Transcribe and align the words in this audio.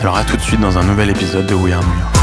Alors 0.00 0.16
à 0.16 0.24
tout 0.24 0.34
de 0.34 0.40
suite 0.40 0.60
dans 0.62 0.78
un 0.78 0.84
nouvel 0.84 1.10
épisode 1.10 1.46
de 1.46 1.54
We 1.54 1.74
Are 1.74 1.82
New 1.82 1.98
York. 1.98 2.16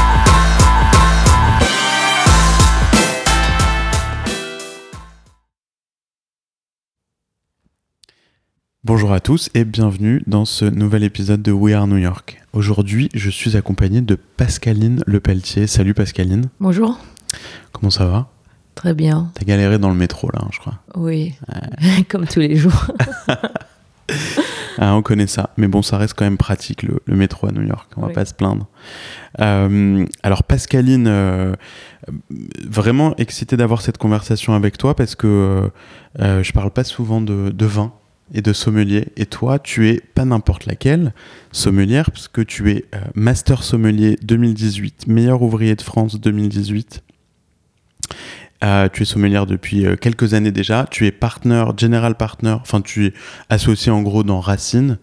Bonjour 8.82 9.12
à 9.12 9.20
tous 9.20 9.48
et 9.54 9.64
bienvenue 9.64 10.24
dans 10.26 10.44
ce 10.44 10.64
nouvel 10.64 11.04
épisode 11.04 11.40
de 11.40 11.52
We 11.52 11.72
Are 11.76 11.86
New 11.86 11.98
York. 11.98 12.42
Aujourd'hui, 12.52 13.10
je 13.14 13.30
suis 13.30 13.56
accompagné 13.56 14.00
de 14.00 14.16
Pascaline 14.16 15.04
Lepelletier. 15.06 15.68
Salut 15.68 15.94
Pascaline. 15.94 16.46
Bonjour. 16.58 16.98
Comment 17.70 17.90
ça 17.90 18.06
va? 18.06 18.28
Très 18.74 18.92
bien. 18.92 19.30
T'as 19.34 19.44
galéré 19.44 19.78
dans 19.78 19.90
le 19.90 19.94
métro 19.94 20.28
là, 20.32 20.40
hein, 20.42 20.48
je 20.52 20.58
crois. 20.58 20.80
Oui, 20.96 21.36
comme 22.08 22.26
tous 22.26 22.40
les 22.40 22.56
jours. 22.56 22.86
Ah, 24.80 24.94
on 24.94 25.02
connaît 25.02 25.26
ça. 25.26 25.50
Mais 25.56 25.66
bon, 25.66 25.82
ça 25.82 25.98
reste 25.98 26.14
quand 26.14 26.24
même 26.24 26.38
pratique, 26.38 26.84
le, 26.84 27.00
métro 27.08 27.48
à 27.48 27.52
New 27.52 27.66
York. 27.66 27.90
On 27.96 28.02
va 28.02 28.12
pas 28.12 28.24
se 28.24 28.32
plaindre. 28.32 28.68
Euh, 29.40 30.06
alors, 30.22 30.44
Pascaline, 30.44 31.06
euh, 31.08 31.54
vraiment 32.64 33.16
excité 33.16 33.56
d'avoir 33.56 33.82
cette 33.82 33.98
conversation 33.98 34.54
avec 34.54 34.78
toi 34.78 34.94
parce 34.94 35.16
que 35.16 35.68
euh, 36.20 36.42
je 36.42 36.52
parle 36.52 36.70
pas 36.70 36.84
souvent 36.84 37.20
de, 37.20 37.66
vin 37.66 37.92
et 38.32 38.40
de 38.40 38.52
sommelier. 38.52 39.08
Et 39.16 39.26
toi, 39.26 39.58
tu 39.58 39.88
es 39.88 40.00
pas 40.14 40.24
n'importe 40.24 40.66
laquelle 40.66 41.12
sommelière, 41.50 42.12
parce 42.12 42.28
que 42.28 42.40
tu 42.40 42.70
es 42.70 42.84
Master 43.14 43.64
Sommelier 43.64 44.16
2018, 44.22 45.08
meilleur 45.08 45.42
ouvrier 45.42 45.74
de 45.74 45.82
France 45.82 46.20
2018 46.20 47.02
euh, 48.64 48.88
tu 48.92 49.02
es 49.02 49.06
sommelière 49.06 49.46
depuis 49.46 49.86
euh, 49.86 49.96
quelques 49.96 50.34
années 50.34 50.50
déjà. 50.50 50.86
Tu 50.90 51.06
es 51.06 51.12
partner, 51.12 51.64
general 51.76 52.16
partner. 52.16 52.56
Enfin, 52.60 52.80
tu 52.80 53.06
es 53.06 53.12
associé 53.50 53.92
en 53.92 54.02
gros 54.02 54.24
dans 54.24 54.40
Racine. 54.40 54.98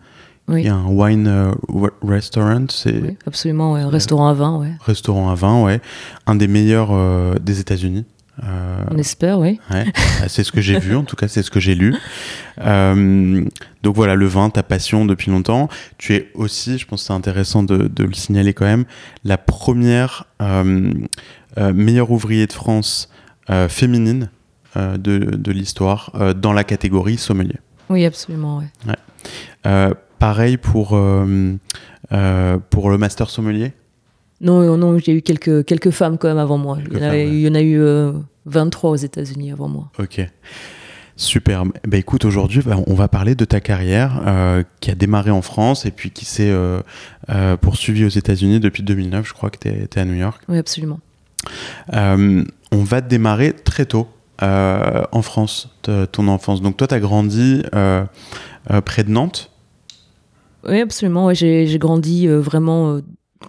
Oui. 0.48 0.62
Il 0.62 0.66
y 0.66 0.70
a 0.70 0.76
un 0.76 0.88
wine 0.88 1.28
euh, 1.28 1.52
restaurant. 2.04 2.66
C'est 2.70 3.02
oui, 3.02 3.18
absolument, 3.26 3.76
un 3.76 3.90
restaurant 3.90 4.28
à 4.28 4.34
vin, 4.34 4.58
ouais. 4.58 4.74
Restaurant 4.82 5.32
à 5.32 5.36
vin, 5.36 5.64
ouais. 5.64 5.80
Un 6.28 6.36
des 6.36 6.48
meilleurs 6.48 6.94
des 7.40 7.60
États-Unis. 7.60 8.06
On 8.92 8.98
espère, 8.98 9.40
oui. 9.40 9.60
Ouais, 9.72 9.86
c'est 10.28 10.44
ce 10.44 10.52
que 10.52 10.62
j'ai 10.62 10.78
vu, 10.78 10.96
en 10.96 11.04
tout 11.04 11.16
cas, 11.16 11.28
c'est 11.28 11.42
ce 11.42 11.50
que 11.50 11.60
j'ai 11.60 11.74
lu. 11.74 11.96
donc 12.58 13.96
voilà, 13.96 14.14
le 14.14 14.28
vin, 14.28 14.52
ta 14.52 14.62
passion 14.62 15.06
depuis 15.06 15.32
longtemps. 15.32 15.68
Tu 15.98 16.14
es 16.14 16.30
aussi, 16.36 16.78
je 16.78 16.86
pense 16.86 17.02
que 17.02 17.08
c'est 17.08 17.14
intéressant 17.14 17.64
de, 17.64 17.88
de, 17.88 18.04
le 18.04 18.14
signaler 18.14 18.54
quand 18.54 18.66
même, 18.66 18.86
la 19.24 19.40
première 19.40 20.28
meilleure 21.58 22.12
ouvrier 22.12 22.46
de 22.46 22.54
France 22.54 23.10
féminine 23.70 24.30
euh, 24.78 24.98
de, 24.98 25.20
de 25.20 25.52
l'histoire 25.54 26.12
euh, 26.16 26.34
dans 26.34 26.52
la 26.52 26.66
catégorie 26.66 27.16
sommelier. 27.16 27.56
Oui, 27.90 28.04
absolument. 28.04 28.62
Ouais. 28.86 29.94
pareil 30.20 30.58
pour, 30.58 30.90
pour 30.90 32.90
le 32.90 32.98
master 32.98 33.30
sommelier? 33.30 33.72
Non, 34.42 34.76
non 34.76 35.00
j'ai 35.00 35.14
eu 35.14 35.22
quelques, 35.22 35.64
quelques 35.64 35.92
femmes 35.92 36.18
quand 36.18 36.28
même 36.28 36.40
avant 36.40 36.58
moi. 36.58 36.78
Il 36.92 36.98
y, 36.98 37.48
en 37.48 37.56
a, 37.56 37.62
eu 37.62 37.80
23 38.48 38.90
aux 38.90 38.96
États-Unis 38.96 39.54
avant 39.54 39.70
moi. 39.70 39.92
Ok. 39.98 40.28
Super. 41.16 41.64
Bah, 41.88 41.96
écoute, 41.96 42.26
aujourd'hui, 42.26 42.62
bah, 42.66 42.76
on 42.86 42.96
va 42.96 43.08
parler 43.08 43.36
de 43.36 43.46
ta 43.46 43.62
carrière 43.62 44.22
qui 44.82 44.92
a 44.92 44.96
démarré 44.96 45.32
en 45.32 45.42
France 45.42 45.86
et 45.86 45.92
puis 45.92 46.12
qui 46.12 46.26
s'est 46.26 46.54
poursuivie 47.62 48.04
aux 48.04 48.10
États-Unis 48.10 48.60
depuis 48.60 48.84
2009. 48.84 49.26
Je 49.26 49.34
crois 49.34 49.52
que 49.52 49.60
tu 49.60 49.70
es, 49.70 49.98
à 49.98 50.04
New 50.04 50.16
York. 50.16 50.42
Oui, 50.50 50.58
absolument. 50.58 51.00
Euh, 52.76 52.80
on 52.80 52.84
va 52.84 53.02
démarrer 53.02 53.54
très 53.54 53.86
tôt 53.86 54.08
euh, 54.42 55.04
en 55.12 55.22
France, 55.22 55.70
ton 56.12 56.28
enfance. 56.28 56.62
Donc 56.62 56.78
toi, 56.78 56.88
tu 56.88 56.94
as 56.94 57.00
grandi 57.00 57.64
euh, 57.74 58.06
près 58.86 59.04
de 59.04 59.12
Nantes? 59.12 59.52
Oui, 60.68 60.82
absolument. 60.82 61.34
J'ai 61.34 61.78
grandi 61.80 62.28
vraiment 62.28 62.96
un 62.96 63.02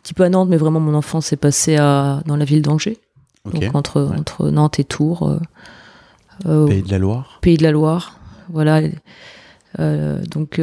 petit 0.03 0.15
peu 0.15 0.25
à 0.25 0.29
Nantes, 0.29 0.49
mais 0.49 0.57
vraiment 0.57 0.81
mon 0.81 0.95
enfance 0.95 1.27
s'est 1.27 1.37
passée 1.37 1.77
dans 1.77 2.37
la 2.37 2.45
ville 2.45 2.63
d'Angers. 2.63 2.99
Donc 3.45 3.75
entre, 3.75 4.11
entre 4.19 4.51
Nantes 4.51 4.79
et 4.79 4.85
Tours. 4.85 5.39
Pays 6.45 6.83
de 6.83 6.91
la 6.91 6.99
Loire 6.99 7.39
Pays 7.41 7.57
de 7.57 7.63
la 7.63 7.71
Loire, 7.71 8.19
voilà. 8.51 8.83
donc 9.79 10.61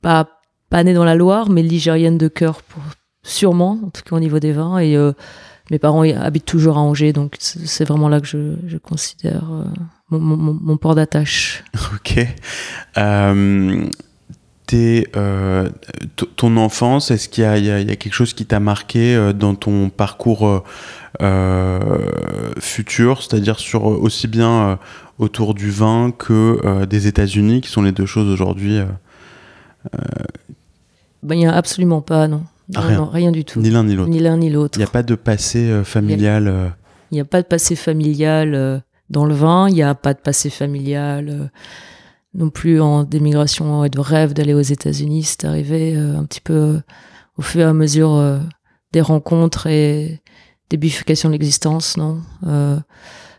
pas, 0.00 0.28
pas 0.70 0.84
née 0.84 0.94
dans 0.94 1.04
la 1.04 1.14
Loire, 1.14 1.50
mais 1.50 1.62
ligérienne 1.62 2.16
de 2.16 2.28
cœur, 2.28 2.62
pour, 2.62 2.82
sûrement, 3.22 3.78
en 3.84 3.90
tout 3.90 4.02
cas 4.02 4.16
au 4.16 4.20
niveau 4.20 4.38
des 4.38 4.52
vins. 4.52 4.78
Et 4.78 4.96
mes 5.70 5.78
parents 5.78 6.02
habitent 6.02 6.44
toujours 6.44 6.76
à 6.78 6.80
Angers, 6.80 7.12
donc 7.12 7.36
c'est 7.38 7.84
vraiment 7.84 8.08
là 8.08 8.20
que 8.20 8.26
je, 8.26 8.76
considère 8.78 9.50
euh, 9.50 9.64
mon, 10.18 10.76
port 10.76 10.94
d'attache. 10.94 11.64
Ok. 11.94 12.18
Euh, 12.98 13.86
euh 14.74 15.68
ton 16.36 16.56
enfance, 16.56 17.10
est-ce 17.10 17.28
qu'il 17.28 17.44
y, 17.44 17.70
a 17.70 17.96
quelque 17.96 18.12
chose 18.12 18.34
qui 18.34 18.46
t'a 18.46 18.58
marqué 18.58 19.14
euh, 19.14 19.32
dans 19.32 19.54
ton 19.54 19.90
parcours 19.90 20.64
futur, 22.60 23.22
c'est-à-dire 23.22 23.58
sur 23.58 23.84
aussi 23.86 24.28
bien 24.28 24.78
autour 25.18 25.54
du 25.54 25.70
vin 25.70 26.12
que 26.16 26.84
des 26.84 27.06
États-Unis, 27.06 27.60
qui 27.60 27.70
sont 27.70 27.82
les 27.82 27.92
deux 27.92 28.06
choses 28.06 28.28
aujourd'hui 28.28 28.80
ben, 31.22 31.34
Il 31.34 31.38
n'y 31.38 31.46
a 31.46 31.54
absolument 31.54 32.02
pas, 32.02 32.28
non. 32.28 32.42
Rien. 32.74 33.08
rien 33.12 33.30
du 33.30 33.44
tout. 33.44 33.60
Ni 33.60 33.70
l'un 33.70 33.84
ni 33.84 33.94
l'autre. 33.94 34.10
Ni 34.10 34.18
l'un 34.18 34.36
ni 34.36 34.50
l'autre. 34.50 34.78
Il 34.78 34.80
n'y 34.80 34.84
a 34.84 34.90
pas 34.90 35.02
de 35.02 35.14
passé 35.14 35.70
euh, 35.70 35.84
familial. 35.84 36.48
Euh. 36.48 36.68
Il 37.10 37.14
n'y 37.14 37.20
a, 37.20 37.24
pas 37.24 37.40
de 37.40 37.46
passé 37.46 37.76
familial 37.76 38.54
euh, 38.54 38.78
dans 39.10 39.24
le 39.24 39.34
vin. 39.34 39.68
Il 39.68 39.74
n'y 39.74 39.82
a 39.82 39.94
pas 39.94 40.14
de 40.14 40.18
passé 40.18 40.50
familial 40.50 41.50
non 42.34 42.50
plus 42.50 42.80
en 42.80 43.04
démigration 43.04 43.84
et 43.84 43.88
de 43.88 44.00
rêve 44.00 44.34
d'aller 44.34 44.54
aux 44.54 44.60
États-Unis. 44.60 45.22
C'est 45.22 45.44
arrivé 45.44 45.96
un 45.96 46.24
petit 46.24 46.40
peu 46.40 46.80
au 47.38 47.42
fur 47.42 47.62
et 47.62 47.64
à 47.64 47.72
mesure 47.72 48.40
des 48.92 49.00
rencontres 49.00 49.68
et 49.68 50.20
des 50.68 50.76
bifurcations 50.76 51.30
de 51.30 51.32
l'existence, 51.32 51.96
non. 51.96 52.20
non, 52.42 52.82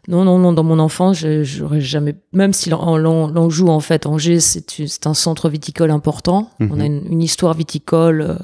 non, 0.08 0.40
non. 0.40 0.52
Dans 0.52 0.64
mon 0.64 0.80
enfance, 0.80 1.18
j'aurais 1.44 1.82
jamais. 1.82 2.16
Même 2.34 2.54
si 2.54 2.72
l'Anjou, 2.72 3.68
en 3.68 3.82
fait, 3.82 4.08
Angers, 4.08 4.40
c'est 4.40 5.06
un 5.06 5.14
centre 5.14 5.48
viticole 5.50 5.92
important. 5.92 6.50
On 6.60 6.80
a 6.80 6.84
mhm. 6.84 6.86
une, 6.86 7.12
une 7.12 7.22
histoire 7.22 7.54
viticole 7.54 8.40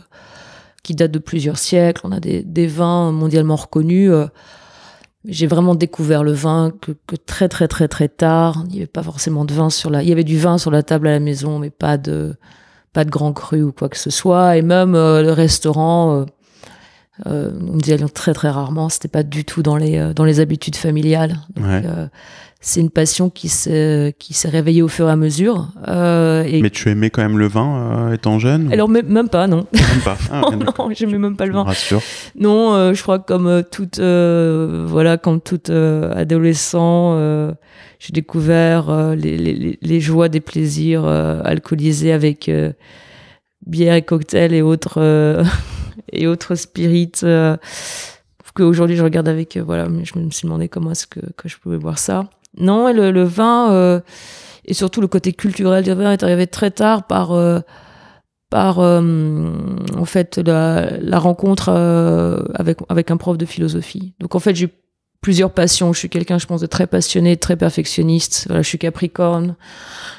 qui 0.83 0.93
date 0.95 1.11
de 1.11 1.19
plusieurs 1.19 1.57
siècles. 1.57 2.01
On 2.03 2.11
a 2.11 2.19
des, 2.19 2.67
vins 2.67 3.11
mondialement 3.11 3.55
reconnus. 3.55 4.11
Euh, 4.11 4.27
j'ai 5.25 5.47
vraiment 5.47 5.75
découvert 5.75 6.23
le 6.23 6.33
vin 6.33 6.71
que, 6.81 6.91
que, 7.07 7.15
très 7.15 7.47
très 7.47 7.67
très 7.67 7.87
très 7.87 8.09
tard. 8.09 8.63
Il 8.67 8.71
n'y 8.73 8.77
avait 8.79 8.87
pas 8.87 9.03
forcément 9.03 9.45
de 9.45 9.53
vin 9.53 9.69
sur 9.69 9.89
la. 9.89 10.03
Il 10.03 10.09
y 10.09 10.11
avait 10.11 10.25
du 10.25 10.37
vin 10.37 10.57
sur 10.57 10.69
la 10.69 10.83
table 10.83 11.07
à 11.07 11.11
la 11.11 11.19
maison, 11.21 11.59
mais 11.59 11.69
pas 11.69 11.97
de 11.97 12.35
pas 12.91 13.05
de 13.05 13.09
grand 13.09 13.33
cru 13.33 13.63
ou 13.63 13.71
quoi 13.71 13.89
que 13.89 13.97
ce 13.97 14.09
soit. 14.09 14.57
Et 14.57 14.61
même 14.61 14.95
euh, 14.95 15.23
le 15.23 15.31
restaurant, 15.31 16.21
euh, 16.21 16.25
euh, 17.25 17.51
on 17.61 17.79
y 17.79 17.91
allait 17.91 18.07
très 18.09 18.33
très 18.33 18.49
rarement. 18.49 18.89
C'était 18.89 19.07
pas 19.07 19.23
du 19.23 19.45
tout 19.45 19.63
dans 19.63 19.77
les 19.77 20.13
dans 20.13 20.25
les 20.25 20.39
habitudes 20.39 20.75
familiales. 20.75 21.39
Donc, 21.55 21.65
ouais 21.65 21.81
c'est 22.65 22.79
une 22.79 22.89
passion 22.89 23.29
qui 23.29 23.49
s'est 23.49 24.15
qui 24.17 24.33
s'est 24.33 24.47
réveillée 24.47 24.81
au 24.81 24.87
fur 24.87 25.09
et 25.09 25.11
à 25.11 25.17
mesure. 25.17 25.67
Euh, 25.89 26.43
et... 26.47 26.61
Mais 26.61 26.69
tu 26.69 26.89
aimais 26.89 27.09
quand 27.09 27.21
même 27.21 27.37
le 27.37 27.47
vin 27.47 28.07
euh, 28.07 28.13
étant 28.13 28.39
jeune 28.39 28.71
Alors 28.71 28.87
même 28.87 29.27
pas, 29.27 29.47
non. 29.47 29.67
Même 29.73 30.01
pas. 30.03 30.17
Ah, 30.31 30.41
non, 30.79 30.89
j'aimais 30.91 31.17
même 31.17 31.35
pas 31.35 31.45
le 31.45 31.51
vin. 31.51 31.63
Rassure. 31.63 32.01
Non, 32.39 32.73
euh, 32.73 32.93
je 32.93 33.01
crois 33.03 33.19
que 33.19 33.25
comme 33.25 33.63
toute 33.69 33.99
voilà, 33.99 35.17
comme 35.17 35.41
tout 35.41 35.61
adolescent, 35.69 37.17
j'ai 37.99 38.13
découvert 38.13 39.13
les, 39.13 39.37
les, 39.37 39.77
les, 39.81 39.99
joies 39.99 40.29
des 40.29 40.41
plaisirs 40.41 41.05
alcoolisés 41.05 42.13
avec 42.13 42.49
bière 43.65 43.95
et 43.95 44.01
cocktail 44.03 44.53
et 44.53 44.61
autres 44.61 45.01
et 46.13 46.27
autres 46.27 46.55
spirites 46.55 47.25
qu'aujourd'hui 48.55 48.95
je 48.95 49.03
regarde 49.03 49.27
avec 49.27 49.57
voilà 49.57 49.87
je 50.03 50.19
me 50.19 50.29
suis 50.29 50.45
demandé 50.45 50.69
comment 50.69 50.91
est-ce 50.91 51.07
que, 51.07 51.19
que 51.37 51.49
je 51.49 51.57
pouvais 51.57 51.77
voir 51.77 51.97
ça 51.97 52.29
non 52.57 52.91
le, 52.93 53.23
vin 53.23 54.01
et 54.65 54.73
surtout 54.73 55.01
le 55.01 55.07
côté 55.07 55.33
culturel 55.33 55.83
du 55.83 55.91
vin 55.93 56.11
est 56.11 56.23
arrivé 56.23 56.47
très 56.47 56.71
tard 56.71 57.07
par 57.07 57.35
par 58.49 58.79
en 58.79 60.05
fait 60.05 60.37
la, 60.37 61.19
rencontre 61.19 61.69
avec 62.53 62.77
avec 62.89 63.09
un 63.11 63.17
prof 63.17 63.37
de 63.37 63.45
philosophie 63.45 64.13
donc 64.19 64.35
en 64.35 64.39
fait 64.39 64.55
j'ai 64.55 64.69
plusieurs 65.23 65.51
passions. 65.51 65.91
Je 65.93 65.97
suis 65.97 66.09
quelqu'un, 66.09 66.37
je 66.37 66.45
pense, 66.45 66.61
de 66.61 66.67
très 66.67 66.85
passionné, 66.85 67.37
très 67.37 67.55
perfectionniste. 67.55 68.43
Voilà, 68.47 68.61
je 68.61 68.67
suis 68.67 68.77
Capricorne. 68.77 69.55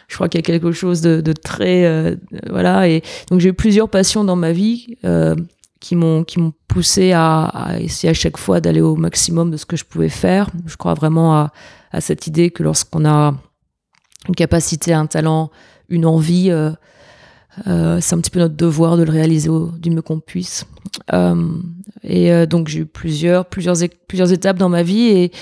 Je 0.08 0.16
crois 0.16 0.28
qu'il 0.28 0.38
y 0.38 0.42
a 0.42 0.46
quelque 0.46 0.72
chose 0.72 1.00
de, 1.00 1.20
de 1.20 1.32
très 1.32 1.84
euh, 1.84 2.16
voilà. 2.50 2.88
Et 2.88 3.02
donc 3.30 3.38
j'ai 3.38 3.50
eu 3.50 3.54
plusieurs 3.54 3.88
passions 3.88 4.24
dans 4.24 4.34
ma 4.34 4.50
vie 4.50 4.96
euh, 5.04 5.36
qui 5.84 5.96
m'ont 5.96 6.24
qui 6.24 6.40
m'ont 6.40 6.54
poussé 6.66 7.12
à, 7.12 7.76
essayer 7.78 8.08
à 8.08 8.14
chaque 8.14 8.38
fois 8.38 8.62
d'aller 8.62 8.80
au 8.80 8.96
maximum 8.96 9.50
de 9.50 9.58
ce 9.58 9.66
que 9.66 9.76
je 9.76 9.84
pouvais 9.84 10.08
faire. 10.08 10.48
Je 10.64 10.76
crois 10.78 10.94
vraiment 10.94 11.34
à, 11.34 11.52
cette 12.00 12.26
idée 12.26 12.50
que 12.50 12.62
lorsqu'on 12.62 13.04
a 13.04 13.34
une 14.26 14.34
capacité, 14.34 14.94
un 14.94 15.04
talent, 15.04 15.50
une 15.90 16.06
envie, 16.06 16.50
euh, 16.50 16.70
euh, 17.66 17.98
c'est 18.00 18.14
un 18.14 18.18
petit 18.18 18.30
peu 18.30 18.40
notre 18.40 18.56
devoir 18.56 18.96
de 18.96 19.02
le 19.02 19.12
réaliser 19.12 19.50
du 19.78 19.90
mieux 19.90 20.00
qu'on 20.00 20.20
puisse. 20.20 20.64
Euh, 21.12 21.50
et 22.02 22.46
donc 22.46 22.68
j'ai 22.68 22.80
eu 22.80 22.86
plusieurs, 22.86 23.44
plusieurs, 23.44 23.76
plusieurs 24.08 24.32
étapes 24.32 24.56
dans 24.56 24.70
ma 24.70 24.82
vie 24.82 25.08
et 25.08 25.32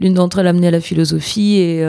l'une 0.00 0.14
d'entre 0.14 0.40
elles 0.40 0.48
a 0.48 0.50
amené 0.50 0.66
à 0.66 0.72
la 0.72 0.80
philosophie 0.80 1.58
et 1.58 1.84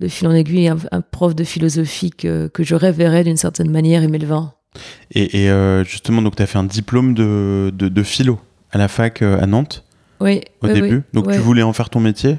de 0.00 0.08
fil 0.08 0.26
en 0.26 0.32
aiguille, 0.32 0.68
un, 0.68 1.00
prof 1.02 1.34
de 1.34 1.44
philosophie 1.44 2.10
que, 2.10 2.48
que 2.48 2.62
je 2.64 2.74
rêverais 2.74 3.24
d'une 3.24 3.36
certaine 3.36 3.70
manière, 3.70 4.02
Aimé 4.02 4.16
Levin. 4.18 4.54
Et, 5.12 5.44
et 5.44 5.84
justement, 5.84 6.22
donc 6.22 6.36
tu 6.36 6.42
as 6.42 6.46
fait 6.46 6.58
un 6.58 6.64
diplôme 6.64 7.14
de, 7.14 7.72
de, 7.74 7.88
de, 7.88 8.02
philo 8.02 8.40
à 8.70 8.78
la 8.78 8.88
fac 8.88 9.22
à 9.22 9.46
Nantes 9.46 9.84
Oui. 10.20 10.40
Au 10.62 10.68
début 10.68 11.02
Donc 11.12 11.30
tu 11.30 11.38
voulais 11.38 11.62
en 11.62 11.72
faire 11.72 11.90
ton 11.90 12.00
métier? 12.00 12.38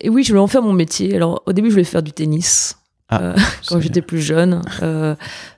Et 0.00 0.08
oui, 0.08 0.24
je 0.24 0.30
voulais 0.30 0.40
en 0.40 0.48
faire 0.48 0.62
mon 0.62 0.72
métier. 0.72 1.14
Alors 1.14 1.42
au 1.46 1.52
début, 1.52 1.68
je 1.68 1.74
voulais 1.74 1.84
faire 1.84 2.02
du 2.02 2.12
tennis. 2.12 2.76
Ah, 3.12 3.22
euh, 3.22 3.36
quand 3.68 3.80
j'étais 3.80 4.02
plus 4.02 4.20
jeune. 4.20 4.62
Euh, 4.82 5.14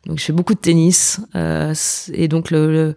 donc 0.06 0.18
je 0.18 0.24
fais 0.24 0.32
beaucoup 0.32 0.54
de 0.54 0.58
tennis 0.58 1.20
euh, 1.36 1.72
et 2.12 2.26
donc 2.26 2.50
le, 2.50 2.96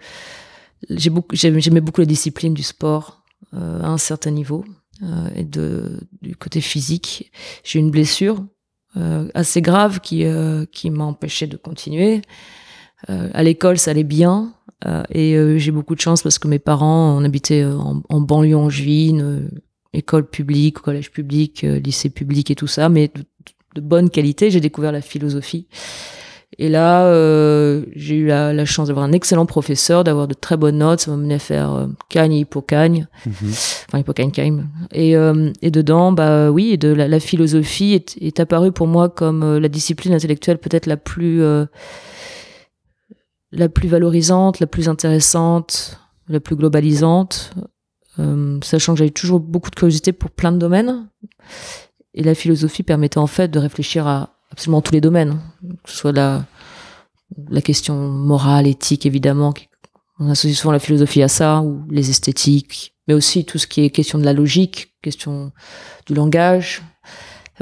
j'ai 0.89 1.09
beaucoup, 1.09 1.36
j'aimais 1.36 1.81
beaucoup 1.81 2.01
la 2.01 2.07
discipline 2.07 2.54
du 2.54 2.63
sport 2.63 3.24
à 3.54 3.88
un 3.88 3.98
certain 3.98 4.31
niveau 4.31 4.65
et 5.36 5.44
de 5.44 6.00
du 6.21 6.36
côté 6.36 6.59
physique. 6.59 7.31
J'ai 7.63 7.80
eu 7.80 7.81
une 7.81 7.92
blessure 7.92 8.44
assez 9.33 9.62
grave 9.62 10.00
qui 10.00 10.25
qui 10.71 10.89
m'a 10.89 11.06
empêché 11.06 11.48
de 11.48 11.56
continuer. 11.56 12.21
À 13.07 13.44
l'école, 13.44 13.77
ça 13.77 13.91
allait 13.91 14.03
bien. 14.03 14.53
et 15.09 15.59
j'ai 15.59 15.71
beaucoup 15.71 15.95
de 15.95 16.01
chance 16.01 16.23
parce 16.23 16.39
que 16.39 16.47
mes 16.47 16.59
parents, 16.59 17.17
on 17.17 17.23
habitait 17.23 17.63
en, 17.65 18.01
en 18.09 18.21
banlieue 18.21 18.57
angevine, 18.57 19.49
école 19.94 20.27
publique, 20.27 20.79
collège 20.79 21.11
public, 21.11 21.61
lycée 21.61 22.09
public 22.09 22.51
et 22.51 22.55
tout 22.55 22.67
ça, 22.67 22.89
mais 22.89 23.11
de 23.75 23.81
bonne 23.81 24.09
qualité. 24.09 24.51
J'ai 24.51 24.61
découvert 24.61 24.91
la 24.91 25.01
philosophie. 25.01 25.67
Et 26.59 26.69
là, 26.69 27.05
euh, 27.05 27.83
j'ai 27.95 28.15
eu 28.15 28.27
la, 28.27 28.65
chance 28.65 28.88
d'avoir 28.88 29.05
un 29.05 29.11
excellent 29.11 29.45
professeur, 29.45 30.03
d'avoir 30.03 30.27
de 30.27 30.33
très 30.33 30.57
bonnes 30.57 30.77
notes. 30.77 31.01
Ça 31.01 31.11
m'a 31.11 31.17
mené 31.17 31.35
à 31.35 31.39
faire 31.39 31.73
euh, 31.73 31.88
Cagne 32.09 32.33
et 32.33 32.39
Hippocagne. 32.39 33.07
Mhm. 33.25 33.33
Enfin, 33.44 33.99
Hippocagne, 33.99 34.31
Cagne. 34.31 34.65
Et, 34.91 35.15
euh, 35.15 35.51
et 35.61 35.71
dedans, 35.71 36.11
bah 36.11 36.49
oui, 36.49 36.77
de 36.77 36.89
la, 36.89 37.19
philosophie 37.19 37.94
est, 37.94 38.17
est, 38.21 38.39
apparue 38.39 38.71
pour 38.71 38.88
moi 38.88 39.09
comme 39.09 39.44
euh, 39.44 39.59
la 39.59 39.67
discipline 39.67 40.13
intellectuelle 40.13 40.57
peut-être 40.57 40.88
la 40.88 40.97
plus, 40.97 41.44
la 43.51 43.69
plus 43.69 43.88
valorisante, 43.88 44.59
la 44.59 44.67
plus 44.67 44.89
intéressante, 44.89 45.99
la 46.27 46.39
plus 46.39 46.55
globalisante. 46.55 47.53
sachant 48.63 48.94
que 48.94 48.99
j'avais 48.99 49.11
toujours 49.11 49.39
beaucoup 49.39 49.69
de 49.69 49.75
curiosité 49.75 50.11
pour 50.11 50.31
plein 50.31 50.51
de 50.51 50.57
domaines. 50.57 51.09
Et 52.13 52.23
la 52.23 52.35
philosophie 52.35 52.83
permettait 52.83 53.19
en 53.19 53.27
fait 53.27 53.49
de 53.49 53.59
réfléchir 53.59 54.07
à 54.07 54.38
absolument 54.51 54.81
tous 54.81 54.94
les 54.94 55.01
domaines, 55.01 55.39
que 55.83 55.91
ce 55.91 55.97
soit 55.97 56.11
la, 56.11 56.45
la 57.49 57.61
question 57.61 57.95
morale, 57.95 58.67
éthique 58.67 59.05
évidemment, 59.05 59.53
on 60.19 60.29
associe 60.29 60.57
souvent 60.57 60.71
la 60.71 60.79
philosophie 60.79 61.21
à 61.21 61.27
ça, 61.27 61.61
ou 61.61 61.83
les 61.89 62.09
esthétiques, 62.09 62.95
mais 63.07 63.13
aussi 63.13 63.45
tout 63.45 63.57
ce 63.57 63.67
qui 63.67 63.81
est 63.81 63.89
question 63.89 64.17
de 64.17 64.25
la 64.25 64.33
logique, 64.33 64.95
question 65.01 65.51
du 66.05 66.13
langage. 66.13 66.81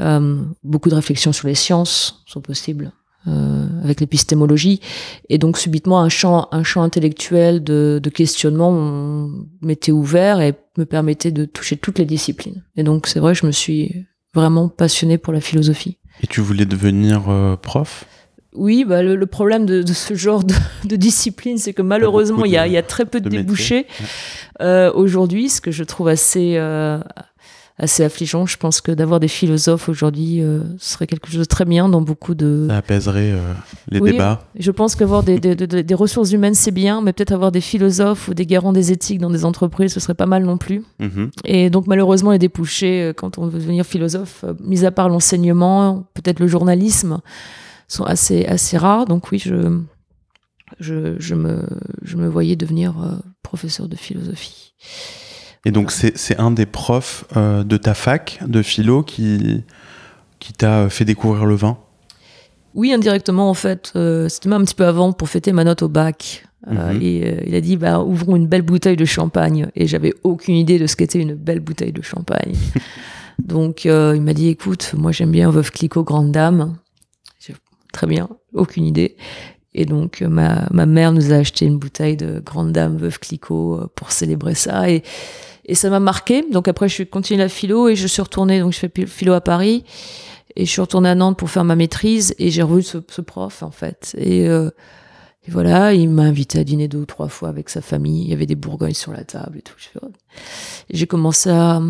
Euh, 0.00 0.42
beaucoup 0.62 0.88
de 0.88 0.94
réflexions 0.94 1.32
sur 1.32 1.48
les 1.48 1.54
sciences 1.54 2.22
sont 2.26 2.40
possibles 2.40 2.92
euh, 3.26 3.66
avec 3.82 4.00
l'épistémologie, 4.00 4.80
et 5.28 5.38
donc 5.38 5.58
subitement 5.58 6.00
un 6.00 6.08
champ, 6.08 6.48
un 6.52 6.62
champ 6.62 6.82
intellectuel 6.82 7.62
de, 7.62 8.00
de 8.02 8.10
questionnement 8.10 9.28
m'était 9.62 9.92
ouvert 9.92 10.40
et 10.40 10.54
me 10.78 10.84
permettait 10.84 11.32
de 11.32 11.44
toucher 11.44 11.76
toutes 11.76 11.98
les 11.98 12.04
disciplines. 12.04 12.62
Et 12.76 12.82
donc 12.82 13.06
c'est 13.06 13.20
vrai, 13.20 13.34
je 13.34 13.46
me 13.46 13.52
suis 13.52 14.06
vraiment 14.34 14.68
passionné 14.68 15.18
pour 15.18 15.32
la 15.32 15.40
philosophie. 15.40 15.98
Et 16.22 16.26
tu 16.26 16.40
voulais 16.40 16.66
devenir 16.66 17.28
euh, 17.28 17.56
prof? 17.56 18.04
Oui, 18.54 18.84
bah, 18.86 19.02
le, 19.02 19.26
problème 19.26 19.66
de, 19.66 19.84
ce 19.92 20.14
genre 20.14 20.42
de, 20.44 20.96
discipline, 20.96 21.58
c'est 21.58 21.74
que 21.74 21.82
malheureusement, 21.82 22.44
il 22.44 22.52
y, 22.52 22.56
a, 22.56 22.82
très 22.82 23.04
peu 23.04 23.20
de, 23.20 23.28
débouchés. 23.28 23.86
Euh, 24.62 24.90
aujourd'hui, 24.94 25.50
ce 25.50 25.60
que 25.60 25.70
je 25.70 25.84
trouve 25.84 26.08
assez, 26.08 26.54
euh, 26.56 26.98
assez 27.78 28.02
affligeant. 28.02 28.46
Je 28.46 28.56
pense 28.56 28.80
que 28.80 28.90
d'avoir 28.92 29.20
des 29.20 29.28
philosophes 29.28 29.88
aujourd'hui 29.88 30.40
euh, 30.40 30.60
serait 30.78 31.06
quelque 31.06 31.28
chose 31.28 31.40
de 31.40 31.44
très 31.44 31.64
bien 31.64 31.88
dans 31.88 32.00
beaucoup 32.00 32.34
de. 32.34 32.66
Ça 32.68 32.78
apaiserait 32.78 33.32
euh, 33.32 33.52
les 33.88 34.00
débats. 34.00 34.42
Je 34.58 34.70
pense 34.70 34.94
qu'avoir 34.94 35.22
des, 35.22 35.38
des, 35.38 35.54
des, 35.54 35.94
ressources 35.94 36.32
humaines, 36.32 36.54
c'est 36.54 36.70
bien, 36.70 37.02
mais 37.02 37.12
peut-être 37.12 37.32
avoir 37.32 37.52
des 37.52 37.60
philosophes 37.60 38.28
ou 38.28 38.34
des 38.34 38.46
garants 38.46 38.72
des 38.72 38.92
éthiques 38.92 39.20
dans 39.20 39.30
des 39.30 39.44
entreprises, 39.44 39.92
ce 39.92 40.00
serait 40.00 40.14
pas 40.14 40.26
mal 40.26 40.44
non 40.44 40.56
plus. 40.56 40.82
Mhm. 41.00 41.30
Et 41.44 41.70
donc, 41.70 41.86
malheureusement, 41.86 42.32
les 42.32 42.38
débouchés, 42.38 43.02
euh, 43.02 43.12
quand 43.12 43.38
on 43.38 43.46
veut 43.46 43.58
devenir 43.58 43.84
philosophe, 43.84 44.44
mis 44.60 44.84
à 44.84 44.90
part 44.90 45.08
l'enseignement, 45.08 46.06
peut-être 46.14 46.40
le 46.40 46.46
journalisme, 46.46 47.20
sont 47.88 48.04
assez, 48.04 48.46
assez 48.46 48.78
rares. 48.78 49.06
Donc, 49.06 49.30
oui, 49.30 49.38
je. 49.38 49.80
Je, 50.80 51.14
je, 51.20 51.36
me, 51.36 51.64
je 52.02 52.16
me 52.16 52.26
voyais 52.26 52.56
devenir 52.56 52.94
professeur 53.44 53.86
de 53.86 53.94
philosophie. 53.94 54.74
Et 55.66 55.72
donc, 55.72 55.90
c'est 55.90 56.38
un 56.38 56.52
des 56.52 56.64
profs 56.64 57.24
euh, 57.36 57.64
de 57.64 57.76
ta 57.76 57.92
fac 57.94 58.38
de 58.46 58.62
philo 58.62 59.02
qui, 59.02 59.64
qui 60.38 60.52
t'a 60.52 60.88
fait 60.88 61.04
découvrir 61.04 61.44
le 61.44 61.56
vin? 61.56 61.76
Oui, 62.76 62.92
indirectement, 62.92 63.50
en 63.50 63.54
fait. 63.54 63.90
Euh, 63.96 64.28
c'était 64.28 64.48
même 64.48 64.62
un 64.62 64.64
petit 64.64 64.76
peu 64.76 64.86
avant 64.86 65.12
pour 65.12 65.28
fêter 65.28 65.50
ma 65.50 65.64
note 65.64 65.82
au 65.82 65.88
bac. 65.88 66.46
Euh, 66.68 66.92
mhm. 66.92 67.02
et 67.02 67.48
il 67.48 67.54
a 67.56 67.60
dit 67.60 67.76
bah, 67.76 68.00
ouvrons 68.00 68.36
une 68.36 68.46
belle 68.46 68.62
bouteille 68.62 68.94
de 68.94 69.04
champagne. 69.04 69.68
Et 69.74 69.88
j'avais 69.88 70.14
aucune 70.22 70.54
idée 70.54 70.78
de 70.78 70.86
ce 70.86 70.94
qu'était 70.94 71.18
une 71.18 71.34
belle 71.34 71.58
bouteille 71.58 71.90
de 71.90 72.02
champagne. 72.02 72.54
donc, 73.44 73.86
il 73.86 74.22
m'a 74.22 74.34
dit 74.34 74.50
écoute, 74.50 74.94
moi 74.96 75.10
j'aime 75.10 75.32
bien 75.32 75.50
Veuve 75.50 75.72
Clicquot, 75.72 76.04
Grande 76.04 76.30
Dame. 76.30 76.76
Très 77.92 78.06
bien, 78.06 78.28
aucune 78.52 78.84
idée. 78.84 79.16
Et 79.74 79.84
donc, 79.84 80.20
ma, 80.20 80.68
ma 80.70 80.86
mère 80.86 81.10
nous 81.10 81.32
a 81.32 81.36
acheté 81.36 81.66
une 81.66 81.78
bouteille 81.78 82.16
de 82.16 82.38
Grande 82.38 82.70
Dame 82.70 82.98
Veuve 82.98 83.18
Clicquot 83.18 83.88
pour 83.96 84.12
célébrer 84.12 84.54
ça. 84.54 84.88
Et 84.88 85.02
et 85.66 85.74
ça 85.74 85.90
m'a 85.90 86.00
marqué. 86.00 86.44
Donc 86.50 86.68
après, 86.68 86.88
je 86.88 86.94
suis 86.94 87.06
continué 87.06 87.38
la 87.38 87.48
philo 87.48 87.88
et 87.88 87.96
je 87.96 88.06
suis 88.06 88.22
retournée. 88.22 88.60
Donc 88.60 88.72
je 88.72 88.78
fais 88.78 88.90
philo 89.06 89.34
à 89.34 89.40
Paris 89.40 89.84
et 90.54 90.64
je 90.64 90.70
suis 90.70 90.80
retournée 90.80 91.08
à 91.08 91.14
Nantes 91.14 91.38
pour 91.38 91.50
faire 91.50 91.64
ma 91.64 91.76
maîtrise 91.76 92.34
et 92.38 92.50
j'ai 92.50 92.62
revu 92.62 92.82
ce, 92.82 93.20
prof 93.20 93.62
en 93.62 93.70
fait. 93.70 94.16
Et, 94.18 94.48
euh, 94.48 94.70
et 95.46 95.50
voilà, 95.50 95.92
il 95.92 96.08
m'a 96.08 96.22
invité 96.22 96.58
à 96.58 96.64
dîner 96.64 96.88
deux 96.88 96.98
ou 96.98 97.06
trois 97.06 97.28
fois 97.28 97.48
avec 97.48 97.68
sa 97.68 97.80
famille. 97.80 98.22
Il 98.22 98.30
y 98.30 98.32
avait 98.32 98.46
des 98.46 98.56
bourgognes 98.56 98.94
sur 98.94 99.12
la 99.12 99.22
table 99.24 99.58
et 99.58 99.62
tout. 99.62 99.74
J'ai 100.90 101.06
commencé 101.06 101.50
à, 101.50 101.80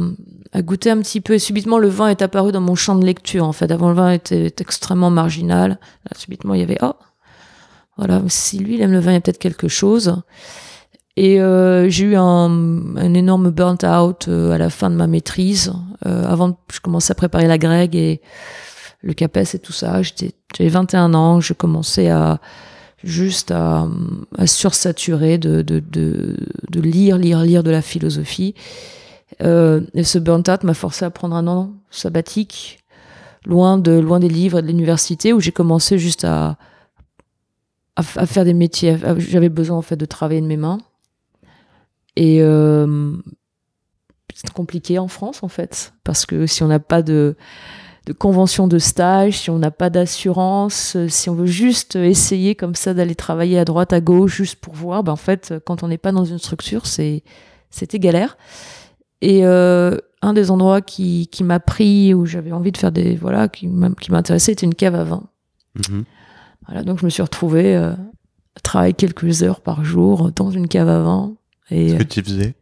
goûter 0.57 0.91
un 0.91 0.99
petit 0.99 1.21
peu 1.21 1.35
et 1.35 1.39
subitement 1.39 1.79
le 1.79 1.89
vin 1.89 2.09
est 2.09 2.23
apparu 2.23 2.53
dans 2.53 2.61
mon 2.61 2.75
champ 2.75 2.97
de 2.97 3.05
lecture. 3.05 3.45
En 3.45 3.53
fait, 3.53 3.71
avant 3.71 3.89
le 3.89 3.95
vin 3.95 4.11
était, 4.11 4.53
extrêmement 4.59 5.11
marginal. 5.11 5.79
Subitement, 6.17 6.55
il 6.55 6.61
y 6.61 6.65
avait 6.65 6.79
oh 6.83 6.95
voilà, 7.97 8.23
si 8.29 8.59
lui 8.59 8.75
il 8.75 8.83
aime 8.83 8.93
le 8.93 8.99
vin, 8.99 9.13
il 9.13 9.15
y 9.15 9.17
a 9.17 9.21
peut-être 9.23 9.39
quelque 9.39 9.69
chose. 9.69 10.23
Et 11.17 11.41
euh, 11.41 11.89
j'ai 11.89 12.05
eu 12.05 12.17
un, 12.17 12.51
un, 12.97 13.15
énorme 13.15 13.51
burnt-out 13.51 14.29
euh, 14.29 14.53
à 14.53 14.59
la 14.59 14.69
fin 14.69 14.91
de 14.91 14.97
ma 14.97 15.07
maîtrise. 15.07 15.73
Euh, 16.05 16.25
avant, 16.31 16.59
je 16.71 16.81
commençais 16.81 17.13
à 17.13 17.15
préparer 17.15 17.47
la 17.47 17.57
grègue 17.57 17.97
et 17.97 18.21
le 19.01 19.15
CAPES 19.15 19.55
et 19.55 19.59
tout 19.59 19.73
ça. 19.73 20.03
J'avais 20.03 20.69
21 20.69 21.15
ans, 21.15 21.41
je 21.41 21.55
commençais 21.55 22.11
à 22.11 22.39
juste 23.03 23.51
à, 23.51 23.89
à 24.37 24.47
sursaturer 24.47 25.39
de, 25.39 25.63
de, 25.63 25.81
de, 25.81 26.37
de, 26.71 26.81
lire, 26.81 27.17
lire, 27.17 27.41
lire 27.43 27.63
de 27.63 27.71
la 27.71 27.83
philosophie. 27.83 28.55
Euh, 29.43 29.81
et 29.95 30.05
ce 30.05 30.19
burnt-out 30.19 30.65
m'a 30.65 30.75
forcé 30.75 31.05
à 31.05 31.11
prendre 31.11 31.37
un 31.37 31.47
an 31.47 31.73
sabbatique, 31.91 32.81
loin, 33.47 33.79
de, 33.79 33.93
loin 33.93 34.21
des 34.21 34.29
livres 34.29 34.59
et 34.59 34.63
de 34.63 34.67
l'université, 34.67 35.33
où 35.33 35.41
j'ai 35.41 35.53
commencé 35.53 35.99
juste 35.99 36.25
à, 36.25 36.57
à, 37.97 38.03
à, 38.17 38.27
faire 38.27 38.45
des 38.45 38.55
métiers. 38.55 38.99
J'avais 39.19 39.49
besoin 39.49 39.79
en 39.79 39.83
fait 39.83 39.97
de 39.97 40.07
travailler 40.07 40.41
de 40.41 40.47
mes 40.47 40.57
mains. 40.57 40.79
Et 42.17 42.43
euh, 42.43 43.13
c'est 44.35 44.53
compliqué 44.53 44.99
en 44.99 45.09
France, 45.09 45.43
en 45.43 45.49
fait, 45.49 45.93
parce 46.03 46.27
que 46.27 46.47
si 46.47 46.63
on 46.63 46.69
n'a 46.69 46.81
pas 46.81 47.03
de, 47.03 47.37
de 48.07 48.13
convention 48.13 48.69
de 48.69 48.79
stage, 48.79 49.39
si 49.39 49.51
on 49.51 49.59
n'a 49.59 49.71
pas 49.71 49.91
d'assurance, 49.91 50.97
si 51.09 51.31
on 51.31 51.35
veut 51.35 51.47
juste 51.47 51.97
essayer 51.97 52.55
comme 52.55 52.75
ça 52.75 52.95
d'aller 52.95 53.15
travailler 53.15 53.59
à 53.59 53.65
droite, 53.65 53.93
à 53.93 54.01
gauche, 54.01 54.37
juste 54.37 54.57
pour 54.57 54.75
voir, 54.75 55.03
ben 55.03 55.13
en 55.13 55.17
fait, 55.17 55.55
quand 55.67 55.83
on 55.83 55.89
n'est 55.89 55.99
pas 55.99 56.13
dans 56.13 56.25
une 56.25 56.39
structure, 56.39 56.87
c'est 56.87 57.23
c'était 57.71 57.99
galère. 57.99 58.37
Et 59.21 59.45
euh, 59.45 59.97
un 60.23 60.33
des 60.33 60.51
endroits 60.51 60.81
qui, 60.81 61.29
qui 61.29 61.45
m'a 61.45 61.61
pris, 61.61 62.15
où 62.15 62.27
j'avais 62.27 62.53
envie 62.53 62.73
de 62.73 62.77
faire 62.77 62.93
des. 62.93 63.17
Voilà, 63.17 63.49
qui 63.49 63.69
m'intéressait, 63.69 64.53
était 64.53 64.67
une 64.67 64.75
cave 64.75 64.95
à 64.95 65.05
vin. 65.05 65.25
Mhm. 65.75 66.05
Voilà, 66.67 66.83
donc 66.83 66.99
je 67.01 67.05
me 67.05 67.11
suis 67.11 67.23
retrouvée 67.23 67.77
euh, 67.77 67.93
à 67.93 68.61
travailler 68.63 68.95
quelques 68.95 69.43
heures 69.43 69.61
par 69.61 69.85
jour 69.85 70.33
dans 70.33 70.51
une 70.51 70.69
cave 70.69 70.89
à 70.89 71.01
vin. 71.01 71.35
Qu'est-ce 71.69 71.97
que 71.97 72.03
tu 72.03 72.23
faisais 72.23 72.55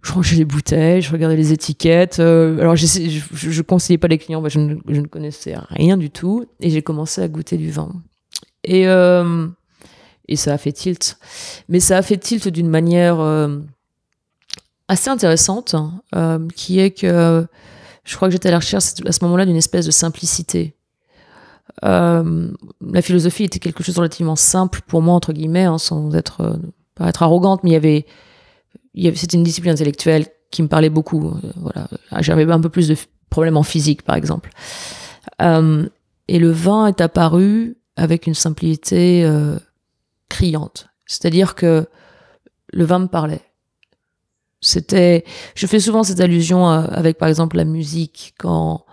je 0.00 0.12
rangeais 0.12 0.36
les 0.36 0.44
bouteilles, 0.44 1.02
je 1.02 1.10
regardais 1.10 1.36
les 1.36 1.52
étiquettes. 1.52 2.20
Euh, 2.20 2.60
alors, 2.60 2.76
je, 2.76 2.86
je, 2.86 3.62
conseillais 3.62 3.98
pas 3.98 4.06
les 4.06 4.16
clients, 4.16 4.40
je, 4.48 4.60
ne, 4.60 4.76
je, 4.88 5.00
ne, 5.00 5.06
connaissais 5.06 5.56
rien 5.70 5.96
du 5.96 6.08
tout. 6.08 6.46
Et 6.60 6.70
j'ai 6.70 6.82
commencé 6.82 7.20
à 7.20 7.26
goûter 7.26 7.56
du 7.56 7.72
vin. 7.72 7.92
Et, 8.62 8.86
euh, 8.86 9.48
et 10.28 10.36
ça 10.36 10.54
a 10.54 10.58
fait 10.58 10.70
tilt. 10.70 11.18
Mais 11.68 11.80
ça 11.80 11.98
a 11.98 12.02
fait 12.02 12.16
tilt 12.16 12.46
d'une 12.46 12.68
manière 12.68 13.18
assez 14.88 15.10
intéressante, 15.10 15.76
euh, 16.14 16.46
qui 16.54 16.80
est 16.80 16.90
que 16.90 17.46
je 18.04 18.16
crois 18.16 18.28
que 18.28 18.32
j'étais 18.32 18.48
à 18.48 18.52
la 18.52 18.58
recherche 18.58 18.84
à 19.04 19.12
ce 19.12 19.24
moment-là 19.24 19.44
d'une 19.44 19.56
espèce 19.56 19.86
de 19.86 19.90
simplicité. 19.90 20.74
Euh, 21.84 22.50
la 22.80 23.02
philosophie 23.02 23.44
était 23.44 23.58
quelque 23.58 23.84
chose 23.84 23.94
de 23.94 24.00
relativement 24.00 24.34
simple 24.34 24.80
pour 24.86 25.02
moi, 25.02 25.14
entre 25.14 25.32
guillemets, 25.32 25.64
hein, 25.64 25.78
sans 25.78 26.14
être, 26.14 26.58
euh, 27.00 27.06
être 27.06 27.22
arrogante, 27.22 27.64
mais 27.64 27.70
il 27.70 27.72
y 27.74 27.76
avait, 29.06 29.16
c'était 29.16 29.36
une 29.36 29.42
discipline 29.42 29.72
intellectuelle 29.72 30.26
qui 30.50 30.62
me 30.62 30.68
parlait 30.68 30.90
beaucoup. 30.90 31.34
voilà, 31.56 31.88
j'avais 32.20 32.50
un 32.50 32.60
peu 32.60 32.70
plus 32.70 32.88
de 32.88 32.96
problèmes 33.30 33.56
en 33.56 33.62
physique, 33.62 34.02
par 34.02 34.16
exemple. 34.16 34.50
et 35.40 36.38
le 36.38 36.50
vin 36.50 36.86
est 36.86 37.00
apparu 37.00 37.76
avec 37.96 38.26
une 38.26 38.34
simplicité 38.34 39.28
criante. 40.28 40.88
C'est-à-dire 41.06 41.54
que 41.54 41.86
le 42.72 42.84
vin 42.84 43.00
me 43.00 43.06
parlait. 43.06 43.42
C'était, 44.60 45.24
je 45.54 45.66
fais 45.66 45.78
souvent 45.78 46.02
cette 46.02 46.20
allusion 46.20 46.68
euh, 46.68 46.82
avec 46.90 47.16
par 47.16 47.28
exemple 47.28 47.56
la 47.56 47.64
musique 47.64 48.34
quand 48.38 48.84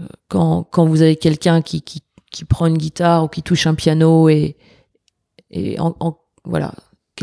euh, 0.00 0.06
quand, 0.28 0.62
quand 0.62 0.86
vous 0.86 1.02
avez 1.02 1.16
quelqu'un 1.16 1.60
qui, 1.60 1.82
qui, 1.82 2.02
qui 2.30 2.44
prend 2.44 2.66
une 2.66 2.78
guitare 2.78 3.24
ou 3.24 3.28
qui 3.28 3.42
touche 3.42 3.66
un 3.66 3.74
piano 3.74 4.28
et 4.28 4.56
et 5.50 5.78
en, 5.80 6.18
voilà 6.44 6.72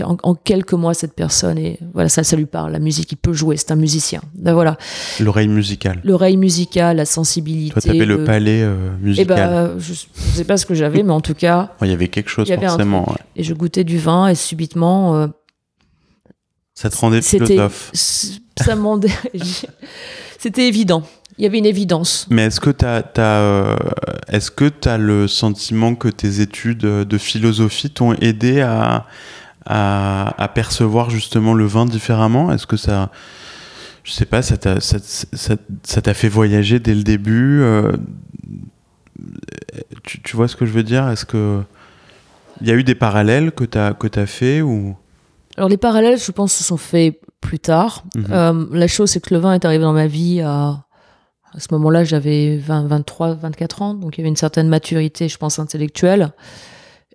en, 0.02 0.36
quelques 0.36 0.74
mois 0.74 0.94
cette 0.94 1.14
personne 1.14 1.58
et 1.58 1.80
voilà 1.94 2.10
ça 2.10 2.24
ça 2.24 2.36
lui 2.36 2.46
parle. 2.46 2.72
La 2.72 2.80
musique 2.80 3.12
il 3.12 3.18
peut 3.18 3.34
jouer 3.34 3.58
c'est 3.58 3.72
un 3.72 3.76
musicien. 3.76 4.22
Ben 4.36 4.54
voilà. 4.54 4.78
L'oreille 5.20 5.48
musicale. 5.48 6.02
L'oreille 6.04 6.38
musicale 6.38 6.98
la 6.98 7.06
sensibilité 7.06 7.74
toi 7.74 7.82
t'avais 7.82 8.06
le, 8.06 8.24
palais 8.24 8.62
euh, 8.64 8.90
eh 9.00 9.06
musical 9.06 9.28
ben, 9.28 9.72
je, 9.78 9.94
je 9.94 10.38
sais 10.38 10.46
pas 10.46 10.58
ce 10.58 10.66
que 10.66 10.74
j'avais 10.74 11.04
mais 11.04 11.14
en 11.14 11.22
tout 11.22 11.36
cas 11.36 11.74
il 11.82 11.90
y 11.90 11.94
avait 11.94 12.08
quelque 12.08 12.30
chose 12.30 12.52
forcément 12.52 13.14
et 13.36 13.44
je 13.44 13.54
goûtais 13.54 13.84
du 13.84 13.98
vin 13.98 14.28
et 14.28 14.36
subitement 14.36 15.28
ça 16.76 16.90
te 16.90 16.98
rendait 16.98 17.22
philosophe. 17.22 17.92
Ça 17.94 18.76
C'était 20.40 20.68
évident. 20.68 21.04
Il 21.38 21.44
y 21.44 21.48
avait 21.48 21.58
une 21.58 21.66
évidence. 21.66 22.28
Mais 22.30 22.46
est-ce 22.46 22.60
que 22.60 22.70
tu 22.70 22.86
as, 22.86 23.04
euh, 23.18 23.76
est-ce 24.28 24.52
que 24.52 24.70
tu 24.70 24.88
as 24.88 24.98
le 24.98 25.28
sentiment 25.28 25.96
que 25.96 26.08
tes 26.08 26.42
études 26.42 26.80
de 26.80 27.18
philosophie 27.18 27.90
t'ont 27.90 28.14
aidé 28.14 28.62
à, 28.62 29.08
à, 29.66 30.52
percevoir 30.54 31.10
justement 31.10 31.54
le 31.54 31.66
vin 31.66 31.86
différemment? 31.86 32.52
Est-ce 32.52 32.68
que 32.68 32.78
ça, 32.78 33.12
je 34.04 34.12
sais 34.12 34.26
pas, 34.26 34.42
ça 34.42 34.58
t'a, 34.58 34.80
ça, 34.80 36.14
fait 36.14 36.30
voyager 36.30 36.80
dès 36.80 36.96
le 36.96 37.04
début 37.04 37.62
euh, 37.62 37.92
tu, 40.04 40.22
tu, 40.22 40.36
vois 40.36 40.48
ce 40.48 40.56
que 40.56 40.66
je 40.66 40.72
veux 40.72 40.84
dire? 40.84 41.08
Est-ce 41.10 41.26
que 41.26 41.62
il 42.62 42.68
y 42.68 42.72
a 42.72 42.76
eu 42.76 42.84
des 42.84 42.96
parallèles 42.96 43.52
que 43.52 43.64
tu 43.64 43.78
as, 43.78 43.94
que 43.94 44.20
as 44.20 44.26
fait 44.26 44.62
ou? 44.62 44.96
Alors 45.58 45.70
les 45.70 45.78
parallèles, 45.78 46.18
je 46.18 46.32
pense, 46.32 46.54
se 46.54 46.64
sont 46.64 46.78
faits 46.78 47.20
plus 47.42 47.60
tard. 47.60 48.04
Mhm. 48.16 48.26
Euh, 48.32 48.66
la 48.72 48.88
chose, 48.88 49.12
c'est 49.12 49.20
que 49.20 49.34
le 49.34 49.40
vin 49.40 49.54
est 49.54 49.66
arrivé 49.66 49.84
dans 49.84 49.94
ma 49.94 50.08
vie 50.08 50.42
à, 50.42 50.86
à 51.56 51.60
ce 51.60 51.68
moment-là, 51.72 52.04
j'avais 52.04 52.58
20, 52.58 52.88
23, 52.88 53.36
24 53.36 53.82
ans, 53.82 53.94
donc 53.94 54.18
il 54.18 54.22
y 54.22 54.24
avait 54.24 54.30
une 54.30 54.36
certaine 54.36 54.68
maturité, 54.68 55.30
je 55.30 55.38
pense, 55.38 55.60
intellectuelle. 55.60 56.32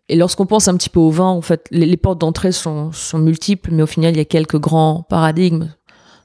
Et 0.08 0.16
lorsqu'on 0.16 0.46
pense 0.46 0.68
un 0.68 0.76
petit 0.76 0.88
peu 0.88 1.00
au 1.00 1.10
vin, 1.10 1.26
en 1.28 1.42
fait, 1.42 1.66
les, 1.70 1.96
portes 1.96 2.18
d'entrée 2.18 2.52
sont, 2.52 2.92
sont, 2.92 3.18
multiples, 3.18 3.70
mais 3.72 3.82
au 3.82 3.86
final, 3.86 4.14
il 4.14 4.18
y 4.18 4.20
a 4.20 4.24
quelques 4.24 4.58
grands 4.58 5.02
paradigmes. 5.08 5.68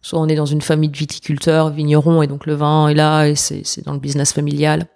Soit 0.02 0.20
on 0.20 0.28
est 0.28 0.36
dans 0.36 0.46
une 0.46 0.62
famille 0.62 0.90
de 0.90 0.98
viticulteurs, 0.98 1.70
vignerons, 1.70 2.22
et 2.22 2.28
donc 2.28 2.46
le 2.46 2.54
vin 2.54 2.88
est 2.88 2.94
là, 2.94 3.28
et 3.28 3.36
c'est 3.36 3.86
dans 3.86 3.94
le 3.94 4.00
business 4.00 4.32
familial. 4.34 4.88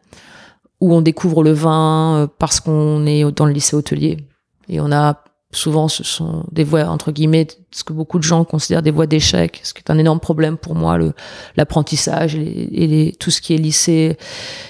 Ou 0.80 0.94
on 0.94 1.02
découvre 1.02 1.44
le 1.44 1.52
vin 1.52 2.18
euh, 2.18 2.28
parce 2.28 2.60
qu'on 2.60 3.06
est 3.06 3.30
dans 3.32 3.46
le 3.46 3.54
lycée 3.54 3.76
hôtelier. 3.76 4.18
Et 4.70 4.80
on 4.80 4.92
a 4.92 5.24
souvent 5.52 5.88
ce 5.88 6.04
sont 6.04 6.46
des 6.52 6.64
voies 6.64 6.86
entre 6.86 7.12
guillemets 7.12 7.48
ce 7.72 7.84
que 7.84 7.92
beaucoup 7.92 8.18
de 8.18 8.24
gens 8.24 8.46
considèrent 8.46 8.82
des 8.82 8.92
voies 8.92 9.08
d'échec 9.08 9.60
ce 9.64 9.74
qui 9.74 9.80
est 9.80 9.92
un 9.92 9.98
énorme 9.98 10.22
problème 10.22 10.58
pour 10.58 10.74
moi 10.74 10.98
le 10.98 11.14
l'apprentissage 11.58 12.36
et, 12.36 12.88
les, 12.88 13.12
tout 13.12 13.30
ce 13.30 13.42
qui 13.42 13.54
est 13.54 13.58
lycée 13.58 14.18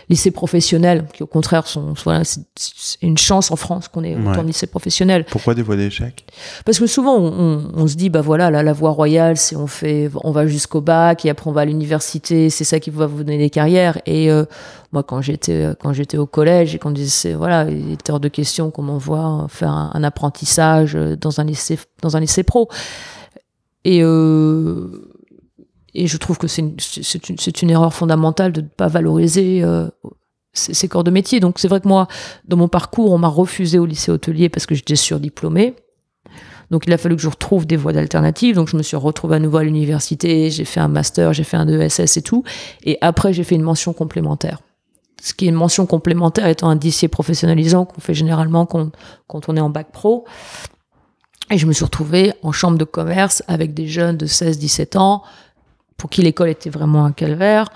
lycée 0.10 0.32
professionnel 0.32 1.06
qui 1.14 1.22
au 1.22 1.28
contraire 1.28 1.68
sont 1.68 1.94
voilà, 2.04 2.24
c'est 2.24 2.42
une 3.04 3.18
chance 3.18 3.52
en 3.52 3.56
France 3.56 3.88
qu'on 3.88 4.04
ait 4.04 4.16
autant 4.16 4.42
de 4.42 4.48
lycées 4.48 4.68
professionnels. 4.68 5.26
Pourquoi 5.26 5.54
des 5.54 5.62
voies 5.62 5.76
d'échec? 5.76 6.26
Parce 6.66 6.80
que 6.80 6.88
souvent 6.88 7.18
on, 7.18 7.70
on, 7.76 7.88
se 7.88 7.96
dit 7.96 8.10
bah 8.10 8.22
voilà 8.22 8.50
la, 8.50 8.64
la 8.64 8.74
voie 8.74 8.92
royale 8.92 9.38
c'est 9.38 9.56
on 9.56 9.68
fait 9.68 10.10
on 10.24 10.32
va 10.32 10.48
jusqu'au 10.48 10.82
bac 10.82 11.24
et 11.26 11.30
après 11.30 11.50
on 11.50 11.54
va 11.54 11.62
à 11.62 11.66
l'université 11.66 12.50
c'est 12.50 12.64
ça 12.64 12.80
qui 12.80 12.90
va 12.90 13.06
vous 13.06 13.24
donner 13.24 13.38
des 13.38 13.52
carrières. 13.52 14.02
Et 14.08 14.32
euh, 14.32 14.46
moi 14.92 15.04
quand 15.04 15.22
j'étais 15.22 15.68
quand 15.80 15.94
j'étais 15.94 16.18
au 16.18 16.26
collège 16.26 16.74
et 16.74 16.80
qu'on 16.80 16.92
disait 16.92 17.34
voilà 17.34 17.70
il 17.70 17.94
était 17.94 18.12
hors 18.12 18.20
de 18.20 18.30
question 18.30 18.72
qu'on 18.72 18.84
m'envoie 18.84 19.46
faire 19.50 19.72
un, 19.72 20.04
apprentissage 20.04 20.94
dans 20.94 21.42
un 21.42 21.44
lycée 21.44 21.78
dans 22.02 22.16
un 22.18 22.20
lycée 22.20 22.44
pro 22.44 22.70
et 23.88 24.04
euh, 24.04 24.90
je 25.96 26.18
trouve 26.18 26.38
que 26.38 26.48
c'est 26.48 26.62
une, 27.62 27.70
erreur 27.70 27.94
fondamentale 27.94 28.52
de 28.52 28.62
ne 28.62 28.68
pas 28.68 28.90
valoriser 28.90 29.64
euh, 29.64 29.88
ces, 30.52 30.88
corps 30.90 31.06
de 31.06 31.12
métier. 31.12 31.40
Donc 31.40 31.58
c'est 31.58 31.70
vrai 31.70 31.80
que 31.80 31.88
moi, 31.88 32.10
dans 32.46 32.58
mon 32.58 32.68
parcours, 32.68 33.14
on 33.14 33.18
m'a 33.18 33.30
refusé 33.30 33.80
au 33.80 33.86
lycée 33.86 34.12
hôtelier 34.12 34.50
parce 34.50 34.66
que 34.66 34.76
j'étais 34.76 34.98
surdiplômée. 34.98 35.74
Donc 36.70 36.84
il 36.86 36.92
a 36.92 36.98
fallu 36.98 37.16
que 37.16 37.22
je 37.22 37.30
retrouve 37.30 37.66
des 37.66 37.78
voies 37.78 37.94
d'alternatives. 37.94 38.56
Donc 38.56 38.68
je 38.68 38.76
me 38.76 38.84
suis 38.84 38.98
retrouvée 38.98 39.38
à 39.38 39.40
nouveau 39.40 39.58
à 39.58 39.64
l'université, 39.64 40.50
j'ai 40.52 40.66
fait 40.66 40.82
un 40.82 40.90
master, 40.90 41.32
j'ai 41.32 41.46
fait 41.46 41.58
un 41.58 41.68
ESS 41.68 42.18
et 42.18 42.22
tout. 42.22 42.44
Et 42.84 42.98
après, 43.00 43.32
j'ai 43.32 43.46
fait 43.46 43.56
une 43.56 43.64
mention 43.64 43.94
complémentaire 43.94 44.60
ce 45.20 45.34
qui 45.34 45.46
est 45.46 45.50
une 45.50 45.56
mention 45.56 45.88
complémentaire 45.88 46.46
étant 46.48 46.70
un 46.70 46.76
dossier 46.76 47.08
professionnalisant 47.08 47.86
qu'on 47.86 48.02
fait 48.02 48.14
généralement 48.14 48.68
quand, 48.68 48.92
on 49.28 49.58
est 49.58 49.60
en 49.60 49.70
bac 49.70 49.88
pro. 49.92 50.26
Et 51.50 51.58
je 51.58 51.66
me 51.66 51.72
suis 51.72 51.86
retrouvée 51.86 52.34
en 52.44 52.52
chambre 52.52 52.78
de 52.78 52.84
commerce 52.84 53.44
avec 53.48 53.74
des 53.74 53.88
jeunes 53.88 54.18
de 54.18 54.26
16-17 54.26 54.98
ans 54.98 55.24
pour 55.96 56.10
qui 56.10 56.22
l'école 56.22 56.50
était 56.50 56.70
vraiment 56.70 57.06
un 57.06 57.12
calvaire, 57.12 57.70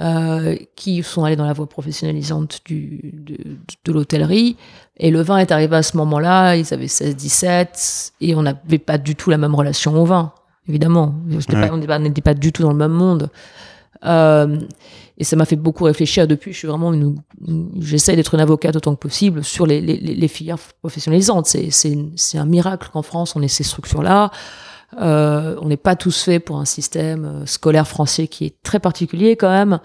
euh, 0.00 0.56
qui 0.76 1.02
sont 1.02 1.24
allés 1.24 1.36
dans 1.36 1.46
la 1.46 1.52
voie 1.52 1.68
professionnalisante 1.68 2.60
du, 2.64 3.12
de, 3.14 3.36
de 3.84 3.92
l'hôtellerie. 3.92 4.56
Et 4.96 5.10
le 5.10 5.22
vin 5.22 5.38
est 5.38 5.50
arrivé 5.50 5.76
à 5.76 5.82
ce 5.82 5.96
moment-là, 5.96 6.56
ils 6.56 6.74
avaient 6.74 6.86
16-17, 6.86 8.12
et 8.20 8.34
on 8.34 8.42
n'avait 8.42 8.78
pas 8.78 8.98
du 8.98 9.16
tout 9.16 9.30
la 9.30 9.38
même 9.38 9.54
relation 9.54 10.00
au 10.00 10.04
vin, 10.04 10.32
évidemment. 10.68 11.14
on 11.30 11.98
n'était 11.98 12.20
pas, 12.20 12.34
du 12.34 12.52
tout 12.52 12.62
dans 12.62 12.72
le 12.72 12.76
même 12.76 12.92
monde. 12.92 13.30
Euh, 14.04 14.58
et 15.16 15.24
ça 15.24 15.36
m'a 15.36 15.44
fait 15.44 15.56
beaucoup 15.56 15.84
réfléchir 15.84 16.26
depuis. 16.26 16.52
Je 16.52 16.58
suis 16.58 16.68
vraiment 16.68 16.92
une, 16.92 17.16
j'essaie 17.78 18.16
d'être 18.16 18.34
une 18.34 18.40
avocate 18.40 18.74
autant 18.74 18.94
que 18.94 19.00
possible 19.00 19.44
sur 19.44 19.66
les, 19.66 19.80
les, 19.80 19.96
les 19.96 20.28
filières 20.28 20.58
professionnalisantes. 20.80 21.46
C'est, 21.46 21.70
c'est, 21.70 21.96
c'est 22.16 22.38
un 22.38 22.46
miracle 22.46 22.88
qu'en 22.92 23.02
France 23.02 23.36
on 23.36 23.42
ait 23.42 23.48
ces 23.48 23.64
structures-là. 23.64 24.30
Euh, 25.00 25.56
on 25.60 25.68
n'est 25.68 25.76
pas 25.76 25.96
tous 25.96 26.24
faits 26.24 26.44
pour 26.44 26.58
un 26.58 26.64
système 26.64 27.24
euh, 27.24 27.46
scolaire 27.46 27.88
français 27.88 28.28
qui 28.28 28.44
est 28.46 28.54
très 28.62 28.78
particulier 28.78 29.36
quand 29.36 29.50
même. 29.50 29.78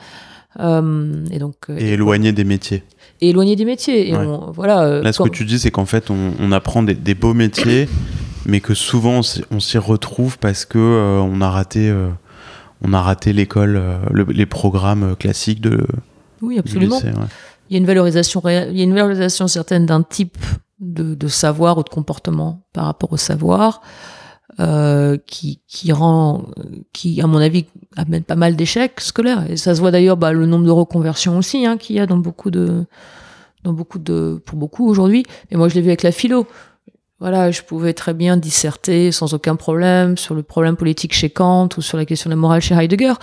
Euh, 0.60 1.26
et 1.32 1.38
donc 1.38 1.56
et 1.70 1.94
éloigné 1.94 2.32
des 2.32 2.44
métiers. 2.44 2.84
Et 3.22 3.30
éloigné 3.30 3.56
des 3.56 3.66
métiers. 3.66 4.10
Et 4.10 4.16
on, 4.16 4.52
voilà. 4.52 5.02
Là, 5.02 5.14
ce 5.14 5.22
que 5.22 5.30
tu 5.30 5.46
dis, 5.46 5.60
c'est 5.60 5.72
qu'en 5.72 5.86
fait, 5.86 6.10
on, 6.10 6.34
on 6.40 6.52
apprend 6.52 6.82
des, 6.82 6.96
des, 6.96 7.14
beaux 7.14 7.36
métiers, 7.36 7.88
mais 8.46 8.60
que 8.60 8.74
souvent 8.74 9.22
on 9.52 9.60
s'y 9.60 9.78
retrouve 9.78 10.40
parce 10.40 10.66
que 10.66 10.80
on 10.80 11.40
a 11.42 11.50
raté 11.50 11.94
on 12.82 12.94
a 12.94 13.02
raté 13.02 13.34
l'école, 13.34 13.76
euh, 13.78 14.00
les 14.30 14.46
programmes 14.46 15.16
classiques 15.18 15.62
de. 15.62 15.86
Oui, 16.42 16.58
absolument. 16.60 17.00
Il 17.70 17.74
y 17.74 17.76
a 17.76 17.80
une 17.80 17.86
valorisation, 17.86 18.42
il 18.46 18.78
y 18.78 18.82
a 18.82 18.84
une 18.84 18.94
valorisation 18.94 19.48
certaine 19.48 19.86
d'un 19.86 20.02
type 20.02 20.38
de, 20.80 21.28
savoir 21.28 21.78
ou 21.78 21.84
de 21.84 21.90
comportement 21.90 22.66
par 22.74 22.86
rapport 22.86 23.14
au 23.14 23.18
savoir. 23.18 23.82
Euh, 24.60 25.18
qui, 25.26 25.62
qui 25.68 25.94
rend, 25.94 26.48
qui 26.92 27.22
à 27.22 27.28
mon 27.28 27.38
avis 27.38 27.68
amène 27.96 28.24
pas 28.24 28.36
mal 28.36 28.58
d'échecs 28.58 29.00
scolaires. 29.00 29.50
Et 29.50 29.56
ça 29.56 29.74
se 29.74 29.80
voit 29.80 29.92
d'ailleurs 29.92 30.18
bah, 30.18 30.34
le 30.34 30.46
nombre 30.46 30.66
de 30.66 30.72
reconversions 30.72 31.38
aussi 31.38 31.66
hein, 31.66 31.78
qu'il 31.78 31.96
y 31.96 32.00
a 32.00 32.06
dans 32.06 32.18
beaucoup 32.18 32.52
de, 32.52 32.86
dans 33.64 33.72
beaucoup 33.72 34.00
de, 34.00 34.42
pour 34.46 34.58
beaucoup 34.58 34.86
aujourd'hui. 34.90 35.24
Et 35.52 35.56
moi 35.56 35.70
je 35.70 35.76
l'ai 35.76 35.82
vu 35.82 35.88
avec 35.88 36.04
la 36.04 36.12
philo 36.12 36.46
voilà, 37.20 37.52
je 37.52 37.62
pouvais 37.62 37.94
très 37.94 38.14
bien 38.14 38.38
disserter 38.38 39.12
sans 39.12 39.34
aucun 39.34 39.56
problème 39.56 40.18
sur 40.18 40.36
le 40.36 40.44
problème 40.44 40.78
politique 40.78 41.14
chez 41.14 41.30
Kant 41.30 41.70
ou 41.78 41.82
sur 41.82 41.98
la 41.98 42.06
question 42.06 42.30
de 42.30 42.36
la 42.36 42.40
morale 42.40 42.62
chez 42.62 42.76
Heidegger. 42.76 43.14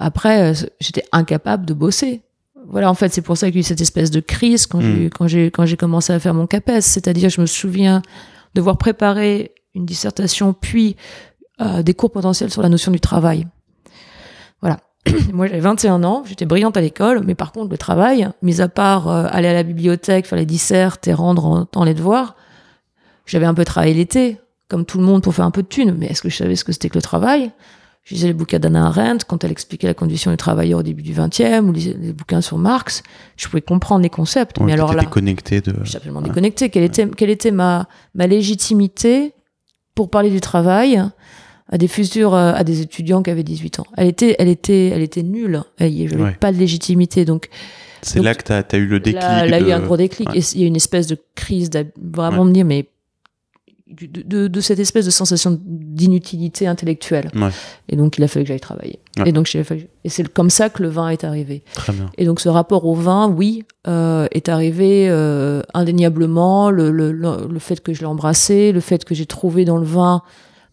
Après, 0.00 0.50
euh, 0.50 0.66
j'étais 0.80 1.04
incapable 1.12 1.64
de 1.64 1.74
bosser. 1.74 2.22
voilà, 2.66 2.90
en 2.90 2.94
fait, 2.94 3.12
c'est 3.12 3.22
pour 3.22 3.36
ça 3.36 3.46
qu'il 3.46 3.56
y 3.56 3.58
a 3.58 3.60
eu 3.60 3.62
cette 3.62 3.80
espèce 3.80 4.10
de 4.10 4.20
crise 4.20 4.66
quand 4.66 4.80
j'ai 4.80 5.10
j'ai 5.26 5.50
quand 5.50 5.66
j'ai 5.66 5.76
commencé 5.76 6.12
à 6.12 6.18
faire 6.18 6.34
mon 6.34 6.46
CAPES. 6.46 6.80
C'est-à-dire, 6.80 7.30
je 7.30 7.40
me 7.40 7.46
souviens 7.46 8.02
devoir 8.54 8.78
préparer 8.78 9.52
une 9.74 9.86
dissertation, 9.86 10.52
puis 10.52 10.96
euh, 11.60 11.82
des 11.82 11.94
cours 11.94 12.10
potentiels 12.10 12.50
sur 12.50 12.62
la 12.62 12.68
notion 12.68 12.90
du 12.90 13.00
travail. 13.00 13.46
Voilà. 14.60 14.78
Moi, 15.32 15.46
j'avais 15.46 15.60
21 15.60 16.02
ans, 16.02 16.24
j'étais 16.26 16.46
brillante 16.46 16.76
à 16.76 16.80
l'école, 16.80 17.22
mais 17.24 17.34
par 17.34 17.52
contre, 17.52 17.70
le 17.70 17.78
travail, 17.78 18.28
mis 18.42 18.60
à 18.60 18.68
part 18.68 19.08
euh, 19.08 19.26
aller 19.30 19.48
à 19.48 19.52
la 19.52 19.62
bibliothèque, 19.62 20.26
faire 20.26 20.38
les 20.38 20.46
dissertes 20.46 21.06
et 21.06 21.14
rendre 21.14 21.44
en 21.44 21.64
temps 21.64 21.84
les 21.84 21.94
devoirs, 21.94 22.34
j'avais 23.30 23.46
un 23.46 23.54
peu 23.54 23.64
travaillé 23.64 23.94
l'été, 23.94 24.38
comme 24.68 24.84
tout 24.84 24.98
le 24.98 25.04
monde, 25.04 25.22
pour 25.22 25.34
faire 25.34 25.44
un 25.44 25.50
peu 25.50 25.62
de 25.62 25.68
thunes. 25.68 25.94
Mais 25.98 26.06
est-ce 26.06 26.22
que 26.22 26.28
je 26.28 26.36
savais 26.36 26.56
ce 26.56 26.64
que 26.64 26.72
c'était 26.72 26.88
que 26.88 26.96
le 26.96 27.02
travail? 27.02 27.50
Je 28.02 28.14
lisais 28.14 28.26
les 28.28 28.32
bouquins 28.34 28.58
d'Anna 28.58 28.86
Arendt 28.86 29.24
quand 29.28 29.44
elle 29.44 29.50
expliquait 29.52 29.86
la 29.86 29.94
condition 29.94 30.30
du 30.30 30.36
travailleur 30.36 30.80
au 30.80 30.82
début 30.82 31.02
du 31.02 31.12
20e, 31.12 31.66
ou 31.66 31.72
les, 31.72 31.92
les 31.94 32.12
bouquins 32.12 32.40
sur 32.40 32.56
Marx. 32.58 33.02
Je 33.36 33.46
pouvais 33.46 33.60
comprendre 33.60 34.02
les 34.02 34.08
concepts. 34.10 34.58
Ouais, 34.58 34.66
mais 34.66 34.72
alors 34.72 34.94
là, 34.94 35.04
connecté 35.04 35.60
de. 35.60 35.74
je 35.82 35.88
suis 35.90 35.96
absolument 35.96 36.22
déconnectée. 36.22 36.70
Quelle 36.70 36.82
était, 36.84 37.06
quelle 37.08 37.30
était 37.30 37.50
ma, 37.50 37.88
ma 38.14 38.26
légitimité 38.26 39.32
pour 39.94 40.10
parler 40.10 40.30
du 40.30 40.40
travail 40.40 41.00
à 41.68 41.78
des 41.78 41.88
futurs, 41.88 42.34
euh, 42.34 42.52
à 42.54 42.64
des 42.64 42.80
étudiants 42.80 43.22
qui 43.22 43.30
avaient 43.30 43.42
18 43.44 43.80
ans? 43.80 43.86
Elle 43.96 44.08
était, 44.08 44.34
elle 44.38 44.48
était, 44.48 44.86
elle 44.88 45.02
était 45.02 45.22
nulle. 45.22 45.62
Je 45.78 45.84
n'avais 45.84 46.16
Ouais. 46.22 46.36
pas 46.40 46.52
de 46.52 46.56
légitimité. 46.58 47.24
Donc, 47.26 47.48
C'est 48.02 48.20
là 48.22 48.34
que 48.34 48.42
tu 48.44 48.52
as, 48.76 48.78
eu 48.78 48.86
le 48.86 48.98
déclic. 48.98 49.22
Là, 49.22 49.46
y 49.46 49.52
a 49.52 49.60
eu 49.60 49.72
un 49.72 49.80
gros 49.80 49.98
déclic. 49.98 50.30
Ouais. 50.30 50.38
Et 50.38 50.42
il 50.54 50.60
y 50.62 50.64
a 50.64 50.66
une 50.66 50.76
espèce 50.76 51.06
de 51.06 51.18
crise, 51.34 51.70
vraiment 52.02 52.42
Ouais. 52.42 52.48
de 52.48 52.52
dire, 52.54 52.64
mais 52.64 52.88
de, 53.90 54.22
de- 54.22 54.48
de 54.48 54.60
cette 54.60 54.78
espèce 54.78 55.04
de 55.04 55.10
sensation 55.10 55.58
d'inutilité 55.64 56.66
intellectuelle. 56.66 57.30
Ouais. 57.34 57.50
Et 57.88 57.96
donc, 57.96 58.18
il 58.18 58.24
a 58.24 58.28
fallu 58.28 58.44
que 58.44 58.48
j'aille 58.48 58.60
travailler. 58.60 58.98
Ouais. 59.18 59.28
Et 59.28 59.32
donc, 59.32 59.46
j'ai 59.46 59.62
fallu- 59.64 59.88
et 60.04 60.08
c'est 60.08 60.26
comme 60.28 60.50
ça 60.50 60.68
que 60.70 60.82
le 60.82 60.88
vin 60.88 61.08
est 61.08 61.24
arrivé. 61.24 61.62
Très 61.74 61.92
bien. 61.92 62.10
Et 62.18 62.24
donc, 62.24 62.40
ce 62.40 62.48
rapport 62.48 62.84
au 62.86 62.94
vin, 62.94 63.28
oui, 63.28 63.64
euh, 63.86 64.26
est 64.32 64.48
arrivé 64.48 65.08
euh, 65.10 65.62
indéniablement. 65.74 66.70
Le, 66.70 66.90
le, 66.90 67.12
le, 67.12 67.48
le 67.50 67.58
fait 67.58 67.80
que 67.80 67.92
je 67.92 68.00
l'ai 68.00 68.06
embrassé, 68.06 68.72
le 68.72 68.80
fait 68.80 69.04
que 69.04 69.14
j'ai 69.14 69.26
trouvé 69.26 69.64
dans 69.64 69.78
le 69.78 69.86
vin 69.86 70.22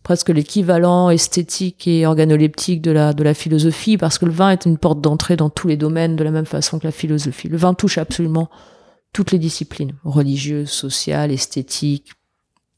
presque 0.04 0.30
l'équivalent 0.30 1.10
esthétique 1.10 1.86
et 1.86 2.06
organoleptique 2.06 2.82
de 2.82 2.92
la, 2.92 3.12
de 3.12 3.24
la 3.24 3.34
philosophie, 3.34 3.98
parce 3.98 4.18
que 4.18 4.26
le 4.26 4.32
vin 4.32 4.52
est 4.52 4.66
une 4.66 4.78
porte 4.78 5.02
d'entrée 5.02 5.36
dans 5.36 5.50
tous 5.50 5.68
les 5.68 5.76
domaines 5.76 6.16
de 6.16 6.24
la 6.24 6.32
même 6.32 6.46
façon 6.46 6.80
que 6.80 6.86
la 6.88 6.92
philosophie. 6.94 7.50
Le 7.50 7.58
vin 7.58 7.74
touche 7.74 7.98
absolument 7.98 8.50
toutes 9.12 9.32
les 9.32 9.40
disciplines, 9.40 9.96
religieuses, 10.06 10.70
sociales, 10.70 11.32
esthétiques, 11.32 12.12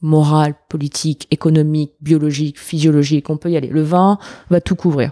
morales, 0.01 0.55
politiques, 0.69 1.27
économiques, 1.29 1.93
biologiques, 2.01 2.59
physiologiques, 2.59 3.29
on 3.29 3.37
peut 3.37 3.51
y 3.51 3.57
aller. 3.57 3.67
Le 3.67 3.81
vin 3.81 4.17
va 4.49 4.61
tout 4.61 4.75
couvrir. 4.75 5.11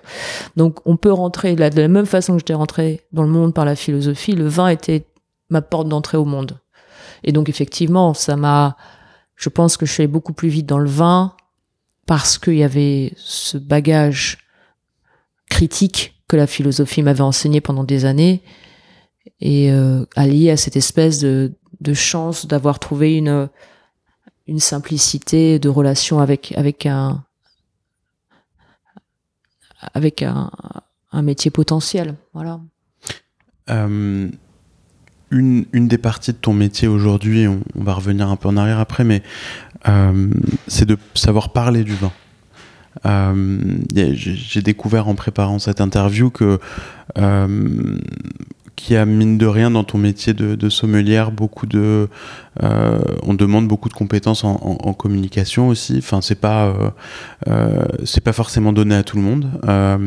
Donc 0.56 0.80
on 0.86 0.96
peut 0.96 1.12
rentrer, 1.12 1.56
là, 1.56 1.70
de 1.70 1.82
la 1.82 1.88
même 1.88 2.06
façon 2.06 2.34
que 2.34 2.40
j'étais 2.40 2.54
rentré 2.54 3.02
dans 3.12 3.24
le 3.24 3.30
monde 3.30 3.54
par 3.54 3.66
la 3.66 3.76
philosophie, 3.76 4.34
le 4.34 4.48
vin 4.48 4.70
était 4.70 5.06
ma 5.50 5.62
porte 5.62 5.90
d'entrée 5.90 6.18
au 6.18 6.26
monde. 6.26 6.60
Et 7.24 7.32
donc 7.32 7.50
effectivement, 7.50 8.14
ça 8.14 8.36
m'a, 8.36 8.78
je 9.36 9.50
pense 9.50 9.76
que 9.76 9.86
je 9.86 9.92
suis 9.92 10.04
allée 10.04 10.12
beaucoup 10.12 10.34
plus 10.34 10.50
vite 10.50 10.66
dans 10.66 10.80
le 10.80 10.90
vin 10.90 11.34
parce 12.06 12.38
qu'il 12.38 12.56
y 12.56 12.64
avait 12.64 13.14
ce 13.18 13.58
bagage 13.58 14.38
critique 15.50 16.22
que 16.30 16.38
la 16.38 16.48
philosophie 16.48 17.02
m'avait 17.02 17.22
enseigné 17.22 17.60
pendant 17.60 17.84
des 17.84 18.06
années 18.06 18.42
et 19.42 19.72
euh, 19.72 20.06
allié 20.16 20.52
à 20.52 20.58
cette 20.58 20.78
espèce 20.78 21.20
de 21.20 21.54
chance 21.94 22.46
d'avoir 22.48 22.80
trouvé 22.80 23.16
une, 23.16 23.50
une 24.48 24.60
simplicité 24.60 25.60
de 25.60 25.70
relation 25.70 26.20
avec, 26.20 26.54
avec 26.56 26.86
un 26.86 27.24
avec 29.94 30.22
un, 30.24 30.50
un 31.12 31.22
métier 31.22 31.52
potentiel. 31.52 32.16
Voilà. 32.34 32.60
Euh, 33.70 34.30
une, 35.30 35.66
une 35.74 35.88
des 35.88 35.98
parties 35.98 36.32
de 36.32 36.38
ton 36.38 36.54
métier 36.54 36.88
aujourd'hui, 36.88 37.48
on, 37.48 37.62
va 37.76 37.94
revenir 37.94 38.30
un 38.30 38.38
peu 38.38 38.48
en 38.48 38.58
arrière 38.58 38.80
après, 38.80 39.04
mais 39.04 39.22
euh, 39.88 40.30
c'est 40.68 40.86
de 40.86 40.98
savoir 41.14 41.50
parler 41.50 41.84
du 41.84 41.96
vin. 41.96 42.12
Euh, 43.06 43.78
j'ai 43.94 44.62
découvert 44.64 45.08
en 45.08 45.16
préparant 45.16 45.60
cette 45.60 45.82
interview 45.82 46.32
que 46.32 46.60
y 48.90 48.96
a 48.96 49.06
mine 49.06 49.38
de 49.38 49.46
rien 49.46 49.72
dans 49.72 49.84
ton 49.84 49.98
métier 49.98 50.34
de, 50.34 50.56
de 50.56 50.70
sommelière 50.70 51.32
beaucoup 51.32 51.66
de 51.66 52.08
euh, 52.64 53.00
on 53.24 53.34
demande 53.34 53.68
beaucoup 53.68 53.90
de 53.90 53.94
compétences 53.94 54.44
en, 54.44 54.56
en- 54.62 54.94
communication 54.94 55.68
aussi 55.68 55.96
enfin 55.98 56.22
c'est 56.22 56.40
pas 56.40 56.68
euh, 56.68 56.90
euh, 57.48 57.86
c'est 58.06 58.24
pas 58.24 58.34
forcément 58.34 58.74
donné 58.74 58.96
à 58.96 59.04
tout 59.04 59.18
le 59.18 59.24
monde 59.24 59.50
Euh, 59.68 59.98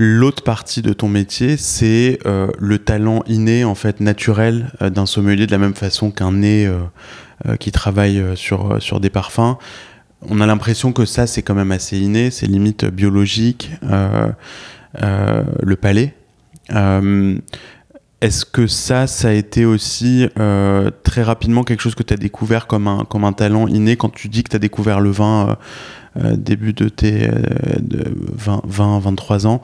L'autre 0.00 0.44
partie 0.44 0.80
de 0.80 0.92
ton 0.92 1.08
métier, 1.08 1.56
c'est 1.56 2.20
euh, 2.24 2.46
le 2.60 2.78
talent 2.78 3.24
inné, 3.26 3.64
en 3.64 3.74
fait, 3.74 3.98
naturel 3.98 4.70
euh, 4.80 4.90
d'un 4.90 5.06
sommelier, 5.06 5.44
de 5.48 5.50
la 5.50 5.58
même 5.58 5.74
façon 5.74 6.12
qu'un 6.12 6.30
nez 6.32 6.70
qui 7.58 7.72
travaille 7.72 8.22
sur, 8.36 8.80
sur 8.80 9.00
des 9.00 9.10
parfums. 9.10 9.56
On 10.22 10.40
a 10.40 10.46
l'impression 10.46 10.92
que 10.92 11.04
ça, 11.04 11.26
c'est 11.26 11.42
quand 11.42 11.54
même 11.56 11.72
assez 11.72 11.98
inné, 11.98 12.30
c'est 12.30 12.46
limite 12.46 12.84
biologique, 12.84 13.70
euh, 13.84 14.28
euh, 15.02 15.42
le 15.62 15.76
palais. 15.76 16.14
Euh, 16.74 17.38
Est-ce 18.20 18.44
que 18.44 18.66
ça, 18.66 19.06
ça 19.06 19.28
a 19.28 19.32
été 19.32 19.64
aussi 19.64 20.28
euh, 20.38 20.90
très 21.04 21.22
rapidement 21.22 21.62
quelque 21.62 21.80
chose 21.80 21.94
que 21.94 22.02
tu 22.02 22.12
as 22.14 22.16
découvert 22.16 22.66
comme 22.66 22.88
un, 22.88 23.04
comme 23.04 23.24
un 23.24 23.32
talent 23.32 23.68
inné 23.68 23.96
quand 23.96 24.08
tu 24.08 24.28
dis 24.28 24.42
que 24.42 24.50
tu 24.50 24.56
as 24.56 24.58
découvert 24.58 25.00
le 25.00 25.10
vin 25.10 25.50
euh, 25.50 26.24
euh, 26.24 26.36
début 26.36 26.72
de 26.72 26.88
tes 26.88 27.28
euh, 27.28 27.32
de 27.80 28.12
20, 28.34 28.62
20, 28.66 28.98
23 28.98 29.46
ans 29.46 29.62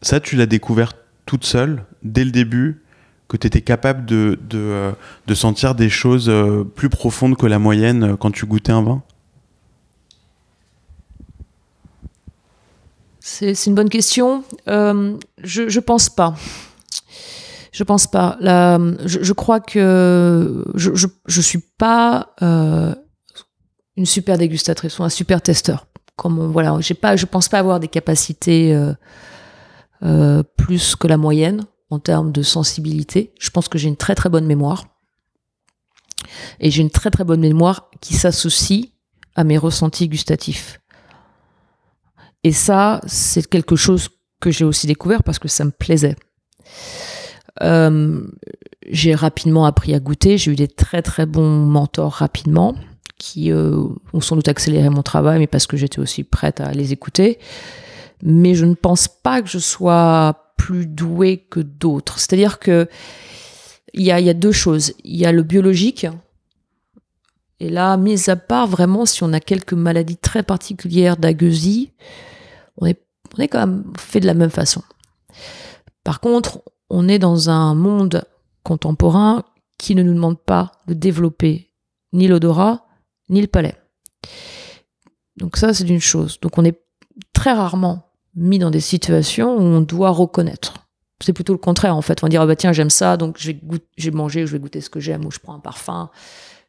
Ça, 0.00 0.20
tu 0.20 0.36
l'as 0.36 0.46
découvert 0.46 0.94
toute 1.26 1.44
seule 1.44 1.84
dès 2.02 2.24
le 2.24 2.30
début 2.30 2.80
que 3.28 3.36
tu 3.36 3.46
étais 3.46 3.60
capable 3.60 4.06
de, 4.06 4.38
de, 4.48 4.92
de 5.26 5.34
sentir 5.34 5.74
des 5.74 5.90
choses 5.90 6.32
plus 6.76 6.88
profondes 6.88 7.36
que 7.36 7.46
la 7.46 7.58
moyenne 7.58 8.16
quand 8.16 8.30
tu 8.30 8.46
goûtais 8.46 8.72
un 8.72 8.82
vin? 8.82 9.02
C'est 13.40 13.66
une 13.66 13.74
bonne 13.74 13.88
question. 13.88 14.42
Euh, 14.66 15.16
je, 15.42 15.68
je 15.68 15.80
pense 15.80 16.08
pas. 16.08 16.34
Je 17.72 17.84
pense 17.84 18.06
pas. 18.08 18.36
Je, 18.40 19.32
crois 19.32 19.60
que 19.60 20.64
je, 20.74 20.94
je, 20.94 21.06
je 21.26 21.40
suis 21.40 21.60
pas 21.60 22.34
euh, 22.42 22.94
une 23.96 24.06
super 24.06 24.38
dégustatrice 24.38 24.98
ou 24.98 25.04
un 25.04 25.08
super 25.08 25.40
testeur. 25.40 25.86
Comme 26.16 26.38
on- 26.40 26.48
voilà, 26.48 26.76
j'ai 26.80 26.94
pas, 26.94 27.14
je 27.14 27.26
pense 27.26 27.48
pas 27.48 27.60
avoir 27.60 27.78
des 27.78 27.86
capacités 27.86 28.74
euh, 28.74 28.92
euh, 30.02 30.42
plus 30.56 30.96
que 30.96 31.06
la 31.06 31.16
moyenne 31.16 31.64
en 31.90 32.00
termes 32.00 32.32
de 32.32 32.42
sensibilité. 32.42 33.32
Je 33.38 33.50
pense 33.50 33.68
que 33.68 33.78
j'ai 33.78 33.88
une 33.88 33.96
très 33.96 34.16
très 34.16 34.30
bonne 34.30 34.46
mémoire 34.46 34.84
et 36.58 36.72
j'ai 36.72 36.82
une 36.82 36.90
très 36.90 37.10
très 37.10 37.22
bonne 37.24 37.40
mémoire 37.40 37.88
qui 38.00 38.14
s'associe 38.14 38.86
à 39.36 39.44
mes 39.44 39.58
ressentis 39.58 40.08
gustatifs. 40.08 40.80
Et 42.44 42.52
ça, 42.52 43.00
c'est 43.06 43.46
quelque 43.48 43.76
chose 43.76 44.08
que 44.40 44.50
j'ai 44.50 44.64
aussi 44.64 44.86
découvert 44.86 45.22
parce 45.22 45.38
que 45.38 45.48
ça 45.48 45.64
me 45.64 45.70
plaisait. 45.70 46.16
Euh, 47.62 48.22
j'ai 48.88 49.14
rapidement 49.14 49.66
appris 49.66 49.94
à 49.94 50.00
goûter. 50.00 50.38
J'ai 50.38 50.52
eu 50.52 50.56
des 50.56 50.68
très 50.68 51.02
très 51.02 51.26
bons 51.26 51.48
mentors 51.48 52.12
rapidement 52.12 52.74
qui 53.18 53.50
euh, 53.50 53.84
ont 54.12 54.20
sans 54.20 54.36
doute 54.36 54.48
accéléré 54.48 54.88
mon 54.90 55.02
travail, 55.02 55.40
mais 55.40 55.48
parce 55.48 55.66
que 55.66 55.76
j'étais 55.76 55.98
aussi 55.98 56.22
prête 56.22 56.60
à 56.60 56.70
les 56.72 56.92
écouter. 56.92 57.38
Mais 58.22 58.54
je 58.54 58.64
ne 58.64 58.74
pense 58.74 59.08
pas 59.08 59.42
que 59.42 59.48
je 59.48 59.58
sois 59.58 60.52
plus 60.56 60.86
douée 60.86 61.44
que 61.50 61.60
d'autres. 61.60 62.18
C'est-à-dire 62.18 62.58
que 62.58 62.88
il 63.94 64.02
y 64.02 64.12
a, 64.12 64.20
il 64.20 64.26
y 64.26 64.30
a 64.30 64.34
deux 64.34 64.52
choses. 64.52 64.92
Il 65.02 65.16
y 65.16 65.26
a 65.26 65.32
le 65.32 65.42
biologique. 65.42 66.06
Et 67.60 67.70
là, 67.70 67.96
mis 67.96 68.30
à 68.30 68.36
part 68.36 68.66
vraiment 68.66 69.04
si 69.04 69.22
on 69.24 69.32
a 69.32 69.40
quelques 69.40 69.72
maladies 69.72 70.16
très 70.16 70.42
particulières 70.42 71.16
d'agueusie, 71.16 71.92
on 72.76 72.86
est, 72.86 73.00
on 73.36 73.42
quand 73.42 73.66
même 73.66 73.92
fait 73.98 74.20
de 74.20 74.26
la 74.26 74.34
même 74.34 74.50
façon. 74.50 74.82
Par 76.04 76.20
contre, 76.20 76.62
on 76.90 77.08
est 77.08 77.18
dans 77.18 77.50
un 77.50 77.74
monde 77.74 78.24
contemporain 78.62 79.44
qui 79.76 79.94
ne 79.94 80.02
nous 80.02 80.14
demande 80.14 80.38
pas 80.38 80.72
de 80.86 80.94
développer 80.94 81.70
ni 82.12 82.28
l'odorat 82.28 82.86
ni 83.28 83.40
le 83.40 83.46
palais. 83.46 83.74
Donc 85.36 85.56
ça, 85.56 85.74
c'est 85.74 85.88
une 85.88 86.00
chose. 86.00 86.38
Donc 86.40 86.58
on 86.58 86.64
est 86.64 86.80
très 87.32 87.52
rarement 87.52 88.10
mis 88.34 88.58
dans 88.58 88.70
des 88.70 88.80
situations 88.80 89.56
où 89.56 89.60
on 89.60 89.80
doit 89.80 90.10
reconnaître. 90.10 90.74
C'est 91.20 91.32
plutôt 91.32 91.52
le 91.52 91.58
contraire 91.58 91.96
en 91.96 92.02
fait. 92.02 92.22
On 92.22 92.26
va 92.26 92.30
dire 92.30 92.42
ah 92.42 92.46
bah 92.46 92.56
tiens 92.56 92.72
j'aime 92.72 92.90
ça 92.90 93.16
donc 93.16 93.36
je 93.38 93.48
vais 93.48 93.54
goûter, 93.54 93.86
je 93.96 94.10
vais 94.10 94.46
je 94.46 94.52
vais 94.52 94.58
goûter 94.58 94.80
ce 94.80 94.88
que 94.88 95.00
j'aime 95.00 95.24
ou 95.24 95.30
je 95.30 95.40
prends 95.40 95.54
un 95.54 95.58
parfum. 95.58 96.10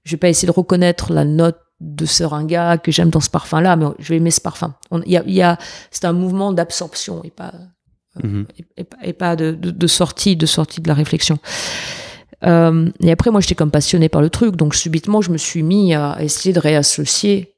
Je 0.04 0.12
vais 0.12 0.18
pas 0.18 0.30
essayer 0.30 0.48
de 0.48 0.52
reconnaître 0.54 1.12
la 1.14 1.26
note 1.26 1.58
de 1.80 2.06
seringa 2.06 2.78
que 2.78 2.92
j'aime 2.92 3.10
dans 3.10 3.20
ce 3.22 3.30
parfum 3.30 3.62
là, 3.62 3.76
mais 3.76 3.86
je 4.00 4.10
vais 4.10 4.18
aimer 4.18 4.32
ce 4.32 4.42
parfum. 4.42 4.74
Il 5.06 5.12
y 5.12 5.18
a, 5.18 5.24
y 5.26 5.42
a 5.42 5.58
c'est 5.92 6.06
un 6.06 6.14
mouvement 6.14 6.52
d'absorption 6.54 7.22
et 7.24 7.32
pas 7.32 7.54
Mhm. 8.24 8.48
et, 8.58 8.66
et 8.78 8.84
pas- 8.84 8.98
et 9.04 9.14
pas 9.14 9.36
de, 9.36 9.52
de, 9.52 9.70
de 9.72 9.88
sortie, 9.88 10.36
de 10.36 10.46
sortie 10.48 10.82
de 10.82 10.88
la 10.88 10.96
réflexion. 10.96 11.38
Euh, 12.44 12.90
et 13.02 13.12
après, 13.12 13.32
moi, 13.32 13.40
j'étais 13.40 13.56
comme 13.56 13.72
passionnée 13.72 14.10
par 14.10 14.22
le 14.22 14.30
truc, 14.30 14.56
donc 14.56 14.74
subitement, 14.76 15.22
je 15.22 15.32
me 15.32 15.38
suis 15.38 15.62
mis 15.62 15.94
à 15.94 16.18
essayer 16.22 16.52
de 16.54 16.60
réassocier 16.60 17.54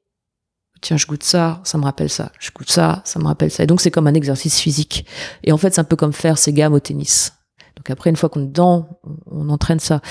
tiens, 0.81 0.97
je 0.97 1.05
goûte 1.05 1.23
ça, 1.23 1.61
ça 1.63 1.77
me 1.77 1.83
rappelle 1.83 2.09
ça, 2.09 2.31
je 2.39 2.49
goûte 2.51 2.71
ça, 2.71 3.01
ça 3.05 3.19
me 3.19 3.25
rappelle 3.25 3.51
ça. 3.51 3.63
Et 3.63 3.67
donc 3.67 3.81
c'est 3.81 3.91
comme 3.91 4.07
un 4.07 4.13
exercice 4.15 4.59
physique. 4.59 5.05
Et 5.43 5.51
en 5.51 5.57
fait, 5.57 5.73
c'est 5.73 5.81
un 5.81 5.85
peu 5.85 5.95
comme 5.95 6.11
faire 6.13 6.37
ses 6.39 6.53
gammes 6.53 6.73
au 6.73 6.79
tennis. 6.79 7.33
Donc 7.77 7.89
après, 7.91 8.09
une 8.09 8.15
fois 8.15 8.29
qu'on 8.29 8.41
est 8.43 8.47
dedans, 8.47 8.99
on, 9.27 9.49
entraîne 9.49 9.79
ça. 9.79 10.01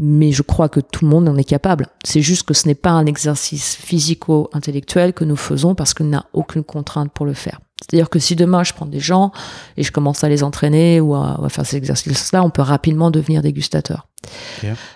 Mais 0.00 0.30
je 0.30 0.42
crois 0.42 0.68
que 0.68 0.78
tout 0.78 1.04
le 1.04 1.10
monde 1.10 1.28
en 1.28 1.36
est 1.36 1.44
capable. 1.44 1.88
C'est 2.04 2.22
juste 2.22 2.44
que 2.44 2.54
ce 2.54 2.68
n'est 2.68 2.76
pas 2.76 2.90
un 2.90 3.04
exercice 3.04 3.74
physico-intellectuel 3.74 5.12
que 5.12 5.24
nous 5.24 5.34
faisons 5.34 5.74
parce 5.74 5.92
qu'on 5.92 6.04
n'a 6.04 6.26
aucune 6.32 6.62
contrainte 6.62 7.12
pour 7.12 7.26
le 7.26 7.34
faire. 7.34 7.58
C'est-à-dire 7.80 8.08
que 8.08 8.20
si 8.20 8.36
demain 8.36 8.62
je 8.62 8.72
prends 8.72 8.86
des 8.86 9.00
gens 9.00 9.32
et 9.76 9.82
je 9.82 9.90
commence 9.90 10.22
à 10.22 10.28
les 10.28 10.44
entraîner 10.44 11.00
ou 11.00 11.16
à, 11.16 11.44
faire 11.48 11.66
ces 11.66 11.76
exercices-là, 11.76 12.44
on 12.44 12.50
peut 12.50 12.62
rapidement 12.62 13.10
devenir 13.10 13.42
dégustateur. 13.42 14.06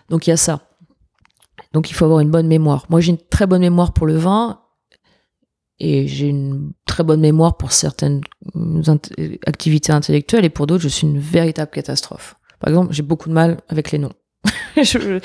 Donc 0.08 0.28
il 0.28 0.30
y 0.30 0.32
a 0.32 0.36
ça. 0.36 0.60
Donc 1.72 1.90
il 1.90 1.94
faut 1.94 2.04
avoir 2.04 2.20
une 2.20 2.30
bonne 2.30 2.46
mémoire. 2.46 2.86
Moi 2.88 3.00
j'ai 3.00 3.10
une 3.10 3.18
très 3.18 3.46
bonne 3.48 3.62
mémoire 3.62 3.92
pour 3.92 4.06
le 4.06 4.16
vin 4.16 4.60
et 5.80 6.06
j'ai 6.06 6.28
une 6.28 6.72
très 6.86 7.02
bonne 7.02 7.20
mémoire 7.20 7.56
pour 7.56 7.72
certaines 7.72 8.20
activités 9.46 9.92
intellectuelles 9.92 10.44
et 10.44 10.50
pour 10.50 10.68
d'autres 10.68 10.82
je 10.82 10.88
suis 10.88 11.08
une 11.08 11.18
véritable 11.18 11.72
catastrophe. 11.72 12.36
Par 12.60 12.68
exemple, 12.68 12.92
j'ai 12.92 13.02
beaucoup 13.02 13.28
de 13.28 13.34
mal 13.34 13.58
avec 13.68 13.90
les 13.90 13.98
noms. 13.98 14.12
je, 14.82 15.20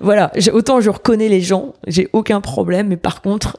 voilà, 0.00 0.32
autant 0.52 0.80
je 0.80 0.90
reconnais 0.90 1.28
les 1.28 1.40
gens, 1.40 1.74
j'ai 1.86 2.08
aucun 2.12 2.40
problème, 2.40 2.88
mais 2.88 2.96
par 2.96 3.22
contre, 3.22 3.58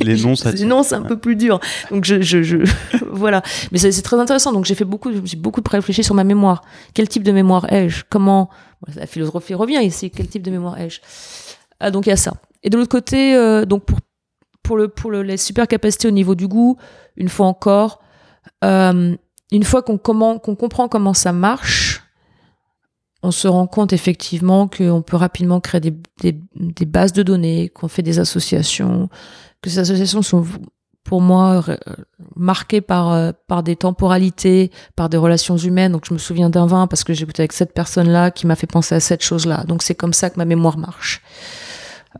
les 0.00 0.16
noms, 0.22 0.36
ça. 0.36 0.52
Non, 0.52 0.82
c'est 0.82 0.94
un 0.94 1.02
peu 1.02 1.18
plus 1.18 1.36
dur. 1.36 1.60
Donc 1.90 2.04
je, 2.04 2.20
je, 2.20 2.42
je 2.42 2.58
voilà. 3.10 3.42
Mais 3.72 3.78
c'est 3.78 4.02
très 4.02 4.18
intéressant. 4.18 4.52
Donc 4.52 4.64
j'ai 4.64 4.74
fait 4.74 4.84
beaucoup, 4.84 5.10
j'ai 5.24 5.36
beaucoup 5.36 5.62
réfléchi 5.68 6.04
sur 6.04 6.14
ma 6.14 6.24
mémoire. 6.24 6.62
Quel 6.94 7.08
type 7.08 7.22
de 7.22 7.32
mémoire 7.32 7.70
ai-je? 7.72 8.04
Comment? 8.08 8.50
La 8.94 9.06
philosophie 9.06 9.54
revient 9.54 9.80
ici. 9.82 10.10
Quel 10.10 10.28
type 10.28 10.42
de 10.42 10.50
mémoire 10.50 10.78
ai-je? 10.78 11.00
Ah, 11.80 11.90
Donc 11.90 12.06
il 12.06 12.10
y 12.10 12.12
a 12.12 12.16
ça. 12.16 12.34
Et 12.62 12.70
de 12.70 12.76
l'autre 12.76 12.90
côté, 12.90 13.34
euh, 13.34 13.64
donc 13.64 13.84
pour 13.84 13.98
pour 14.62 14.76
le 14.76 14.88
pour 14.88 15.10
le, 15.10 15.22
les 15.22 15.36
super 15.36 15.68
capacités 15.68 16.08
au 16.08 16.12
niveau 16.12 16.34
du 16.34 16.48
goût, 16.48 16.76
une 17.16 17.28
fois 17.28 17.46
encore, 17.46 18.00
euh, 18.64 19.14
une 19.52 19.62
fois 19.64 19.82
qu'on 19.82 19.98
comment 19.98 20.38
qu'on 20.38 20.56
comprend 20.56 20.88
comment 20.88 21.14
ça 21.14 21.32
marche, 21.32 21.85
on 23.22 23.30
se 23.30 23.48
rend 23.48 23.66
compte 23.66 23.92
effectivement 23.92 24.68
qu'on 24.68 25.02
peut 25.02 25.16
rapidement 25.16 25.60
créer 25.60 25.80
des, 25.80 25.96
des, 26.20 26.40
des 26.54 26.84
bases 26.84 27.12
de 27.12 27.22
données, 27.22 27.68
qu'on 27.70 27.88
fait 27.88 28.02
des 28.02 28.18
associations, 28.18 29.08
que 29.62 29.70
ces 29.70 29.78
associations 29.78 30.22
sont 30.22 30.44
pour 31.02 31.20
moi 31.20 31.64
marquées 32.34 32.80
par 32.80 33.12
euh, 33.12 33.32
par 33.46 33.62
des 33.62 33.76
temporalités, 33.76 34.70
par 34.96 35.08
des 35.08 35.16
relations 35.16 35.56
humaines. 35.56 35.92
Donc 35.92 36.04
je 36.06 36.12
me 36.12 36.18
souviens 36.18 36.50
d'un 36.50 36.66
vin 36.66 36.86
parce 36.86 37.04
que 37.04 37.14
j'ai 37.14 37.24
goûté 37.24 37.42
avec 37.42 37.52
cette 37.52 37.72
personne-là 37.72 38.30
qui 38.32 38.46
m'a 38.46 38.56
fait 38.56 38.66
penser 38.66 38.94
à 38.94 39.00
cette 39.00 39.22
chose-là. 39.22 39.64
Donc 39.64 39.82
c'est 39.82 39.94
comme 39.94 40.12
ça 40.12 40.30
que 40.30 40.36
ma 40.36 40.44
mémoire 40.44 40.78
marche. 40.78 41.22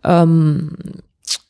Euh, 0.06 0.61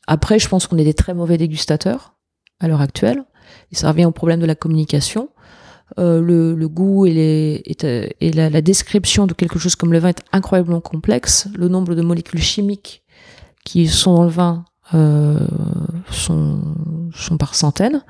après, 0.07 0.39
je 0.39 0.49
pense 0.49 0.67
qu'on 0.67 0.79
est 0.79 0.85
des 0.85 0.95
très 0.95 1.15
mauvais 1.15 1.37
dégustateurs 1.37 2.15
à 2.61 2.69
l'heure 2.69 2.81
actuelle. 2.81 3.25
Et 3.73 3.75
ça 3.75 3.89
revient 3.89 4.07
au 4.07 4.13
problème 4.13 4.41
de 4.41 4.47
la 4.47 4.55
communication. 4.55 5.29
Euh, 5.99 6.21
le, 6.21 6.55
le, 6.55 6.69
goût 6.69 7.07
et, 7.07 7.13
les, 7.13 7.63
et, 8.21 8.33
la, 8.33 8.51
la, 8.51 8.61
description 8.61 9.29
de 9.29 9.35
quelque 9.35 9.59
chose 9.61 9.77
comme 9.77 9.93
le 9.93 10.01
vin 10.01 10.09
est 10.09 10.23
incroyablement 10.33 10.81
complexe. 10.81 11.49
Le 11.57 11.69
nombre 11.69 11.95
de 11.95 12.03
molécules 12.03 12.43
chimiques 12.43 13.05
qui 13.65 13.87
sont 13.87 14.15
dans 14.17 14.25
le 14.25 14.31
vin 14.31 14.65
euh, 14.95 15.47
sont, 16.11 16.61
sont 17.15 17.39
par 17.39 17.55
centaines. 17.55 18.05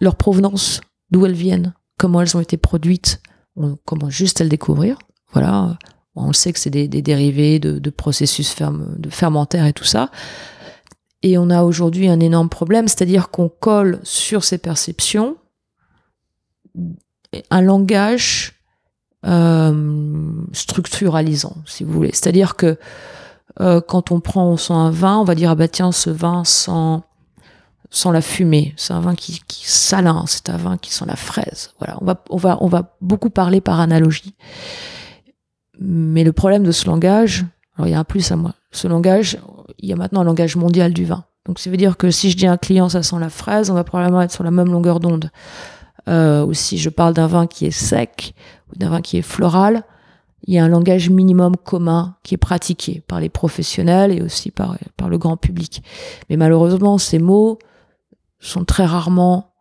Leur 0.00 0.16
provenance, 0.16 0.80
d'où 1.12 1.24
elles 1.24 1.34
viennent, 1.34 1.72
comment 1.98 2.20
elles 2.20 2.36
ont 2.36 2.40
été 2.40 2.56
produites, 2.56 3.22
on 3.54 3.76
commence 3.84 4.12
juste 4.12 4.40
à 4.40 4.44
le 4.44 4.50
découvrir. 4.50 4.98
Voilà, 5.32 5.78
on 6.16 6.26
le 6.26 6.32
sait 6.32 6.52
que 6.52 6.58
c'est 6.58 6.70
des, 6.70 6.88
des, 6.88 7.00
dérivés 7.00 7.60
de, 7.60 7.78
de 7.78 7.90
processus 7.90 8.50
ferme, 8.50 8.96
de 8.98 9.08
fermentaires 9.08 9.66
et 9.66 9.72
tout 9.72 9.84
ça. 9.84 10.10
Et 11.22 11.38
on 11.38 11.48
a 11.48 11.62
aujourd'hui 11.62 12.08
un 12.08 12.18
énorme 12.18 12.48
problème, 12.48 12.88
c'est-à-dire 12.88 13.30
qu'on 13.30 13.48
colle 13.48 14.00
sur 14.02 14.42
ces 14.42 14.58
perceptions 14.58 15.36
un 17.50 17.60
langage 17.60 18.54
euh, 19.26 20.44
structuralisant, 20.52 21.56
si 21.66 21.84
vous 21.84 21.92
voulez. 21.92 22.10
C'est-à-dire 22.12 22.56
que 22.56 22.78
euh, 23.60 23.80
quand 23.80 24.12
on 24.12 24.20
prend 24.20 24.46
on 24.46 24.56
sent 24.56 24.72
un 24.72 24.90
vin, 24.90 25.18
on 25.18 25.24
va 25.24 25.34
dire 25.34 25.50
ah 25.50 25.54
bah 25.54 25.68
tiens 25.68 25.92
ce 25.92 26.10
vin 26.10 26.44
sent 26.44 27.02
sans 27.92 28.12
la 28.12 28.20
fumée, 28.20 28.72
c'est 28.76 28.92
un 28.92 29.00
vin 29.00 29.16
qui, 29.16 29.40
qui 29.48 29.68
salin, 29.68 30.24
c'est 30.26 30.48
un 30.48 30.56
vin 30.56 30.78
qui 30.78 30.92
sent 30.94 31.04
la 31.06 31.16
fraise. 31.16 31.72
Voilà, 31.78 31.98
on 32.00 32.04
va 32.04 32.24
on 32.30 32.36
va 32.36 32.58
on 32.60 32.68
va 32.68 32.96
beaucoup 33.00 33.30
parler 33.30 33.60
par 33.60 33.80
analogie. 33.80 34.34
Mais 35.78 36.24
le 36.24 36.32
problème 36.32 36.62
de 36.62 36.72
ce 36.72 36.86
langage, 36.86 37.44
alors 37.76 37.88
il 37.88 37.90
y 37.90 37.94
a 37.94 37.98
un 37.98 38.04
plus 38.04 38.30
à 38.30 38.36
moi. 38.36 38.54
Ce 38.70 38.86
langage, 38.86 39.38
il 39.78 39.88
y 39.88 39.92
a 39.92 39.96
maintenant 39.96 40.20
un 40.20 40.24
langage 40.24 40.56
mondial 40.56 40.92
du 40.92 41.04
vin. 41.04 41.24
Donc 41.46 41.58
ça 41.58 41.70
veut 41.70 41.76
dire 41.76 41.96
que 41.96 42.10
si 42.10 42.30
je 42.30 42.36
dis 42.36 42.46
à 42.46 42.52
un 42.52 42.56
client 42.56 42.88
ça 42.88 43.02
sent 43.02 43.18
la 43.18 43.30
fraise, 43.30 43.70
on 43.70 43.74
va 43.74 43.84
probablement 43.84 44.22
être 44.22 44.32
sur 44.32 44.44
la 44.44 44.50
même 44.50 44.70
longueur 44.70 45.00
d'onde. 45.00 45.30
Euh, 46.08 46.44
ou 46.44 46.54
si 46.54 46.78
je 46.78 46.88
parle 46.88 47.14
d'un 47.14 47.26
vin 47.26 47.46
qui 47.46 47.66
est 47.66 47.70
sec 47.70 48.34
ou 48.72 48.78
d'un 48.78 48.88
vin 48.88 49.00
qui 49.00 49.18
est 49.18 49.22
floral, 49.22 49.84
il 50.46 50.54
y 50.54 50.58
a 50.58 50.64
un 50.64 50.68
langage 50.68 51.10
minimum 51.10 51.56
commun 51.56 52.16
qui 52.22 52.34
est 52.34 52.38
pratiqué 52.38 53.02
par 53.06 53.20
les 53.20 53.28
professionnels 53.28 54.12
et 54.12 54.22
aussi 54.22 54.50
par, 54.50 54.76
le 55.08 55.18
grand 55.18 55.36
public. 55.36 55.82
Mais 56.28 56.36
malheureusement, 56.36 56.98
ces 56.98 57.18
mots 57.18 57.58
sont 58.38 58.64
très 58.64 58.86
rarement 58.86 59.52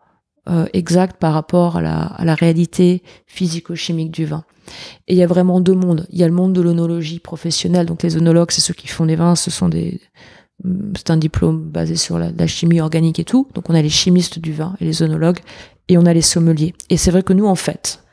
euh, 0.47 0.67
exacts 0.73 1.17
par 1.19 1.34
rapport 1.34 1.78
à 1.78 1.82
la, 1.82 2.36
réalité 2.36 3.04
physico-chimique 3.28 4.12
du 4.12 4.25
vin. 4.25 4.45
Et 5.08 5.13
il 5.13 5.17
y 5.17 5.23
a 5.23 5.28
vraiment 5.28 5.60
deux 5.60 5.73
mondes. 5.73 6.08
Il 6.12 6.19
y 6.19 6.23
a 6.23 6.28
le 6.28 6.34
monde 6.34 6.54
de 6.54 6.62
l'onologie 6.62 7.19
professionnelle, 7.19 7.86
donc 7.86 8.04
les 8.04 8.15
onologues, 8.15 8.52
c'est 8.52 8.62
ceux 8.62 8.73
qui 8.73 8.88
font 8.88 9.06
des 9.06 9.15
vins, 9.15 9.36
ce 9.36 9.52
sont 9.52 9.67
des, 9.67 9.99
c'est 10.95 11.10
un 11.10 11.17
diplôme 11.17 11.69
basé 11.69 11.95
sur 11.95 12.17
la, 12.17 12.32
la, 12.32 12.47
chimie 12.47 12.80
organique 12.80 13.19
et 13.19 13.25
tout. 13.25 13.47
Donc 13.54 13.69
on 13.69 13.75
a 13.75 13.82
les 13.82 13.89
chimistes 13.89 14.39
du 14.39 14.54
vin 14.54 14.75
et 14.80 14.86
les 14.86 15.04
onologues, 15.04 15.39
et 15.89 15.97
on 15.97 16.06
a 16.06 16.13
les 16.13 16.21
sommeliers. 16.21 16.73
Et 16.89 16.95
c'est 16.95 17.12
vrai 17.12 17.23
que 17.23 17.34
nous, 17.34 17.47
en 17.47 17.56
fait, 17.56 18.04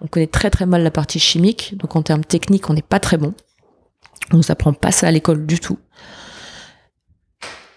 on 0.00 0.06
connaît 0.06 0.26
très 0.26 0.50
très 0.50 0.66
mal 0.66 0.82
la 0.82 0.90
partie 0.90 1.18
chimique, 1.18 1.74
donc 1.78 1.96
en 1.96 2.02
termes 2.02 2.24
techniques, 2.24 2.70
on 2.70 2.74
n'est 2.74 2.82
pas 2.82 3.00
très 3.00 3.16
bon. 3.16 3.34
On 4.32 4.36
nous 4.36 4.50
apprend 4.50 4.72
pas 4.72 4.92
ça 4.92 5.08
à 5.08 5.10
l'école 5.10 5.46
du 5.46 5.58
tout. 5.58 5.78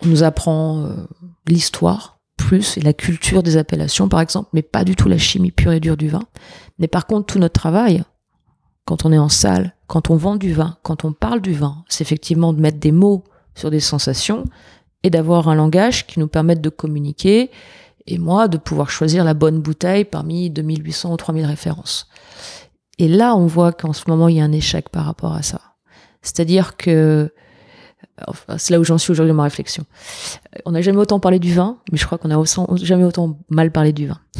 On 0.03 0.07
nous 0.07 0.23
apprend 0.23 0.83
euh, 0.83 1.07
l'histoire 1.47 2.19
plus 2.37 2.77
et 2.77 2.81
la 2.81 2.93
culture 2.93 3.43
des 3.43 3.57
appellations, 3.57 4.09
par 4.09 4.19
exemple, 4.19 4.49
mais 4.53 4.61
pas 4.61 4.83
du 4.83 4.95
tout 4.95 5.07
la 5.07 5.17
chimie 5.17 5.51
pure 5.51 5.71
et 5.71 5.79
dure 5.79 5.97
du 5.97 6.09
vin. 6.09 6.23
Mais 6.77 6.87
par 6.87 7.07
contre, 7.07 7.33
tout 7.33 7.39
notre 7.39 7.59
travail, 7.59 8.03
quand 8.83 9.05
on 9.05 9.11
est 9.11 9.17
en 9.17 9.29
salle, 9.29 9.73
quand 9.87 10.09
on 10.09 10.17
vend 10.17 10.35
du 10.35 10.53
vin, 10.53 10.77
quand 10.83 11.05
on 11.05 11.13
parle 11.13 11.41
du 11.41 11.53
vin, 11.53 11.83
c'est 11.87 12.03
effectivement 12.03 12.53
de 12.53 12.61
mettre 12.61 12.79
des 12.79 12.91
mots 12.91 13.23
sur 13.55 13.71
des 13.71 13.79
sensations 13.79 14.43
et 15.03 15.09
d'avoir 15.09 15.47
un 15.47 15.55
langage 15.55 16.07
qui 16.07 16.19
nous 16.19 16.27
permette 16.27 16.61
de 16.61 16.69
communiquer 16.69 17.49
et 18.07 18.17
moi 18.17 18.47
de 18.47 18.57
pouvoir 18.57 18.89
choisir 18.89 19.23
la 19.23 19.33
bonne 19.33 19.59
bouteille 19.59 20.05
parmi 20.05 20.49
2800 20.49 21.13
ou 21.13 21.17
3000 21.17 21.45
références. 21.45 22.07
Et 22.97 23.07
là, 23.07 23.35
on 23.35 23.45
voit 23.45 23.73
qu'en 23.73 23.93
ce 23.93 24.03
moment, 24.07 24.27
il 24.27 24.37
y 24.37 24.41
a 24.41 24.43
un 24.43 24.51
échec 24.51 24.89
par 24.89 25.05
rapport 25.05 25.33
à 25.33 25.41
ça. 25.41 25.61
C'est-à-dire 26.21 26.77
que, 26.77 27.31
enfin, 28.27 28.57
c'est 28.57 28.73
là 28.73 28.79
où 28.79 28.83
j'en 28.83 28.97
suis 28.97 29.11
aujourd'hui 29.11 29.31
dans 29.31 29.37
ma 29.37 29.43
réflexion. 29.43 29.85
On 30.65 30.71
n'a 30.71 30.81
jamais 30.81 30.99
autant 30.99 31.19
parlé 31.19 31.39
du 31.39 31.53
vin, 31.53 31.77
mais 31.91 31.97
je 31.97 32.05
crois 32.05 32.17
qu'on 32.17 32.29
n'a 32.29 32.41
jamais 32.75 33.03
autant 33.03 33.37
mal 33.49 33.71
parlé 33.71 33.91
du 33.91 34.07
vin. 34.07 34.19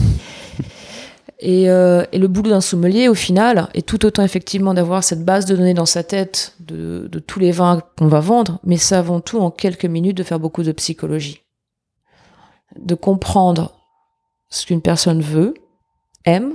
Et, 1.39 1.69
euh, 1.69 2.06
et, 2.13 2.17
le 2.17 2.30
boulot 2.30 2.49
d'un 2.49 2.62
sommelier, 2.62 3.10
au 3.10 3.13
final, 3.13 3.67
est 3.73 3.86
tout 3.86 4.06
autant 4.06 4.23
effectivement 4.23 4.73
d'avoir 4.73 5.04
cette 5.04 5.25
base 5.25 5.45
de 5.45 5.58
données 5.58 5.73
dans 5.73 5.86
sa 5.86 6.01
tête 6.01 6.56
de, 6.62 7.10
de 7.12 7.19
tous 7.19 7.39
les 7.39 7.51
vins 7.51 7.82
qu'on 7.97 8.08
va 8.08 8.21
vendre, 8.21 8.60
mais 8.63 8.78
c'est 8.78 8.95
avant 8.95 9.19
tout 9.19 9.39
en 9.39 9.51
quelques 9.51 9.86
minutes 9.86 10.15
de 10.15 10.23
faire 10.23 10.39
beaucoup 10.39 10.63
de 10.63 10.71
psychologie 10.71 11.44
de 12.78 12.95
comprendre 12.95 13.73
ce 14.49 14.65
qu'une 14.65 14.82
personne 14.82 15.21
veut, 15.21 15.54
aime, 16.25 16.54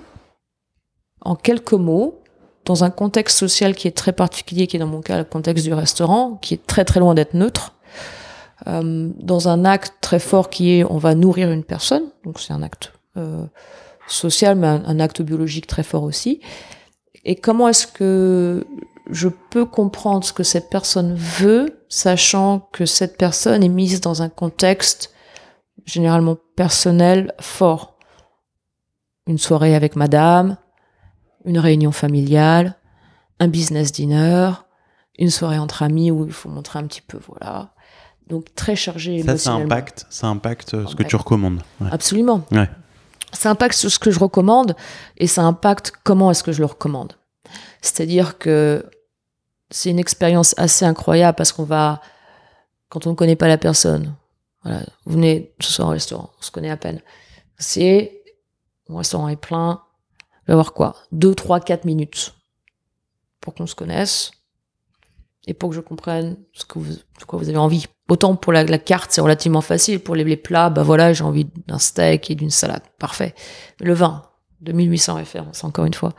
en 1.21 1.35
quelques 1.35 1.73
mots, 1.73 2.21
dans 2.65 2.85
un 2.85 2.91
contexte 2.91 3.39
social 3.39 3.75
qui 3.75 3.89
est 3.89 3.97
très 3.97 4.13
particulier, 4.13 4.67
qui 4.67 4.77
est 4.77 4.81
dans 4.81 4.87
mon 4.87 5.01
cas 5.01 5.19
le 5.19 5.25
contexte 5.25 5.65
du 5.65 5.73
restaurant, 5.73 6.37
qui 6.41 6.55
est 6.55 6.67
très 6.67 6.85
très 6.85 7.01
loin 7.01 7.15
d'être 7.15 7.35
neutre, 7.35 7.75
euh, 8.67 9.11
dans 9.19 9.49
un 9.49 9.65
acte 9.65 9.95
très 10.01 10.19
fort 10.19 10.51
qui 10.51 10.79
est 10.79 10.85
on 10.85 10.99
va 10.99 11.15
nourrir 11.15 11.51
une 11.51 11.65
personne, 11.65 12.05
donc 12.25 12.39
c'est 12.41 12.53
un 12.53 12.63
acte 12.63 12.93
euh, 13.17 13.45
social, 14.07 14.57
mais 14.57 14.67
un, 14.67 14.85
un, 14.85 15.01
acte 15.01 15.23
biologique 15.23 15.67
très 15.67 15.83
fort 15.83 16.03
aussi. 16.03 16.41
Et 17.25 17.37
comment 17.37 17.69
est-ce 17.69 17.87
que 17.87 18.67
je 19.11 19.29
peux 19.51 19.65
comprendre 19.65 20.25
ce 20.25 20.33
que 20.33 20.43
cette 20.43 20.71
personne 20.71 21.15
veut, 21.15 21.83
sachant 21.89 22.69
que 22.73 22.87
cette 22.87 23.17
personne 23.17 23.65
est 23.65 23.69
mise 23.69 24.01
dans 24.01 24.23
un 24.23 24.29
contexte 24.29 25.13
généralement 25.91 26.37
personnel 26.57 27.35
fort. 27.41 27.97
Une 29.27 29.39
soirée 29.39 29.75
avec 29.75 29.97
madame, 29.97 30.57
une 31.45 31.59
réunion 31.59 31.93
familiale, 31.93 32.77
un 33.39 33.49
business 33.49 33.93
dinner, 33.93 34.53
une 35.19 35.31
soirée 35.31 35.59
entre 35.59 35.83
amis 35.83 36.11
où 36.11 36.27
il 36.27 36.33
faut 36.33 36.49
montrer 36.49 36.79
un 36.79 36.87
petit 36.87 37.03
peu, 37.03 37.19
voilà. 37.29 37.71
Donc 38.27 38.55
très 38.55 38.77
chargé 38.77 39.23
ça, 39.23 39.37
ça 39.37 39.53
impacte, 39.53 40.07
ça 40.09 40.29
impacte 40.29 40.71
ce 40.87 40.95
que 40.95 41.03
tu 41.03 41.17
recommandes. 41.17 41.63
Ouais. 41.81 41.89
Absolument. 41.91 42.43
Ouais. 42.53 42.69
Ça 43.33 43.51
impacte 43.51 43.75
ce 43.75 43.99
que 43.99 44.11
je 44.11 44.19
recommande 44.19 44.75
et 45.17 45.27
ça 45.27 45.43
impacte 45.43 45.93
comment 46.05 46.31
est-ce 46.31 46.43
que 46.43 46.53
je 46.53 46.61
le 46.61 46.67
recommande. 46.67 47.15
C'est-à-dire 47.81 48.39
que 48.39 48.87
c'est 49.71 49.91
une 49.91 49.99
expérience 49.99 50.55
assez 50.59 50.85
incroyable 50.85 51.37
parce 51.37 51.53
qu'on 51.53 51.65
va, 51.65 52.01
quand 52.89 53.07
on 53.07 53.11
ne 53.11 53.15
connaît 53.15 53.37
pas 53.37 53.49
la 53.49 53.59
personne, 53.59 54.15
Voilà, 54.63 54.81
vous 55.07 55.13
venez 55.15 55.55
ce 55.61 55.73
soir 55.73 55.89
au 55.89 55.93
restaurant, 55.93 56.31
on 56.39 56.43
se 56.43 56.51
connaît 56.51 56.71
à 56.71 56.77
peine. 56.77 57.01
C'est, 57.59 58.23
mon 58.89 58.99
restaurant 58.99 59.29
est 59.29 59.37
plein, 59.37 59.81
je 60.43 60.49
vais 60.49 60.53
avoir 60.53 60.73
quoi? 60.75 60.97
2, 61.13 61.35
3, 61.35 61.61
4 61.61 61.85
minutes 61.85 62.35
pour 63.41 63.55
qu'on 63.55 63.67
se 63.67 63.75
connaisse 63.75 64.33
et 65.47 65.55
pour 65.55 65.71
que 65.71 65.77
je 65.77 65.81
comprenne 65.81 66.37
ce 66.53 66.65
que 66.67 66.79
vous, 66.79 66.93
de 66.93 67.25
quoi 67.27 67.39
vous 67.39 67.49
avez 67.49 67.57
envie. 67.59 67.87
Autant 68.09 68.37
pour 68.37 68.53
la, 68.53 68.65
la 68.65 68.79
carte, 68.79 69.11
c'est 69.13 69.21
relativement 69.21 69.61
facile. 69.63 70.01
Pour 70.01 70.15
les, 70.15 70.25
les 70.25 70.37
plats, 70.37 70.69
bah 70.69 70.83
voilà, 70.83 71.13
j'ai 71.13 71.25
envie 71.25 71.47
d'un 71.67 71.79
steak 71.79 72.31
et 72.31 72.35
d'une 72.35 72.51
salade. 72.51 72.83
Parfait. 72.99 73.35
Le 73.81 73.95
vin, 73.95 74.25
2800 74.61 75.15
références, 75.15 75.65
encore 75.65 75.85
une 75.87 75.95
fois. 75.95 76.13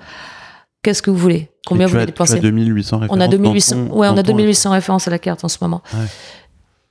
Qu'est-ce 0.84 1.04
que 1.04 1.12
vous 1.12 1.18
voulez? 1.18 1.52
Combien 1.68 1.86
vous 1.86 1.92
voulez 1.94 2.08
dépenser? 2.08 2.40
tu 2.40 2.48
as 2.48 2.50
2800 2.50 2.98
références 3.00 3.18
On 3.18 3.22
a 3.22 3.28
dans 3.28 3.32
2800, 3.32 3.76
ton- 3.88 3.94
ouais, 3.98 4.08
on 4.08 4.18
a 4.18 4.24
ton- 4.24 4.32
2800 4.32 4.72
références 4.72 5.08
à 5.08 5.12
la 5.12 5.20
carte 5.20 5.44
en 5.44 5.48
ce 5.48 5.58
moment. 5.62 5.84
Ouais. 5.94 6.00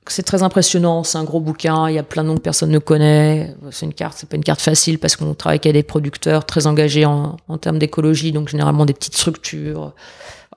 C'est 0.07 0.23
très 0.23 0.41
impressionnant, 0.41 1.03
c'est 1.03 1.19
un 1.19 1.23
gros 1.23 1.39
bouquin, 1.39 1.87
il 1.87 1.95
y 1.95 1.99
a 1.99 2.03
plein 2.03 2.23
de 2.23 2.29
noms 2.29 2.35
que 2.35 2.41
personne 2.41 2.71
ne 2.71 2.79
connaît. 2.79 3.55
C'est 3.69 3.85
une 3.85 3.93
carte, 3.93 4.17
c'est 4.17 4.27
pas 4.27 4.35
une 4.35 4.43
carte 4.43 4.59
facile 4.59 4.97
parce 4.97 5.15
qu'on 5.15 5.35
travaille 5.35 5.59
avec 5.63 5.73
des 5.73 5.83
producteurs 5.83 6.45
très 6.45 6.65
engagés 6.65 7.05
en, 7.05 7.37
termes 7.61 7.77
d'écologie, 7.77 8.31
donc 8.31 8.49
généralement 8.49 8.85
des 8.85 8.93
petites 8.93 9.15
structures. 9.15 9.93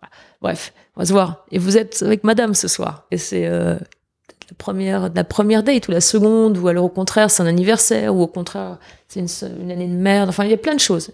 Voilà. 0.00 0.12
Bref, 0.40 0.72
on 0.96 1.00
va 1.00 1.07
se 1.07 1.12
voir. 1.12 1.44
Et 1.52 1.59
vous 1.59 1.76
êtes 1.76 2.02
avec 2.02 2.24
madame 2.24 2.54
ce 2.54 2.68
soir. 2.68 3.07
Et 3.11 3.18
c'est 3.18 3.46
euh, 3.46 3.74
la, 3.74 4.57
première, 4.57 5.11
la 5.14 5.24
première 5.24 5.62
date 5.62 5.88
ou 5.88 5.90
la 5.90 6.00
seconde, 6.00 6.57
ou 6.57 6.66
alors 6.68 6.87
au 6.87 6.88
contraire 6.88 7.30
c'est 7.30 7.42
un 7.42 7.46
anniversaire, 7.46 8.16
ou 8.16 8.22
au 8.22 8.28
contraire 8.28 8.78
c'est 9.09 9.20
une, 9.20 9.70
année 9.70 9.88
de 9.88 9.92
merde. 9.92 10.30
Enfin, 10.30 10.44
il 10.44 10.50
y 10.50 10.54
a 10.54 10.59
plein 10.59 10.74
de 10.74 10.80
choses. 10.80 11.11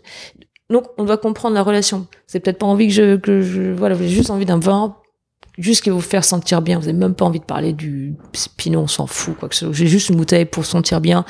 Donc 0.70 0.86
on 0.98 1.04
doit 1.04 1.18
comprendre 1.18 1.56
la 1.56 1.64
relation. 1.64 2.06
C'est 2.28 2.38
peut-être 2.38 2.58
pas 2.58 2.66
envie 2.66 2.86
que 2.86 2.94
je, 2.94 3.16
que 3.16 3.40
je 3.40 3.72
voilà, 3.72 3.96
avez 3.96 4.08
juste 4.08 4.30
envie 4.30 4.46
d'un 4.46 4.60
vin 4.60 4.96
juste 5.58 5.82
qui 5.82 5.90
vous 5.90 6.00
faire 6.00 6.24
sentir 6.24 6.62
bien. 6.62 6.78
Vous 6.78 6.88
avez 6.88 6.96
même 6.96 7.14
pas 7.14 7.24
envie 7.24 7.40
de 7.40 7.44
parler 7.44 7.72
du 7.72 8.14
pinot, 8.56 8.80
on 8.80 8.86
s'en 8.86 9.06
fout, 9.06 9.36
quoi 9.38 9.48
que 9.48 9.54
ce 9.54 9.66
soit. 9.66 9.74
J'ai 9.74 9.86
juste 9.86 10.08
une 10.08 10.16
bouteille 10.16 10.44
pour 10.44 10.64
sentir 10.64 11.00
bien, 11.00 11.24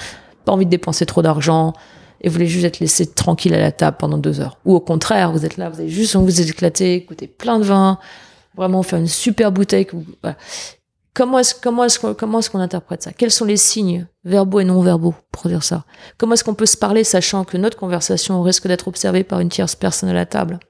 pas 0.44 0.52
envie 0.52 0.66
de 0.66 0.70
dépenser 0.70 1.06
trop 1.06 1.22
d'argent, 1.22 1.72
et 2.20 2.28
vous 2.28 2.34
voulez 2.34 2.46
juste 2.46 2.64
être 2.64 2.80
laissé 2.80 3.06
tranquille 3.06 3.54
à 3.54 3.58
la 3.58 3.72
table 3.72 3.96
pendant 3.98 4.18
deux 4.18 4.40
heures. 4.40 4.58
Ou 4.64 4.74
au 4.74 4.80
contraire, 4.80 5.32
vous 5.32 5.44
êtes 5.44 5.56
là, 5.56 5.70
vous 5.70 5.80
avez 5.80 5.88
juste 5.88 6.16
envie 6.16 6.32
de 6.32 6.42
vous 6.42 6.50
éclater, 6.50 7.06
goûter 7.08 7.26
plein 7.26 7.58
de 7.58 7.64
vin, 7.64 7.98
vraiment 8.56 8.82
faire 8.82 8.98
une 8.98 9.06
super 9.06 9.52
bouteille. 9.52 9.86
Comment 11.14 11.38
est-ce 11.38 11.54
comment 11.60 11.84
est-ce 11.84 11.98
comment 11.98 12.38
est-ce 12.38 12.50
qu'on 12.50 12.60
interprète 12.60 13.02
ça? 13.02 13.12
Quels 13.12 13.30
sont 13.30 13.44
les 13.44 13.56
signes 13.56 14.06
verbaux 14.24 14.60
et 14.60 14.64
non 14.64 14.80
verbaux 14.80 15.14
pour 15.32 15.48
dire 15.48 15.64
ça? 15.64 15.84
Comment 16.18 16.34
est-ce 16.34 16.44
qu'on 16.44 16.54
peut 16.54 16.66
se 16.66 16.76
parler 16.76 17.04
sachant 17.04 17.44
que 17.44 17.56
notre 17.56 17.76
conversation 17.76 18.42
risque 18.42 18.68
d'être 18.68 18.86
observée 18.86 19.24
par 19.24 19.40
une 19.40 19.48
tierce 19.48 19.74
personne 19.74 20.08
à 20.08 20.14
la 20.14 20.26
table? 20.26 20.60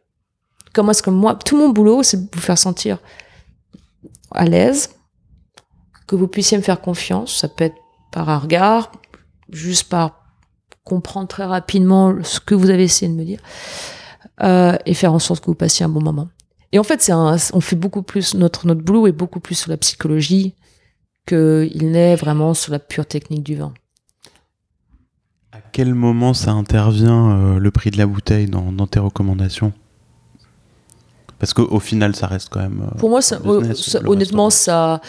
Comment 0.72 0.92
est-ce 0.92 1.02
que 1.02 1.10
moi, 1.10 1.34
tout 1.34 1.58
mon 1.58 1.68
boulot, 1.68 2.02
c'est 2.02 2.16
de 2.16 2.28
vous 2.32 2.40
faire 2.40 2.58
sentir 2.58 2.98
à 4.32 4.44
l'aise, 4.44 4.90
que 6.06 6.16
vous 6.16 6.28
puissiez 6.28 6.56
me 6.56 6.62
faire 6.62 6.80
confiance. 6.80 7.36
Ça 7.36 7.48
peut 7.48 7.64
être 7.64 7.76
par 8.10 8.28
un 8.28 8.38
regard, 8.38 8.92
juste 9.50 9.88
par 9.88 10.20
comprendre 10.84 11.28
très 11.28 11.44
rapidement 11.44 12.14
ce 12.22 12.40
que 12.40 12.54
vous 12.54 12.70
avez 12.70 12.84
essayé 12.84 13.10
de 13.10 13.16
me 13.16 13.24
dire, 13.24 13.40
euh, 14.42 14.76
et 14.86 14.94
faire 14.94 15.12
en 15.12 15.18
sorte 15.18 15.40
que 15.40 15.46
vous 15.46 15.54
passiez 15.54 15.84
un 15.84 15.88
bon 15.88 16.02
moment. 16.02 16.28
Et 16.72 16.78
en 16.78 16.84
fait, 16.84 17.10
on 17.12 17.60
fait 17.60 17.76
beaucoup 17.76 18.02
plus 18.02 18.34
notre 18.34 18.66
notre 18.66 18.82
boulot 18.82 19.06
est 19.06 19.12
beaucoup 19.12 19.40
plus 19.40 19.56
sur 19.56 19.70
la 19.70 19.76
psychologie 19.76 20.54
qu'il 21.26 21.90
n'est 21.90 22.16
vraiment 22.16 22.54
sur 22.54 22.72
la 22.72 22.78
pure 22.78 23.06
technique 23.06 23.42
du 23.42 23.56
vin. 23.56 23.72
À 25.52 25.60
quel 25.60 25.94
moment 25.94 26.32
ça 26.32 26.52
intervient 26.52 27.30
euh, 27.32 27.58
le 27.58 27.70
prix 27.70 27.90
de 27.90 27.98
la 27.98 28.06
bouteille 28.06 28.46
dans, 28.46 28.72
dans 28.72 28.86
tes 28.86 29.00
recommandations? 29.00 29.72
Parce 31.40 31.52
qu'au 31.54 31.80
final, 31.80 32.14
ça 32.14 32.26
reste 32.28 32.48
quand 32.50 32.60
même. 32.60 32.82
euh, 32.94 32.98
Pour 32.98 33.10
moi, 33.10 33.22
ça, 33.22 33.36
un 33.44 33.58
business, 33.58 33.80
ça- 33.82 34.00
le 34.00 34.08
honnêtement, 34.10 34.44
restaurant. 34.46 34.98
ça, 34.98 35.00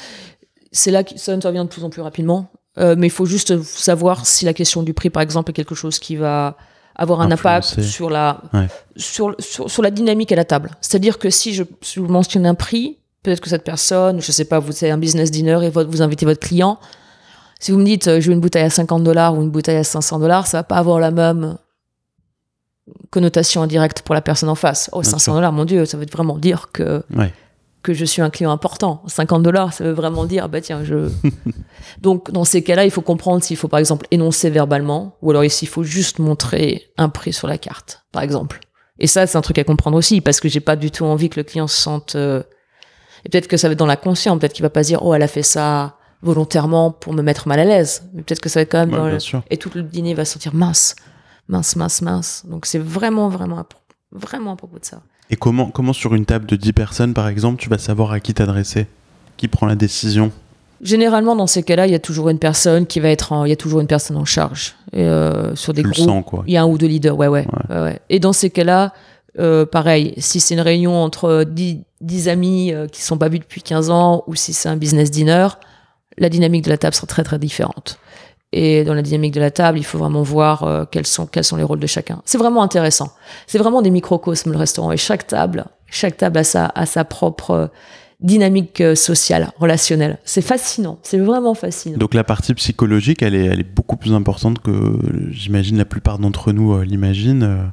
c'est 0.71 0.89
là 0.91 1.03
que 1.03 1.17
ça 1.19 1.33
intervient 1.33 1.65
de 1.65 1.69
plus 1.69 1.83
en 1.83 1.89
plus 1.89 2.01
rapidement. 2.01 2.47
Euh, 2.79 2.95
mais 2.97 3.07
il 3.07 3.11
faut 3.11 3.25
juste 3.25 3.61
savoir 3.63 4.25
si 4.25 4.45
la 4.45 4.53
question 4.53 4.81
du 4.81 4.93
prix, 4.93 5.09
par 5.09 5.21
exemple, 5.21 5.51
est 5.51 5.53
quelque 5.53 5.75
chose 5.75 5.99
qui 5.99 6.15
va 6.15 6.55
avoir 6.95 7.19
un 7.21 7.29
impact 7.31 7.81
sur 7.81 8.09
la, 8.09 8.41
Ouais. 8.53 8.67
sur, 8.95 9.35
sur, 9.39 9.69
sur 9.69 9.81
la 9.83 9.91
dynamique 9.91 10.31
à 10.31 10.35
la 10.35 10.45
table. 10.45 10.71
C'est-à-dire 10.81 11.19
que 11.19 11.29
si 11.29 11.53
je, 11.53 11.63
si 11.81 11.95
je 11.95 12.01
mentionne 12.01 12.45
un 12.45 12.55
prix, 12.55 12.97
peut-être 13.23 13.41
que 13.41 13.49
cette 13.49 13.63
personne, 13.65 14.21
je 14.21 14.31
sais 14.31 14.45
pas, 14.45 14.59
vous 14.59 14.71
avez 14.83 14.91
un 14.91 14.97
business 14.97 15.31
dinner 15.31 15.59
et 15.63 15.69
votre- 15.69 15.89
vous 15.89 16.01
invitez 16.01 16.25
votre 16.25 16.39
client. 16.39 16.79
Si 17.59 17.71
vous 17.71 17.77
me 17.77 17.85
dites, 17.85 18.07
euh, 18.07 18.21
je 18.21 18.27
veux 18.27 18.33
une 18.33 18.39
bouteille 18.41 18.63
à 18.63 18.69
50 18.69 19.03
dollars 19.03 19.37
ou 19.37 19.41
une 19.41 19.51
bouteille 19.51 19.77
à 19.77 19.83
500 19.83 20.19
dollars, 20.19 20.47
ça 20.47 20.59
va 20.59 20.63
pas 20.63 20.77
avoir 20.77 20.99
la 20.99 21.11
même 21.11 21.57
connotation 23.09 23.61
indirecte 23.61 24.01
pour 24.01 24.15
la 24.15 24.21
personne 24.21 24.49
en 24.49 24.55
face. 24.55 24.89
Oh, 24.93 25.01
Bien 25.01 25.09
500 25.11 25.19
sûr. 25.19 25.33
dollars, 25.33 25.51
mon 25.53 25.65
Dieu, 25.65 25.85
ça 25.85 25.97
veut 25.97 26.05
vraiment 26.11 26.37
dire 26.37 26.69
que 26.73 27.03
Ouais. 27.15 27.33
que 27.83 27.93
je 27.93 28.05
suis 28.05 28.21
un 28.21 28.29
client 28.29 28.51
important. 28.51 29.01
50 29.07 29.43
dollars, 29.43 29.73
ça 29.73 29.83
veut 29.83 29.91
vraiment 29.91 30.25
dire, 30.25 30.47
bah 30.49 30.61
tiens, 30.61 30.83
je. 30.83 31.09
Donc, 32.01 32.31
dans 32.31 32.43
ces 32.45 32.61
cas-là, 32.63 32.85
il 32.85 32.91
faut 32.91 33.01
comprendre 33.01 33.43
s'il 33.43 33.57
faut, 33.57 33.67
par 33.67 33.79
exemple, 33.79 34.05
énoncer 34.11 34.49
verbalement, 34.49 35.17
ou 35.21 35.31
alors 35.31 35.43
s'il 35.49 35.67
faut 35.67 35.83
juste 35.83 36.19
montrer 36.19 36.83
un 36.97 37.09
prix 37.09 37.33
sur 37.33 37.47
la 37.47 37.57
carte, 37.57 38.03
par 38.11 38.21
exemple. 38.23 38.59
Et 38.99 39.07
ça, 39.07 39.25
c'est 39.25 39.37
un 39.37 39.41
truc 39.41 39.57
à 39.57 39.63
comprendre 39.63 39.97
aussi, 39.97 40.21
parce 40.21 40.39
que 40.39 40.47
j'ai 40.47 40.59
pas 40.59 40.75
du 40.75 40.91
tout 40.91 41.05
envie 41.05 41.29
que 41.29 41.39
le 41.39 41.43
client 41.43 41.67
se 41.67 41.79
sente. 41.81 42.15
euh, 42.15 42.43
Et 43.25 43.29
peut-être 43.29 43.47
que 43.47 43.57
ça 43.57 43.67
va 43.67 43.73
être 43.73 43.79
dans 43.79 43.85
la 43.87 43.97
conscience, 43.97 44.39
peut-être 44.39 44.53
qu'il 44.53 44.63
va 44.63 44.69
pas 44.69 44.83
se 44.83 44.89
dire, 44.89 45.03
oh, 45.03 45.13
elle 45.15 45.23
a 45.23 45.27
fait 45.27 45.43
ça 45.43 45.95
volontairement 46.21 46.91
pour 46.91 47.13
me 47.13 47.23
mettre 47.23 47.47
mal 47.47 47.59
à 47.59 47.65
l'aise. 47.65 48.03
Mais 48.13 48.21
peut-être 48.21 48.41
que 48.41 48.49
ça 48.49 48.59
va 48.59 48.61
être 48.61 48.71
quand 48.71 48.85
même 48.85 48.93
Ouais, 48.93 49.17
dans. 49.17 49.43
Et 49.49 49.57
tout 49.57 49.71
le 49.73 49.81
dîner 49.81 50.13
va 50.13 50.23
se 50.23 50.33
sentir 50.33 50.53
mince, 50.53 50.95
mince, 51.51 51.75
mince, 51.75 52.01
mince. 52.01 52.43
Donc, 52.47 52.65
c'est 52.65 52.79
vraiment, 52.79 53.29
vraiment, 53.29 53.59
à 53.59 53.65
vraiment 54.11 54.53
à 54.53 54.55
propos 54.55 54.79
de 54.79 54.85
ça. 54.85 55.01
Et 55.29 55.35
comment, 55.35 55.69
comment 55.69 55.93
sur 55.93 56.15
une 56.15 56.25
table 56.25 56.45
de 56.45 56.55
10 56.55 56.73
personnes, 56.73 57.13
par 57.13 57.27
exemple, 57.27 57.61
tu 57.61 57.69
vas 57.69 57.77
savoir 57.77 58.11
à 58.11 58.19
qui 58.19 58.33
t'adresser? 58.33 58.87
Qui 59.37 59.47
prend 59.47 59.67
la 59.67 59.75
décision? 59.75 60.31
Généralement, 60.81 61.35
dans 61.35 61.47
ces 61.47 61.61
cas-là, 61.61 61.85
il 61.85 61.91
y 61.91 61.95
a 61.95 61.99
toujours 61.99 62.29
une 62.29 62.39
personne 62.39 62.87
qui 62.87 62.99
va 62.99 63.09
être 63.09 63.31
en, 63.33 63.45
il 63.45 63.49
y 63.49 63.53
a 63.53 63.55
toujours 63.55 63.81
une 63.81 63.87
personne 63.87 64.17
en 64.17 64.25
charge 64.25 64.75
Et, 64.93 65.03
euh, 65.03 65.55
sur 65.55 65.73
des 65.73 65.83
Tu 65.83 65.87
le 65.89 65.93
groupes. 65.93 66.05
sens, 66.07 66.23
quoi. 66.25 66.43
Il 66.47 66.53
y 66.53 66.57
a 66.57 66.63
un 66.63 66.65
ou 66.65 66.77
deux 66.79 66.87
leaders, 66.87 67.15
ouais, 67.17 67.27
ouais. 67.27 67.45
ouais, 67.69 67.81
ouais. 67.81 67.99
Et 68.09 68.19
dans 68.19 68.33
ces 68.33 68.49
cas-là, 68.49 68.91
euh, 69.39 69.65
pareil, 69.65 70.13
si 70.17 70.39
c'est 70.39 70.55
une 70.55 70.59
réunion 70.61 70.95
entre 70.95 71.43
10, 71.47 71.81
10 72.01 72.27
amis 72.29 72.73
euh, 72.73 72.87
qui 72.87 73.01
sont 73.01 73.17
pas 73.17 73.29
vus 73.29 73.39
depuis 73.39 73.61
15 73.61 73.89
ans 73.91 74.23
ou 74.27 74.35
si 74.35 74.53
c'est 74.53 74.69
un 74.69 74.75
business 74.75 75.11
dinner, 75.11 75.47
la 76.17 76.29
dynamique 76.29 76.65
de 76.65 76.69
la 76.69 76.77
table 76.77 76.95
sera 76.95 77.07
très 77.07 77.23
très 77.23 77.39
différente. 77.39 77.97
Et 78.53 78.83
dans 78.83 78.93
la 78.93 79.01
dynamique 79.01 79.33
de 79.33 79.39
la 79.39 79.51
table, 79.51 79.77
il 79.77 79.85
faut 79.85 79.97
vraiment 79.97 80.23
voir 80.23 80.63
euh, 80.63 80.85
quels 80.89 81.07
sont 81.07 81.25
quels 81.25 81.45
sont 81.45 81.55
les 81.55 81.63
rôles 81.63 81.79
de 81.79 81.87
chacun. 81.87 82.21
C'est 82.25 82.37
vraiment 82.37 82.63
intéressant. 82.63 83.13
C'est 83.47 83.57
vraiment 83.57 83.81
des 83.81 83.91
microcosmes 83.91 84.51
le 84.51 84.57
restaurant 84.57 84.91
et 84.91 84.97
chaque 84.97 85.25
table, 85.25 85.65
chaque 85.87 86.17
table 86.17 86.39
a 86.39 86.43
sa 86.43 86.65
a 86.65 86.85
sa 86.85 87.05
propre 87.05 87.51
euh, 87.51 87.67
dynamique 88.21 88.81
euh, 88.81 88.95
sociale, 88.95 89.51
relationnelle. 89.59 90.19
C'est 90.23 90.41
fascinant, 90.41 90.99
c'est 91.01 91.17
vraiment 91.17 91.53
fascinant. 91.53 91.97
Donc 91.97 92.13
la 92.13 92.23
partie 92.23 92.53
psychologique, 92.53 93.21
elle 93.21 93.35
est, 93.35 93.45
elle 93.45 93.59
est 93.59 93.75
beaucoup 93.75 93.97
plus 93.97 94.13
importante 94.13 94.59
que 94.59 94.71
j'imagine 95.31 95.77
la 95.77 95.85
plupart 95.85 96.19
d'entre 96.19 96.51
nous 96.51 96.73
euh, 96.73 96.85
l'imaginent 96.85 97.43
euh, 97.43 97.63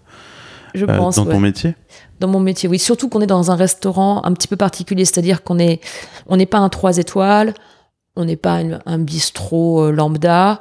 Je 0.74 0.84
euh, 0.84 0.96
pense 0.96 1.16
dans 1.16 1.26
ouais. 1.26 1.32
ton 1.32 1.40
métier. 1.40 1.74
Dans 2.20 2.28
mon 2.28 2.40
métier, 2.40 2.68
oui. 2.68 2.78
Surtout 2.78 3.08
qu'on 3.08 3.20
est 3.20 3.26
dans 3.26 3.50
un 3.50 3.56
restaurant 3.56 4.22
un 4.24 4.32
petit 4.32 4.48
peu 4.48 4.56
particulier, 4.56 5.04
c'est-à-dire 5.04 5.42
qu'on 5.42 5.58
est, 5.58 5.80
on 6.26 6.36
n'est 6.36 6.46
pas 6.46 6.58
un 6.58 6.68
trois 6.68 6.96
étoiles, 6.96 7.54
on 8.18 8.24
n'est 8.26 8.36
pas 8.36 8.60
un 8.86 8.98
bistrot 8.98 9.84
euh, 9.86 9.90
lambda. 9.92 10.58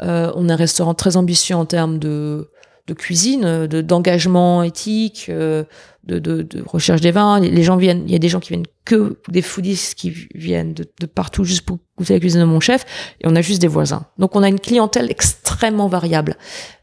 Euh, 0.00 0.32
on 0.34 0.48
est 0.48 0.52
un 0.52 0.56
restaurant 0.56 0.94
très 0.94 1.16
ambitieux 1.16 1.54
en 1.56 1.64
termes 1.66 1.98
de, 1.98 2.48
de 2.86 2.94
cuisine, 2.94 3.66
de 3.66 3.80
d'engagement 3.82 4.62
éthique, 4.62 5.26
euh, 5.28 5.64
de, 6.04 6.46
recherche 6.66 7.00
des 7.00 7.10
vins. 7.12 7.38
Les- 7.38 7.62
gens 7.62 7.76
viennent, 7.76 8.02
il 8.06 8.12
y 8.12 8.16
a 8.16 8.18
des 8.18 8.28
gens 8.28 8.40
qui 8.40 8.48
viennent 8.48 8.66
que 8.84 9.18
des 9.28 9.42
foodies 9.42 9.92
qui 9.96 10.10
viennent 10.34 10.74
de, 10.74 10.84
de 11.00 11.06
partout 11.06 11.44
juste 11.44 11.62
pour 11.62 11.78
goûter 11.96 12.14
la 12.14 12.20
cuisine 12.20 12.40
de 12.40 12.44
mon 12.46 12.58
chef, 12.58 12.84
et 13.20 13.28
on 13.28 13.36
a 13.36 13.42
juste 13.42 13.60
des 13.60 13.68
voisins. 13.68 14.06
Donc 14.18 14.34
on 14.34 14.42
a 14.42 14.48
une 14.48 14.58
clientèle 14.58 15.08
extrêmement 15.10 15.86
variable. 15.86 16.36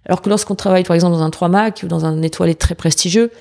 Alors 0.05 0.21
que 0.21 0.29
lorsqu'on 0.29 0.55
travaille 0.55 0.83
par 0.83 0.95
exemple 0.95 1.13
dans 1.15 1.23
un 1.23 1.29
3 1.31 1.49
Mac 1.49 1.81
ou 1.83 1.87
dans 1.87 2.05
un 2.05 2.21
étoilé 2.21 2.55
très 2.55 2.75
prestigieux, 2.75 3.31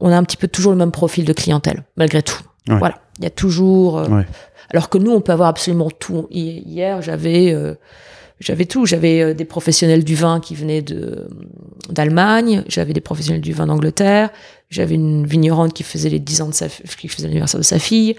on 0.00 0.10
a 0.10 0.16
un 0.16 0.24
petit 0.24 0.36
peu 0.36 0.48
toujours 0.48 0.72
le 0.72 0.78
même 0.78 0.92
profil 0.92 1.24
de 1.24 1.32
clientèle, 1.32 1.84
malgré 1.96 2.22
tout. 2.22 2.42
Ouais. 2.68 2.78
Voilà. 2.78 3.00
Il 3.18 3.24
y 3.24 3.26
a 3.26 3.30
toujours. 3.30 3.98
euh, 3.98 4.08
Ouais. 4.08 4.26
Alors 4.70 4.88
que 4.88 4.98
nous, 4.98 5.10
on 5.12 5.20
peut 5.20 5.32
avoir 5.32 5.48
absolument 5.48 5.90
tout. 5.90 6.26
Hi- 6.30 6.62
Hier, 6.66 7.00
j'avais. 7.02 7.52
euh, 7.52 7.74
j'avais 8.40 8.66
tout. 8.66 8.86
J'avais 8.86 9.20
euh, 9.22 9.34
des 9.34 9.44
professionnels 9.44 10.04
du 10.04 10.14
vin 10.14 10.40
qui 10.40 10.54
venaient 10.54 10.82
d'Allemagne. 11.90 12.62
J'avais 12.68 12.92
des 12.92 13.00
professionnels 13.00 13.40
du 13.40 13.52
vin 13.52 13.66
d'Angleterre. 13.66 14.30
J'avais 14.70 14.94
une 14.94 15.26
vigneronne 15.26 15.72
qui 15.72 15.82
faisait 15.82 16.10
les 16.10 16.18
10 16.18 16.42
ans 16.42 16.48
de 16.48 16.54
sa, 16.54 16.68
qui 16.68 17.08
faisait 17.08 17.26
l'anniversaire 17.28 17.58
de 17.58 17.64
sa 17.64 17.78
fille. 17.78 18.16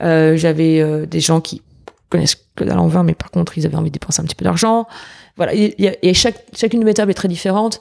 Euh, 0.00 0.36
j'avais 0.36 1.06
des 1.06 1.20
gens 1.20 1.40
qui 1.40 1.62
connaissent 2.08 2.36
que 2.56 2.64
dalle 2.64 2.78
en 2.78 2.86
vin, 2.86 3.02
mais 3.02 3.14
par 3.14 3.30
contre, 3.30 3.58
ils 3.58 3.66
avaient 3.66 3.76
envie 3.76 3.90
de 3.90 3.94
dépenser 3.94 4.20
un 4.20 4.24
petit 4.24 4.36
peu 4.36 4.44
d'argent. 4.44 4.86
Voilà. 5.36 5.52
Et 5.54 6.14
chaque, 6.14 6.44
chacune 6.56 6.80
de 6.80 6.84
mes 6.84 6.94
tables 6.94 7.10
est 7.10 7.14
très 7.14 7.28
différente. 7.28 7.80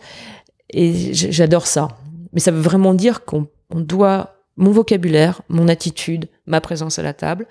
Et 0.72 1.14
j'adore 1.14 1.68
ça. 1.68 1.88
Mais 2.34 2.40
ça 2.40 2.52
veut 2.52 2.60
vraiment 2.60 2.94
dire 2.94 3.24
qu'on 3.24 3.48
on 3.70 3.80
doit, 3.80 4.36
mon 4.58 4.72
vocabulaire, 4.72 5.42
mon 5.48 5.68
attitude, 5.68 6.28
ma 6.46 6.60
présence 6.60 7.00
à 7.00 7.04
la 7.04 7.14
table 7.14 7.46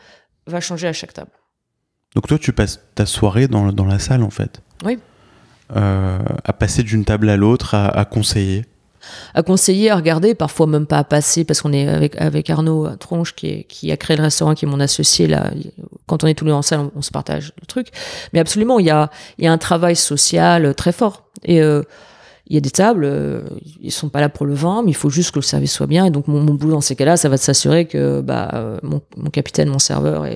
va 0.47 0.61
changer 0.61 0.89
à 0.89 0.93
chaque 0.93 1.13
table. 1.13 1.31
Donc 2.15 2.27
toi, 2.27 2.39
tu 2.39 2.53
passes 2.53 2.81
ta 2.95 3.07
soirée 3.07 3.49
dans, 3.49 3.73
dans 3.73 3.85
la 3.85 3.99
salle, 3.99 4.23
en 4.23 4.31
fait. 4.31 4.63
Oui. 4.85 4.99
Euh, 5.75 6.19
à 6.45 6.53
passer 6.53 6.83
d'une 6.83 7.05
table 7.05 7.29
à 7.29 7.37
l'autre, 7.37 7.75
à, 7.75 7.89
à 7.89 8.05
conseiller. 8.05 8.65
à 9.35 9.43
conseiller, 9.43 9.91
à 9.91 9.97
regarder, 9.97 10.35
parfois 10.35 10.67
même 10.67 10.87
pas 10.87 10.99
à 10.99 11.05
passer, 11.05 11.45
parce 11.45 11.61
qu'on 11.61 11.73
est 11.73 11.89
avec, 11.89 12.17
avec 12.21 12.49
Arnaud 12.49 12.89
Tronche, 12.97 13.35
qui, 13.35 13.49
est, 13.49 13.65
qui 13.65 13.91
a 13.91 13.97
créé 13.97 14.17
le 14.17 14.23
restaurant, 14.23 14.55
qui 14.55 14.65
est 14.65 14.69
mon 14.69 14.81
associé, 14.81 15.27
là, 15.27 15.51
quand 16.07 16.25
on 16.25 16.27
est 16.27 16.35
tous 16.35 16.45
les 16.45 16.53
deux 16.53 16.57
en 16.57 16.63
salle, 16.63 16.89
on, 16.95 17.03
se 17.03 17.11
partage 17.11 17.53
le 17.61 17.67
truc. 17.67 17.89
Mais 18.33 18.39
absolument, 18.39 18.79
il 18.79 18.87
y 18.87 18.91
a, 18.91 19.11
y 19.39 19.47
a 19.47 19.53
un 19.53 19.59
travail 19.59 19.97
social 19.97 20.75
très 20.75 20.93
fort. 20.93 21.25
Et 21.45 21.61
euh, 21.61 21.83
il 22.47 22.55
y 22.55 22.57
a 22.57 22.61
des 22.61 22.71
tables, 22.71 23.05
euh, 23.05 23.43
ils 23.81 23.91
sont 23.91 24.09
pas 24.09 24.21
là 24.21 24.29
pour 24.29 24.47
le 24.47 24.55
vin, 24.55 24.83
mais 24.85 24.93
il 24.93 24.97
faut 24.97 25.11
juste 25.11 25.33
que 25.33 25.39
le 25.39 25.45
service 25.45 25.73
soit 25.73 25.87
bien. 25.87 26.05
Et 26.05 26.11
donc, 26.11 26.29
mon, 26.29 26.41
mon 26.41 26.55
boulot 26.55 26.75
dans 26.75 26.81
ces 26.81 26.95
cas-là, 26.95 27.17
ça 27.17 27.29
va 27.29 27.37
s'assurer 27.37 27.87
que 27.87 28.21
bah, 28.21 28.51
euh, 28.55 28.79
mon, 28.83 29.01
mon 29.17 29.31
capitaine, 29.31 29.69
mon 29.69 29.81
serveur 29.81 30.27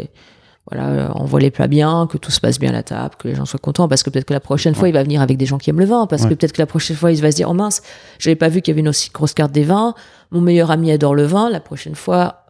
voilà, 0.70 1.10
envoie 1.16 1.40
les 1.40 1.50
plats 1.50 1.66
bien, 1.66 2.06
que 2.10 2.16
tout 2.18 2.30
se 2.30 2.40
passe 2.40 2.58
bien 2.58 2.70
à 2.70 2.72
la 2.72 2.82
table, 2.82 3.14
que 3.18 3.28
les 3.28 3.34
gens 3.34 3.44
soient 3.44 3.58
contents, 3.58 3.88
parce 3.88 4.02
que 4.02 4.10
peut-être 4.10 4.26
que 4.26 4.32
la 4.32 4.40
prochaine 4.40 4.74
fois, 4.74 4.88
il 4.88 4.92
va 4.92 5.02
venir 5.02 5.20
avec 5.20 5.36
des 5.36 5.46
gens 5.46 5.58
qui 5.58 5.70
aiment 5.70 5.80
le 5.80 5.86
vin, 5.86 6.06
parce 6.06 6.26
que 6.26 6.34
peut-être 6.34 6.52
que 6.52 6.62
la 6.62 6.66
prochaine 6.66 6.96
fois, 6.96 7.10
il 7.10 7.20
va 7.20 7.30
se 7.30 7.36
dire, 7.36 7.48
oh 7.50 7.54
mince, 7.54 7.82
j'avais 8.18 8.36
pas 8.36 8.48
vu 8.48 8.60
qu'il 8.62 8.72
y 8.72 8.74
avait 8.74 8.80
une 8.80 8.88
aussi 8.88 9.10
grosse 9.10 9.34
carte 9.34 9.52
des 9.52 9.64
vins, 9.64 9.94
mon 10.30 10.40
meilleur 10.40 10.70
ami 10.70 10.92
adore 10.92 11.14
le 11.14 11.24
vin, 11.24 11.50
la 11.50 11.60
prochaine 11.60 11.94
fois, 11.94 12.44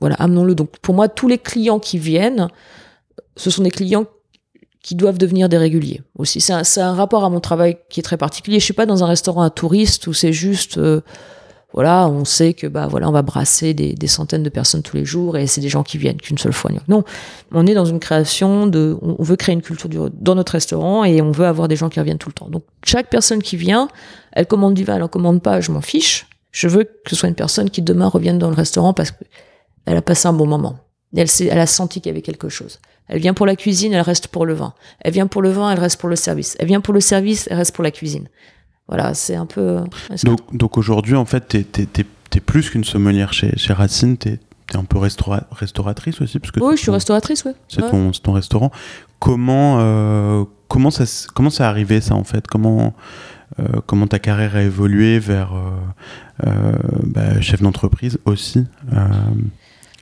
voilà, 0.00 0.16
amenons-le. 0.16 0.54
Donc, 0.54 0.76
pour 0.82 0.94
moi, 0.94 1.08
tous 1.08 1.28
les 1.28 1.38
clients 1.38 1.78
qui 1.78 1.98
viennent, 1.98 2.48
ce 3.36 3.50
sont 3.50 3.62
des 3.62 3.70
clients 3.70 4.04
qui 4.82 4.94
doivent 4.96 5.18
devenir 5.18 5.48
des 5.48 5.58
réguliers 5.58 6.02
aussi. 6.18 6.40
C'est 6.40 6.52
un, 6.52 6.62
un, 6.76 6.94
rapport 6.94 7.24
à 7.24 7.30
mon 7.30 7.40
travail 7.40 7.78
qui 7.88 8.00
est 8.00 8.02
très 8.02 8.16
particulier. 8.16 8.58
Je 8.58 8.64
suis 8.64 8.74
pas 8.74 8.86
dans 8.86 9.04
un 9.04 9.06
restaurant 9.06 9.42
à 9.42 9.50
touristes 9.50 10.06
où 10.06 10.12
c'est 10.12 10.32
juste... 10.32 10.78
Euh, 10.78 11.00
voilà, 11.74 12.06
on 12.06 12.24
sait 12.24 12.52
que 12.52 12.66
bah 12.66 12.86
voilà, 12.86 13.08
on 13.08 13.12
va 13.12 13.22
brasser 13.22 13.72
des, 13.72 13.94
des 13.94 14.06
centaines 14.06 14.42
de 14.42 14.50
personnes 14.50 14.82
tous 14.82 14.96
les 14.96 15.06
jours 15.06 15.38
et 15.38 15.46
c'est 15.46 15.62
des 15.62 15.70
gens 15.70 15.82
qui 15.82 15.96
viennent 15.96 16.18
qu'une 16.18 16.36
seule 16.36 16.52
fois. 16.52 16.70
Non, 16.86 17.02
on 17.50 17.66
est 17.66 17.72
dans 17.72 17.86
une 17.86 17.98
création 17.98 18.66
de, 18.66 18.96
on 19.00 19.22
veut 19.22 19.36
créer 19.36 19.54
une 19.54 19.62
culture 19.62 19.88
du, 19.88 19.98
dans 20.12 20.34
notre 20.34 20.52
restaurant 20.52 21.02
et 21.04 21.22
on 21.22 21.30
veut 21.30 21.46
avoir 21.46 21.68
des 21.68 21.76
gens 21.76 21.88
qui 21.88 21.98
reviennent 21.98 22.18
tout 22.18 22.28
le 22.28 22.34
temps. 22.34 22.50
Donc 22.50 22.64
chaque 22.84 23.08
personne 23.08 23.42
qui 23.42 23.56
vient, 23.56 23.88
elle 24.32 24.46
commande 24.46 24.74
du 24.74 24.84
vin, 24.84 24.96
elle 24.96 25.02
en 25.02 25.08
commande 25.08 25.42
pas, 25.42 25.62
je 25.62 25.72
m'en 25.72 25.80
fiche. 25.80 26.26
Je 26.50 26.68
veux 26.68 26.84
que 26.84 27.08
ce 27.08 27.16
soit 27.16 27.30
une 27.30 27.34
personne 27.34 27.70
qui 27.70 27.80
demain 27.80 28.08
revienne 28.08 28.38
dans 28.38 28.50
le 28.50 28.54
restaurant 28.54 28.92
parce 28.92 29.10
qu'elle 29.10 29.96
a 29.96 30.02
passé 30.02 30.28
un 30.28 30.34
bon 30.34 30.46
moment. 30.46 30.76
Elle, 31.16 31.28
elle 31.40 31.58
a 31.58 31.66
senti 31.66 32.00
qu'il 32.00 32.10
y 32.10 32.14
avait 32.14 32.22
quelque 32.22 32.48
chose. 32.48 32.78
Elle 33.08 33.20
vient 33.20 33.34
pour 33.34 33.46
la 33.46 33.56
cuisine, 33.56 33.92
elle 33.92 34.00
reste 34.00 34.28
pour 34.28 34.46
le 34.46 34.54
vin. 34.54 34.72
Elle 35.00 35.12
vient 35.12 35.26
pour 35.26 35.42
le 35.42 35.50
vin, 35.50 35.70
elle 35.70 35.78
reste 35.78 36.00
pour 36.00 36.08
le 36.08 36.16
service. 36.16 36.56
Elle 36.58 36.68
vient 36.68 36.80
pour 36.80 36.94
le 36.94 37.00
service, 37.00 37.46
elle 37.50 37.58
reste 37.58 37.74
pour 37.74 37.84
la 37.84 37.90
cuisine. 37.90 38.28
Voilà, 38.88 39.14
c'est 39.14 39.36
un 39.36 39.46
peu. 39.46 39.60
Euh, 39.60 39.84
donc, 40.24 40.40
donc 40.56 40.78
aujourd'hui, 40.78 41.14
en 41.14 41.24
fait, 41.24 41.46
t'es 41.48 41.86
es, 42.34 42.40
plus 42.40 42.70
qu'une 42.70 42.84
sommelière 42.84 43.32
chez, 43.32 43.56
chez 43.56 43.72
Racine, 43.72 44.16
t'es 44.16 44.38
es 44.72 44.76
un 44.76 44.84
peu 44.84 44.98
restauratrice 44.98 46.22
aussi 46.22 46.38
parce 46.38 46.50
que 46.52 46.60
Oui, 46.60 46.76
je 46.76 46.82
suis 46.82 46.90
restauratrice, 46.90 47.44
oui. 47.44 47.52
C'est 47.68 47.82
ton, 47.82 48.10
ton, 48.12 48.32
restaurant. 48.32 48.70
Comment, 49.18 49.76
euh, 49.80 50.44
comment, 50.68 50.90
ça, 50.90 51.04
comment 51.34 51.50
ça 51.50 51.68
arrivé, 51.68 52.00
ça, 52.00 52.14
en 52.14 52.24
fait? 52.24 52.46
Comment. 52.46 52.94
Euh, 53.60 53.82
comment 53.84 54.06
ta 54.06 54.18
carrière 54.18 54.56
a 54.56 54.62
évolué 54.62 55.18
vers 55.18 55.52
bah, 56.42 57.38
chef 57.42 57.60
d'entreprise 57.60 58.18
aussi 58.24 58.64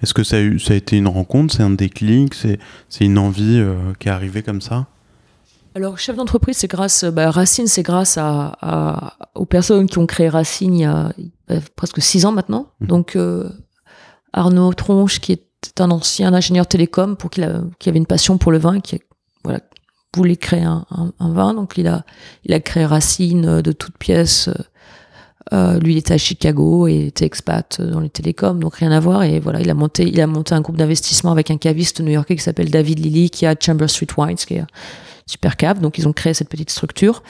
Est-ce 0.03 0.15
que 0.15 0.23
ça 0.23 0.37
a, 0.37 0.41
eu, 0.41 0.59
ça 0.59 0.73
a 0.73 0.77
été 0.77 0.97
une 0.97 1.09
rencontre, 1.09 1.55
c'est 1.55 1.63
un 1.63 1.71
déclic, 1.71 2.35
c'est 2.35 2.59
une 3.05 3.19
envie 3.19 3.63
qui 3.99 4.09
est 4.09 4.11
arrivée 4.11 4.43
comme 4.43 4.61
ça? 4.61 4.87
Alors, 5.75 5.99
chef 5.99 6.17
d'entreprise, 6.17 6.57
c'est 6.57 6.69
grâce, 6.69 7.05
bah, 7.05 7.31
Racine, 7.31 7.69
c'est 7.69 7.83
grâce 7.83 8.19
à, 8.19 9.17
aux 9.35 9.47
personnes 9.47 9.87
qui 9.87 9.99
ont 9.99 10.07
créé 10.07 10.29
Racine 10.29 10.75
il 10.75 10.81
y 10.81 10.85
a, 10.85 11.13
presque 11.77 12.03
six 12.03 12.27
ans 12.27 12.33
maintenant. 12.33 12.69
Mmh. 12.81 12.87
Donc, 12.87 13.17
euh, 13.17 13.49
Arnaud 14.33 14.73
Tronche, 14.73 15.21
qui 15.21 15.33
est 15.33 15.81
un 15.81 15.91
ancien 15.91 16.35
ingénieur 16.35 16.67
télécom, 16.67 17.17
pour 17.17 17.31
qui, 17.31 17.43
qui 17.79 17.89
avait 17.89 17.99
une 17.99 18.07
passion 18.07 18.37
pour 18.37 18.51
le 18.51 18.59
vin, 18.59 18.81
qui 18.81 19.01
voilà, 19.45 19.61
voulait 20.17 20.37
créer 20.37 20.65
un, 20.65 20.85
vin. 21.21 21.55
Donc, 21.55 21.79
il 21.79 21.87
a, 21.87 22.05
il 22.45 22.53
a 22.53 22.59
créé 22.59 22.85
Racine 22.85 23.47
euh, 23.47 23.63
de 23.63 23.71
toutes 23.71 23.97
pièces. 23.97 24.51
Euh, 25.53 25.79
lui, 25.79 25.95
il 25.95 25.99
était 25.99 26.15
à 26.15 26.19
Chicago 26.19 26.87
et 26.87 27.07
était 27.07 27.25
expat 27.25 27.81
dans 27.81 28.01
les 28.01 28.11
télécoms, 28.11 28.59
donc 28.61 28.77
rien 28.77 28.93
à 28.93 29.01
voir. 29.01 29.23
Et 29.23 29.41
voilà, 29.41 29.61
il 29.61 29.71
a 29.71 29.75
monté, 29.75 30.07
il 30.09 30.21
a 30.21 30.27
monté 30.27 30.55
un 30.55 30.61
groupe 30.61 30.77
d'investissement 30.77 31.33
avec 31.33 31.51
un 31.51 31.57
caviste 31.57 32.01
new-yorkais 32.01 32.37
qui 32.37 32.43
s'appelle 32.43 32.71
David 32.71 33.01
Lilly, 33.01 33.31
qui 33.31 33.47
a 33.47 33.55
Chamber 33.59 33.89
Street 33.89 34.07
Wines, 34.17 34.37
qui 34.37 34.55
est 34.55 34.65
super 35.27 35.57
cave. 35.57 35.81
Donc 35.81 35.99
ils 35.99 36.07
ont 36.07 36.13
créé 36.13 36.35
cette 36.35 36.49
petite 36.49 36.71
structure 36.71 37.23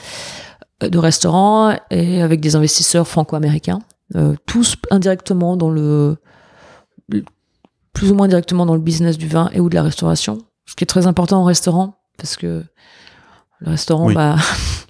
euh, 0.83 0.89
de 0.89 0.97
restaurant 0.97 1.75
et 1.89 2.21
avec 2.21 2.41
des 2.41 2.55
investisseurs 2.55 3.07
franco-américains, 3.07 3.79
euh, 4.15 4.35
tous 4.45 4.75
indirectement 4.91 5.55
dans 5.55 5.69
le, 5.69 6.17
plus 7.93 8.11
ou 8.11 8.15
moins 8.15 8.27
directement 8.27 8.65
dans 8.65 8.75
le 8.75 8.81
business 8.81 9.17
du 9.17 9.27
vin 9.27 9.49
et 9.53 9.59
ou 9.59 9.69
de 9.69 9.75
la 9.75 9.83
restauration, 9.83 10.39
ce 10.65 10.75
qui 10.75 10.83
est 10.83 10.87
très 10.87 11.07
important 11.07 11.41
en 11.41 11.43
restaurant 11.45 11.97
parce 12.17 12.35
que 12.35 12.63
le 13.61 13.71
restaurant, 13.71 14.11
bah, 14.11 14.35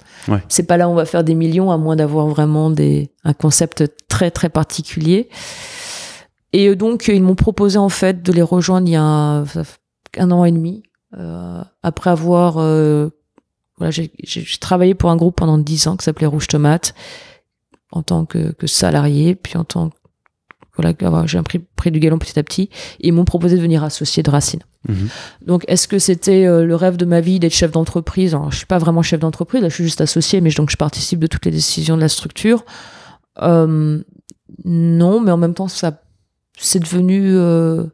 c'est 0.49 0.63
pas 0.63 0.77
là 0.77 0.87
où 0.87 0.91
on 0.91 0.95
va 0.95 1.05
faire 1.05 1.23
des 1.23 1.35
millions 1.35 1.71
à 1.71 1.77
moins 1.77 1.95
d'avoir 1.95 2.27
vraiment 2.27 2.69
des, 2.69 3.11
un 3.23 3.33
concept 3.33 3.83
très 4.07 4.31
très 4.31 4.49
particulier. 4.49 5.29
Et 6.53 6.75
donc 6.75 7.07
ils 7.07 7.23
m'ont 7.23 7.35
proposé 7.35 7.77
en 7.77 7.89
fait 7.89 8.21
de 8.21 8.31
les 8.31 8.41
rejoindre 8.41 8.87
il 8.87 8.91
y 8.91 8.95
a 8.97 9.03
un 9.03 10.31
an 10.31 10.45
et 10.45 10.51
demi 10.51 10.83
euh, 11.17 11.61
après 11.83 12.09
avoir 12.09 12.57
euh, 12.57 13.09
voilà, 13.77 13.91
j'ai 13.91 14.11
travaillé 14.59 14.93
pour 14.93 15.09
un 15.09 15.15
groupe 15.15 15.35
pendant 15.35 15.57
dix 15.57 15.87
ans 15.87 15.97
qui 15.97 16.05
s'appelait 16.05 16.27
Rouge 16.27 16.47
Tomate 16.47 16.93
en 17.91 18.03
tant 18.03 18.25
que, 18.25 18.51
que 18.51 18.67
salarié, 18.67 19.35
puis 19.35 19.57
en 19.57 19.63
tant 19.63 19.89
que 19.89 19.95
voilà, 20.77 20.93
j'ai 21.25 21.41
pris, 21.41 21.91
du 21.91 21.99
galon 21.99 22.17
petit 22.17 22.37
à 22.39 22.43
petit. 22.43 22.69
Et 22.99 23.09
ils 23.09 23.13
m'ont 23.13 23.25
proposé 23.25 23.57
de 23.57 23.61
venir 23.61 23.83
associer 23.83 24.23
de 24.23 24.29
Racine. 24.29 24.61
Mhm. 24.87 25.09
Donc, 25.45 25.63
est-ce 25.67 25.87
que 25.87 25.99
c'était 25.99 26.45
euh, 26.45 26.65
le 26.65 26.75
rêve 26.75 26.97
de 26.97 27.05
ma 27.05 27.21
vie 27.21 27.39
d'être 27.39 27.53
chef 27.53 27.71
d'entreprise? 27.71 28.33
Alors, 28.33 28.51
je 28.51 28.57
suis 28.57 28.65
pas 28.65 28.77
vraiment 28.77 29.01
chef 29.01 29.19
d'entreprise, 29.19 29.61
là, 29.61 29.69
je 29.69 29.75
suis 29.75 29.83
juste 29.83 30.01
associé, 30.01 30.41
mais 30.41 30.49
donc 30.51 30.69
je 30.69 30.77
participe 30.77 31.19
de 31.19 31.27
toutes 31.27 31.45
les 31.45 31.51
décisions 31.51 31.95
de 31.95 32.01
la 32.01 32.09
structure. 32.09 32.65
Euh, 33.41 34.01
non, 34.65 35.19
mais 35.21 35.31
en 35.31 35.37
même 35.37 35.53
temps, 35.53 35.67
ça, 35.67 36.01
c'est 36.57 36.79
devenu 36.79 37.35
euh, 37.35 37.85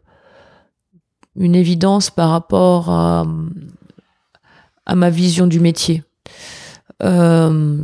une 1.36 1.56
évidence 1.56 2.10
par 2.10 2.30
rapport 2.30 2.90
à, 2.90 3.26
à 4.86 4.96
ma 4.96 5.10
vision 5.10 5.48
du 5.48 5.60
métier, 5.60 6.04
euh, 7.04 7.78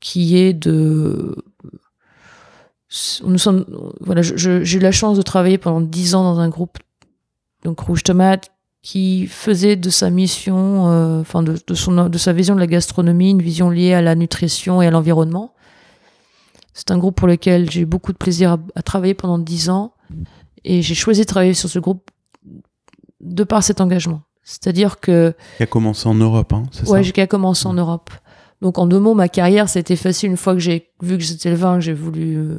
qui 0.00 0.36
est 0.36 0.52
de... 0.52 1.36
Nous 3.24 3.38
sommes, 3.38 3.64
voilà, 4.00 4.20
j'ai 4.22 4.76
eu 4.76 4.80
la 4.80 4.90
chance 4.90 5.16
de 5.16 5.22
travailler 5.22 5.58
pendant 5.58 5.80
dix 5.80 6.14
ans 6.14 6.24
dans 6.24 6.40
un 6.40 6.48
groupe, 6.48 6.78
donc 7.64 7.78
Rouge 7.80 8.02
Tomate, 8.02 8.50
qui 8.82 9.26
faisait 9.26 9.76
de 9.76 9.90
sa 9.90 10.10
mission, 10.10 10.88
euh, 10.90 11.20
enfin 11.20 11.42
de, 11.42 11.56
de, 11.64 11.74
son, 11.74 12.08
de 12.08 12.18
sa 12.18 12.32
vision 12.32 12.54
de 12.54 12.60
la 12.60 12.66
gastronomie, 12.66 13.30
une 13.30 13.42
vision 13.42 13.70
liée 13.70 13.94
à 13.94 14.02
la 14.02 14.14
nutrition 14.14 14.82
et 14.82 14.86
à 14.86 14.90
l'environnement. 14.90 15.54
C'est 16.72 16.90
un 16.90 16.98
groupe 16.98 17.16
pour 17.16 17.28
lequel 17.28 17.70
j'ai 17.70 17.82
eu 17.82 17.86
beaucoup 17.86 18.12
de 18.12 18.16
plaisir 18.16 18.52
à, 18.52 18.58
à 18.74 18.82
travailler 18.82 19.14
pendant 19.14 19.38
dix 19.38 19.70
ans. 19.70 19.92
Et 20.64 20.82
j'ai 20.82 20.94
choisi 20.94 21.20
de 21.20 21.26
travailler 21.26 21.54
sur 21.54 21.68
ce 21.68 21.78
groupe 21.78 22.10
de 23.20 23.44
par 23.44 23.62
cet 23.62 23.80
engagement. 23.80 24.22
C'est-à-dire 24.42 24.98
que. 24.98 25.34
Qui 25.58 25.62
a 25.62 25.66
commencé 25.66 26.08
en 26.08 26.14
Europe, 26.14 26.52
hein, 26.52 26.64
c'est 26.72 26.88
ouais, 26.88 27.02
qui 27.02 27.20
a 27.20 27.26
commencé 27.26 27.66
en 27.66 27.74
Europe. 27.74 28.10
Donc 28.62 28.78
en 28.78 28.86
deux 28.86 28.98
mots, 28.98 29.14
ma 29.14 29.28
carrière, 29.28 29.68
c'était 29.68 29.96
facile 29.96 30.30
une 30.30 30.36
fois 30.36 30.54
que 30.54 30.60
j'ai 30.60 30.90
vu 31.02 31.16
que 31.18 31.24
c'était 31.24 31.50
le 31.50 31.56
vin, 31.56 31.80
j'ai 31.80 31.94
voulu 31.94 32.36
euh, 32.36 32.58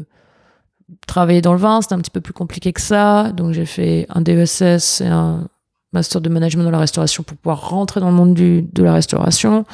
travailler 1.07 1.41
dans 1.41 1.53
le 1.53 1.59
vin. 1.59 1.81
C'était 1.81 1.95
un 1.95 1.99
petit 1.99 2.11
peu 2.11 2.21
plus 2.21 2.33
compliqué 2.33 2.73
que 2.73 2.81
ça. 2.81 3.31
Donc 3.31 3.53
j'ai 3.53 3.65
fait 3.65 4.05
un 4.09 4.21
DESS 4.21 5.01
et 5.01 5.07
un 5.07 5.47
master 5.93 6.21
de 6.21 6.29
management 6.29 6.63
dans 6.63 6.71
la 6.71 6.79
restauration 6.79 7.23
pour 7.23 7.37
pouvoir 7.37 7.69
rentrer 7.69 7.99
dans 7.99 8.09
le 8.09 8.15
monde 8.15 8.33
du, 8.33 8.61
de 8.61 8.83
la 8.83 8.93
restauration. 8.93 9.65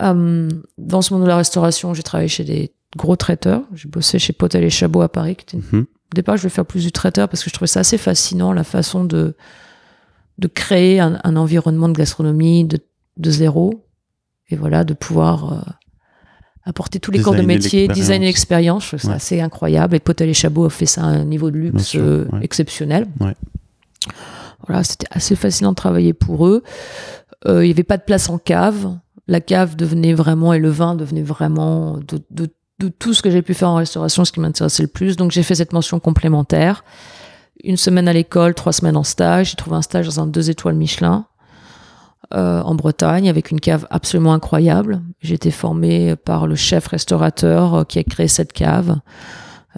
Euh, 0.00 0.48
dans 0.76 1.02
ce 1.02 1.14
monde 1.14 1.22
de 1.22 1.28
la 1.28 1.36
restauration, 1.36 1.94
j'ai 1.94 2.02
travaillé 2.02 2.28
chez 2.28 2.44
des 2.44 2.72
gros 2.96 3.16
traiteurs. 3.16 3.62
J'ai 3.74 3.88
bossé 3.88 4.18
chez 4.18 4.32
Potel 4.32 4.64
et 4.64 4.70
Chabot 4.70 5.02
à 5.02 5.08
Paris, 5.08 5.36
qui 5.36 5.56
mhm. 5.56 5.86
Au 6.10 6.14
départ, 6.14 6.36
je 6.38 6.42
voulais 6.42 6.54
faire 6.54 6.64
plus 6.64 6.84
du 6.84 6.92
traiteur 6.92 7.28
parce 7.28 7.44
que 7.44 7.50
je 7.50 7.54
trouvais 7.54 7.66
ça 7.66 7.80
assez 7.80 7.98
fascinant, 7.98 8.54
la 8.54 8.64
façon 8.64 9.04
de, 9.04 9.36
de 10.38 10.48
créer 10.48 11.00
un, 11.00 11.20
un 11.22 11.36
environnement 11.36 11.88
de 11.90 11.92
gastronomie 11.92 12.64
de, 12.64 12.78
de, 13.18 13.30
zéro. 13.30 13.84
Et 14.48 14.56
voilà, 14.56 14.84
de 14.84 14.94
pouvoir 14.94 15.52
euh, 15.52 15.60
apporter 16.68 17.00
tous 17.00 17.10
les 17.10 17.20
corps 17.20 17.34
de 17.34 17.42
métier, 17.42 17.88
designer 17.88 18.26
l'expérience. 18.26 18.84
Je 18.84 18.88
trouve 18.88 19.00
ça 19.00 19.12
assez 19.14 19.40
incroyable. 19.40 19.96
Et 19.96 20.00
Potel 20.00 20.28
et 20.28 20.34
Chabot 20.34 20.66
a 20.66 20.70
fait 20.70 20.86
ça 20.86 21.02
à 21.02 21.06
un 21.06 21.24
niveau 21.24 21.50
de 21.50 21.56
luxe 21.56 21.96
euh, 21.96 22.26
exceptionnel. 22.42 23.06
Ouais. 23.20 23.34
Voilà, 24.66 24.84
c'était 24.84 25.06
assez 25.10 25.34
fascinant 25.34 25.70
de 25.70 25.76
travailler 25.76 26.12
pour 26.12 26.46
eux. 26.46 26.62
Euh, 27.46 27.64
il 27.64 27.68
n'y 27.68 27.72
avait 27.72 27.84
pas 27.84 27.96
de 27.96 28.02
place 28.02 28.28
en 28.28 28.38
cave. 28.38 28.98
La 29.26 29.40
cave 29.40 29.76
devenait 29.76 30.14
vraiment, 30.14 30.52
et 30.52 30.58
le 30.58 30.70
vin 30.70 30.94
devenait 30.94 31.22
vraiment 31.22 31.98
de, 31.98 32.20
de 32.30 32.48
de 32.78 32.88
tout 32.88 33.12
ce 33.12 33.22
que 33.22 33.30
j'ai 33.30 33.42
pu 33.42 33.54
faire 33.54 33.70
en 33.70 33.76
restauration, 33.76 34.24
ce 34.24 34.32
qui 34.32 34.40
m'intéressait 34.40 34.82
le 34.82 34.88
plus. 34.88 35.16
Donc 35.16 35.32
j'ai 35.32 35.42
fait 35.42 35.56
cette 35.56 35.72
mention 35.72 35.98
complémentaire. 35.98 36.84
Une 37.64 37.76
semaine 37.76 38.06
à 38.06 38.12
l'école, 38.12 38.54
trois 38.54 38.72
semaines 38.72 38.96
en 38.96 39.02
stage. 39.02 39.50
J'ai 39.50 39.56
trouvé 39.56 39.76
un 39.76 39.82
stage 39.82 40.06
dans 40.06 40.20
un 40.20 40.26
deux 40.26 40.48
étoiles 40.48 40.76
Michelin 40.76 41.26
euh, 42.34 42.60
en 42.62 42.74
Bretagne 42.74 43.28
avec 43.28 43.50
une 43.50 43.60
cave 43.60 43.86
absolument 43.90 44.34
incroyable. 44.34 45.02
J'ai 45.20 45.34
été 45.34 45.50
formée 45.50 46.16
par 46.16 46.46
le 46.46 46.54
chef 46.54 46.86
restaurateur 46.88 47.74
euh, 47.74 47.84
qui 47.84 47.98
a 47.98 48.04
créé 48.04 48.28
cette 48.28 48.52
cave. 48.52 48.98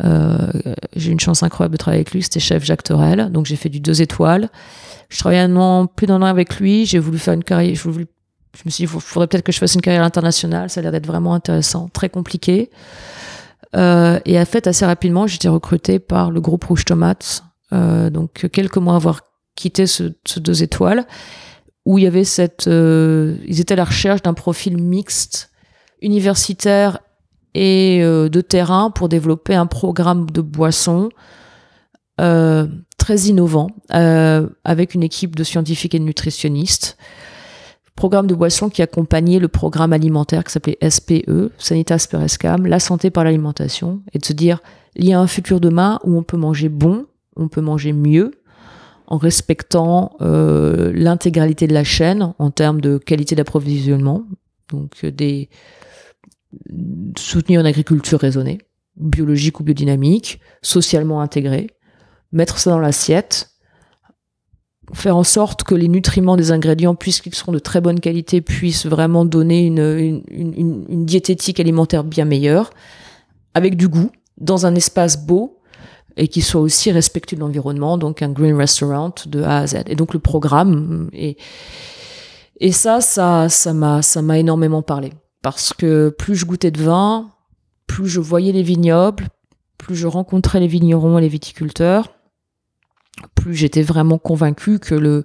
Euh, 0.03 0.51
j'ai 0.97 1.11
eu 1.11 1.13
une 1.13 1.21
chance 1.21 1.43
incroyable 1.43 1.73
de 1.73 1.79
travailler 1.79 2.01
avec 2.01 2.13
lui, 2.13 2.23
c'était 2.23 2.41
chef 2.41 2.65
Jacques 2.65 2.85
Torel. 2.85 3.31
Donc 3.31 3.47
j'ai 3.47 3.57
fait 3.57 3.69
du 3.69 3.81
deux 3.81 4.03
étoiles. 4.03 4.49
Je 5.09 5.19
travaillais 5.19 5.43
un 5.43 5.57
an, 5.57 5.87
plus 5.87 6.07
d'un 6.07 6.23
an 6.23 6.27
avec 6.27 6.59
lui. 6.61 6.87
J'ai 6.87 6.99
voulu 6.99 7.19
faire 7.19 7.35
une 7.35 7.45
carrière, 7.45 7.75
je 7.75 7.89
me 7.89 8.71
suis 8.71 8.87
dit, 8.87 8.93
il 8.93 9.01
faudrait 9.01 9.27
peut-être 9.27 9.45
que 9.45 9.53
je 9.53 9.59
fasse 9.59 9.75
une 9.75 9.81
carrière 9.81 10.03
internationale. 10.03 10.71
Ça 10.71 10.81
a 10.81 10.83
l'air 10.83 10.93
d'être 10.93 11.07
vraiment 11.07 11.35
intéressant, 11.35 11.89
très 11.93 12.09
compliqué. 12.09 12.71
Euh, 13.77 14.19
et 14.25 14.39
en 14.39 14.45
fait, 14.45 14.67
assez 14.67 14.85
rapidement, 14.85 15.27
j'ai 15.27 15.37
été 15.37 15.49
recrutée 15.49 15.99
par 15.99 16.31
le 16.31 16.41
groupe 16.41 16.65
Rouge 16.65 16.85
Tomates. 16.85 17.45
Euh, 17.73 18.11
donc, 18.11 18.49
quelques 18.51 18.79
mois 18.79 18.97
avoir 18.97 19.21
quitté 19.55 19.87
ce, 19.87 20.13
ce, 20.27 20.41
deux 20.41 20.63
étoiles, 20.63 21.07
où 21.87 21.99
il 21.99 22.05
y 22.05 22.07
avait 22.07 22.25
cette, 22.25 22.69
euh, 22.69 23.37
ils 23.47 23.61
étaient 23.61 23.75
à 23.75 23.77
la 23.77 23.85
recherche 23.85 24.23
d'un 24.23 24.35
profil 24.35 24.77
mixte, 24.77 25.51
universitaire 26.03 27.01
et 27.55 28.01
euh, 28.03 28.29
de 28.29 28.41
terrain 28.41 28.91
pour 28.91 29.09
développer 29.09 29.55
un 29.55 29.67
programme 29.67 30.31
de 30.31 30.41
boissons 30.41 31.09
euh, 32.21 32.67
très 32.99 33.17
innovant, 33.21 33.69
euh, 33.95 34.49
avec 34.65 34.95
une 34.95 35.03
équipe 35.03 35.35
de 35.35 35.43
scientifiques 35.43 35.95
et 35.95 35.99
de 35.99 36.05
nutritionnistes. 36.05 36.99
Programme 37.97 38.27
de 38.27 38.35
boisson 38.35 38.69
qui 38.69 38.83
accompagnait 38.83 39.39
le 39.39 39.49
programme 39.49 39.93
alimentaire 39.93 40.45
qui 40.45 40.53
s'appelait 40.53 40.79
SPE, 40.89 41.53
Sanitas 41.59 42.07
Perescam, 42.11 42.67
la 42.67 42.79
santé 42.79 43.11
par 43.11 43.25
l'alimentation, 43.25 44.03
et 44.13 44.19
de 44.19 44.25
se 44.25 44.33
dire, 44.33 44.61
il 44.97 45.07
y 45.07 45.13
a 45.13 45.21
un 45.21 45.27
futur 45.27 45.61
demain 45.61 45.99
où 46.05 46.17
on 46.17 46.23
peut 46.23 46.37
manger 46.37 46.69
bon, 46.69 47.07
on 47.37 47.49
peut 47.49 47.61
manger 47.61 47.93
mieux, 47.93 48.33
en 49.11 49.17
respectant 49.17 50.17
euh, 50.21 50.93
l'intégralité 50.95 51.67
de 51.67 51.75
la 51.75 51.85
chaîne 51.85 52.33
en 52.39 52.51
termes 52.51 52.81
de 52.81 52.97
qualité 52.97 53.35
d'approvisionnement, 53.35 54.25
donc 54.69 54.93
euh, 55.05 55.45
soutenir 57.19 57.61
une 57.61 57.67
agriculture 57.67 58.21
raisonnée, 58.21 58.59
biologique 58.97 59.59
ou 59.59 59.65
biodynamique, 59.65 60.41
socialement 60.63 61.21
intégrée, 61.21 61.67
mettre 62.31 62.59
ça 62.59 62.71
dans 62.71 62.79
l'assiette, 62.79 63.51
faire 64.93 65.17
en 65.17 65.25
sorte 65.25 65.65
que 65.65 65.75
les 65.75 65.89
nutriments 65.89 66.37
des 66.37 66.53
ingrédients, 66.53 66.95
puisqu'ils 66.95 67.35
seront 67.35 67.53
de 67.53 67.59
très 67.59 67.81
bonne 67.81 67.99
qualité, 67.99 68.41
puissent 68.41 68.87
vraiment 68.87 69.25
donner 69.25 69.67
une, 69.67 70.23
une, 70.29 70.85
une, 70.89 71.05
diététique 71.05 71.59
alimentaire 71.59 72.05
bien 72.05 72.25
meilleure, 72.25 72.71
avec 73.55 73.77
du 73.77 73.89
goût, 73.89 74.11
dans 74.39 74.67
un 74.67 74.75
espace 74.77 75.25
beau, 75.25 75.60
et 76.17 76.29
qui 76.29 76.43
soit 76.43 76.61
aussi 76.61 76.91
respectueux 76.91 77.37
de 77.37 77.41
l'environnement, 77.41 77.99
donc 77.99 78.23
un 78.23 78.31
green 78.31 78.57
restaurant 78.57 79.15
de 79.27 79.43
A 79.43 79.59
à 79.59 79.67
Z. 79.67 79.83
Et 79.87 79.97
donc 79.97 80.13
le 80.13 80.21
programme, 80.21 81.09
et, 81.13 81.37
et 82.59 82.73
ça, 82.73 83.01
ça, 83.01 83.49
ça 83.49 83.73
m'a, 83.73 84.03
ça 84.03 84.23
m'a 84.23 84.39
énormément 84.39 84.83
parlé. 84.83 85.13
Parce 85.43 85.73
que 85.73 86.11
plus 86.11 86.35
je 86.35 86.45
goûtais 86.45 86.71
de 86.71 86.83
vin, 86.83 87.31
plus 87.87 88.09
je 88.09 88.21
voyais 88.21 88.53
les 88.53 88.63
vignobles, 88.63 89.29
plus 89.79 89.97
je 89.97 90.07
rencontrais 90.07 90.61
les 90.61 90.67
vignerons 90.67 91.19
et 91.19 91.23
les 91.23 91.29
viticulteurs, 91.29 92.13
plus 93.35 93.55
j'étais 93.55 93.83
vraiment 93.83 94.19
convaincu 94.19 94.79
que 94.79 94.95
le 94.95 95.25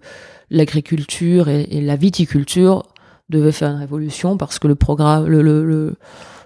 l'agriculture 0.49 1.49
et, 1.49 1.81
la 1.81 1.95
viticulture 1.95 2.83
devaient 3.29 3.51
faire 3.51 3.71
une 3.71 3.79
révolution 3.79 4.38
parce 4.38 4.59
que 4.59 4.67
le 4.67 4.75
programme, 4.75 5.25
le, 5.25 5.41
le, 5.41 5.95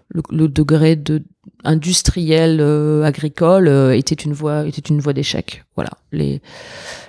le 0.10 0.48
degré 0.48 0.96
de 0.96 1.24
industriel 1.64 2.60
euh, 2.62 3.04
agricole 3.04 3.68
euh, 3.68 3.96
était 3.96 4.16
une 4.16 4.34
voie 4.34 4.66
était 4.66 4.82
une 4.82 5.00
voie 5.00 5.14
d'échec. 5.14 5.64
Voilà, 5.76 5.92
les 6.12 6.42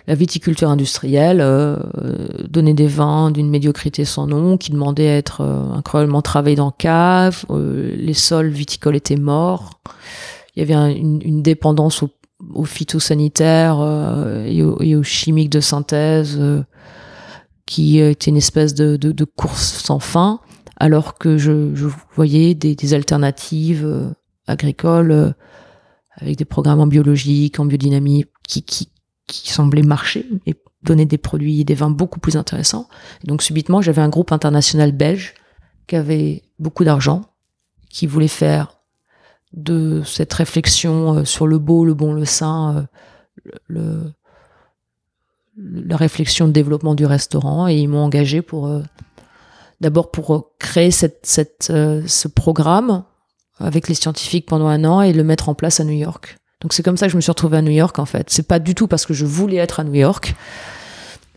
la 0.06 0.16
viticulture 0.16 0.68
industrielle 0.70 1.40
euh, 1.40 1.76
donnait 2.48 2.74
des 2.74 2.88
vins 2.88 3.30
d'une 3.30 3.48
médiocrité 3.48 4.04
sans 4.04 4.26
nom 4.26 4.56
qui 4.56 4.72
demandaient 4.72 5.08
à 5.08 5.16
être 5.16 5.42
euh, 5.42 5.70
incroyablement 5.72 6.20
travaillés 6.20 6.56
dans 6.56 6.72
cave. 6.72 7.44
Euh, 7.50 7.94
les 7.96 8.14
sols 8.14 8.48
viticoles 8.48 8.96
étaient 8.96 9.14
morts. 9.14 9.80
Il 10.56 10.60
y 10.60 10.62
avait 10.62 10.74
un, 10.74 10.88
une, 10.88 11.20
une 11.22 11.42
dépendance 11.42 12.02
au 12.02 12.10
aux 12.54 12.64
phytosanitaires 12.64 13.80
euh, 13.80 14.46
et, 14.46 14.62
aux, 14.62 14.80
et, 14.80 14.96
aux, 14.96 15.02
chimiques 15.02 15.50
de 15.50 15.60
synthèse 15.60 16.40
qui 17.66 17.98
était 17.98 18.30
une 18.30 18.38
espèce 18.38 18.72
de, 18.72 18.96
de, 18.96 19.12
de, 19.12 19.24
course 19.24 19.74
sans 19.84 19.98
fin, 19.98 20.40
alors 20.78 21.18
que 21.18 21.36
je, 21.36 21.74
je 21.74 21.86
voyais 22.16 22.54
des, 22.54 22.74
des, 22.74 22.94
alternatives 22.94 24.14
euh, 24.50 24.52
agricoles 24.52 25.34
avec 26.16 26.36
des 26.36 26.44
programmes 26.44 26.80
en 26.80 26.86
biologique, 26.86 27.58
en 27.60 27.64
biodynamie, 27.64 28.26
qui, 28.42 28.88
semblaient 29.26 29.82
marcher 29.82 30.26
et 30.46 30.56
donner 30.82 31.04
des 31.04 31.18
produits, 31.18 31.64
des 31.64 31.74
vins 31.74 31.90
beaucoup 31.90 32.18
plus 32.18 32.36
intéressants. 32.36 32.88
Et 33.22 33.28
donc 33.28 33.42
subitement, 33.42 33.80
j'avais 33.80 34.02
un 34.02 34.08
groupe 34.08 34.32
international 34.32 34.92
belge 34.92 35.34
qui 35.86 35.96
avait 35.96 36.42
beaucoup 36.58 36.84
d'argent, 36.84 37.22
qui 37.90 38.06
voulait 38.06 38.28
faire 38.28 38.80
de 39.52 40.02
cette 40.04 40.32
réflexion 40.32 41.18
euh, 41.18 41.24
sur 41.24 41.46
le 41.46 41.58
beau, 41.58 41.84
le 41.84 41.94
bon, 41.94 42.12
le 42.12 42.24
sain, 42.24 42.86
euh, 43.70 44.04
la 45.56 45.96
réflexion 45.96 46.46
de 46.46 46.52
développement 46.52 46.94
du 46.94 47.06
restaurant 47.06 47.68
et 47.68 47.76
ils 47.76 47.88
m'ont 47.88 48.04
engagé 48.04 48.42
pour 48.42 48.66
euh, 48.66 48.82
d'abord 49.80 50.10
pour 50.10 50.52
créer 50.58 50.90
cette, 50.90 51.26
ce 51.26 52.28
programme 52.28 53.04
avec 53.60 53.88
les 53.88 53.94
scientifiques 53.94 54.46
pendant 54.46 54.66
un 54.66 54.84
an 54.84 55.02
et 55.02 55.12
le 55.12 55.22
mettre 55.22 55.48
en 55.48 55.54
place 55.54 55.80
à 55.80 55.84
New 55.84 55.96
York. 55.96 56.38
Donc 56.60 56.72
c'est 56.72 56.82
comme 56.82 56.96
ça 56.96 57.06
que 57.06 57.12
je 57.12 57.16
me 57.16 57.20
suis 57.20 57.30
retrouvée 57.30 57.58
à 57.58 57.62
New 57.62 57.70
York 57.70 57.98
en 57.98 58.06
fait. 58.06 58.30
C'est 58.30 58.46
pas 58.46 58.58
du 58.58 58.74
tout 58.74 58.86
parce 58.86 59.06
que 59.06 59.14
je 59.14 59.24
voulais 59.24 59.56
être 59.56 59.80
à 59.80 59.84
New 59.84 59.94
York. 59.94 60.34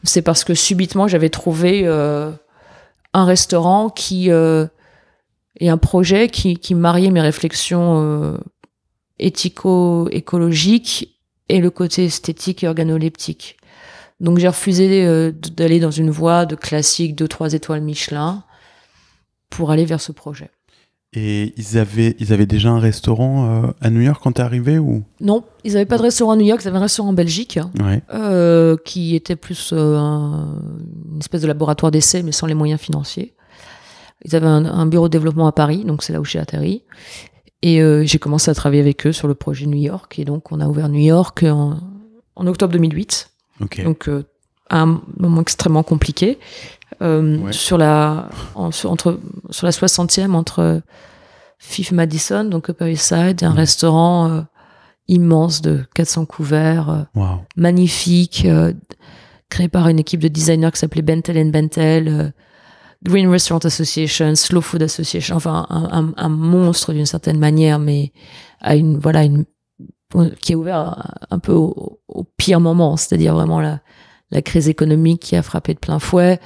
C'est 0.03 0.21
parce 0.21 0.43
que 0.43 0.53
subitement 0.53 1.07
j'avais 1.07 1.29
trouvé 1.29 1.83
euh, 1.85 2.31
un 3.13 3.25
restaurant 3.25 3.89
qui 3.89 4.31
euh, 4.31 4.67
et 5.59 5.69
un 5.69 5.77
projet 5.77 6.29
qui, 6.29 6.57
qui 6.57 6.75
mariait 6.75 7.11
mes 7.11 7.21
réflexions 7.21 8.01
euh, 8.01 8.37
éthico-écologiques 9.19 11.17
et 11.47 11.59
le 11.59 11.69
côté 11.69 12.05
esthétique 12.05 12.63
et 12.63 12.67
organoleptique. 12.67 13.57
Donc 14.19 14.39
j'ai 14.39 14.47
refusé 14.47 15.31
d'aller 15.31 15.79
dans 15.79 15.91
une 15.91 16.09
voie 16.09 16.45
de 16.45 16.55
classique 16.55 17.15
de 17.15 17.27
trois 17.27 17.53
étoiles 17.53 17.81
Michelin 17.81 18.43
pour 19.49 19.71
aller 19.71 19.85
vers 19.85 20.01
ce 20.01 20.11
projet. 20.11 20.49
Et 21.15 21.53
ils 21.57 21.77
avaient, 21.77 22.15
ils 22.19 22.33
avaient 22.33 22.47
déjà 22.47 22.69
un 22.69 22.79
restaurant 22.79 23.63
euh, 23.65 23.67
à 23.81 23.89
New 23.91 24.01
York 24.01 24.19
quand 24.23 24.33
t'es 24.33 24.41
arrivé 24.41 24.79
ou? 24.79 25.03
Non, 25.21 25.43
ils 25.63 25.73
n'avaient 25.73 25.85
pas 25.85 25.97
de 25.97 26.03
restaurant 26.03 26.31
à 26.31 26.35
New 26.35 26.45
York, 26.45 26.61
ils 26.63 26.67
avaient 26.67 26.77
un 26.77 26.81
restaurant 26.81 27.09
en 27.09 27.13
Belgique 27.13 27.59
ouais. 27.79 28.01
euh, 28.13 28.75
qui 28.83 29.15
était 29.15 29.35
plus 29.35 29.71
euh, 29.73 29.97
un, 29.97 30.59
une 31.11 31.19
espèce 31.19 31.41
de 31.41 31.47
laboratoire 31.47 31.91
d'essai 31.91 32.23
mais 32.23 32.31
sans 32.31 32.47
les 32.47 32.55
moyens 32.55 32.79
financiers. 32.79 33.33
Ils 34.25 34.35
avaient 34.35 34.47
un, 34.47 34.65
un, 34.65 34.85
bureau 34.87 35.07
de 35.07 35.11
développement 35.11 35.45
à 35.45 35.51
Paris, 35.51 35.83
donc 35.85 36.01
c'est 36.01 36.13
là 36.13 36.19
où 36.19 36.25
j'ai 36.25 36.39
atterri. 36.39 36.83
Et 37.61 37.81
j'ai 38.05 38.19
commencé 38.19 38.51
à 38.51 38.53
travailler 38.53 38.81
avec 38.81 39.07
eux 39.07 39.13
sur 39.13 39.29
le 39.29 39.35
projet 39.35 39.67
New 39.67 39.77
York. 39.77 40.19
Et 40.19 40.25
donc, 40.25 40.51
on 40.51 40.59
a 40.59 40.67
ouvert 40.67 40.89
New 40.89 40.99
York 40.99 41.43
en, 41.43 41.79
en 42.35 42.47
octobre 42.47 42.73
2008. 42.73 43.29
Okay. 43.61 43.83
Donc, 43.83 44.09
à 44.69 44.81
un 44.81 45.01
moment 45.17 45.41
extrêmement 45.41 45.83
compliqué. 45.83 46.39
Euh, 47.03 47.37
ouais. 47.39 47.53
sur, 47.53 47.77
la, 47.77 48.29
en, 48.55 48.71
sur, 48.71 48.91
entre, 48.91 49.19
sur 49.49 49.65
la 49.65 49.71
60e, 49.71 50.33
entre 50.33 50.81
Fifth 51.59 51.91
Madison, 51.91 52.45
donc 52.45 52.69
Upper 52.69 52.91
East 52.91 53.13
Side, 53.13 53.43
un 53.43 53.53
restaurant 53.53 54.29
euh, 54.29 54.41
immense 55.07 55.61
de 55.61 55.83
400 55.95 56.25
couverts, 56.25 57.07
wow. 57.15 57.41
magnifique, 57.57 58.47
créé 59.49 59.67
par 59.67 59.89
une 59.89 59.99
équipe 59.99 60.21
de 60.21 60.29
designers 60.29 60.71
qui 60.71 60.79
s'appelait 60.79 61.01
Bentel 61.01 61.51
Bentel 61.51 62.33
Green 63.03 63.27
Restaurant 63.27 63.59
Association, 63.59 64.33
Slow 64.35 64.61
Food 64.61 64.83
Association, 64.83 65.35
enfin 65.35 65.67
un, 65.69 65.89
un, 65.91 66.13
un 66.15 66.29
monstre 66.29 66.93
d'une 66.93 67.05
certaine 67.05 67.37
manière, 67.37 67.79
mais 67.79 68.13
à 68.61 68.75
une 68.75 68.97
voilà 68.97 69.23
une 69.23 69.45
qui 70.41 70.51
est 70.53 70.55
ouvert 70.55 71.11
un 71.31 71.39
peu 71.39 71.53
au, 71.53 71.99
au 72.07 72.23
pire 72.37 72.59
moment, 72.59 72.97
c'est-à-dire 72.97 73.33
vraiment 73.33 73.59
la, 73.59 73.79
la 74.31 74.41
crise 74.41 74.69
économique 74.69 75.21
qui 75.21 75.35
a 75.35 75.41
frappé 75.41 75.73
de 75.73 75.79
plein 75.79 75.99
fouet, 75.99 76.39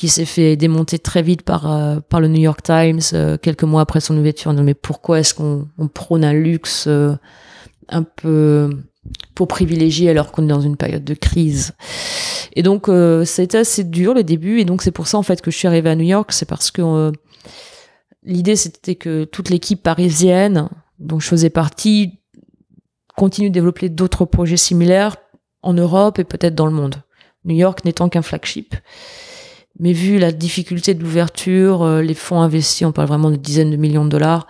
qui 0.00 0.08
s'est 0.08 0.24
fait 0.24 0.56
démonter 0.56 0.98
très 0.98 1.20
vite 1.20 1.42
par 1.42 1.70
euh, 1.70 2.00
par 2.00 2.22
le 2.22 2.28
New 2.28 2.40
York 2.40 2.62
Times 2.62 3.02
euh, 3.12 3.36
quelques 3.36 3.64
mois 3.64 3.82
après 3.82 4.00
son 4.00 4.16
ouverture. 4.16 4.50
Mais 4.54 4.72
pourquoi 4.72 5.20
est-ce 5.20 5.34
qu'on 5.34 5.68
on 5.76 5.88
prône 5.88 6.24
un 6.24 6.32
luxe 6.32 6.86
euh, 6.86 7.12
un 7.90 8.02
peu 8.02 8.70
pour 9.34 9.46
privilégier 9.46 10.08
alors 10.08 10.32
qu'on 10.32 10.44
est 10.44 10.48
dans 10.48 10.62
une 10.62 10.78
période 10.78 11.04
de 11.04 11.12
crise? 11.12 11.72
Et 12.54 12.62
donc 12.62 12.88
euh, 12.88 13.26
c'était 13.26 13.58
assez 13.58 13.84
dur 13.84 14.14
le 14.14 14.24
début 14.24 14.60
et 14.60 14.64
donc 14.64 14.80
c'est 14.80 14.90
pour 14.90 15.06
ça 15.06 15.18
en 15.18 15.22
fait 15.22 15.42
que 15.42 15.50
je 15.50 15.58
suis 15.58 15.68
arrivée 15.68 15.90
à 15.90 15.96
New 15.96 16.06
York, 16.06 16.32
c'est 16.32 16.48
parce 16.48 16.70
que 16.70 17.12
l'idée 18.22 18.56
c'était 18.56 18.94
que 18.94 19.24
toute 19.24 19.50
l'équipe 19.50 19.82
parisienne 19.82 20.70
dont 20.98 21.20
je 21.20 21.28
faisais 21.28 21.50
partie 21.50 22.20
continue 23.18 23.50
de 23.50 23.54
développer 23.54 23.90
d'autres 23.90 24.24
projets 24.24 24.56
similaires 24.56 25.18
en 25.60 25.74
Europe 25.74 26.18
et 26.18 26.24
peut-être 26.24 26.54
dans 26.54 26.64
le 26.64 26.72
monde. 26.72 27.02
New 27.44 27.56
York 27.56 27.84
n'étant 27.84 28.08
qu'un 28.08 28.22
flagship. 28.22 28.74
Mais 29.80 29.92
vu 29.92 30.18
la 30.18 30.30
difficulté 30.30 30.94
de 30.94 31.02
l'ouverture, 31.02 31.82
euh, 31.82 32.02
les 32.02 32.14
fonds 32.14 32.40
investis, 32.40 32.86
on 32.86 32.92
parle 32.92 33.08
vraiment 33.08 33.30
de 33.30 33.36
dizaines 33.36 33.70
de 33.70 33.76
millions 33.76 34.04
de 34.04 34.10
dollars, 34.10 34.46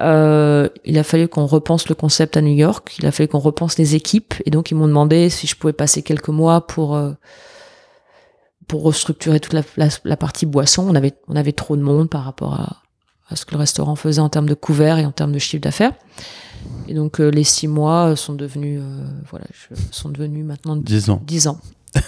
euh, 0.00 0.68
il 0.84 0.98
a 0.98 1.04
fallu 1.04 1.28
qu'on 1.28 1.46
repense 1.46 1.88
le 1.88 1.94
concept 1.94 2.36
à 2.36 2.42
New 2.42 2.54
York, 2.54 2.96
il 2.98 3.06
a 3.06 3.12
fallu 3.12 3.28
qu'on 3.28 3.38
repense 3.38 3.78
les 3.78 3.94
équipes, 3.94 4.34
et 4.44 4.50
donc 4.50 4.70
ils 4.70 4.74
m'ont 4.74 4.88
demandé 4.88 5.30
si 5.30 5.46
je 5.46 5.54
pouvais 5.54 5.72
passer 5.72 6.02
quelques 6.02 6.28
mois 6.28 6.66
pour 6.66 6.96
euh, 6.96 7.12
pour 8.66 8.82
restructurer 8.82 9.40
toute 9.40 9.52
la, 9.52 9.62
la, 9.76 9.88
la, 10.04 10.16
partie 10.16 10.46
boisson. 10.46 10.84
On 10.88 10.94
avait 10.94 11.14
on 11.28 11.36
avait 11.36 11.52
trop 11.52 11.76
de 11.76 11.82
monde 11.82 12.10
par 12.10 12.24
rapport 12.24 12.54
à, 12.54 12.82
à 13.28 13.36
ce 13.36 13.44
que 13.44 13.52
le 13.52 13.58
restaurant 13.58 13.94
faisait 13.94 14.20
en 14.20 14.28
termes 14.28 14.48
de 14.48 14.54
couverts 14.54 14.98
et 14.98 15.06
en 15.06 15.12
termes 15.12 15.32
de 15.32 15.38
chiffre 15.38 15.62
d'affaires. 15.62 15.92
Et 16.88 16.94
donc 16.94 17.20
euh, 17.20 17.28
les 17.30 17.44
six 17.44 17.68
mois 17.68 18.16
sont 18.16 18.32
devenus 18.32 18.82
voilà 19.30 19.46
sont 19.92 20.08
devenus 20.08 20.44
maintenant 20.44 20.74
dix 20.76 21.08
ans. 21.08 21.22
Dix 21.24 21.46
ans. 21.46 21.60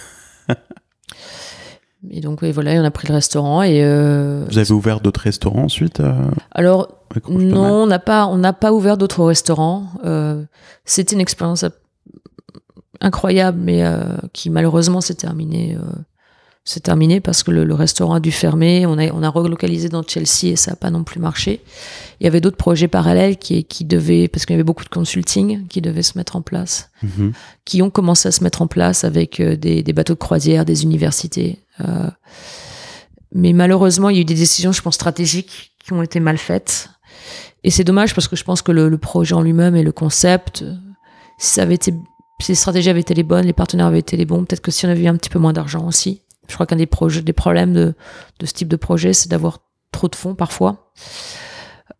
Et 2.09 2.21
donc, 2.21 2.41
oui, 2.41 2.51
voilà, 2.51 2.73
on 2.73 2.85
a 2.85 2.91
pris 2.91 3.07
le 3.07 3.13
restaurant. 3.13 3.63
Et, 3.63 3.83
euh, 3.83 4.45
Vous 4.49 4.57
avez 4.57 4.71
ouvert 4.71 5.01
d'autres 5.01 5.21
restaurants 5.21 5.63
ensuite 5.63 5.99
euh, 5.99 6.13
alors, 6.51 6.89
non, 7.29 7.83
on 7.83 7.87
n'a 7.87 7.99
pas, 7.99 8.27
on 8.27 8.37
n'a 8.37 8.53
pas 8.53 8.73
ouvert 8.73 8.97
d'autres 8.97 9.23
restaurants. 9.23 9.87
Euh, 10.05 10.43
C'était 10.85 11.15
une 11.15 11.21
expérience 11.21 11.65
incroyable, 13.01 13.59
mais 13.61 13.83
qui 14.33 14.49
malheureusement 14.49 15.01
s'est 15.01 15.15
terminée. 15.15 15.77
S'est 16.69 16.79
terminée 16.81 17.21
parce 17.21 17.43
que 17.43 17.51
le, 17.51 17.63
le 17.63 17.73
restaurant 17.73 18.15
a 18.15 18.19
dû 18.19 18.31
fermer. 18.31 18.85
On 18.85 18.97
a, 18.97 19.11
on 19.11 19.23
a 19.23 19.29
relocalisé 19.29 19.89
dans 19.89 20.03
Chelsea 20.03 20.47
et 20.51 20.55
ça 20.55 20.71
n'a 20.71 20.75
pas 20.75 20.89
non 20.89 21.03
plus 21.03 21.19
marché. 21.19 21.61
Il 22.19 22.25
y 22.25 22.27
avait 22.27 22.41
d'autres 22.41 22.57
projets 22.57 22.87
parallèles 22.87 23.37
qui, 23.37 23.63
qui 23.63 23.85
devaient, 23.85 24.27
parce 24.27 24.45
qu'il 24.45 24.53
y 24.53 24.57
avait 24.57 24.63
beaucoup 24.63 24.83
de 24.83 24.89
consulting 24.89 25.67
qui 25.67 25.81
devaient 25.81 26.03
se 26.03 26.17
mettre 26.17 26.35
en 26.35 26.41
place, 26.41 26.89
Mhm. 27.03 27.31
qui 27.65 27.81
ont 27.81 27.89
commencé 27.89 28.27
à 28.27 28.31
se 28.31 28.43
mettre 28.43 28.61
en 28.61 28.67
place 28.67 29.03
avec 29.03 29.39
euh, 29.39 29.55
des, 29.55 29.83
des 29.83 29.93
bateaux 29.93 30.13
de 30.13 30.19
croisière, 30.19 30.65
des 30.65 30.83
universités. 30.83 31.59
Euh, 31.81 32.09
mais 33.33 33.53
malheureusement, 33.53 34.09
il 34.09 34.15
y 34.15 34.19
a 34.19 34.21
eu 34.21 34.25
des 34.25 34.33
décisions, 34.35 34.71
je 34.71 34.81
pense, 34.81 34.95
stratégiques 34.95 35.71
qui 35.83 35.93
ont 35.93 36.01
été 36.01 36.19
mal 36.19 36.37
faites. 36.37 36.89
Et 37.63 37.69
c'est 37.71 37.83
dommage 37.83 38.13
parce 38.15 38.27
que 38.27 38.35
je 38.35 38.43
pense 38.43 38.61
que 38.61 38.71
le, 38.71 38.89
le 38.89 38.97
projet 38.97 39.33
en 39.35 39.41
lui-même 39.41 39.75
et 39.75 39.83
le 39.83 39.91
concept, 39.91 40.63
si 41.37 41.53
ça 41.53 41.63
avait 41.63 41.75
été, 41.75 41.93
si 42.41 42.51
les 42.51 42.55
stratégies 42.55 42.89
avaient 42.89 43.01
été 43.01 43.13
les 43.13 43.23
bonnes, 43.23 43.45
les 43.45 43.53
partenaires 43.53 43.87
avaient 43.87 43.99
été 43.99 44.15
les 44.17 44.25
bons, 44.25 44.43
peut-être 44.45 44.61
que 44.61 44.71
si 44.71 44.85
on 44.85 44.89
avait 44.89 45.03
eu 45.03 45.07
un 45.07 45.15
petit 45.17 45.29
peu 45.29 45.39
moins 45.39 45.53
d'argent 45.53 45.85
aussi. 45.87 46.21
Je 46.47 46.53
crois 46.53 46.65
qu'un 46.65 46.75
des 46.77 46.87
des 47.23 47.33
problèmes 47.33 47.73
de, 47.73 47.93
de 48.39 48.45
ce 48.45 48.53
type 48.53 48.67
de 48.67 48.75
projet, 48.77 49.13
c'est 49.13 49.29
d'avoir 49.29 49.59
trop 49.91 50.07
de 50.07 50.15
fonds 50.15 50.35
parfois. 50.35 50.91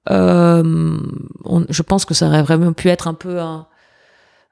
Euh, 0.09 0.97
on- 1.45 1.65
je 1.69 1.81
pense 1.81 2.05
que 2.05 2.13
ça 2.13 2.27
aurait 2.27 2.43
vraiment 2.43 2.73
pu 2.73 2.89
être 2.89 3.07
un 3.07 3.13
peu 3.13 3.39
un, 3.39 3.67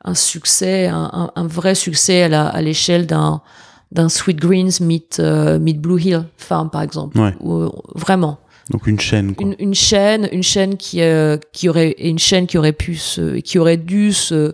un 0.03 0.15
succès, 0.15 0.87
un, 0.87 1.31
vrai 1.47 1.75
succès 1.75 2.23
à 2.33 2.61
l'échelle 2.61 3.05
d'un 3.07 3.41
Sweet 4.09 4.37
Greens 4.39 4.79
meet, 4.81 5.19
euh, 5.19 5.57
meet 5.59 5.79
Blue 5.79 5.99
Hill 6.01 6.25
Farm 6.37 6.69
par 6.69 6.81
exemple. 6.81 7.17
Ouais. 7.19 7.33
Où, 7.39 7.69
vraiment 7.95 8.37
Donc 8.69 8.87
une 8.87 8.99
chaîne. 8.99 9.33
Quoi. 9.35 9.47
une, 9.47 9.55
une 9.59 9.73
chaîne, 9.75 10.27
une 10.31 10.43
chaîne 10.43 10.75
qui 10.77 11.01
euh, 11.01 11.37
qui 11.53 11.69
aurait 11.69 11.95
une 11.99 12.19
chaîne 12.19 12.47
qui 12.47 12.57
aurait 12.57 12.73
pu 12.73 12.95
se, 12.95 13.37
qui 13.37 13.57
aurait 13.57 13.77
dû 13.77 14.11
se 14.11 14.53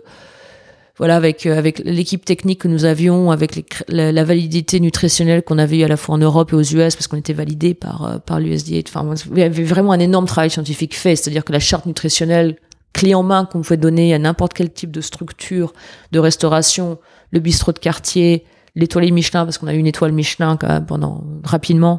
voilà 1.02 1.16
avec 1.16 1.46
euh, 1.46 1.58
avec 1.58 1.80
l'équipe 1.80 2.24
technique 2.24 2.60
que 2.60 2.68
nous 2.68 2.84
avions, 2.84 3.32
avec 3.32 3.82
la, 3.88 4.22
validité 4.22 4.78
nutritionnelle 4.78 5.42
qu'on 5.42 5.58
avait 5.58 5.80
eu 5.80 5.82
à 5.82 5.88
la 5.88 5.96
fois 5.96 6.14
en 6.14 6.18
Europe 6.18 6.52
et 6.52 6.54
aux 6.54 6.62
US 6.62 6.94
parce 6.94 7.08
qu'on 7.08 7.16
était 7.16 7.32
validé 7.32 7.74
par 7.74 8.04
euh, 8.04 8.18
par 8.18 8.38
l'USDA. 8.38 8.82
Enfin, 8.86 9.12
il 9.32 9.38
y 9.40 9.42
avait 9.42 9.64
vraiment 9.64 9.90
un 9.90 9.98
énorme 9.98 10.26
travail 10.26 10.48
scientifique 10.48 10.94
fait, 10.94 11.16
c'est-à-dire 11.16 11.44
que 11.44 11.50
la 11.50 11.58
charte 11.58 11.86
nutritionnelle 11.86 12.54
clé 12.92 13.16
en 13.16 13.24
main 13.24 13.46
qu'on 13.46 13.62
pouvait 13.62 13.78
donner 13.78 14.14
à 14.14 14.20
n'importe 14.20 14.54
quel 14.54 14.72
type 14.72 14.92
de 14.92 15.00
structure 15.00 15.72
de 16.12 16.20
restauration, 16.20 16.98
le 17.32 17.40
bistrot 17.40 17.72
de 17.72 17.80
quartier, 17.80 18.44
l'étoilé 18.76 19.10
Michelin 19.10 19.44
parce 19.44 19.58
qu'on 19.58 19.66
a 19.66 19.74
eu 19.74 19.78
une 19.78 19.88
étoile 19.88 20.12
Michelin 20.12 20.56
quand 20.56 20.68
même 20.68 20.86
pendant 20.86 21.24
rapidement. 21.42 21.98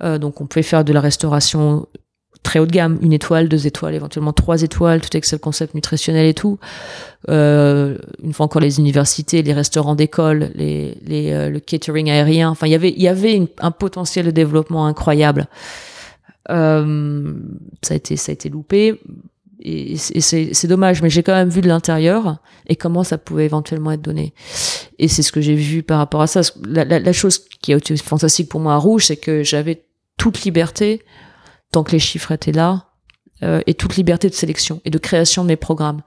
Euh, 0.00 0.18
donc 0.18 0.40
on 0.40 0.46
pouvait 0.46 0.62
faire 0.62 0.84
de 0.84 0.92
la 0.92 1.00
restauration 1.00 1.88
très 2.42 2.58
haut 2.58 2.66
de 2.66 2.72
gamme, 2.72 2.98
une 3.02 3.12
étoile, 3.12 3.48
deux 3.48 3.66
étoiles, 3.66 3.94
éventuellement 3.94 4.32
trois 4.32 4.62
étoiles, 4.62 5.00
tout 5.00 5.10
avec 5.12 5.24
ce 5.24 5.36
concept 5.36 5.74
nutritionnel 5.74 6.26
et 6.26 6.34
tout. 6.34 6.58
Euh, 7.28 7.98
une 8.22 8.32
fois 8.32 8.46
encore 8.46 8.60
les 8.60 8.78
universités, 8.78 9.42
les 9.42 9.52
restaurants 9.52 9.94
d'école, 9.94 10.50
les, 10.54 10.98
les, 11.06 11.32
euh, 11.32 11.50
le 11.50 11.60
catering 11.60 12.10
aérien. 12.10 12.50
Enfin, 12.50 12.66
il 12.66 12.70
y 12.70 12.74
avait, 12.74 12.90
il 12.90 13.02
y 13.02 13.08
avait 13.08 13.48
un 13.58 13.70
potentiel 13.70 14.26
de 14.26 14.30
développement 14.32 14.86
incroyable. 14.86 15.46
Euh, 16.50 17.32
ça 17.82 17.94
a 17.94 17.96
été, 17.96 18.16
ça 18.16 18.30
a 18.30 18.34
été 18.34 18.48
loupé. 18.48 19.00
Et, 19.64 19.92
et 19.92 20.20
c'est 20.20 20.52
c'est 20.52 20.66
dommage, 20.66 21.02
mais 21.02 21.10
j'ai 21.10 21.22
quand 21.22 21.34
même 21.34 21.48
vu 21.48 21.60
de 21.60 21.68
l'intérieur 21.68 22.38
et 22.66 22.74
comment 22.74 23.04
ça 23.04 23.16
pouvait 23.16 23.44
éventuellement 23.44 23.92
être 23.92 24.02
donné. 24.02 24.34
Et 24.98 25.06
c'est 25.06 25.22
ce 25.22 25.30
que 25.30 25.40
j'ai 25.40 25.54
vu 25.54 25.84
par 25.84 25.98
rapport 25.98 26.20
à 26.20 26.26
ça. 26.26 26.40
La, 26.66 26.84
la, 26.84 26.98
la 26.98 27.12
chose 27.12 27.38
qui 27.60 27.72
a 27.72 27.76
été 27.76 27.96
fantastique 27.96 28.48
pour 28.48 28.58
moi 28.58 28.74
à 28.74 28.78
Rouge, 28.78 29.06
c'est 29.06 29.16
que 29.16 29.44
j'avais 29.44 29.84
toute 30.16 30.42
liberté, 30.42 31.02
tant 31.72 31.82
que 31.82 31.92
les 31.92 31.98
chiffres 31.98 32.30
étaient 32.30 32.52
là, 32.52 32.86
euh, 33.42 33.60
et 33.66 33.74
toute 33.74 33.96
liberté 33.96 34.28
de 34.28 34.34
sélection 34.34 34.80
et 34.84 34.90
de 34.90 34.98
création 34.98 35.42
de 35.42 35.48
mes 35.48 35.56
programmes. 35.56 36.02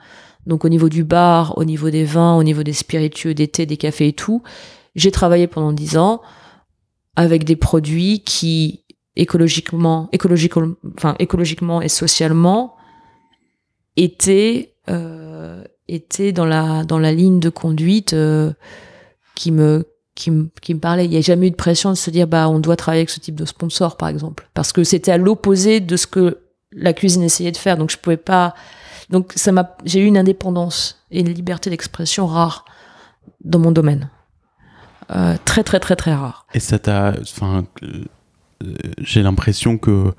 Donc 0.45 0.63
au 0.63 0.69
niveau 0.69 0.87
du 0.87 1.03
bar, 1.03 1.57
au 1.57 1.65
niveau 1.65 1.89
des 1.89 2.05
vins, 2.05 2.37
au 2.37 2.43
niveau 2.43 2.63
des 2.63 2.71
spiritueux, 2.71 3.33
des 3.33 3.47
thés, 3.47 3.65
des 3.65 3.77
cafés 3.77 4.09
et 4.09 4.13
tout, 4.13 4.41
j'ai 4.95 5.11
travaillé 5.11 5.47
pendant 5.47 5.73
dix 5.73 5.97
ans 5.97 6.21
avec 7.17 7.43
des 7.43 7.55
produits 7.55 8.21
qui 8.23 8.85
écologiquement, 9.15 10.07
écologiquement, 10.11 10.75
enfin 10.95 11.15
écologiquement 11.19 11.81
et 11.81 11.89
socialement 11.89 12.75
étaient 13.97 14.75
euh, 14.89 15.63
étaient 15.87 16.31
dans 16.31 16.45
la 16.45 16.83
dans 16.83 16.99
la 16.99 17.11
ligne 17.11 17.39
de 17.39 17.49
conduite 17.49 18.13
euh, 18.13 18.53
qui 19.35 19.51
me 19.51 19.87
qui 20.15 20.31
me, 20.31 20.49
parlait. 20.79 21.05
Il 21.05 21.11
n'y 21.11 21.17
a 21.17 21.21
jamais 21.21 21.47
eu 21.47 21.51
de 21.51 21.55
pression 21.55 21.91
de 21.91 21.95
se 21.95 22.09
dire, 22.09 22.27
bah, 22.27 22.49
on 22.49 22.59
doit 22.59 22.75
travailler 22.75 23.01
avec 23.01 23.09
ce 23.09 23.19
type 23.19 23.35
de 23.35 23.45
sponsor, 23.45 23.97
par 23.97 24.09
exemple. 24.09 24.49
Parce 24.53 24.71
que 24.71 24.83
c'était 24.83 25.11
à 25.11 25.17
l'opposé 25.17 25.81
de 25.81 25.97
ce 25.97 26.07
que 26.07 26.39
la 26.71 26.93
cuisine 26.93 27.21
essayait 27.21 27.51
de 27.51 27.57
faire. 27.57 27.77
Donc, 27.77 27.91
je 27.91 27.97
pouvais 27.97 28.17
pas. 28.17 28.55
Donc, 29.09 29.33
ça 29.35 29.51
m'a, 29.51 29.75
j'ai 29.83 29.99
eu 29.99 30.05
une 30.05 30.17
indépendance 30.17 31.05
et 31.11 31.19
une 31.19 31.29
liberté 31.29 31.69
d'expression 31.69 32.25
rare 32.25 32.65
dans 33.43 33.59
mon 33.59 33.71
domaine. 33.71 34.09
Euh, 35.11 35.35
très, 35.45 35.63
très, 35.63 35.79
très, 35.79 35.95
très 35.95 36.13
rare. 36.13 36.47
Et 36.53 36.59
ça 36.59 36.79
t'a. 36.79 37.13
Enfin, 37.21 37.65
euh, 37.83 38.05
j'ai 38.99 39.21
l'impression 39.21 39.77
que, 39.77 40.13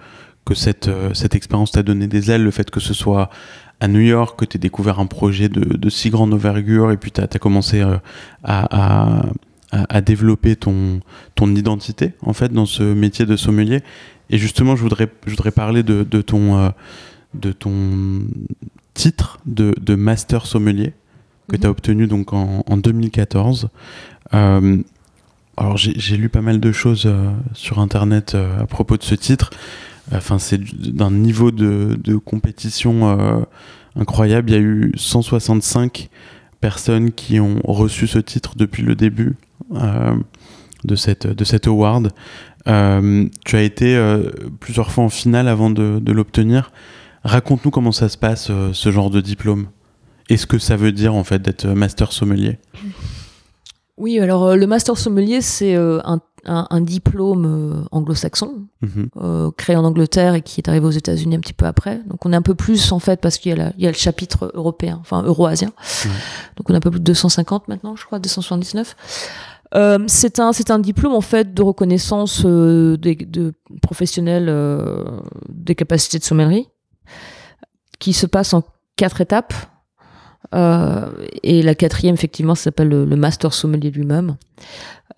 que 0.44 0.54
cette, 0.54 0.88
euh, 0.88 1.12
cette 1.14 1.34
expérience 1.34 1.72
t'a 1.72 1.82
donné 1.82 2.06
des 2.06 2.30
ailes, 2.30 2.44
le 2.44 2.50
fait 2.50 2.70
que 2.70 2.80
ce 2.80 2.94
soit 2.94 3.30
à 3.80 3.88
New 3.88 4.00
York, 4.00 4.38
que 4.38 4.44
tu 4.44 4.58
découvert 4.58 5.00
un 5.00 5.06
projet 5.06 5.48
de, 5.48 5.76
de 5.76 5.90
si 5.90 6.10
grande 6.10 6.32
envergure 6.32 6.92
et 6.92 6.96
puis 6.96 7.10
tu 7.10 7.20
as, 7.20 7.26
commencé 7.38 7.84
à, 8.44 9.22
à, 9.72 9.96
à, 9.96 10.00
développer 10.00 10.56
ton, 10.56 11.00
ton 11.34 11.54
identité, 11.54 12.12
en 12.22 12.32
fait, 12.32 12.52
dans 12.52 12.66
ce 12.66 12.82
métier 12.82 13.26
de 13.26 13.36
sommelier. 13.36 13.80
Et 14.30 14.38
justement, 14.38 14.76
je 14.76 14.82
voudrais, 14.82 15.08
je 15.26 15.30
voudrais 15.30 15.50
parler 15.52 15.82
de, 15.82 16.02
de 16.08 16.20
ton, 16.22 16.56
euh, 16.58 16.68
de 17.34 17.52
ton 17.52 18.22
titre 18.94 19.38
de, 19.46 19.74
de 19.80 19.94
master 19.94 20.46
sommelier 20.46 20.92
que 21.48 21.56
Mhm. 21.56 21.60
tu 21.60 21.66
as 21.66 21.70
obtenu 21.70 22.06
donc 22.08 22.32
en, 22.32 22.64
en 22.66 22.76
2014. 22.76 23.68
Euh, 24.34 24.78
alors 25.56 25.76
j'ai 25.76 26.16
lu 26.16 26.28
pas 26.28 26.42
mal 26.42 26.58
de 26.60 26.72
choses 26.72 27.04
euh, 27.06 27.30
sur 27.54 27.78
internet 27.78 28.34
euh, 28.34 28.60
à 28.60 28.66
propos 28.66 28.96
de 28.96 29.02
ce 29.04 29.14
titre. 29.14 29.50
Enfin, 30.12 30.38
c'est 30.38 30.58
du- 30.58 30.92
d'un 30.92 31.10
niveau 31.10 31.50
de, 31.52 31.96
de 32.02 32.16
compétition 32.16 33.46
incroyable. 33.96 34.50
Il 34.50 34.52
y 34.54 34.56
a 34.56 34.60
eu 34.60 34.92
165 34.96 36.08
personnes 36.60 37.12
qui 37.12 37.38
ont 37.40 37.60
reçu 37.64 38.06
ce 38.06 38.18
titre 38.18 38.54
depuis 38.56 38.82
le 38.82 38.94
début 38.94 39.36
de, 39.70 40.96
cette, 40.96 41.26
de 41.26 41.44
cet 41.44 41.66
award. 41.66 42.12
Euh, 42.68 43.28
tu 43.44 43.56
as 43.56 43.62
été 43.62 43.96
euh, 43.96 44.30
plusieurs 44.60 44.90
fois 44.90 45.04
en 45.04 45.08
finale 45.08 45.48
avant 45.48 45.70
de, 45.70 46.12
l'obtenir. 46.12 46.72
Raconte-nous 47.24 47.70
comment 47.70 47.92
ça 47.92 48.08
se 48.08 48.18
passe, 48.18 48.48
euh, 48.50 48.70
ce 48.72 48.90
genre 48.90 49.10
de 49.10 49.20
diplôme. 49.20 49.68
Et 50.28 50.36
ce 50.36 50.46
que 50.46 50.58
ça 50.58 50.76
veut 50.76 50.92
dire, 50.92 51.14
en 51.14 51.24
fait, 51.24 51.40
d'être 51.40 51.66
master 51.66 52.12
sommelier? 52.12 52.58
Oui, 53.96 54.18
alors 54.18 54.44
euh, 54.44 54.56
le 54.56 54.66
master 54.66 54.98
sommelier, 54.98 55.40
c'est 55.40 55.74
euh, 55.74 56.00
un, 56.04 56.20
un, 56.46 56.66
un 56.70 56.80
diplôme 56.80 57.44
euh, 57.46 57.84
anglo-saxon 57.92 58.66
Mhm. 58.82 59.08
euh, 59.22 59.50
créé 59.56 59.74
en 59.76 59.84
Angleterre 59.84 60.34
et 60.34 60.42
qui 60.42 60.60
est 60.60 60.68
arrivé 60.68 60.86
aux 60.86 60.90
États-Unis 60.90 61.36
un 61.36 61.40
petit 61.40 61.52
peu 61.52 61.66
après. 61.66 62.00
Donc 62.06 62.24
on 62.26 62.32
est 62.32 62.36
un 62.36 62.42
peu 62.42 62.54
plus 62.54 62.92
en 62.92 62.98
fait 62.98 63.20
parce 63.20 63.38
qu'il 63.38 63.56
y, 63.56 63.60
a 63.60 63.72
y 63.78 63.86
le 63.86 63.92
chapitre 63.92 64.50
européen, 64.54 64.98
enfin 65.00 65.22
euro-asien. 65.22 65.72
Ouais. 66.04 66.10
Donc 66.56 66.70
on 66.70 66.74
a 66.74 66.76
un 66.76 66.80
peu 66.80 66.90
plus 66.90 67.00
de 67.00 67.04
250 67.04 67.68
maintenant, 67.68 67.96
je 67.96 68.04
crois, 68.04 68.18
279. 68.18 68.94
Euh, 69.74 69.98
c'est 70.06 70.38
un 70.38 70.52
c'est 70.52 70.70
un 70.70 70.78
diplôme 70.78 71.14
en 71.14 71.20
fait 71.20 71.52
de 71.52 71.62
reconnaissance 71.62 72.42
euh, 72.44 72.96
des 72.96 73.16
de 73.16 73.52
professionnels 73.82 74.46
euh, 74.48 75.04
des 75.48 75.74
capacités 75.74 76.18
de 76.20 76.24
sommellerie 76.24 76.68
qui 77.98 78.12
se 78.12 78.26
passe 78.26 78.54
en 78.54 78.62
quatre 78.96 79.20
étapes. 79.20 79.54
Euh, 80.54 81.06
et 81.42 81.62
la 81.62 81.74
quatrième, 81.74 82.14
effectivement, 82.14 82.54
s'appelle 82.54 82.88
le, 82.88 83.16
master 83.16 83.52
sommelier 83.52 83.90
lui-même. 83.90 84.36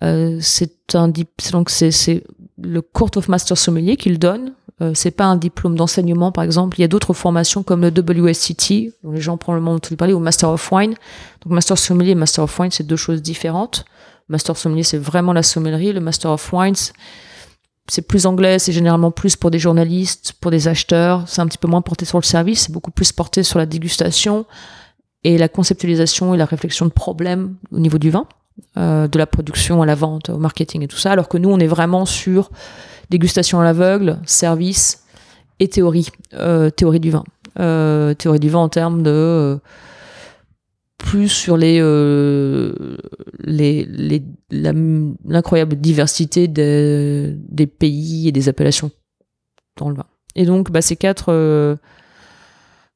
Euh, 0.03 0.37
c'est 0.41 0.95
un 0.95 1.11
donc 1.51 1.69
c'est 1.69 2.23
le 2.61 2.81
Court 2.81 3.11
of 3.15 3.27
Master 3.27 3.57
Sommelier 3.57 3.97
qui 3.97 4.09
le 4.09 4.17
donne. 4.17 4.53
Euh, 4.81 4.91
c'est 4.93 5.11
pas 5.11 5.25
un 5.25 5.35
diplôme 5.35 5.75
d'enseignement, 5.75 6.31
par 6.31 6.43
exemple. 6.43 6.77
Il 6.77 6.81
y 6.81 6.85
a 6.85 6.87
d'autres 6.87 7.13
formations 7.13 7.63
comme 7.63 7.81
le 7.81 7.89
WSCT, 7.89 8.93
dont 9.03 9.11
les 9.11 9.21
gens 9.21 9.33
ont 9.33 9.37
probablement 9.37 9.73
entendu 9.73 9.97
parler, 9.97 10.13
ou 10.13 10.19
Master 10.19 10.49
of 10.49 10.71
Wine. 10.71 10.95
Donc 11.41 11.53
Master 11.53 11.77
Sommelier 11.77 12.11
et 12.11 12.15
Master 12.15 12.45
of 12.45 12.59
Wine, 12.59 12.71
c'est 12.71 12.85
deux 12.85 12.95
choses 12.95 13.21
différentes. 13.21 13.85
Master 14.29 14.55
Sommelier, 14.55 14.83
c'est 14.83 14.97
vraiment 14.97 15.33
la 15.33 15.43
sommellerie. 15.43 15.91
Le 15.91 15.99
Master 15.99 16.31
of 16.31 16.53
Wines, 16.53 16.75
c'est 17.87 18.03
plus 18.03 18.25
anglais, 18.25 18.59
c'est 18.59 18.71
généralement 18.71 19.11
plus 19.11 19.35
pour 19.35 19.51
des 19.51 19.59
journalistes, 19.59 20.33
pour 20.39 20.51
des 20.51 20.67
acheteurs. 20.67 21.27
C'est 21.27 21.41
un 21.41 21.47
petit 21.47 21.57
peu 21.57 21.67
moins 21.67 21.81
porté 21.81 22.05
sur 22.05 22.19
le 22.19 22.23
service, 22.23 22.65
c'est 22.65 22.71
beaucoup 22.71 22.91
plus 22.91 23.11
porté 23.11 23.43
sur 23.43 23.59
la 23.59 23.65
dégustation 23.65 24.45
et 25.23 25.37
la 25.37 25.49
conceptualisation 25.49 26.33
et 26.33 26.37
la 26.37 26.45
réflexion 26.45 26.85
de 26.85 26.91
problèmes 26.91 27.55
au 27.71 27.79
niveau 27.79 27.97
du 27.97 28.09
vin, 28.09 28.27
euh, 28.77 29.07
de 29.07 29.17
la 29.17 29.27
production 29.27 29.81
à 29.81 29.85
la 29.85 29.95
vente, 29.95 30.29
au 30.29 30.37
marketing 30.37 30.83
et 30.83 30.87
tout 30.87 30.97
ça. 30.97 31.11
Alors 31.11 31.27
que 31.27 31.37
nous, 31.37 31.49
on 31.49 31.59
est 31.59 31.67
vraiment 31.67 32.05
sur 32.05 32.51
dégustation 33.09 33.59
à 33.59 33.63
l'aveugle, 33.63 34.19
service 34.25 35.03
et 35.59 35.67
théorie, 35.67 36.09
euh, 36.33 36.69
théorie 36.69 36.99
du 36.99 37.11
vin. 37.11 37.23
Euh, 37.59 38.13
théorie 38.13 38.39
du 38.39 38.49
vin 38.49 38.59
en 38.59 38.69
termes 38.69 39.03
de 39.03 39.59
plus 40.97 41.29
sur 41.29 41.57
les, 41.57 41.79
l'incroyable 45.25 45.75
diversité 45.75 46.47
des, 46.47 47.67
pays 47.67 48.27
et 48.27 48.31
des 48.31 48.49
appellations 48.49 48.91
dans 49.77 49.89
le 49.89 49.95
vin. 49.95 50.05
Et 50.35 50.45
donc, 50.45 50.71
bah, 50.71 50.81
ces 50.81 50.95
quatre 50.95 51.77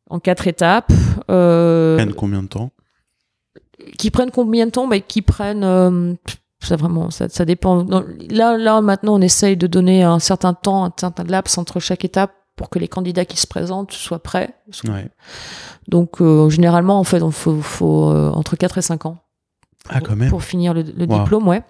en 0.10 0.20
quatre 0.20 0.48
étapes. 0.48 0.92
euh, 1.30 1.98
Prennent 1.98 2.14
combien 2.14 2.44
de 2.44 2.48
temps? 2.48 2.72
qui 3.98 4.12
prennent 4.12 4.32
combien 4.32 4.66
de 4.66 4.72
temps? 4.72 4.88
Bah, 4.88 5.00
Qui 5.00 5.22
prennent. 5.22 5.64
euh, 5.64 6.14
ça 6.60 6.78
vraiment, 6.78 7.12
ça, 7.12 7.28
ça 7.28 7.44
dépend. 7.44 7.86
Là, 8.30 8.58
là, 8.58 8.82
maintenant, 8.82 9.16
on 9.16 9.22
essaye 9.22 9.58
de 9.58 9.68
donner 9.68 10.04
un 10.04 10.20
certain 10.20 10.54
temps, 10.54 10.86
un 10.86 10.94
certain 10.98 11.26
laps 11.26 11.58
entre 11.58 11.80
chaque 11.82 12.06
étape 12.06 12.32
pour 12.56 12.70
que 12.70 12.80
les 12.80 12.88
candidats 12.88 13.26
qui 13.26 13.36
se 13.38 13.48
présentent 13.48 13.92
soient 13.92 14.20
prêts. 14.24 14.56
Ouais. 14.88 15.10
Donc, 15.90 16.22
euh, 16.22 16.50
généralement, 16.50 17.00
en 17.00 17.04
fait, 17.04 17.18
il 17.20 17.32
faut, 17.34 17.60
faut 17.62 18.10
euh, 18.12 18.30
entre 18.32 18.56
4 18.56 18.78
et 18.78 18.82
5 18.82 19.06
ans 19.06 19.18
Ah, 19.90 20.00
quand 20.00 20.16
même. 20.16 20.30
pour 20.30 20.44
finir 20.44 20.74
le, 20.74 20.84
le 20.84 21.06
Wow. 21.06 21.20
diplôme, 21.20 21.48
ouais. 21.50 21.64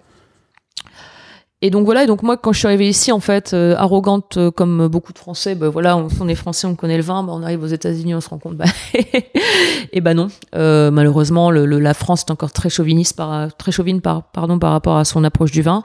Et 1.64 1.70
donc 1.70 1.86
voilà, 1.86 2.04
et 2.04 2.06
donc 2.06 2.22
moi 2.22 2.36
quand 2.36 2.52
je 2.52 2.58
suis 2.58 2.66
arrivée 2.66 2.90
ici, 2.90 3.10
en 3.10 3.20
fait, 3.20 3.54
euh, 3.54 3.74
arrogante 3.78 4.36
euh, 4.36 4.50
comme 4.50 4.86
beaucoup 4.86 5.14
de 5.14 5.18
Français, 5.18 5.54
ben 5.54 5.70
voilà, 5.70 5.96
on, 5.96 6.28
est 6.28 6.34
Français, 6.34 6.66
on 6.66 6.74
connaît 6.74 6.98
le 6.98 7.02
vin, 7.02 7.22
ben 7.22 7.32
on 7.32 7.42
arrive 7.42 7.62
aux 7.62 7.68
États-Unis, 7.68 8.14
on 8.14 8.20
se 8.20 8.28
rend 8.28 8.36
compte, 8.36 8.58
bah, 8.58 8.66
et 9.92 10.02
ben 10.02 10.12
non, 10.12 10.28
Euh, 10.54 10.90
malheureusement, 10.90 11.50
la 11.50 11.94
France 11.94 12.26
est 12.28 12.30
encore 12.30 12.52
très 12.52 12.68
chauviniste 12.68 13.16
par 13.16 13.56
très 13.56 13.72
chauvine 13.72 14.02
par 14.02 14.24
pardon 14.24 14.58
par 14.58 14.72
rapport 14.72 14.98
à 14.98 15.06
son 15.06 15.24
approche 15.24 15.52
du 15.52 15.62
vin, 15.62 15.84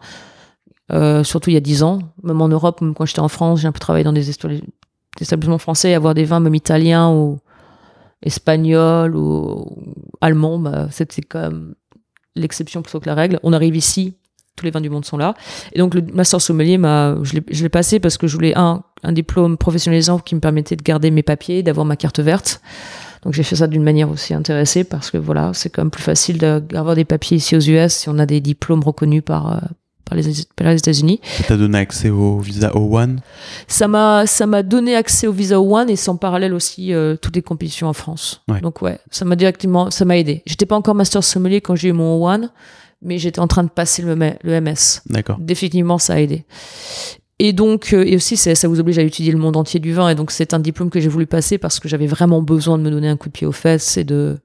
surtout 1.23 1.49
il 1.49 1.53
y 1.53 1.57
a 1.57 1.61
10 1.61 1.83
ans, 1.83 1.99
même 2.23 2.41
en 2.41 2.49
Europe, 2.49 2.81
même 2.81 2.93
quand 2.93 3.05
j'étais 3.05 3.21
en 3.21 3.29
France, 3.29 3.61
j'ai 3.61 3.67
un 3.69 3.71
peu 3.71 3.79
travaillé 3.79 4.03
dans 4.03 4.11
des, 4.11 4.29
établissements 5.21 5.59
français, 5.59 5.93
avoir 5.93 6.13
des 6.13 6.25
vins 6.25 6.41
même 6.41 6.55
italiens 6.55 7.09
ou 7.09 7.39
espagnols 8.21 9.15
ou, 9.15 9.21
ou 9.21 10.03
allemands, 10.19 10.59
bah, 10.59 10.89
c'était 10.91 11.21
quand 11.21 11.39
même 11.39 11.73
l'exception 12.35 12.81
plutôt 12.81 12.99
que 12.99 13.07
la 13.07 13.15
règle. 13.15 13.39
On 13.43 13.53
arrive 13.53 13.77
ici, 13.77 14.17
tous 14.59 14.65
les 14.65 14.71
vins 14.71 14.81
du 14.81 14.89
monde 14.89 15.05
sont 15.05 15.17
là. 15.17 15.35
Et 15.73 15.79
donc 15.79 15.93
le 15.93 16.01
master 16.13 16.41
sommelier, 16.41 16.77
m'a, 16.77 17.15
je 17.23 17.33
l'ai, 17.63 17.69
passé 17.69 17.99
parce 17.99 18.17
que 18.17 18.27
je 18.27 18.33
voulais 18.33 18.57
un, 18.57 18.83
un 19.03 19.11
diplôme 19.11 19.57
professionnalisant 19.57 20.19
qui 20.19 20.35
me 20.35 20.39
permettait 20.39 20.75
de 20.75 20.83
garder 20.83 21.11
mes 21.11 21.23
papiers, 21.23 21.63
d'avoir 21.63 21.85
ma 21.85 21.95
carte 21.95 22.19
verte. 22.19 22.61
Donc 23.23 23.33
j'ai 23.33 23.43
fait 23.43 23.55
ça 23.55 23.67
d'une 23.67 23.83
manière 23.83 24.09
aussi 24.09 24.33
intéressée 24.33 24.83
parce 24.83 25.11
que 25.11 25.17
voilà, 25.17 25.51
c'est 25.53 25.69
quand 25.69 25.81
même 25.81 25.91
plus 25.91 26.03
facile 26.03 26.37
d'avoir 26.37 26.95
des 26.95 27.05
papiers 27.05 27.37
ici 27.37 27.55
aux 27.55 27.59
US 27.59 27.93
si 27.93 28.09
on 28.09 28.17
a 28.17 28.25
des 28.25 28.39
diplômes 28.39 28.81
reconnus 28.81 29.23
par, 29.25 29.53
euh, 29.53 29.59
par, 30.05 30.17
les, 30.17 30.77
États-Unis. 30.77 31.19
Ça 31.37 31.43
t'a 31.43 31.57
donné 31.57 31.77
accès 31.77 32.09
au 32.09 32.39
visa 32.39 32.69
O1 32.69 33.17
Ça 33.67 33.87
m'a, 33.87 34.25
ça 34.25 34.47
m'a 34.47 34.63
donné 34.63 34.95
accès 34.95 35.27
au 35.27 35.33
Visa 35.33 35.59
One 35.59 35.89
et 35.89 35.95
sans 35.95 36.15
parallèle 36.15 36.53
aussi 36.53 36.93
euh, 36.93 37.15
toutes 37.21 37.35
les 37.35 37.41
compétitions 37.41 37.87
en 37.87 37.93
France. 37.93 38.41
Ouais. 38.47 38.61
Donc 38.61 38.81
ouais, 38.81 38.99
ça 39.11 39.25
m'a 39.25 39.35
directement, 39.35 39.91
ça 39.91 40.05
m'a 40.05 40.17
aidé. 40.17 40.41
J'étais 40.45 40.65
pas 40.65 40.75
encore 40.75 40.95
master 40.95 41.23
sommelier 41.23 41.59
quand 41.59 41.75
j'ai 41.75 41.89
eu 41.89 41.93
mon 41.93 42.25
One, 42.25 42.49
mais 43.01 43.17
j'étais 43.17 43.39
en 43.39 43.47
train 43.47 43.63
de 43.63 43.69
passer 43.69 44.01
le, 44.01 44.15
le 44.15 44.61
MS. 44.61 45.01
D'accord. 45.07 45.37
Définitivement, 45.39 45.97
ça 45.97 46.13
a 46.13 46.19
aidé. 46.19 46.45
Et 47.41 47.53
donc, 47.53 47.93
euh, 47.93 48.03
et 48.05 48.15
aussi, 48.17 48.35
ça 48.35 48.67
vous 48.67 48.79
oblige 48.81 48.99
à 48.99 49.01
étudier 49.01 49.31
le 49.31 49.37
monde 49.37 49.55
entier 49.55 49.79
du 49.79 49.93
vin. 49.93 50.09
Et 50.09 50.15
donc, 50.15 50.31
c'est 50.31 50.53
un 50.53 50.59
diplôme 50.59 50.89
que 50.89 50.99
j'ai 50.99 51.07
voulu 51.07 51.25
passer 51.25 51.57
parce 51.57 51.79
que 51.79 51.87
j'avais 51.87 52.07
vraiment 52.07 52.41
besoin 52.41 52.77
de 52.77 52.83
me 52.83 52.91
donner 52.91 53.07
un 53.07 53.15
coup 53.15 53.29
de 53.29 53.33
pied 53.33 53.47
aux 53.47 53.53
fesses 53.53 53.95
et 53.95 54.03
de, 54.03 54.37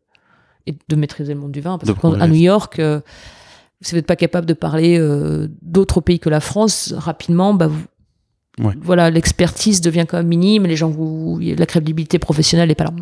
et 0.69 0.75
de 0.89 0.97
maîtriser 0.97 1.35
le 1.35 1.41
monde 1.41 1.51
du 1.53 1.61
vin. 1.61 1.77
Parce 1.79 1.89
De 1.89 1.93
que 1.95 2.01
quand- 2.01 2.09
à 2.11 2.17
progresser. 2.19 2.33
New 2.33 2.41
York, 2.45 2.79
euh, 2.79 3.01
si 3.81 3.91
vous 3.91 3.97
n'êtes 3.97 4.07
pas 4.07 4.15
capable 4.15 4.47
de 4.47 4.55
parler 4.55 4.97
euh, 5.01 5.49
d'autres 5.61 6.01
pays 6.01 6.21
que 6.21 6.31
la 6.31 6.39
France, 6.41 6.95
rapidement, 6.97 7.53
bah, 7.55 7.67
vous, 7.67 7.83
Ouais. 8.63 8.75
voilà, 8.81 9.11
l'expertise 9.11 9.81
devient 9.81 10.05
quand 10.09 10.17
même 10.19 10.29
minime. 10.29 10.65
Les 10.67 10.77
gens, 10.77 10.89
vous, 10.89 11.41
la 11.43 11.67
crédibilité 11.67 12.21
professionnelle 12.21 12.69
n'est 12.69 12.77
pas 12.77 12.85
là. 12.85 12.93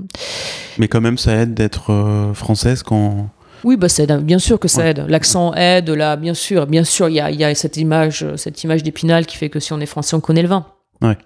Mais 0.78 0.88
quand 0.88 1.02
même, 1.02 1.18
ça 1.18 1.34
aide 1.36 1.52
d'être 1.52 1.90
euh, 1.92 2.32
française 2.32 2.82
quand. 2.82 3.28
Oui, 3.64 3.76
bah 3.76 3.88
ça 3.88 4.02
aide, 4.02 4.16
bien 4.24 4.38
sûr 4.38 4.58
que 4.58 4.68
ça 4.68 4.82
Ouais. 4.82 4.90
aide. 4.90 5.04
L'accent 5.08 5.54
aide, 5.54 5.90
là, 5.90 6.16
bien 6.16 6.34
sûr, 6.34 6.66
bien 6.66 6.84
sûr, 6.84 7.08
il 7.08 7.14
y 7.14 7.20
a, 7.20 7.30
il 7.30 7.38
y 7.38 7.44
a 7.44 7.54
cette 7.54 7.76
image, 7.76 8.26
cette 8.36 8.62
image 8.64 8.82
d'épinal 8.82 9.26
qui 9.26 9.36
fait 9.36 9.50
que 9.50 9.60
si 9.60 9.72
on 9.72 9.80
est 9.80 9.86
français, 9.86 10.14
on 10.16 10.20
connaît 10.20 10.42
le 10.42 10.48
vin. 10.48 10.66
Ouais. 11.00 11.16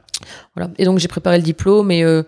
Voilà. 0.55 0.70
Et 0.78 0.84
donc 0.84 0.99
j'ai 0.99 1.09
préparé 1.09 1.37
le 1.37 1.43
diplôme 1.43 1.91
et 1.91 2.03
euh, 2.03 2.22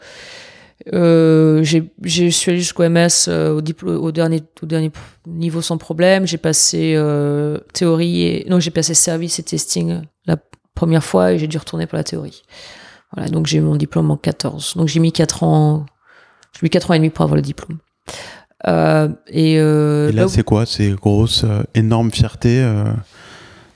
euh, 0.92 1.62
je 1.64 2.28
suis 2.28 2.50
allée 2.50 2.60
jusqu'au 2.60 2.88
MS 2.88 3.28
euh, 3.28 3.54
au, 3.56 3.60
diplôme, 3.60 3.96
au 3.96 4.12
dernier, 4.12 4.42
au 4.62 4.66
dernier 4.66 4.90
niveau 5.26 5.60
sans 5.60 5.78
problème. 5.78 6.26
J'ai 6.26 6.38
passé 6.38 6.94
euh, 6.96 7.58
théorie 7.72 8.22
et 8.22 8.46
non, 8.48 8.60
j'ai 8.60 8.70
passé 8.70 8.94
service 8.94 9.38
et 9.38 9.42
testing 9.42 10.02
la 10.26 10.36
première 10.74 11.04
fois 11.04 11.32
et 11.32 11.38
j'ai 11.38 11.46
dû 11.48 11.58
retourner 11.58 11.86
pour 11.86 11.96
la 11.96 12.04
théorie. 12.04 12.42
Voilà, 13.14 13.30
donc 13.30 13.46
j'ai 13.46 13.58
eu 13.58 13.62
mon 13.62 13.76
diplôme 13.76 14.10
en 14.10 14.16
14. 14.16 14.76
Donc 14.76 14.88
j'ai 14.88 15.00
mis 15.00 15.12
4 15.12 15.42
ans, 15.42 15.86
j'ai 16.54 16.60
mis 16.62 16.70
4 16.70 16.90
ans 16.90 16.94
et 16.94 16.98
demi 16.98 17.10
pour 17.10 17.22
avoir 17.24 17.36
le 17.36 17.42
diplôme. 17.42 17.78
Euh, 18.66 19.08
et, 19.28 19.58
euh, 19.58 20.08
Et 20.08 20.12
là, 20.12 20.24
bah, 20.24 20.28
c'est 20.28 20.42
quoi? 20.42 20.66
C'est 20.66 20.90
grosse, 20.90 21.44
euh, 21.44 21.62
énorme 21.74 22.10
fierté 22.10 22.60
euh, 22.60 22.84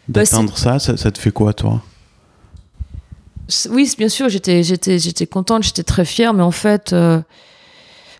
Bah, 0.08 0.22
d'atteindre 0.22 0.58
ça, 0.58 0.78
ça 0.78 0.96
Ça 0.96 1.10
te 1.10 1.18
fait 1.18 1.30
quoi, 1.30 1.52
toi? 1.52 1.82
Oui, 3.70 3.92
bien 3.98 4.08
sûr, 4.08 4.28
j'étais, 4.28 4.62
j'étais, 4.62 4.98
j'étais 4.98 5.26
contente, 5.26 5.62
j'étais 5.62 5.82
très 5.82 6.04
fière, 6.04 6.32
mais 6.32 6.42
en 6.42 6.50
fait, 6.52 6.94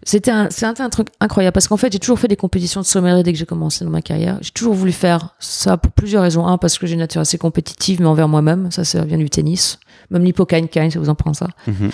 c'était 0.05 0.31
un, 0.33 0.49
un 0.63 0.91
truc 0.91 1.09
incroyable 1.21 1.53
parce 1.53 1.69
qu'en 1.69 1.77
fait, 1.77 1.93
j'ai 1.93 1.99
toujours 1.99 2.19
fait 2.19 2.29
des 2.29 2.37
compétitions 2.37 2.81
de 2.81 2.87
sommellerie 2.87 3.23
dès 3.23 3.33
que 3.33 3.39
j'ai 3.39 3.47
commencé 3.47 3.85
dans 3.85 3.91
ma 3.91 4.03
carrière. 4.03 4.39
J'ai 4.41 4.51
toujours 4.51 4.75
voulu 4.75 4.91
faire 4.91 5.35
ça 5.39 5.77
pour 5.77 5.93
plusieurs 5.93 6.23
raisons. 6.23 6.47
Un, 6.47 6.59
parce 6.59 6.79
que 6.79 6.87
j'ai 6.87 6.95
une 6.95 7.01
nature 7.01 7.21
assez 7.21 7.39
compétitive, 7.39 8.01
mais 8.01 8.07
envers 8.07 8.29
moi-même. 8.29 8.71
Ça, 8.73 8.85
ça 8.85 9.05
vient 9.05 9.19
du 9.19 9.31
tennis. 9.31 9.79
Même 10.11 10.25
l'hippocane, 10.25 10.67
ça 10.73 10.99
vous 10.99 11.09
en 11.09 11.15
prend 11.15 11.35
ça. 11.35 11.49
Mhm. 11.69 11.91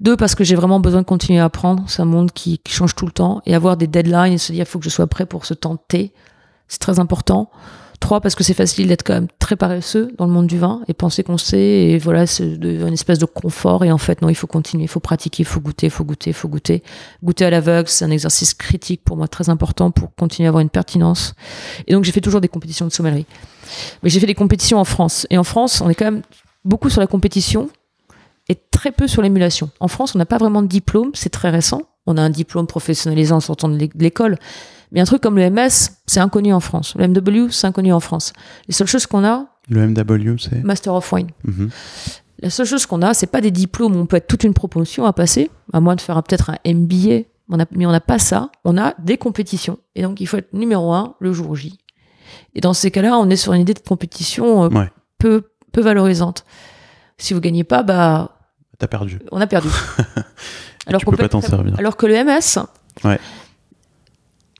Deux, 0.00 0.16
parce 0.16 0.34
que 0.34 0.42
j'ai 0.42 0.56
vraiment 0.56 0.80
besoin 0.80 1.02
de 1.02 1.06
continuer 1.06 1.38
à 1.38 1.44
apprendre. 1.44 1.84
C'est 1.86 2.02
un 2.02 2.06
monde 2.06 2.32
qui, 2.32 2.58
qui 2.58 2.72
change 2.72 2.96
tout 2.96 3.06
le 3.06 3.12
temps. 3.12 3.42
Et 3.46 3.54
avoir 3.54 3.76
des 3.76 3.86
deadlines 3.86 4.32
et 4.32 4.38
se 4.38 4.52
dire, 4.52 4.62
il 4.62 4.68
faut 4.68 4.80
que 4.80 4.84
je 4.84 4.90
sois 4.90 5.06
prêt 5.06 5.26
pour 5.26 5.46
ce 5.46 5.54
temps 5.54 5.76
T. 5.76 6.12
C'est 6.66 6.80
très 6.80 6.98
important. 6.98 7.50
Trois, 8.02 8.20
parce 8.20 8.34
que 8.34 8.42
c'est 8.42 8.52
facile 8.52 8.88
d'être 8.88 9.04
quand 9.04 9.14
même 9.14 9.28
très 9.38 9.54
paresseux 9.54 10.12
dans 10.18 10.26
le 10.26 10.32
monde 10.32 10.48
du 10.48 10.58
vin 10.58 10.82
et 10.88 10.92
penser 10.92 11.22
qu'on 11.22 11.38
sait. 11.38 11.56
Et 11.56 11.98
voilà, 11.98 12.26
c'est 12.26 12.44
une 12.44 12.92
espèce 12.92 13.20
de 13.20 13.26
confort. 13.26 13.84
Et 13.84 13.92
en 13.92 13.96
fait, 13.96 14.22
non, 14.22 14.28
il 14.28 14.34
faut 14.34 14.48
continuer, 14.48 14.82
il 14.82 14.88
faut 14.88 14.98
pratiquer, 14.98 15.44
il 15.44 15.46
faut 15.46 15.60
goûter, 15.60 15.86
il 15.86 15.90
faut 15.90 16.02
goûter, 16.02 16.30
il 16.30 16.34
faut 16.34 16.48
goûter. 16.48 16.82
Goûter 17.22 17.44
à 17.44 17.50
l'aveugle, 17.50 17.88
c'est 17.88 18.04
un 18.04 18.10
exercice 18.10 18.54
critique 18.54 19.04
pour 19.04 19.16
moi, 19.16 19.28
très 19.28 19.50
important 19.50 19.92
pour 19.92 20.12
continuer 20.16 20.48
à 20.48 20.50
avoir 20.50 20.62
une 20.62 20.68
pertinence. 20.68 21.34
Et 21.86 21.92
donc, 21.92 22.02
j'ai 22.02 22.10
fait 22.10 22.20
toujours 22.20 22.40
des 22.40 22.48
compétitions 22.48 22.84
de 22.86 22.90
sommellerie. 22.90 23.24
Mais 24.02 24.10
j'ai 24.10 24.18
fait 24.18 24.26
des 24.26 24.34
compétitions 24.34 24.78
en 24.78 24.84
France. 24.84 25.28
Et 25.30 25.38
en 25.38 25.44
France, 25.44 25.80
on 25.80 25.88
est 25.88 25.94
quand 25.94 26.06
même 26.06 26.22
beaucoup 26.64 26.90
sur 26.90 27.00
la 27.00 27.06
compétition 27.06 27.70
et 28.48 28.56
très 28.72 28.90
peu 28.90 29.06
sur 29.06 29.22
l'émulation. 29.22 29.70
En 29.78 29.86
France, 29.86 30.16
on 30.16 30.18
n'a 30.18 30.26
pas 30.26 30.38
vraiment 30.38 30.62
de 30.62 30.66
diplôme, 30.66 31.12
c'est 31.14 31.30
très 31.30 31.50
récent. 31.50 31.82
On 32.06 32.16
a 32.16 32.20
un 32.20 32.30
diplôme 32.30 32.66
professionnalisant 32.66 33.36
en 33.36 33.40
sortant 33.40 33.68
de 33.68 33.78
l'école. 33.94 34.38
Mais 34.92 35.00
un 35.00 35.04
truc 35.04 35.20
comme 35.22 35.36
le 35.36 35.48
MS, 35.50 35.90
c'est 36.06 36.20
inconnu 36.20 36.52
en 36.52 36.60
France. 36.60 36.94
Le 36.96 37.08
MW, 37.08 37.50
c'est 37.50 37.66
inconnu 37.66 37.92
en 37.92 38.00
France. 38.00 38.32
Les 38.68 38.74
seules 38.74 38.86
choses 38.86 39.06
qu'on 39.06 39.24
a, 39.24 39.46
Le 39.68 39.86
MW, 39.88 40.36
c'est. 40.38 40.62
Master 40.62 40.94
of 40.94 41.10
Wine. 41.12 41.28
Mhm. 41.44 41.70
La 42.40 42.50
seule 42.50 42.66
chose 42.66 42.86
qu'on 42.86 43.02
a, 43.02 43.14
c'est 43.14 43.26
pas 43.28 43.40
des 43.40 43.50
diplômes 43.50 43.96
où 43.96 43.98
on 44.00 44.06
peut 44.06 44.16
être 44.16 44.26
toute 44.26 44.44
une 44.44 44.52
promotion 44.54 45.04
à 45.06 45.12
passer, 45.12 45.50
à 45.72 45.80
moins 45.80 45.94
de 45.96 46.00
faire 46.00 46.22
peut-être 46.22 46.50
un 46.50 46.58
MBA. 46.70 47.22
On 47.48 47.58
a, 47.60 47.64
mais 47.72 47.86
on 47.86 47.92
n'a 47.92 48.00
pas 48.00 48.18
ça. 48.18 48.50
On 48.64 48.76
a 48.78 48.94
des 48.98 49.16
compétitions. 49.18 49.78
Et 49.94 50.02
donc, 50.02 50.20
il 50.20 50.26
faut 50.26 50.36
être 50.36 50.52
numéro 50.52 50.92
un 50.92 51.14
le 51.20 51.32
jour 51.32 51.54
J. 51.56 51.78
Et 52.54 52.60
dans 52.60 52.72
ces 52.74 52.90
cas-là, 52.90 53.16
on 53.18 53.30
est 53.30 53.36
sur 53.36 53.52
une 53.52 53.62
idée 53.62 53.74
de 53.74 53.78
compétition 53.80 54.64
euh, 54.64 54.68
Ouais. 54.68 54.90
peu, 55.18 55.44
peu 55.72 55.80
valorisante. 55.80 56.44
Si 57.18 57.32
vous 57.34 57.40
gagnez 57.40 57.64
pas, 57.64 57.82
bah, 57.82 58.36
T'as 58.78 58.88
perdu. 58.88 59.20
on 59.30 59.40
a 59.40 59.46
perdu. 59.46 59.68
tu 60.98 61.06
peux 61.06 61.16
pas 61.16 61.28
t'en 61.28 61.40
servir. 61.40 61.78
alors 61.78 61.96
que 61.96 62.06
le 62.06 62.14
MS, 62.24 62.58
Ouais. 63.04 63.18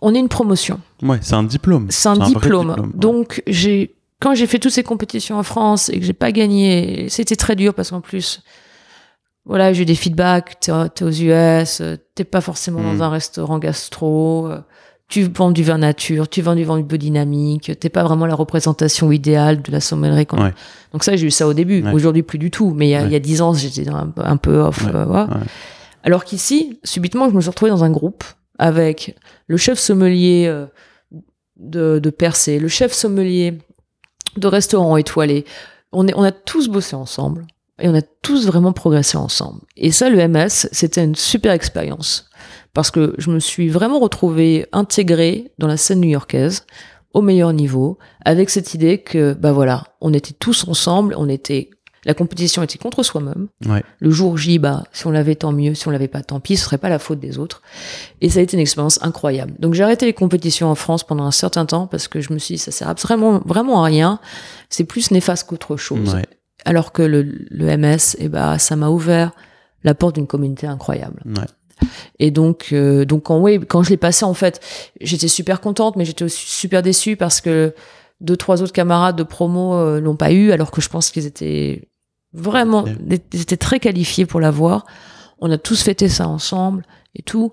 On 0.02 0.14
est 0.14 0.18
une 0.18 0.28
promotion. 0.28 0.78
Ouais, 1.02 1.18
c'est 1.22 1.34
un 1.34 1.42
diplôme. 1.44 1.86
C'est 1.90 2.08
un, 2.08 2.16
diplôme. 2.18 2.70
ouais. 2.70 2.76
Donc, 2.94 3.42
j'ai, 3.46 3.94
quand 4.20 4.34
j'ai 4.34 4.46
fait 4.46 4.58
toutes 4.58 4.72
ces 4.72 4.82
compétitions 4.82 5.38
en 5.38 5.42
France 5.42 5.88
et 5.88 5.98
que 5.98 6.04
j'ai 6.04 6.12
pas 6.12 6.30
gagné, 6.32 7.06
c'était 7.08 7.36
très 7.36 7.56
dur 7.56 7.72
parce 7.72 7.90
qu'en 7.90 8.00
plus, 8.02 8.42
voilà, 9.44 9.72
j'ai 9.72 9.82
eu 9.82 9.86
des 9.86 9.94
feedbacks. 9.94 10.60
T'es, 10.60 10.72
t'es 10.94 11.04
aux 11.04 11.10
US, 11.10 11.82
t'es 12.14 12.24
pas 12.24 12.40
forcément 12.40 12.80
dans 12.82 13.02
un 13.02 13.08
restaurant 13.08 13.58
gastro. 13.58 14.50
Tu 15.08 15.24
vends 15.24 15.50
du 15.50 15.62
vin 15.62 15.76
nature, 15.78 16.26
tu 16.28 16.40
vends 16.40 16.54
du 16.54 16.64
vin 16.64 16.80
biodynamique, 16.80 17.78
t'es 17.78 17.90
pas 17.90 18.02
vraiment 18.02 18.24
la 18.24 18.34
représentation 18.34 19.12
idéale 19.12 19.60
de 19.60 19.70
la 19.70 19.80
sommellerie. 19.80 20.24
qu'on- 20.26 20.42
Ouais. 20.42 20.54
Donc 20.92 21.04
ça, 21.04 21.16
j'ai 21.16 21.26
eu 21.26 21.30
ça 21.30 21.46
au 21.46 21.52
début. 21.52 21.82
Ouais. 21.82 21.92
Aujourd'hui, 21.92 22.22
plus 22.22 22.38
du 22.38 22.50
tout. 22.50 22.72
Mais 22.74 22.86
il 22.86 22.90
y 22.90 22.94
a, 22.94 23.00
Ouais. 23.00 23.06
il 23.08 23.12
y 23.12 23.16
a 23.16 23.18
10 23.20 23.42
ans, 23.42 23.52
j'étais 23.52 23.86
un, 23.90 24.10
un 24.16 24.36
peu 24.38 24.56
off. 24.60 24.86
Euh. 24.94 25.26
Alors 26.02 26.24
qu'ici, 26.24 26.78
subitement, 26.82 27.28
je 27.28 27.34
me 27.34 27.40
suis 27.40 27.50
retrouvée 27.50 27.70
dans 27.70 27.84
un 27.84 27.90
groupe 27.90 28.24
avec 28.58 29.16
le 29.46 29.56
chef 29.56 29.78
sommelier 29.78 30.46
euh, 30.46 30.66
de, 31.56 31.98
de 31.98 32.10
Percé, 32.10 32.58
le 32.58 32.68
chef 32.68 32.92
sommelier 32.92 33.58
de 34.36 34.46
restaurant 34.46 34.96
étoilé. 34.96 35.44
On, 35.92 36.06
est, 36.06 36.14
on 36.16 36.22
a 36.22 36.32
tous 36.32 36.68
bossé 36.68 36.96
ensemble 36.96 37.46
et 37.78 37.88
on 37.88 37.94
a 37.94 38.02
tous 38.02 38.46
vraiment 38.46 38.72
progressé 38.72 39.16
ensemble. 39.16 39.60
Et 39.76 39.90
ça, 39.90 40.08
le 40.08 40.26
MS, 40.28 40.68
c'était 40.72 41.04
une 41.04 41.14
super 41.14 41.52
expérience 41.52 42.30
parce 42.74 42.90
que 42.90 43.14
je 43.18 43.30
me 43.30 43.38
suis 43.38 43.68
vraiment 43.68 44.00
retrouvée 44.00 44.66
intégrée 44.72 45.52
dans 45.58 45.66
la 45.66 45.76
scène 45.76 46.00
new-yorkaise 46.00 46.64
au 47.12 47.20
meilleur 47.20 47.52
niveau 47.52 47.98
avec 48.24 48.48
cette 48.48 48.72
idée 48.74 48.98
que, 48.98 49.34
bah 49.34 49.52
voilà, 49.52 49.84
on 50.00 50.14
était 50.14 50.32
tous 50.32 50.66
ensemble, 50.66 51.14
on 51.18 51.28
était 51.28 51.70
La 52.04 52.14
compétition 52.14 52.62
était 52.62 52.78
contre 52.78 53.02
soi-même. 53.02 53.48
Ouais. 53.66 53.82
Le 54.00 54.10
jour 54.10 54.36
J, 54.36 54.58
bah, 54.58 54.84
si 54.92 55.06
on 55.06 55.10
l'avait, 55.10 55.36
tant 55.36 55.52
mieux. 55.52 55.74
Si 55.74 55.86
on 55.86 55.90
l'avait 55.90 56.08
pas, 56.08 56.22
tant 56.22 56.40
pis. 56.40 56.56
Ce 56.56 56.64
serait 56.64 56.78
pas 56.78 56.88
la 56.88 56.98
faute 56.98 57.20
des 57.20 57.38
autres. 57.38 57.62
Et 58.20 58.28
ça 58.28 58.40
a 58.40 58.42
été 58.42 58.56
une 58.56 58.60
expérience 58.60 58.98
incroyable. 59.02 59.54
Donc, 59.60 59.74
j'ai 59.74 59.84
arrêté 59.84 60.06
les 60.06 60.12
compétitions 60.12 60.68
en 60.68 60.74
France 60.74 61.04
pendant 61.04 61.24
un 61.24 61.30
certain 61.30 61.64
temps 61.64 61.86
parce 61.86 62.08
que 62.08 62.20
je 62.20 62.32
me 62.32 62.38
suis 62.38 62.54
dit, 62.54 62.58
ça 62.58 62.72
sert 62.72 62.92
vraiment, 62.94 63.40
vraiment 63.44 63.82
à 63.82 63.86
rien. 63.86 64.18
C'est 64.68 64.84
plus 64.84 65.12
néfaste 65.12 65.48
qu'autre 65.48 65.76
chose. 65.76 66.14
Ouais. 66.14 66.26
Alors 66.64 66.92
que 66.92 67.02
le, 67.02 67.22
le 67.22 67.76
MS, 67.76 68.16
eh 68.18 68.28
bah, 68.28 68.58
ça 68.58 68.74
m'a 68.74 68.88
ouvert 68.88 69.32
la 69.84 69.94
porte 69.94 70.16
d'une 70.16 70.26
communauté 70.26 70.66
incroyable. 70.66 71.22
Ouais. 71.24 71.46
Et 72.18 72.30
donc, 72.30 72.68
euh, 72.72 73.04
donc 73.04 73.24
quand, 73.24 73.38
oui, 73.38 73.60
quand 73.60 73.82
je 73.82 73.90
l'ai 73.90 73.96
passé, 73.96 74.24
en 74.24 74.34
fait, 74.34 74.60
j'étais 75.00 75.28
super 75.28 75.60
contente, 75.60 75.96
mais 75.96 76.04
j'étais 76.04 76.24
aussi 76.24 76.46
super 76.46 76.82
déçue 76.82 77.16
parce 77.16 77.40
que 77.40 77.74
deux, 78.20 78.36
trois 78.36 78.62
autres 78.62 78.72
camarades 78.72 79.16
de 79.16 79.22
promo 79.24 79.74
euh, 79.74 80.00
l'ont 80.00 80.16
pas 80.16 80.32
eu, 80.32 80.52
alors 80.52 80.70
que 80.70 80.80
je 80.80 80.88
pense 80.88 81.10
qu'ils 81.10 81.26
étaient 81.26 81.88
vraiment, 82.34 82.84
ils 83.32 83.40
étaient 83.40 83.56
très 83.56 83.80
qualifiés 83.80 84.26
pour 84.26 84.40
l'avoir. 84.40 84.84
On 85.40 85.50
a 85.50 85.58
tous 85.58 85.82
fêté 85.82 86.08
ça 86.08 86.28
ensemble 86.28 86.84
et 87.14 87.22
tout. 87.22 87.52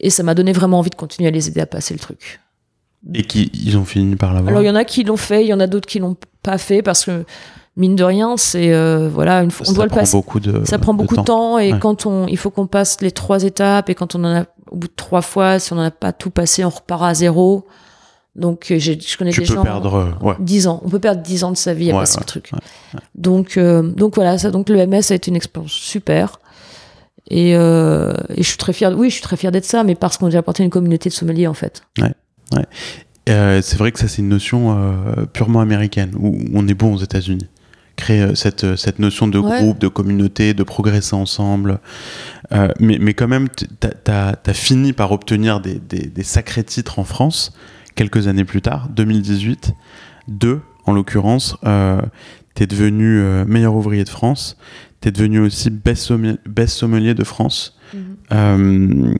Et 0.00 0.10
ça 0.10 0.22
m'a 0.22 0.34
donné 0.34 0.52
vraiment 0.52 0.78
envie 0.78 0.90
de 0.90 0.94
continuer 0.94 1.28
à 1.28 1.32
les 1.32 1.48
aider 1.48 1.60
à 1.60 1.66
passer 1.66 1.92
le 1.94 2.00
truc. 2.00 2.40
Et 3.14 3.22
qui 3.24 3.50
ils 3.54 3.76
ont 3.76 3.84
fini 3.84 4.16
par 4.16 4.32
l'avoir. 4.32 4.50
Alors 4.50 4.62
il 4.62 4.66
y 4.66 4.70
en 4.70 4.74
a 4.76 4.84
qui 4.84 5.04
l'ont 5.04 5.16
fait, 5.16 5.44
il 5.44 5.48
y 5.48 5.54
en 5.54 5.60
a 5.60 5.66
d'autres 5.66 5.86
qui 5.88 5.98
l'ont 5.98 6.16
pas 6.42 6.58
fait 6.58 6.82
parce 6.82 7.04
que 7.04 7.24
mine 7.76 7.94
de 7.96 8.04
rien, 8.04 8.36
c'est 8.36 8.72
euh, 8.72 9.08
voilà, 9.08 9.42
une 9.42 9.50
fois, 9.50 9.66
on 9.68 9.72
doit 9.72 9.84
le 9.84 9.90
prend 9.90 10.00
passer. 10.00 10.16
beaucoup 10.16 10.40
de 10.40 10.64
Ça 10.64 10.78
prend 10.78 10.94
beaucoup 10.94 11.16
de 11.16 11.22
temps, 11.22 11.58
et 11.58 11.72
Ouais. 11.72 11.78
quand 11.78 12.06
on, 12.06 12.26
il 12.26 12.36
faut 12.36 12.50
qu'on 12.50 12.66
passe 12.66 13.00
les 13.00 13.12
trois 13.12 13.44
étapes 13.44 13.88
et 13.88 13.94
quand 13.94 14.14
on 14.16 14.24
en 14.24 14.36
a 14.40 14.44
au 14.70 14.76
bout 14.76 14.88
de 14.88 14.92
trois 14.96 15.22
fois, 15.22 15.58
si 15.60 15.72
on 15.72 15.76
n'en 15.76 15.82
a 15.84 15.90
pas 15.92 16.12
tout 16.12 16.30
passé, 16.30 16.64
on 16.64 16.68
repart 16.70 17.02
à 17.04 17.14
zéro. 17.14 17.66
Donc 18.36 18.70
euh, 18.70 18.78
j'ai- 18.78 18.98
je 19.00 19.16
connais 19.16 19.30
Tu 19.32 19.40
des 19.40 19.46
peux 19.46 19.54
gens. 19.54 19.62
perdre 19.64 19.94
euh, 19.94 20.24
ouais. 20.26 20.34
10 20.38 20.66
ans. 20.68 20.80
On 20.84 20.88
peut 20.88 21.00
perdre 21.00 21.22
10 21.22 21.44
ans 21.44 21.50
de 21.50 21.56
sa 21.56 21.74
vie 21.74 21.90
à 21.90 21.94
Ouais, 21.94 22.00
passer 22.00 22.16
ouais, 22.16 22.22
le 22.22 22.26
truc. 22.26 22.50
ouais, 22.52 23.00
Donc, 23.16 23.56
euh, 23.56 23.82
donc 23.82 24.14
voilà, 24.14 24.38
ça, 24.38 24.50
donc 24.50 24.68
le 24.68 24.76
MS 24.86 25.10
a 25.10 25.14
été 25.14 25.30
une 25.30 25.36
expérience 25.36 25.72
super. 25.72 26.38
Et, 27.30 27.54
euh, 27.56 28.14
et 28.34 28.42
je 28.42 28.48
suis 28.48 28.56
très 28.56 28.72
fière, 28.72 28.96
oui, 28.96 29.08
je 29.10 29.14
suis 29.14 29.22
très 29.22 29.36
fière 29.36 29.52
d'être 29.52 29.64
ça, 29.66 29.84
mais 29.84 29.94
parce 29.94 30.16
qu'on 30.16 30.30
a 30.32 30.38
apporté 30.38 30.62
une 30.62 30.70
communauté 30.70 31.08
de 31.10 31.14
sommeliers, 31.14 31.46
en 31.46 31.52
fait. 31.54 31.82
Euh, 33.28 33.60
c'est 33.62 33.76
vrai 33.76 33.92
que 33.92 33.98
ça 33.98 34.08
c'est 34.08 34.22
une 34.22 34.28
notion 34.30 34.74
euh, 34.78 35.26
purement 35.26 35.60
américaine 35.60 36.12
où 36.18 36.38
on 36.54 36.66
est 36.66 36.74
bon 36.74 36.94
aux 36.94 36.98
États-Unis. 36.98 37.46
Créer 37.96 38.22
euh, 38.22 38.34
cette, 38.34 38.64
euh, 38.64 38.76
cette 38.76 38.98
notion 39.00 39.26
de 39.28 39.38
Ouais. 39.38 39.60
groupe, 39.60 39.78
de 39.78 39.88
communauté, 39.88 40.54
de 40.54 40.62
progresser 40.62 41.14
ensemble. 41.14 41.80
Euh, 42.52 42.68
mais, 42.80 42.96
mais 42.98 43.12
quand 43.12 43.28
même, 43.28 43.48
t- 43.50 43.66
t'as- 43.80 43.88
t'as 43.90 44.34
as 44.46 44.54
fini 44.54 44.92
par 44.94 45.12
obtenir 45.12 45.60
des, 45.60 45.74
des, 45.74 46.06
des 46.06 46.22
sacrés 46.22 46.64
titres 46.64 46.98
en 46.98 47.04
France 47.04 47.52
quelques 47.98 48.28
années 48.28 48.44
plus 48.44 48.62
tard, 48.62 48.88
2018. 48.90 49.72
Deux, 50.28 50.60
en 50.84 50.92
l'occurrence, 50.92 51.56
euh, 51.64 52.00
t'es 52.54 52.66
devenu 52.68 53.18
euh, 53.18 53.44
meilleur 53.44 53.74
ouvrier 53.74 54.04
de 54.04 54.08
France. 54.08 54.56
T'es 55.00 55.10
devenu 55.10 55.40
aussi 55.40 55.68
best, 55.70 56.04
sommelier- 56.04 56.38
best 56.46 56.76
sommelier 56.76 57.14
de 57.14 57.24
France. 57.24 57.76
Euh, 58.32 59.14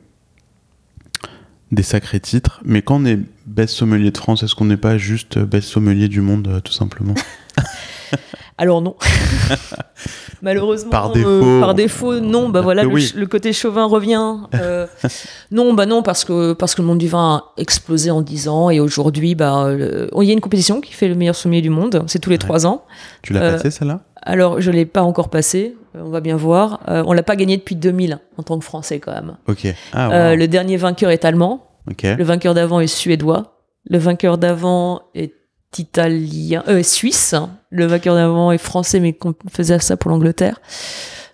des 1.71 1.83
sacrés 1.83 2.19
titres. 2.19 2.61
Mais 2.65 2.81
quand 2.81 3.01
on 3.01 3.05
est 3.05 3.19
best 3.45 3.75
sommelier 3.75 4.11
de 4.11 4.17
France, 4.17 4.43
est-ce 4.43 4.55
qu'on 4.55 4.65
n'est 4.65 4.77
pas 4.77 4.97
juste 4.97 5.37
best 5.39 5.67
sommelier 5.67 6.07
du 6.07 6.21
monde, 6.21 6.47
euh, 6.47 6.59
tout 6.61 6.73
simplement? 6.73 7.13
Alors 8.57 8.81
non. 8.81 8.95
Malheureusement, 10.41 10.89
Par 10.89 11.11
euh, 11.11 11.13
défaut. 11.13 11.59
par 11.59 11.73
défaut, 11.75 12.19
non. 12.19 12.49
Bah 12.49 12.61
voilà, 12.61 12.83
le, 12.83 12.89
Oui. 12.89 13.11
le 13.15 13.25
côté 13.25 13.51
chauvin 13.53 13.85
revient. 13.85 14.35
Euh, 14.61 14.87
non, 15.51 15.73
bah 15.73 15.85
non, 15.85 16.01
parce 16.03 16.25
que 16.25 16.53
parce 16.53 16.75
que 16.75 16.81
le 16.81 16.87
monde 16.87 16.97
du 16.97 17.07
vin 17.07 17.35
a 17.57 17.61
explosé 17.61 18.11
en 18.11 18.21
10 18.21 18.47
ans 18.49 18.69
et 18.69 18.79
aujourd'hui, 18.79 19.35
bah, 19.35 19.67
il 19.71 20.23
y 20.23 20.29
a 20.29 20.33
une 20.33 20.41
compétition 20.41 20.81
qui 20.81 20.93
fait 20.93 21.07
le 21.07 21.15
meilleur 21.15 21.35
sommelier 21.35 21.61
du 21.61 21.69
monde. 21.69 22.03
C'est 22.07 22.19
tous 22.19 22.29
les 22.29 22.35
Ouais. 22.35 22.39
trois 22.39 22.65
ans. 22.65 22.83
Tu 23.21 23.33
l'as 23.33 23.41
Euh, 23.43 23.51
passé 23.53 23.71
celle-là? 23.71 24.01
Alors, 24.21 24.59
je 24.61 24.71
l'ai 24.71 24.85
pas 24.85 25.01
encore 25.03 25.29
passé. 25.29 25.75
euh, 25.95 26.01
On 26.03 26.09
va 26.09 26.19
bien 26.19 26.35
voir. 26.35 26.79
Euh, 26.89 27.03
on 27.05 27.13
l'a 27.13 27.23
pas 27.23 27.35
gagné 27.35 27.57
depuis 27.57 27.75
2000 27.75 28.19
en 28.37 28.43
tant 28.43 28.57
que 28.59 28.65
Français 28.65 28.99
quand 28.99 29.11
même. 29.13 29.37
Ok. 29.47 29.67
Ah, 29.93 30.09
Euh, 30.11 30.31
wow. 30.31 30.37
le 30.37 30.47
dernier 30.47 30.77
vainqueur 30.77 31.11
est 31.11 31.23
allemand. 31.25 31.67
Le 32.03 32.23
vainqueur 32.23 32.53
d'avant 32.53 32.79
est 32.81 32.87
suédois. 32.87 33.55
Le 33.89 33.97
vainqueur 33.97 34.37
d'avant 34.37 35.01
est 35.15 35.33
italien, 35.77 36.63
euh, 36.67 36.83
suisse. 36.83 37.35
Le 37.69 37.85
vainqueur 37.85 38.15
d'avant 38.15 38.51
est 38.51 38.57
français, 38.57 38.99
mais 38.99 39.13
qu'on 39.13 39.35
faisait 39.51 39.79
ça 39.79 39.97
pour 39.97 40.09
l'Angleterre. 40.11 40.59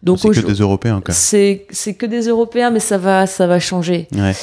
Donc 0.04 0.20
C'est 0.20 0.30
que 0.30 0.42
des 0.46 0.54
Européens, 0.60 1.02
quand 1.04 1.14
c'est 1.14 1.66
c'est 1.72 1.94
que 1.94 2.06
des 2.06 2.28
Européens, 2.28 2.70
mais 2.70 2.80
ça 2.82 2.98
va 2.98 3.26
ça 3.28 3.48
va 3.48 3.60
changer. 3.60 4.08
Ouais. 4.14 4.34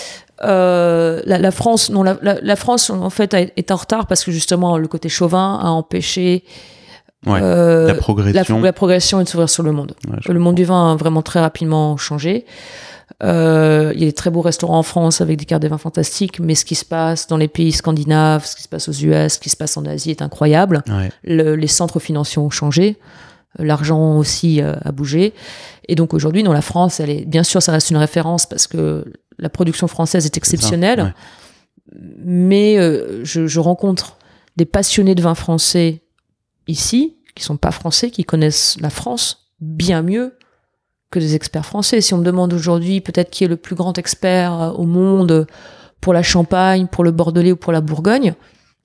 Euh, 0.45 1.21
la, 1.25 1.39
la 1.39 1.51
France, 1.53 1.91
non, 1.91 2.03
la, 2.03 2.17
la- 2.23 2.41
la 2.41 2.57
France 2.57 2.91
en 2.91 3.11
fait 3.11 3.33
est 3.35 3.71
en 3.71 3.77
retard 3.77 4.07
parce 4.09 4.25
que 4.25 4.33
justement 4.33 4.77
le 4.77 4.89
côté 4.89 5.09
chauvin 5.09 5.59
a 5.63 5.69
empêché 5.69 6.43
Ouais. 7.25 7.39
euh, 7.41 7.87
la 7.87 7.95
progression. 7.95 8.61
la 8.61 8.73
progression 8.73 9.21
et 9.21 9.25
de 9.25 9.29
s'ouvrir 9.29 9.49
sur 9.49 9.63
le 9.63 9.71
monde. 9.71 9.95
Ouais, 10.11 10.19
Le 10.27 10.41
monde 10.41 10.57
du 10.57 10.65
vin 10.65 10.91
a 10.93 10.97
vraiment 10.97 11.23
très 11.23 11.39
rapidement 11.39 11.97
changé. 11.97 12.45
Euh, 13.23 13.93
il 13.95 14.01
y 14.01 14.05
a 14.05 14.07
des 14.07 14.13
très 14.13 14.31
beaux 14.31 14.41
restaurants 14.41 14.79
en 14.79 14.83
France 14.83 15.21
avec 15.21 15.39
des 15.39 15.45
cartes 15.45 15.63
de 15.63 15.69
vin 15.69 15.79
fantastiques, 15.79 16.41
mais 16.41 16.55
ce 16.55 16.65
qui 16.65 16.75
se 16.75 16.85
passe 16.85 17.27
dans 17.29 17.37
les 17.37 17.49
pays 17.49 17.73
scandinaves, 17.73 18.45
ce 18.47 18.57
qui 18.57 18.63
se 18.63 18.69
passe 18.69 18.89
aux 18.89 18.93
US, 18.93 19.35
ce 19.35 19.39
qui 19.39 19.49
se 19.51 19.57
passe 19.57 19.77
en 19.77 19.85
Asie 19.87 20.11
est 20.11 20.23
incroyable. 20.23 20.83
Ouais. 20.89 21.11
Le- 21.25 21.55
les 21.57 21.67
centres 21.67 22.01
financiers 22.01 22.41
ont 22.41 22.51
changé, 22.51 22.99
euh, 23.61 23.65
l'argent 23.65 24.17
aussi 24.19 24.61
euh, 24.63 24.75
a 24.85 24.93
bougé. 24.93 25.35
Et 25.89 25.95
donc 25.95 26.15
aujourd'hui, 26.15 26.43
dans 26.43 26.53
la 26.53 26.63
France, 26.63 27.01
elle 27.01 27.11
est, 27.11 27.25
bien 27.25 27.43
sûr, 27.43 27.63
ça 27.63 27.73
reste 27.73 27.91
une 27.91 27.97
référence 27.97 28.47
parce 28.47 28.67
que 28.67 29.05
la 29.39 29.49
production 29.49 29.87
française 29.89 30.25
est 30.27 30.35
ça, 30.35 30.39
exceptionnelle 30.39 31.01
ouais. 31.03 31.13
mais 32.25 32.79
euh, 32.79 33.25
je, 33.25 33.47
je 33.47 33.61
rencontre 33.61 34.17
des 34.57 34.65
passionnés 34.67 35.15
de 35.15 35.23
vin 35.23 35.35
français 35.35 36.03
ici, 36.69 37.17
qui 37.35 37.43
sont 37.43 37.57
pas 37.57 37.71
français, 37.71 38.11
qui 38.11 38.25
connaissent 38.25 38.77
la 38.81 38.91
France 38.91 39.51
bien 39.61 40.03
mieux 40.03 40.35
que 41.13 41.21
des 41.21 41.37
experts 41.37 41.65
français. 41.67 42.01
Si 42.01 42.13
on 42.15 42.19
me 42.19 42.25
demande 42.25 42.53
aujourd'hui 42.53 43.01
peut-être 43.01 43.31
qui 43.31 43.45
est 43.45 43.49
le 43.49 43.57
plus 43.57 43.77
grand 43.77 43.97
expert 43.99 44.53
euh, 44.61 44.71
au 44.71 44.85
monde 44.87 45.47
pour 46.01 46.13
la 46.13 46.23
Champagne, 46.25 46.89
pour 46.91 47.05
le 47.05 47.13
Bordelais 47.13 47.53
ou 47.53 47.57
pour 47.57 47.73
la 47.73 47.81
Bourgogne, 47.81 48.35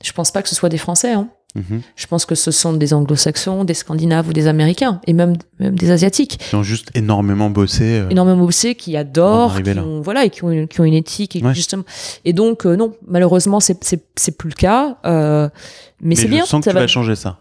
je 0.04 0.12
pense 0.12 0.30
pas 0.30 0.44
que 0.44 0.50
ce 0.50 0.54
soit 0.56 0.70
des 0.70 0.78
Français. 0.78 1.14
hein. 1.14 1.30
Mhm. 1.56 1.82
Je 1.96 2.06
pense 2.06 2.26
que 2.26 2.36
ce 2.36 2.52
sont 2.52 2.74
des 2.74 2.94
Anglo-Saxons, 2.94 3.64
des 3.64 3.74
Scandinaves 3.74 4.28
ou 4.28 4.34
des 4.34 4.46
Américains, 4.46 5.02
et 5.08 5.14
même, 5.14 5.34
même 5.60 5.76
des 5.76 5.90
Asiatiques 5.90 6.38
Qui 6.50 6.56
ont 6.56 6.62
juste 6.62 6.92
énormément 6.94 7.50
bossé. 7.50 7.84
euh, 8.02 8.10
énormément 8.10 8.44
bossé, 8.46 8.76
qui 8.76 8.96
adorent, 8.96 9.60
qui 9.64 9.70
ont, 9.80 10.02
voilà, 10.02 10.26
et 10.26 10.30
qui 10.30 10.44
ont, 10.44 10.52
une, 10.52 10.68
qui 10.68 10.82
ont 10.82 10.84
une 10.84 10.94
éthique. 10.94 11.36
Et, 11.36 11.42
Ouais. 11.44 11.56
justement, 11.56 11.84
et 12.26 12.34
donc, 12.34 12.68
euh, 12.68 12.76
non, 12.76 12.94
malheureusement, 13.08 13.60
c'est, 13.60 13.80
plus 14.38 14.50
le 14.50 14.54
cas. 14.56 14.98
euh, 15.06 15.50
mais, 16.02 16.10
mais 16.10 16.16
c'est 16.16 16.22
je 16.24 16.28
bien. 16.28 16.46
sens 16.46 16.60
que 16.60 16.66
ça 16.66 16.72
tu 16.72 16.76
va- 16.76 16.82
vas 16.82 16.88
changer 16.88 17.16
ça. 17.16 17.40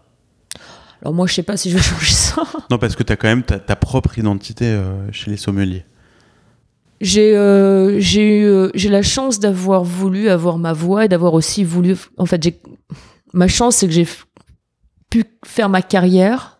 Alors 1.01 1.13
moi, 1.13 1.27
je 1.27 1.33
sais 1.33 1.43
pas 1.43 1.57
si 1.57 1.69
je 1.69 1.77
vais 1.77 1.83
changer 1.83 2.13
ça. 2.13 2.43
Non, 2.71 2.77
parce 2.77 2.95
que 2.95 3.03
tu 3.03 3.13
as 3.13 3.17
quand 3.17 3.27
même 3.27 3.43
ta, 3.43 3.59
ta 3.59 3.75
propre 3.75 4.17
identité 4.17 4.65
euh, 4.65 5.11
chez 5.11 5.31
les 5.31 5.37
sommeliers. 5.37 5.85
J'ai, 6.99 7.37
euh, 7.37 7.99
j'ai 7.99 8.39
eu, 8.39 8.45
euh, 8.45 8.69
j'ai 8.73 8.89
la 8.89 9.03
chance 9.03 9.39
d'avoir 9.39 9.83
voulu 9.83 10.29
avoir 10.29 10.57
ma 10.57 10.73
voix 10.73 11.05
et 11.05 11.07
d'avoir 11.07 11.33
aussi 11.33 11.63
voulu. 11.63 11.95
En 12.17 12.25
fait, 12.25 12.41
j'ai, 12.41 12.59
ma 13.33 13.47
chance, 13.47 13.77
c'est 13.77 13.87
que 13.87 13.93
j'ai 13.93 14.07
pu 15.09 15.25
faire 15.45 15.69
ma 15.69 15.83
carrière 15.83 16.59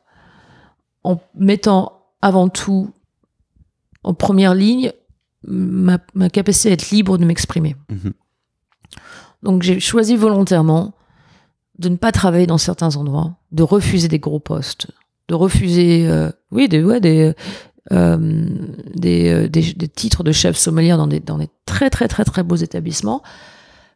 en 1.04 1.20
mettant 1.36 2.04
avant 2.22 2.50
tout 2.50 2.94
en 4.04 4.14
première 4.14 4.54
ligne 4.54 4.92
ma, 5.44 6.00
ma 6.14 6.30
capacité 6.30 6.70
à 6.70 6.74
être 6.74 6.92
libre 6.92 7.18
de 7.18 7.26
m'exprimer. 7.26 7.76
Mhm. 7.90 8.14
Donc 9.44 9.64
j'ai 9.64 9.80
choisi 9.80 10.16
volontairement 10.16 10.94
de 11.80 11.90
ne 11.90 11.96
pas 11.96 12.12
travailler 12.12 12.48
dans 12.48 12.58
certains 12.58 12.96
endroits, 12.96 13.36
de 13.52 13.64
refuser 13.64 14.08
des 14.08 14.20
gros 14.20 14.40
postes, 14.40 14.88
de 15.28 15.36
refuser, 15.36 16.08
euh, 16.08 16.32
oui, 16.52 16.68
des, 16.68 16.84
ouais, 16.84 17.00
des, 17.00 17.34
euh, 17.92 18.18
des, 18.96 19.30
euh, 19.30 19.48
des, 19.48 19.74
des 19.74 19.88
titres 19.88 20.24
de 20.24 20.32
chef 20.32 20.58
sommelier 20.58 20.90
dans 20.92 21.08
des, 21.08 21.20
dans 21.20 21.38
des 21.38 21.50
très 21.66 21.90
très 21.90 22.08
très 22.08 22.24
très 22.26 22.44
beaux 22.44 22.56
établissements, 22.56 23.22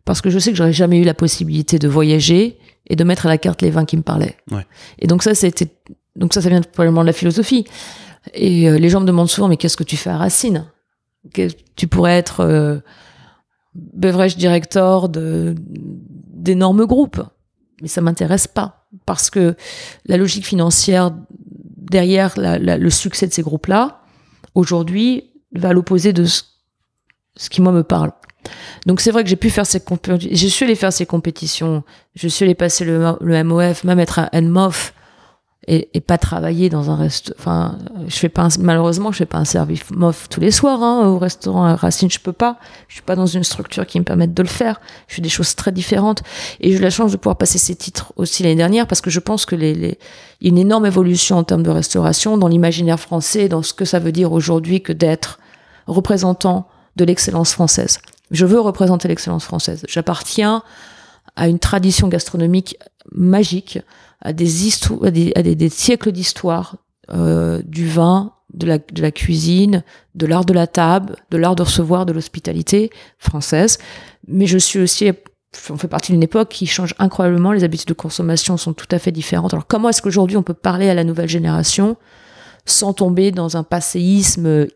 parce 0.06 0.22
que 0.22 0.30
je 0.30 0.40
sais 0.40 0.52
que 0.52 0.58
j'aurais 0.58 0.74
jamais 0.74 1.00
eu 1.00 1.04
la 1.04 1.14
possibilité 1.14 1.80
de 1.80 1.88
voyager 1.88 2.58
et 2.88 2.96
de 2.96 3.04
mettre 3.04 3.26
à 3.26 3.30
la 3.30 3.38
carte 3.38 3.62
les 3.62 3.70
vins 3.72 3.86
qui 3.86 3.98
me 3.98 4.02
parlaient. 4.04 4.38
Ouais. 4.52 4.66
Et 5.00 5.08
donc 5.08 5.24
ça, 5.24 5.34
c'était, 5.36 5.70
donc 6.16 6.34
ça, 6.34 6.42
ça 6.42 6.50
vient 6.50 6.62
probablement 6.62 7.02
de 7.02 7.08
la 7.08 7.14
philosophie. 7.14 7.66
Et 8.34 8.70
euh, 8.70 8.78
les 8.78 8.90
gens 8.90 9.00
me 9.02 9.06
demandent 9.08 9.30
souvent, 9.30 9.48
mais 9.48 9.58
qu'est-ce 9.58 9.78
que 9.78 9.84
tu 9.84 9.98
fais 9.98 10.10
à 10.12 10.18
Racine? 10.18 10.66
Que- 11.34 11.50
Tu 11.76 11.88
pourrais 11.88 12.18
être 12.18 12.82
beverage 13.76 14.38
director 14.38 15.10
de 15.10 15.56
d'énormes 15.68 16.86
groupes, 16.86 17.22
mais 17.82 17.88
ça 17.88 18.02
m'intéresse 18.02 18.48
pas 18.48 18.88
parce 19.06 19.30
que 19.30 19.56
la 20.06 20.18
logique 20.18 20.46
financière 20.46 21.12
derrière 21.78 22.34
le 22.38 22.90
succès 22.90 23.28
de 23.28 23.34
ces 23.34 23.42
groupes-là, 23.42 24.02
aujourd'hui, 24.56 25.32
va 25.54 25.70
à 25.70 25.74
l'opposé 25.74 26.14
de 26.14 26.26
ce, 26.26 26.44
qui 27.50 27.62
moi 27.62 27.72
me 27.72 27.84
parle. 27.84 28.12
Donc 28.86 29.02
c'est 29.02 29.12
vrai 29.12 29.24
que 29.24 29.30
j'ai 29.30 29.36
pu 29.36 29.50
faire 29.50 29.66
ces 29.66 29.82
compétitions, 29.82 30.30
je 30.32 30.48
suis 30.48 30.66
allé 30.66 30.76
faire 30.76 30.94
ces 30.94 31.06
compétitions, 31.06 31.84
je 32.16 32.28
suis 32.28 32.46
allé 32.46 32.56
passer 32.56 32.86
le, 32.86 33.18
le 33.20 33.44
MOF, 33.44 33.84
même 33.84 34.00
être 34.00 34.20
à 34.20 34.30
NMOF 34.42 34.94
et, 35.68 36.02
pas 36.02 36.18
travailler 36.18 36.70
dans 36.70 36.90
un 36.90 36.96
reste. 36.96 37.36
Enfin, 37.38 37.78
je 38.08 38.16
fais 38.16 38.30
pas 38.30 38.48
malheureusement, 38.60 39.12
je 39.12 39.18
fais 39.18 39.26
pas 39.26 39.38
un 39.38 39.46
service 39.46 39.90
mof 39.92 40.28
tous 40.28 40.40
les 40.40 40.50
soirs 40.50 40.82
hein, 40.82 41.08
au 41.08 41.20
restaurant 41.20 41.66
à 41.66 41.76
Racine. 41.76 42.10
Je 42.10 42.20
peux 42.20 42.34
pas. 42.34 42.58
Je 42.88 42.96
suis 42.96 43.04
pas 43.04 43.16
dans 43.16 43.28
une 43.28 43.44
structure 43.44 43.86
qui 43.86 44.00
me 44.00 44.04
permette 44.04 44.34
de 44.34 44.42
le 44.42 44.48
faire. 44.48 44.82
Je 45.08 45.16
fais 45.16 45.22
des 45.22 45.30
choses 45.30 45.56
très 45.56 45.72
différentes 45.72 46.24
et 46.60 46.72
j'ai 46.72 46.78
eu 46.78 46.82
la 46.82 46.90
chance 46.90 47.12
de 47.12 47.18
pouvoir 47.18 47.38
passer 47.38 47.60
ces 47.60 47.76
titres 47.76 48.12
aussi 48.16 48.42
l'année 48.42 48.56
dernière 48.56 48.88
parce 48.88 49.02
que 49.02 49.12
je 49.12 49.20
pense 49.20 49.46
que 49.46 49.56
les, 49.56 49.76
les... 49.76 50.00
il 50.42 50.48
y 50.48 50.50
a 50.50 50.52
une 50.52 50.58
énorme 50.58 50.88
évolution 50.88 51.38
en 51.38 51.44
termes 51.44 51.64
de 51.64 51.70
restauration 51.70 52.38
dans 52.38 52.48
l'imaginaire 52.48 53.00
français, 53.00 53.48
dans 53.48 53.62
ce 53.62 53.74
que 53.74 53.86
ça 53.86 54.00
veut 54.00 54.12
dire 54.12 54.32
aujourd'hui 54.32 54.82
que 54.82 54.94
d'être 54.94 55.40
représentant 55.86 56.68
de 56.96 57.06
l'excellence 57.06 57.54
française. 57.54 58.00
Je 58.32 58.46
veux 58.46 58.60
représenter 58.60 59.08
l'excellence 59.08 59.44
française. 59.44 59.86
J'appartiens 59.88 60.64
à 61.36 61.48
une 61.48 61.60
tradition 61.60 62.08
gastronomique 62.08 62.78
magique 63.14 63.80
à 64.22 64.34
des, 64.34 64.68
histoires, 64.68 65.04
à 65.06 65.12
des, 65.12 65.70
siècles 65.70 66.12
d'histoire 66.12 66.78
euh, 67.10 67.62
du 67.66 67.88
vin, 67.88 68.34
de 68.54 68.68
la, 68.68 68.78
de 68.78 69.02
la 69.02 69.12
cuisine, 69.12 69.84
de 70.16 70.26
l'art 70.26 70.46
de 70.46 70.54
la 70.54 70.68
table, 70.68 71.16
de 71.32 71.38
l'art 71.38 71.56
de 71.56 71.64
recevoir, 71.64 72.06
de 72.06 72.14
l'hospitalité 72.14 72.90
française. 73.18 73.80
Mais 74.28 74.46
je 74.46 74.58
suis 74.58 74.80
aussi, 74.80 75.10
on 75.70 75.78
fait 75.78 75.88
partie 75.88 76.12
d'une 76.12 76.24
époque 76.24 76.50
qui 76.50 76.68
change 76.68 76.94
incroyablement. 77.00 77.52
Les 77.52 77.64
habitudes 77.64 77.90
de 77.90 77.94
consommation 77.94 78.58
sont 78.58 78.74
tout 78.74 78.88
à 78.92 79.00
fait 79.00 79.12
différentes. 79.12 79.54
Alors 79.54 79.68
comment 79.68 79.90
est-ce 79.90 80.02
qu'aujourd'hui 80.02 80.38
on 80.38 80.44
peut 80.44 80.54
parler 80.54 80.90
à 80.90 80.94
la 80.94 81.04
nouvelle 81.04 81.30
génération 81.30 81.98
sans 82.66 82.94
tomber 82.94 83.32
dans 83.32 83.58
un 83.58 83.64
passéisme 83.64 84.68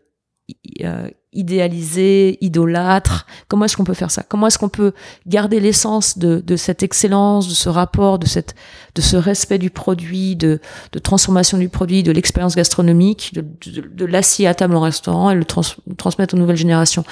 euh, 0.82 1.10
idéalisé, 1.36 2.38
idolâtre. 2.40 3.26
Comment 3.48 3.66
est-ce 3.66 3.76
qu'on 3.76 3.84
peut 3.84 3.94
faire 3.94 4.10
ça? 4.10 4.22
Comment 4.28 4.48
est-ce 4.48 4.58
qu'on 4.58 4.68
peut 4.68 4.92
garder 5.26 5.60
l'essence 5.60 6.18
de, 6.18 6.42
de, 6.44 6.56
cette 6.56 6.82
excellence, 6.82 7.48
de 7.48 7.54
ce 7.54 7.68
rapport, 7.68 8.18
de, 8.18 8.26
cette, 8.26 8.54
de 8.94 9.02
ce 9.02 9.16
respect 9.16 9.58
du 9.58 9.70
produit, 9.70 10.36
de, 10.36 10.60
de 10.92 10.98
transformation 10.98 11.58
du 11.58 11.68
produit, 11.68 12.02
de 12.02 12.12
l'expérience 12.12 12.56
gastronomique, 12.56 13.32
de, 13.34 13.44
de, 13.94 14.04
l'assiette 14.04 14.50
à 14.50 14.54
table 14.54 14.76
en 14.76 14.80
restaurant 14.80 15.30
et 15.30 15.34
le 15.34 15.44
transmettre 15.44 16.34
aux 16.34 16.38
nouvelles 16.38 16.56
générations? 16.56 17.04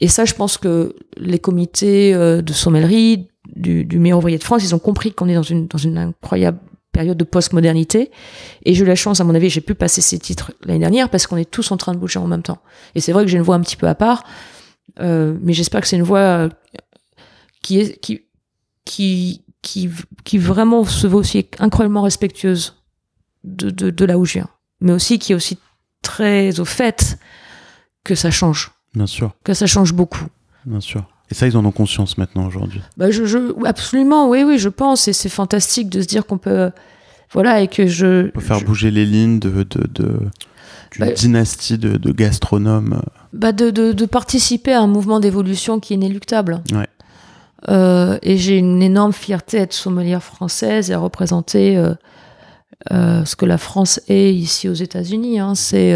Et 0.00 0.08
ça, 0.08 0.24
je 0.24 0.34
pense 0.34 0.58
que 0.58 0.94
les 1.16 1.38
comités 1.38 2.14
euh, 2.14 2.42
de 2.42 2.52
sommellerie, 2.52 3.28
du, 3.54 3.84
du 3.84 3.98
meilleur 3.98 4.18
ouvrier 4.18 4.38
de 4.38 4.44
France, 4.44 4.62
ils 4.64 4.74
ont 4.74 4.78
compris 4.78 5.12
qu'on 5.12 5.28
est 5.28 5.34
dans 5.34 5.42
une, 5.42 5.66
dans 5.66 5.78
une 5.78 5.96
incroyable 5.96 6.58
période 6.96 7.18
de 7.18 7.24
postmodernité. 7.24 8.10
Et 8.64 8.74
j'ai 8.74 8.82
eu 8.84 8.86
la 8.86 8.94
chance, 8.94 9.20
à 9.20 9.24
mon 9.24 9.34
avis, 9.34 9.50
j'ai 9.50 9.60
pu 9.60 9.74
passer 9.74 10.00
ces 10.00 10.18
titres 10.18 10.52
l'année 10.64 10.80
dernière 10.80 11.08
parce 11.10 11.26
qu'on 11.26 11.36
est 11.36 11.50
tous 11.50 11.70
en 11.70 11.76
train 11.76 11.92
de 11.92 11.98
bouger 11.98 12.18
en 12.18 12.26
même 12.26 12.42
temps. 12.42 12.60
Et 12.94 13.00
c'est 13.00 13.12
vrai 13.12 13.24
que 13.24 13.30
j'ai 13.30 13.36
une 13.36 13.44
voix 13.44 13.56
un 13.56 13.60
petit 13.60 13.76
peu 13.76 13.86
à 13.86 13.94
part, 13.94 14.24
euh, 15.00 15.36
mais 15.42 15.52
j'espère 15.52 15.80
que 15.82 15.86
c'est 15.86 15.96
une 15.96 16.08
voix 16.12 16.18
euh, 16.18 16.48
qui 17.62 17.80
est 17.80 18.00
qui 18.00 18.22
qui 18.84 19.42
qui 19.62 19.90
qui 20.24 20.38
vraiment 20.38 20.84
se 20.84 21.06
veut 21.06 21.16
aussi 21.16 21.46
incroyablement 21.58 22.02
respectueuse 22.02 22.82
de, 23.44 23.70
de, 23.70 23.90
de 23.90 24.04
là 24.04 24.16
où 24.18 24.24
je 24.24 24.34
viens, 24.34 24.48
mais 24.80 24.92
aussi 24.92 25.18
qui 25.18 25.32
est 25.32 25.36
aussi 25.36 25.58
très 26.02 26.60
au 26.60 26.64
fait 26.64 27.18
que 28.04 28.14
ça 28.14 28.30
change. 28.30 28.72
Bien 28.94 29.06
sûr. 29.06 29.34
Que 29.44 29.54
ça 29.54 29.66
change 29.66 29.92
beaucoup. 29.92 30.26
Bien 30.64 30.80
sûr. 30.80 31.04
Et 31.30 31.34
ça, 31.34 31.46
ils 31.46 31.56
en 31.56 31.64
ont 31.64 31.72
conscience 31.72 32.18
maintenant 32.18 32.46
aujourd'hui. 32.46 32.80
Bah 32.96 33.10
je, 33.10 33.24
je, 33.24 33.38
absolument, 33.66 34.28
oui, 34.28 34.44
oui, 34.44 34.58
je 34.58 34.68
pense. 34.68 35.08
Et 35.08 35.12
c'est 35.12 35.28
fantastique 35.28 35.88
de 35.88 36.00
se 36.00 36.06
dire 36.06 36.24
qu'on 36.26 36.38
peut, 36.38 36.70
voilà, 37.32 37.60
et 37.60 37.68
que 37.68 37.86
je. 37.86 38.28
On 38.28 38.30
peut 38.30 38.40
faire 38.40 38.60
bouger 38.60 38.90
les 38.90 39.04
lignes 39.04 39.40
de, 39.40 39.64
de, 39.64 39.86
de 39.92 40.18
d'une 40.92 41.06
bah, 41.06 41.12
dynastie 41.12 41.78
de, 41.78 41.96
de 41.96 42.12
gastronomes. 42.12 43.02
Bah 43.32 43.52
de, 43.52 43.70
de, 43.70 43.92
de, 43.92 44.06
participer 44.06 44.72
à 44.72 44.80
un 44.80 44.86
mouvement 44.86 45.20
d'évolution 45.20 45.80
qui 45.80 45.92
est 45.92 45.96
inéluctable. 45.96 46.62
Ouais. 46.72 46.86
Euh, 47.68 48.18
et 48.22 48.36
j'ai 48.36 48.58
une 48.58 48.82
énorme 48.82 49.12
fierté 49.12 49.58
à 49.58 49.62
être 49.62 49.72
sommelière 49.72 50.22
française 50.22 50.90
et 50.90 50.94
à 50.94 50.98
représenter 50.98 51.76
euh, 51.76 51.94
euh, 52.92 53.24
ce 53.24 53.34
que 53.34 53.46
la 53.46 53.58
France 53.58 54.00
est 54.08 54.32
ici 54.32 54.68
aux 54.68 54.74
États-Unis. 54.74 55.40
Hein. 55.40 55.54
C'est 55.54 55.94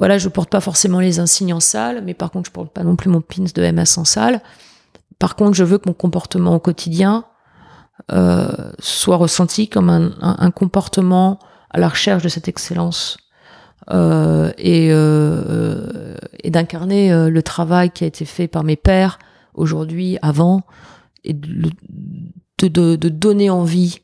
voilà, 0.00 0.16
je 0.16 0.30
porte 0.30 0.48
pas 0.48 0.60
forcément 0.60 0.98
les 0.98 1.20
insignes 1.20 1.52
en 1.52 1.60
salle, 1.60 2.02
mais 2.02 2.14
par 2.14 2.30
contre, 2.30 2.46
je 2.46 2.52
porte 2.52 2.72
pas 2.72 2.82
non 2.82 2.96
plus 2.96 3.10
mon 3.10 3.20
pins 3.20 3.44
de 3.54 3.70
MS 3.70 3.98
en 3.98 4.06
salle. 4.06 4.40
Par 5.18 5.36
contre, 5.36 5.52
je 5.52 5.62
veux 5.62 5.76
que 5.76 5.90
mon 5.90 5.94
comportement 5.94 6.54
au 6.54 6.58
quotidien 6.58 7.26
euh, 8.10 8.72
soit 8.78 9.16
ressenti 9.16 9.68
comme 9.68 9.90
un, 9.90 10.50
comportement 10.52 11.38
à 11.68 11.78
la 11.78 11.86
recherche 11.86 12.22
de 12.22 12.30
cette 12.30 12.48
excellence 12.48 13.18
euh, 13.90 14.50
et, 14.56 14.88
euh, 14.90 16.16
et 16.42 16.50
d'incarner 16.50 17.28
le 17.28 17.42
travail 17.42 17.90
qui 17.90 18.04
a 18.04 18.06
été 18.06 18.24
fait 18.24 18.48
par 18.48 18.64
mes 18.64 18.76
pères 18.76 19.18
aujourd'hui, 19.52 20.16
avant, 20.22 20.62
et 21.24 21.34
de 21.34 23.08
donner 23.10 23.50
envie 23.50 23.98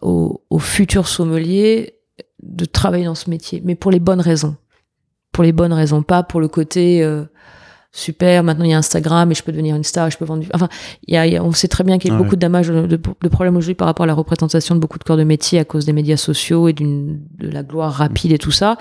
aux, 0.00 0.44
aux 0.48 0.58
futurs 0.60 1.08
sommeliers 1.08 1.94
de 2.40 2.64
travailler 2.64 3.06
dans 3.06 3.16
ce 3.16 3.28
métier, 3.30 3.60
mais 3.64 3.74
pour 3.74 3.90
les 3.90 3.98
bonnes 3.98 4.20
raisons 4.20 4.56
pour 5.36 5.44
les 5.44 5.52
bonnes 5.52 5.74
raisons, 5.74 6.02
pas 6.02 6.22
pour 6.22 6.40
le 6.40 6.48
côté 6.48 7.04
euh, 7.04 7.24
super. 7.92 8.42
Maintenant 8.42 8.64
il 8.64 8.70
y 8.70 8.72
a 8.72 8.78
Instagram 8.78 9.30
et 9.30 9.34
je 9.34 9.42
peux 9.42 9.52
devenir 9.52 9.76
une 9.76 9.84
star, 9.84 10.08
je 10.10 10.16
peux 10.16 10.24
vendre. 10.24 10.40
Du... 10.40 10.48
Enfin, 10.54 10.70
il 11.06 11.12
y 11.12 11.36
a, 11.36 11.44
on 11.44 11.52
sait 11.52 11.68
très 11.68 11.84
bien 11.84 11.98
qu'il 11.98 12.10
y 12.10 12.14
a 12.14 12.16
beaucoup 12.16 12.36
de, 12.36 12.96
de, 12.96 13.28
problèmes 13.28 13.54
aujourd'hui 13.54 13.74
par 13.74 13.86
rapport 13.86 14.04
à 14.04 14.06
la 14.06 14.14
représentation 14.14 14.74
de 14.74 14.80
beaucoup 14.80 14.98
de 14.98 15.04
corps 15.04 15.18
de 15.18 15.24
métier 15.24 15.58
à 15.58 15.66
cause 15.66 15.84
des 15.84 15.92
médias 15.92 16.16
sociaux 16.16 16.68
et 16.68 16.72
d'une 16.72 17.20
de 17.36 17.50
la 17.50 17.62
gloire 17.62 17.92
rapide 17.92 18.32
et 18.32 18.38
tout 18.38 18.50
ça. 18.50 18.78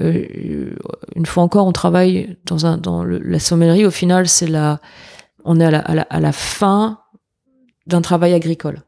Euh, 0.00 0.76
une 1.16 1.26
fois 1.26 1.42
encore, 1.42 1.66
on 1.66 1.72
travaille 1.72 2.36
dans 2.46 2.66
un 2.66 2.78
dans 2.78 3.02
la 3.02 3.40
sommellerie. 3.40 3.84
Au 3.84 3.90
final, 3.90 4.28
c'est 4.28 4.46
la, 4.46 4.78
on 5.44 5.58
est 5.58 5.64
à 5.64 5.72
la, 5.72 5.80
à 5.80 5.94
la, 5.96 6.02
à 6.02 6.20
la 6.20 6.30
fin 6.30 7.00
d'un 7.88 8.00
travail 8.00 8.32
agricole. 8.32 8.82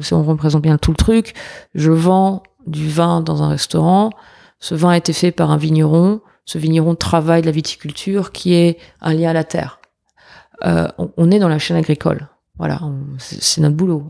Si 0.00 0.14
on 0.14 0.24
représente 0.24 0.62
bien 0.62 0.78
tout 0.78 0.90
le 0.90 0.96
truc, 0.96 1.34
je 1.76 1.92
vends 1.92 2.42
du 2.66 2.88
vin 2.88 3.20
dans 3.20 3.44
un 3.44 3.50
restaurant 3.50 4.10
ce 4.62 4.76
vin 4.76 4.90
a 4.90 4.96
été 4.96 5.12
fait 5.12 5.32
par 5.32 5.50
un 5.50 5.56
vigneron. 5.56 6.20
Ce 6.44 6.56
vigneron 6.56 6.94
travaille 6.94 7.42
la 7.42 7.50
viticulture 7.50 8.30
qui 8.30 8.54
est 8.54 8.78
un 9.00 9.12
lien 9.12 9.30
à 9.30 9.32
la 9.32 9.42
terre. 9.42 9.80
Euh, 10.64 10.86
on, 11.16 11.32
est 11.32 11.40
dans 11.40 11.48
la 11.48 11.58
chaîne 11.58 11.76
agricole. 11.76 12.28
Voilà, 12.58 12.80
c'est 13.18 13.60
notre 13.60 13.74
boulot. 13.74 14.06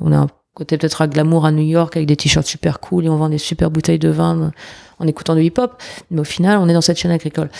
On 0.00 0.10
a 0.10 0.16
un 0.16 0.26
côté 0.54 0.76
peut-être 0.76 1.02
à 1.02 1.06
glamour 1.06 1.46
à 1.46 1.52
New 1.52 1.62
York 1.62 1.96
avec 1.96 2.08
des 2.08 2.16
t-shirts 2.16 2.48
super 2.48 2.80
cool 2.80 3.04
et 3.04 3.08
on 3.08 3.16
vend 3.16 3.28
des 3.28 3.38
super 3.38 3.70
bouteilles 3.70 4.00
de 4.00 4.08
vin 4.08 4.50
en 4.98 5.06
écoutant 5.06 5.36
du 5.36 5.42
hip-hop. 5.42 5.80
Mais 6.10 6.20
au 6.20 6.24
final, 6.24 6.58
on 6.58 6.68
est 6.68 6.74
dans 6.74 6.80
cette 6.80 6.98
chaîne 6.98 7.12
agricole. 7.12 7.50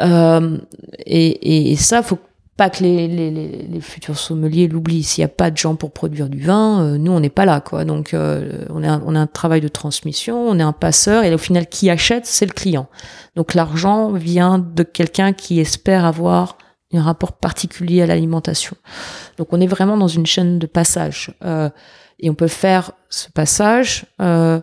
Euh, 0.00 0.58
et, 0.98 1.70
et, 1.70 1.76
ça, 1.76 2.02
faut 2.02 2.18
pas 2.58 2.70
que 2.70 2.82
les, 2.82 3.06
les, 3.06 3.30
les, 3.30 3.80
futurs 3.80 4.18
sommeliers 4.18 4.66
l'oublient. 4.66 5.04
S'il 5.04 5.22
n'y 5.22 5.26
a 5.26 5.28
pas 5.28 5.52
de 5.52 5.56
gens 5.56 5.76
pour 5.76 5.92
produire 5.92 6.28
du 6.28 6.40
vin, 6.40 6.82
euh, 6.82 6.98
nous, 6.98 7.12
on 7.12 7.20
n'est 7.20 7.30
pas 7.30 7.44
là. 7.44 7.60
quoi. 7.60 7.84
Donc, 7.84 8.12
euh, 8.12 8.64
on, 8.70 8.82
a, 8.82 9.00
on 9.06 9.14
a 9.14 9.20
un 9.20 9.26
travail 9.28 9.60
de 9.60 9.68
transmission, 9.68 10.36
on 10.36 10.58
est 10.58 10.62
un 10.62 10.72
passeur, 10.72 11.22
et 11.22 11.32
au 11.32 11.38
final, 11.38 11.68
qui 11.68 11.88
achète, 11.88 12.26
c'est 12.26 12.46
le 12.46 12.52
client. 12.52 12.88
Donc, 13.36 13.54
l'argent 13.54 14.10
vient 14.10 14.58
de 14.58 14.82
quelqu'un 14.82 15.32
qui 15.32 15.60
espère 15.60 16.04
avoir 16.04 16.58
un 16.92 17.00
rapport 17.00 17.34
particulier 17.34 18.02
à 18.02 18.06
l'alimentation. 18.06 18.76
Donc, 19.36 19.52
on 19.52 19.60
est 19.60 19.68
vraiment 19.68 19.96
dans 19.96 20.08
une 20.08 20.26
chaîne 20.26 20.58
de 20.58 20.66
passage. 20.66 21.32
Euh, 21.44 21.70
et 22.18 22.28
on 22.28 22.34
peut 22.34 22.48
faire 22.48 22.90
ce 23.08 23.30
passage, 23.30 24.04
on, 24.18 24.62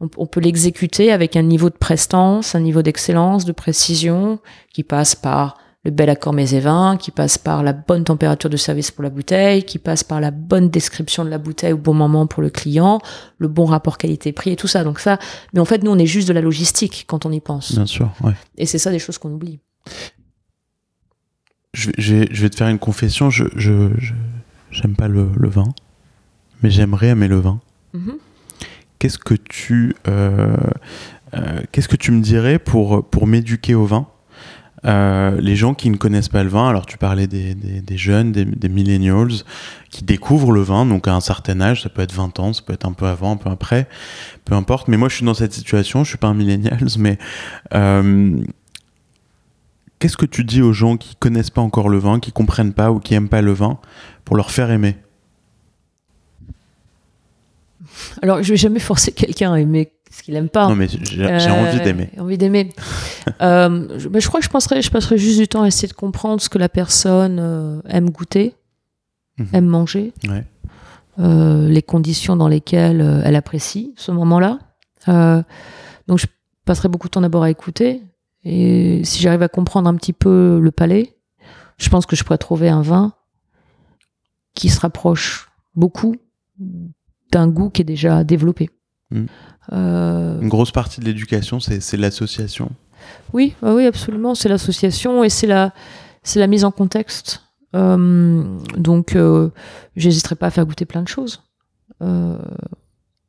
on 0.00 0.26
peut 0.26 0.40
l'exécuter 0.40 1.12
avec 1.12 1.36
un 1.36 1.42
niveau 1.42 1.70
de 1.70 1.76
prestance, 1.76 2.56
un 2.56 2.60
niveau 2.60 2.82
d'excellence, 2.82 3.44
de 3.44 3.52
précision, 3.52 4.40
qui 4.72 4.82
passe 4.82 5.14
par 5.14 5.58
le 5.84 5.90
bel 5.90 6.10
accord 6.10 6.34
vins, 6.34 6.96
qui 6.98 7.10
passe 7.10 7.38
par 7.38 7.62
la 7.62 7.72
bonne 7.72 8.04
température 8.04 8.50
de 8.50 8.56
service 8.56 8.90
pour 8.90 9.02
la 9.02 9.08
bouteille, 9.08 9.64
qui 9.64 9.78
passe 9.78 10.04
par 10.04 10.20
la 10.20 10.30
bonne 10.30 10.68
description 10.68 11.24
de 11.24 11.30
la 11.30 11.38
bouteille 11.38 11.72
au 11.72 11.78
bon 11.78 11.94
moment 11.94 12.26
pour 12.26 12.42
le 12.42 12.50
client, 12.50 13.00
le 13.38 13.48
bon 13.48 13.64
rapport 13.64 13.96
qualité-prix 13.96 14.52
et 14.52 14.56
tout 14.56 14.68
ça. 14.68 14.84
Donc 14.84 15.00
ça, 15.00 15.18
mais 15.54 15.60
en 15.60 15.64
fait, 15.64 15.82
nous, 15.82 15.90
on 15.90 15.98
est 15.98 16.06
juste 16.06 16.28
de 16.28 16.34
la 16.34 16.42
logistique 16.42 17.04
quand 17.06 17.24
on 17.24 17.32
y 17.32 17.40
pense. 17.40 17.72
Bien 17.72 17.86
sûr, 17.86 18.12
ouais. 18.22 18.34
Et 18.58 18.66
c'est 18.66 18.78
ça 18.78 18.90
des 18.90 18.98
choses 18.98 19.16
qu'on 19.16 19.32
oublie. 19.32 19.60
Je, 21.72 21.90
vais 22.42 22.50
te 22.50 22.56
faire 22.56 22.68
une 22.68 22.78
confession, 22.78 23.30
je, 23.30 23.44
j'aime 24.70 24.96
pas 24.96 25.08
le, 25.08 25.30
vin, 25.48 25.68
mais 26.62 26.70
j'aimerais 26.70 27.08
aimer 27.08 27.28
le 27.28 27.38
vin. 27.38 27.60
Mm-hmm. 27.94 28.16
Qu'est-ce 28.98 29.18
que 29.18 29.34
tu, 29.34 29.94
euh, 30.08 30.56
euh, 31.32 31.62
qu'est-ce 31.72 31.88
que 31.88 31.96
tu 31.96 32.10
me 32.10 32.20
dirais 32.20 32.58
pour, 32.58 33.08
pour 33.08 33.26
m'éduquer 33.26 33.74
au 33.74 33.86
vin? 33.86 34.06
Euh, 34.86 35.38
les 35.40 35.56
gens 35.56 35.74
qui 35.74 35.90
ne 35.90 35.96
connaissent 35.96 36.28
pas 36.28 36.42
le 36.42 36.48
vin, 36.48 36.68
alors 36.68 36.86
tu 36.86 36.96
parlais 36.96 37.26
des, 37.26 37.56
jeunes, 37.96 38.32
des, 38.32 38.68
millennials, 38.68 39.42
qui 39.90 40.04
découvrent 40.04 40.52
le 40.52 40.62
vin, 40.62 40.86
donc 40.86 41.06
à 41.06 41.14
un 41.14 41.20
certain 41.20 41.60
âge, 41.60 41.82
ça 41.82 41.88
peut 41.88 42.02
être 42.02 42.14
20 42.14 42.38
ans, 42.40 42.52
ça 42.52 42.62
peut 42.62 42.72
être 42.72 42.86
un 42.86 42.92
peu 42.92 43.06
avant, 43.06 43.32
un 43.32 43.36
peu 43.36 43.50
après, 43.50 43.88
peu 44.44 44.54
importe. 44.54 44.88
Mais 44.88 44.96
moi, 44.96 45.08
je 45.08 45.16
suis 45.16 45.26
dans 45.26 45.34
cette 45.34 45.52
situation, 45.52 46.04
je 46.04 46.10
suis 46.10 46.18
pas 46.18 46.28
un 46.28 46.34
millennials, 46.34 46.88
mais 46.98 47.18
euh, 47.74 48.40
qu'est-ce 49.98 50.16
que 50.16 50.26
tu 50.26 50.44
dis 50.44 50.62
aux 50.62 50.72
gens 50.72 50.96
qui 50.96 51.14
connaissent 51.16 51.50
pas 51.50 51.60
encore 51.60 51.88
le 51.88 51.98
vin, 51.98 52.18
qui 52.18 52.32
comprennent 52.32 52.72
pas 52.72 52.90
ou 52.90 53.00
qui 53.00 53.14
aiment 53.14 53.28
pas 53.28 53.42
le 53.42 53.52
vin, 53.52 53.78
pour 54.24 54.36
leur 54.36 54.50
faire 54.50 54.70
aimer? 54.70 54.96
Alors, 58.22 58.42
je 58.42 58.50
vais 58.50 58.56
jamais 58.56 58.80
forcer 58.80 59.12
quelqu'un 59.12 59.52
à 59.52 59.60
aimer 59.60 59.92
qu'il 60.22 60.34
aime 60.36 60.48
pas. 60.48 60.68
Non, 60.68 60.76
mais 60.76 60.88
j'ai 60.88 61.24
envie 61.24 61.78
euh, 61.78 61.84
d'aimer. 61.84 62.10
Envie 62.18 62.38
d'aimer. 62.38 62.70
euh, 63.42 63.98
je, 63.98 64.08
je, 64.18 64.28
crois 64.28 64.40
que 64.40 64.46
je 64.46 64.50
passerai, 64.50 64.82
je 64.82 64.90
passerai 64.90 65.18
juste 65.18 65.38
du 65.38 65.48
temps 65.48 65.62
à 65.62 65.68
essayer 65.68 65.88
de 65.88 65.92
comprendre 65.92 66.40
ce 66.40 66.48
que 66.48 66.58
la 66.58 66.68
personne 66.68 67.38
euh, 67.40 67.80
aime 67.88 68.10
goûter, 68.10 68.54
mhm. 69.38 69.48
aime 69.52 69.66
manger. 69.66 70.12
Ouais. 70.28 70.44
les 71.68 71.82
conditions 71.82 72.36
dans 72.36 72.48
lesquelles 72.48 73.22
elle 73.24 73.36
apprécie 73.36 73.94
ce 73.96 74.10
moment-là. 74.12 74.58
Donc 76.06 76.18
je 76.18 76.26
passerai 76.64 76.88
beaucoup 76.88 77.08
de 77.08 77.12
temps 77.12 77.20
d'abord 77.20 77.42
à 77.42 77.50
écouter. 77.50 78.02
Et 78.42 79.02
si 79.04 79.20
j'arrive 79.20 79.42
à 79.42 79.48
comprendre 79.48 79.88
un 79.88 79.94
petit 79.96 80.14
peu 80.14 80.60
le 80.62 80.70
palais, 80.70 81.14
je 81.78 81.88
pense 81.88 82.06
que 82.06 82.16
je 82.16 82.24
pourrais 82.24 82.38
trouver 82.38 82.68
un 82.68 82.82
vin 82.82 83.12
qui 84.54 84.68
se 84.68 84.80
rapproche 84.80 85.50
beaucoup 85.74 86.16
d'un 87.30 87.48
goût 87.48 87.70
qui 87.70 87.82
est 87.82 87.84
déjà 87.84 88.24
développé. 88.24 88.70
Mm. 89.10 89.26
Euh, 89.72 90.40
Une 90.40 90.48
grosse 90.48 90.72
partie 90.72 91.00
de 91.00 91.04
l'éducation, 91.04 91.60
c'est 91.60 91.96
l'association. 91.96 92.70
oui, 93.32 93.54
bah 93.62 93.74
oui, 93.74 93.86
absolument. 93.86 94.34
C'est 94.34 94.48
l'association 94.48 95.22
et 95.24 95.28
c'est 95.28 95.46
la, 95.46 95.72
mise 96.46 96.64
en 96.64 96.70
contexte. 96.70 97.42
Euh, 97.76 98.42
donc, 98.76 99.14
euh, 99.14 99.50
j'hésiterai 99.96 100.34
pas 100.34 100.46
à 100.46 100.50
faire 100.50 100.66
goûter 100.66 100.86
plein 100.86 101.02
de 101.02 101.08
choses. 101.08 101.42
Euh, 102.02 102.38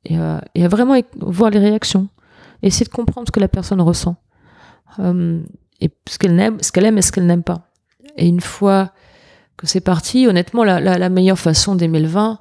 et, 0.05 0.17
à, 0.17 0.43
et 0.55 0.65
à 0.65 0.67
vraiment 0.67 0.99
voir 1.19 1.51
les 1.51 1.59
réactions. 1.59 2.07
Essayer 2.63 2.86
de 2.86 2.91
comprendre 2.91 3.27
ce 3.27 3.32
que 3.32 3.39
la 3.39 3.47
personne 3.47 3.82
ressent. 3.82 4.15
Et 4.99 5.89
ce 6.07 6.17
qu'elle 6.19 6.39
aime, 6.39 6.57
ce 6.61 6.71
qu'elle 6.71 6.86
aime 6.86 6.97
et 6.97 7.01
ce 7.01 7.11
qu'elle 7.11 7.25
n'aime 7.25 7.43
pas. 7.43 7.71
Et 8.17 8.27
une 8.27 8.41
fois 8.41 8.91
que 9.57 9.65
c'est 9.67 9.79
parti, 9.82 10.27
honnêtement, 10.27 10.63
la, 10.63 10.79
la, 10.79 10.97
la 10.97 11.09
meilleure 11.09 11.39
façon 11.39 11.75
d'aimer 11.75 11.99
le 12.01 12.07
vin, 12.07 12.39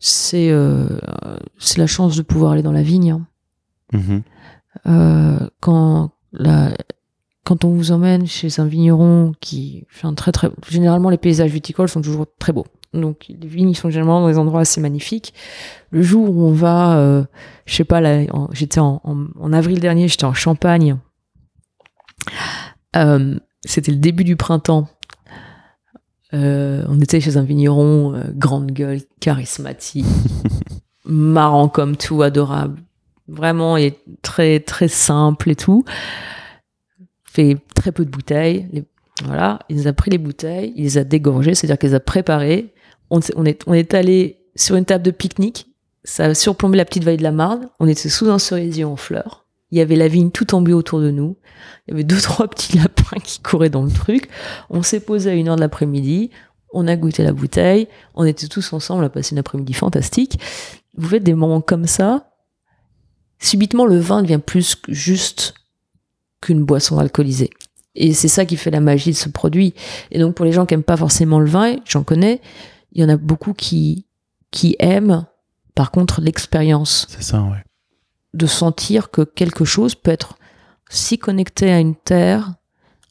c'est 0.00 0.50
euh, 0.50 0.98
c'est 1.58 1.78
la 1.78 1.86
chance 1.86 2.16
de 2.16 2.22
pouvoir 2.22 2.52
aller 2.52 2.62
dans 2.62 2.72
la 2.72 2.82
vigne. 2.82 3.10
hein. 3.12 3.26
Mhm. 3.92 4.22
Euh, 4.86 5.48
quand 5.60 6.10
la, 6.32 6.72
quand 7.44 7.64
on 7.64 7.70
vous 7.70 7.92
emmène 7.92 8.26
chez 8.26 8.60
un 8.60 8.66
vigneron 8.66 9.32
qui 9.40 9.84
fait 9.88 10.06
un 10.06 10.14
très 10.14 10.32
très 10.32 10.48
généralement 10.68 11.10
les 11.10 11.18
paysages 11.18 11.50
viticoles 11.50 11.88
sont 11.88 12.00
toujours 12.00 12.26
très 12.38 12.52
beaux 12.52 12.66
donc 12.94 13.26
les 13.28 13.48
vignes 13.48 13.74
sont 13.74 13.90
généralement 13.90 14.20
dans 14.20 14.28
des 14.28 14.38
endroits 14.38 14.60
assez 14.60 14.80
magnifiques 14.80 15.34
le 15.90 16.02
jour 16.02 16.30
où 16.30 16.44
on 16.44 16.52
va 16.52 16.96
euh, 16.98 17.24
je 17.66 17.74
sais 17.74 17.84
pas 17.84 18.00
j'étais 18.52 18.78
en, 18.80 19.00
en, 19.02 19.26
en 19.40 19.52
avril 19.52 19.80
dernier 19.80 20.06
j'étais 20.08 20.24
en 20.24 20.34
Champagne 20.34 20.96
Euh, 22.96 23.38
c'était 23.64 23.92
le 23.92 23.98
début 23.98 24.24
du 24.24 24.36
printemps 24.36 24.88
Euh, 26.32 26.84
on 26.88 27.00
était 27.00 27.20
chez 27.20 27.36
un 27.36 27.42
vigneron 27.42 28.14
euh, 28.14 28.22
grande 28.34 28.70
gueule 28.70 29.00
charismatique 29.20 30.06
marrant 31.04 31.68
comme 31.68 31.96
tout 31.96 32.22
adorable. 32.22 32.80
Vraiment 33.28 33.76
il 33.76 33.86
est 33.86 33.98
très 34.22 34.60
très 34.60 34.88
simple 34.88 35.50
et 35.50 35.56
tout. 35.56 35.84
Fait 37.24 37.56
très 37.74 37.92
peu 37.92 38.04
de 38.04 38.10
bouteilles. 38.10 38.68
Les- 38.72 38.84
voilà. 39.24 39.58
Il 39.68 39.76
nous 39.76 39.86
a 39.86 39.92
pris 39.92 40.10
les 40.10 40.18
bouteilles 40.18 40.72
il 40.76 40.84
les 40.84 40.98
a 40.98 41.04
dégorgées 41.04 41.54
c'est 41.54 41.66
à 41.66 41.68
dire 41.68 41.78
qu'il 41.78 41.88
les 41.90 41.94
a 41.94 42.00
préparées. 42.00 42.72
On 43.10 43.20
est 43.44 43.62
on 43.66 43.74
est 43.74 43.94
allé 43.94 44.38
sur 44.56 44.76
une 44.76 44.84
table 44.84 45.04
de 45.04 45.10
pique-nique. 45.10 45.66
Ça 46.04 46.26
a 46.26 46.34
surplombé 46.34 46.76
la 46.78 46.84
petite 46.84 47.04
vallée 47.04 47.16
de 47.18 47.22
la 47.22 47.32
Marne. 47.32 47.68
On 47.80 47.86
était 47.88 48.08
sous 48.08 48.30
un 48.30 48.38
cerisier 48.38 48.84
en 48.84 48.96
fleurs 48.96 49.46
il 49.70 49.78
y 49.78 49.80
avait 49.80 49.96
la 49.96 50.08
vigne 50.08 50.30
tout 50.30 50.46
bio 50.60 50.78
autour 50.78 51.00
de 51.00 51.10
nous. 51.10 51.36
Il 51.86 51.92
y 51.92 51.94
avait 51.94 52.04
deux 52.04 52.20
trois 52.20 52.48
petits 52.48 52.76
lapins 52.76 53.18
qui 53.22 53.40
couraient 53.40 53.70
dans 53.70 53.82
le 53.82 53.90
truc. 53.90 54.28
On 54.68 54.82
s'est 54.82 55.00
posé 55.00 55.30
à 55.30 55.34
une 55.34 55.48
heure 55.48 55.56
de 55.56 55.60
l'après-midi. 55.60 56.30
On 56.72 56.86
a 56.86 56.96
goûté 56.96 57.22
la 57.22 57.32
bouteille. 57.32 57.88
On 58.14 58.24
était 58.24 58.48
tous 58.48 58.72
ensemble 58.72 59.02
on 59.02 59.06
a 59.06 59.10
passé 59.10 59.34
une 59.34 59.38
après-midi 59.38 59.72
fantastique. 59.72 60.40
Vous 60.96 61.08
faites 61.08 61.22
des 61.22 61.34
moments 61.34 61.60
comme 61.60 61.86
ça. 61.86 62.30
Subitement 63.38 63.86
le 63.86 63.98
vin 63.98 64.22
devient 64.22 64.40
plus 64.44 64.76
juste 64.88 65.54
qu'une 66.40 66.64
boisson 66.64 66.98
alcoolisée. 66.98 67.50
Et 67.94 68.12
c'est 68.12 68.28
ça 68.28 68.44
qui 68.44 68.56
fait 68.56 68.70
la 68.70 68.80
magie 68.80 69.10
de 69.10 69.16
ce 69.16 69.28
produit. 69.28 69.74
Et 70.10 70.18
donc 70.18 70.34
pour 70.34 70.44
les 70.44 70.52
gens 70.52 70.66
qui 70.66 70.74
aiment 70.74 70.82
pas 70.82 70.96
forcément 70.96 71.40
le 71.40 71.48
vin, 71.48 71.76
j'en 71.86 72.02
connais, 72.02 72.40
il 72.92 73.02
y 73.02 73.04
en 73.04 73.08
a 73.08 73.16
beaucoup 73.16 73.52
qui 73.52 74.06
qui 74.50 74.76
aiment 74.80 75.26
par 75.74 75.90
contre 75.90 76.20
l'expérience. 76.20 77.06
C'est 77.08 77.22
ça, 77.22 77.42
ouais. 77.42 77.62
De 78.34 78.46
sentir 78.46 79.10
que 79.10 79.22
quelque 79.22 79.64
chose 79.64 79.94
peut 79.94 80.10
être 80.10 80.36
si 80.88 81.18
connecté 81.18 81.70
à 81.70 81.78
une 81.78 81.96
terre, 81.96 82.54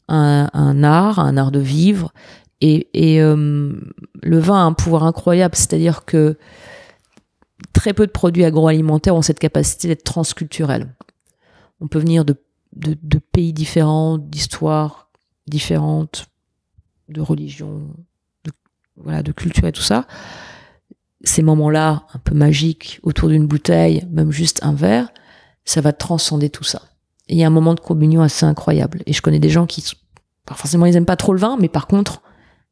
à 0.08 0.58
un, 0.58 0.82
art, 0.82 1.18
à 1.18 1.22
un 1.22 1.36
art 1.36 1.50
de 1.50 1.60
vivre. 1.60 2.12
Et, 2.60 2.88
euh, 3.20 3.72
le 4.22 4.38
vin 4.38 4.56
a 4.56 4.64
un 4.64 4.72
pouvoir 4.74 5.04
incroyable, 5.04 5.56
c'est-à-dire 5.56 6.04
que 6.04 6.38
très 7.72 7.94
peu 7.94 8.06
de 8.06 8.12
produits 8.12 8.44
agroalimentaires 8.44 9.14
ont 9.14 9.22
cette 9.22 9.38
capacité 9.38 9.88
d'être 9.88 10.04
transculturels. 10.04 10.94
On 11.80 11.88
peut 11.88 11.98
venir 11.98 12.24
de 12.24 12.36
pays 13.32 13.52
différents, 13.52 14.18
d'histoires 14.18 15.10
différentes, 15.46 16.26
de 17.10 17.20
religions, 17.20 17.94
de, 18.44 18.52
voilà, 18.96 19.22
de 19.22 19.32
culture 19.32 19.66
et 19.66 19.72
tout 19.72 19.82
ça. 19.82 20.06
Ces 21.22 21.42
moments-là, 21.42 22.04
un 22.14 22.18
peu 22.18 22.34
magiques, 22.34 22.98
autour 23.02 23.28
d'une 23.28 23.46
bouteille, 23.46 24.06
même 24.10 24.30
juste 24.32 24.60
un 24.62 24.72
verre, 24.72 25.08
ça 25.64 25.80
va 25.80 25.92
transcender 25.92 26.48
tout 26.50 26.64
ça. 26.64 26.82
Et 27.28 27.34
il 27.34 27.38
y 27.38 27.44
a 27.44 27.46
un 27.46 27.50
moment 27.50 27.74
de 27.74 27.80
communion 27.80 28.22
assez 28.22 28.46
incroyable. 28.46 29.02
Et 29.06 29.12
je 29.12 29.20
connais 29.22 29.38
des 29.38 29.50
gens 29.50 29.66
qui, 29.66 29.84
pas 30.46 30.54
forcément, 30.54 30.86
ils 30.86 30.96
aiment 30.96 31.04
pas 31.04 31.16
trop 31.16 31.32
le 31.34 31.38
vin, 31.38 31.56
mais 31.60 31.68
par 31.68 31.86
contre, 31.86 32.22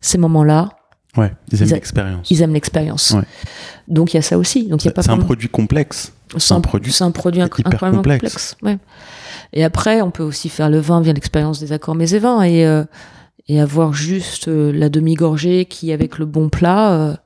ces 0.01 0.19
moments-là, 0.19 0.71
Ouais, 1.17 1.33
ils 1.53 1.63
aiment 1.63 1.69
l'expérience. 1.71 2.31
ils 2.31 2.43
aiment 2.43 2.53
l'expérience. 2.55 3.11
Ouais. 3.13 3.23
Donc 3.89 4.13
il 4.13 4.17
y 4.17 4.19
a 4.19 4.23
ça 4.23 4.39
aussi. 4.39 4.67
Donc 4.69 4.85
il 4.85 4.87
y 4.87 4.91
a 4.91 4.93
pas 4.93 5.03
C'est 5.03 5.11
un 5.11 5.17
produit 5.19 5.49
complexe. 5.49 6.13
c'est 6.37 6.55
un 6.55 6.61
produit, 6.61 6.93
c'est 6.93 7.05
un 7.05 7.11
produit 7.11 7.41
inc- 7.41 7.47
hyper 7.59 7.73
incroyablement 7.73 8.03
complexe. 8.03 8.55
complexe. 8.55 8.57
ouais. 8.63 8.79
Et 9.53 9.65
après, 9.65 10.03
on 10.03 10.11
peut 10.11 10.23
aussi 10.23 10.49
faire 10.49 10.69
le 10.71 10.79
vin 10.79 11.01
via 11.01 11.13
l'expérience 11.13 11.61
des 11.61 11.73
accords 11.73 11.95
mets 11.95 12.11
et 12.13 12.19
vins 12.19 12.43
et 12.43 12.67
euh, 12.67 12.85
et 13.49 13.61
avoir 13.61 13.95
juste 13.95 14.49
euh, 14.49 14.71
la 14.73 14.91
demi-gorgée 14.91 15.65
qui 15.65 15.91
avec 15.93 16.19
le 16.19 16.27
bon 16.27 16.51
plat, 16.51 16.93
euh, 16.93 17.17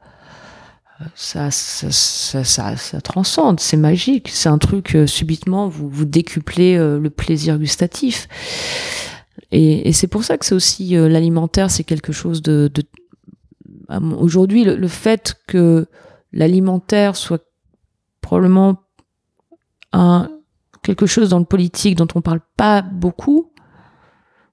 ça, 1.15 1.51
ça, 1.51 1.91
ça, 1.91 2.77
ça, 2.77 3.01
transcende. 3.01 3.61
C'est 3.61 3.77
magique. 3.77 4.29
C'est 4.29 4.49
un 4.49 4.59
truc 4.59 4.95
euh, 4.95 5.07
subitement 5.07 5.69
vous 5.69 5.89
vous 5.89 6.05
décuplez 6.05 6.77
euh, 6.77 6.99
le 6.99 7.11
plaisir 7.11 7.59
gustatif. 7.59 8.29
Et, 9.51 9.89
et 9.89 9.93
c'est 9.93 10.07
pour 10.07 10.25
ça 10.25 10.39
que 10.39 10.47
c'est 10.47 10.55
aussi 10.55 10.97
euh, 10.97 11.09
l'alimentaire, 11.09 11.71
c'est 11.71 11.85
quelque 11.85 12.13
chose 12.13 12.43
de, 12.43 12.71
de 12.73 12.83
aujourd'hui 14.17 14.65
le, 14.65 14.77
le 14.77 14.89
fait 14.89 15.35
que 15.47 15.87
l'alimentaire 16.33 17.15
soit 17.17 17.45
probablement 18.23 18.81
un, 19.93 20.31
quelque 20.83 21.07
chose 21.07 21.29
dans 21.29 21.39
le 21.39 21.45
politique 21.45 21.97
dont 21.97 22.09
on 22.15 22.21
parle 22.21 22.41
pas 22.57 22.83
beaucoup. 22.83 23.52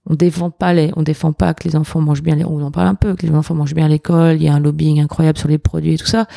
On 0.10 0.16
défend 0.16 0.50
pas 0.50 0.74
les, 0.74 0.92
on 0.96 1.04
défend 1.04 1.34
pas 1.34 1.54
que 1.54 1.68
les 1.68 1.76
enfants 1.76 2.02
mangent 2.02 2.24
bien. 2.24 2.36
les- 2.36 2.44
On 2.46 2.62
en 2.64 2.72
parle 2.72 2.88
un 2.88 2.96
peu 2.96 3.16
que 3.16 3.26
les 3.28 3.34
enfants 3.34 3.54
mangent 3.54 3.76
bien 3.76 3.86
à 3.86 3.90
l'école. 3.90 4.36
Il 4.38 4.44
y 4.44 4.48
a 4.50 4.54
un 4.56 4.60
lobbying 4.60 5.00
incroyable 5.00 5.38
sur 5.38 5.48
les 5.48 5.60
produits 5.60 5.94
et 5.94 5.98
tout 5.98 6.08
ça. 6.08 6.28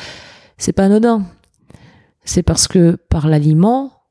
C'est 0.57 0.73
pas 0.73 0.85
anodin. 0.85 1.25
C'est 2.23 2.43
parce 2.43 2.67
que 2.67 2.95
par 3.09 3.27
l'aliment, 3.27 4.03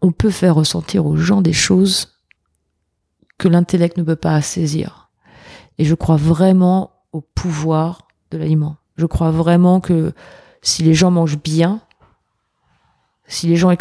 on 0.00 0.12
peut 0.12 0.30
faire 0.30 0.54
ressentir 0.54 1.06
aux 1.06 1.16
gens 1.16 1.42
des 1.42 1.52
choses 1.52 2.20
que 3.36 3.48
l'intellect 3.48 3.96
ne 3.98 4.02
peut 4.04 4.16
pas 4.16 4.40
saisir. 4.42 5.10
Et 5.78 5.84
je 5.84 5.94
crois 5.94 6.16
vraiment 6.16 6.92
au 7.12 7.20
pouvoir 7.20 8.06
de 8.30 8.38
l'aliment. 8.38 8.76
Je 8.96 9.06
crois 9.06 9.32
vraiment 9.32 9.80
que 9.80 10.12
si 10.62 10.84
les 10.84 10.94
gens 10.94 11.10
mangent 11.10 11.42
bien, 11.42 11.80
si 13.26 13.48
les 13.48 13.56
gens 13.56 13.74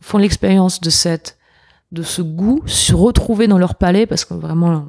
font 0.00 0.18
l'expérience 0.18 0.80
de 0.80 0.90
cette 0.90 1.38
de 1.94 2.02
ce 2.02 2.20
goût 2.20 2.60
se 2.66 2.94
retrouver 2.94 3.46
dans 3.46 3.58
leur 3.58 3.76
palais 3.76 4.06
parce 4.06 4.24
que 4.24 4.34
vraiment 4.34 4.72
euh, 4.72 4.80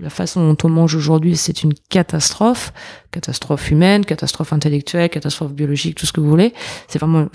la 0.00 0.10
façon 0.10 0.48
dont 0.48 0.56
on 0.64 0.70
mange 0.70 0.94
aujourd'hui 0.94 1.36
c'est 1.36 1.62
une 1.62 1.74
catastrophe 1.74 2.72
catastrophe 3.10 3.70
humaine 3.70 4.04
catastrophe 4.04 4.52
intellectuelle 4.52 5.10
catastrophe 5.10 5.52
biologique 5.52 5.96
tout 5.96 6.06
ce 6.06 6.12
que 6.12 6.20
vous 6.20 6.28
voulez 6.28 6.54
c'est 6.88 6.98
vraiment 6.98 7.26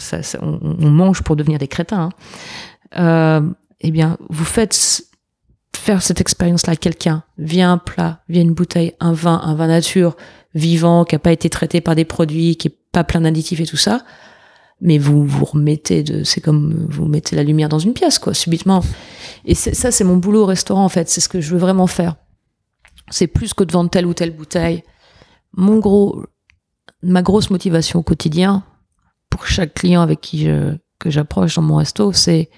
on, 0.42 0.90
mange 0.90 1.22
pour 1.22 1.36
devenir 1.36 1.60
des 1.60 1.68
crétins 1.68 2.10
hein. 2.10 2.10
Euh, 2.98 3.42
eh 3.82 3.92
bien 3.92 4.18
vous 4.30 4.46
faites 4.46 5.04
faire 5.76 6.02
cette 6.02 6.22
expérience 6.22 6.66
là 6.66 6.74
à 6.74 6.76
quelqu'un 6.76 7.24
via 7.38 7.70
un 7.70 7.78
plat 7.78 8.24
via 8.30 8.42
une 8.42 8.54
bouteille 8.54 8.94
un 9.00 9.14
vin 9.14 9.40
un 9.44 9.54
vin 9.54 9.68
nature 9.68 10.16
vivant 10.56 11.06
qui 11.06 11.16
a 11.16 11.20
pas 11.20 11.32
été 11.32 11.50
traité 11.52 11.82
par 11.82 11.96
des 11.96 12.06
produits 12.06 12.56
qui 12.56 12.70
est 12.70 12.78
pas 12.92 13.04
plein 13.04 13.22
d'additifs 13.22 13.60
et 13.60 13.68
tout 13.68 13.78
ça 13.78 14.02
mais 14.82 14.98
vous 14.98 15.26
vous 15.26 15.46
remettez 15.46 16.04
de 16.04 16.24
c'est 16.24 16.42
comme 16.42 16.88
vous 16.90 17.06
mettez 17.06 17.36
la 17.36 17.44
lumière 17.44 17.70
dans 17.70 17.80
une 17.80 17.94
pièce 17.94 18.20
quoi 18.20 18.34
subitement. 18.34 18.84
Et 19.46 19.56
ça 19.56 19.92
c'est 19.92 20.04
mon 20.04 20.18
boulot 20.18 20.44
au 20.44 20.46
restaurant 20.46 20.86
en 20.86 20.90
fait. 20.90 21.10
C'est 21.10 21.22
ce 21.22 21.30
que 21.30 21.42
je 21.42 21.52
veux 21.52 21.60
vraiment 21.60 21.88
faire. 21.88 22.16
C'est 23.10 23.28
plus 23.28 23.54
que 23.54 23.64
de 23.64 23.72
vendre 23.72 23.90
telle 23.90 24.06
ou 24.06 24.14
telle 24.14 24.36
bouteille. 24.36 24.84
Mon 25.54 25.80
gros 25.80 26.24
ma 27.02 27.22
grosse 27.22 27.50
motivation 27.50 28.00
au 28.00 28.04
quotidien 28.04 28.64
pour 29.30 29.48
chaque 29.48 29.74
client 29.74 30.02
avec 30.02 30.22
qui 30.22 30.46
je 30.46 30.76
que 31.00 31.10
j'approche 31.10 31.56
dans 31.56 31.62
mon 31.62 31.78
resto 31.78 32.12
c'est 32.12 32.50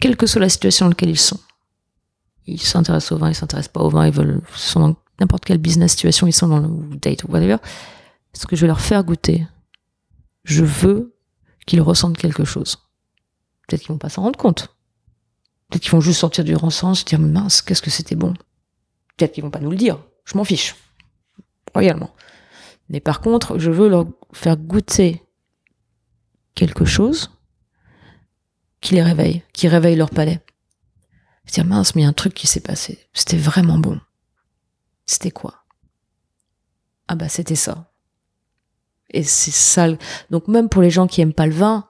quelle 0.00 0.16
que 0.16 0.26
soit 0.26 0.40
la 0.40 0.48
situation 0.48 0.86
dans 0.86 0.90
laquelle 0.90 1.10
ils 1.10 1.18
sont. 1.18 1.40
Ils 2.46 2.60
s'intéressent 2.60 3.12
au 3.12 3.18
vin 3.18 3.30
ils 3.30 3.34
s'intéressent 3.34 3.72
pas 3.72 3.80
au 3.80 3.88
vin 3.88 4.06
ils 4.06 4.14
ils 4.14 4.40
sont 4.56 4.80
dans 4.80 4.96
n'importe 5.20 5.44
quelle 5.44 5.58
business 5.58 5.92
situation 5.92 6.26
ils 6.26 6.32
sont 6.32 6.48
dans 6.48 6.60
le 6.60 6.96
date 6.96 7.24
ou 7.24 7.28
whatever. 7.30 7.56
Ce 8.32 8.46
que 8.46 8.56
je 8.56 8.62
vais 8.62 8.66
leur 8.66 8.80
faire 8.80 9.04
goûter 9.04 9.46
je 10.44 10.64
veux 10.64 11.14
qu'ils 11.66 11.80
ressentent 11.80 12.18
quelque 12.18 12.44
chose. 12.44 12.76
Peut-être 13.66 13.82
qu'ils 13.82 13.92
vont 13.92 13.98
pas 13.98 14.08
s'en 14.08 14.22
rendre 14.22 14.38
compte. 14.38 14.76
Peut-être 15.68 15.82
qu'ils 15.82 15.92
vont 15.92 16.00
juste 16.00 16.20
sortir 16.20 16.44
du 16.44 16.54
sens, 16.70 17.00
se 17.00 17.04
dire 17.04 17.18
mince, 17.18 17.62
qu'est-ce 17.62 17.82
que 17.82 17.90
c'était 17.90 18.16
bon. 18.16 18.34
Peut-être 19.16 19.32
qu'ils 19.32 19.44
vont 19.44 19.50
pas 19.50 19.60
nous 19.60 19.70
le 19.70 19.76
dire. 19.76 19.98
Je 20.24 20.36
m'en 20.36 20.44
fiche. 20.44 20.74
Royalement. 21.72 22.14
Mais 22.88 23.00
par 23.00 23.20
contre, 23.20 23.58
je 23.58 23.70
veux 23.70 23.88
leur 23.88 24.06
faire 24.32 24.56
goûter 24.56 25.22
quelque 26.54 26.84
chose 26.84 27.30
qui 28.80 28.94
les 28.94 29.02
réveille, 29.02 29.42
qui 29.52 29.68
réveille 29.68 29.96
leur 29.96 30.10
palais. 30.10 30.40
Je 31.46 31.52
dire 31.52 31.64
mince, 31.64 31.94
mais 31.94 32.02
il 32.02 32.04
y 32.04 32.06
a 32.06 32.10
un 32.10 32.12
truc 32.12 32.34
qui 32.34 32.46
s'est 32.46 32.60
passé. 32.60 33.06
C'était 33.14 33.36
vraiment 33.36 33.78
bon. 33.78 34.00
C'était 35.06 35.30
quoi? 35.30 35.64
Ah 37.08 37.14
bah 37.14 37.28
c'était 37.28 37.56
ça. 37.56 37.91
Et 39.12 39.22
c'est 39.22 39.50
ça. 39.50 39.88
Donc 40.30 40.48
même 40.48 40.68
pour 40.68 40.82
les 40.82 40.90
gens 40.90 41.06
qui 41.06 41.20
aiment 41.20 41.32
pas 41.32 41.46
le 41.46 41.52
vin, 41.52 41.86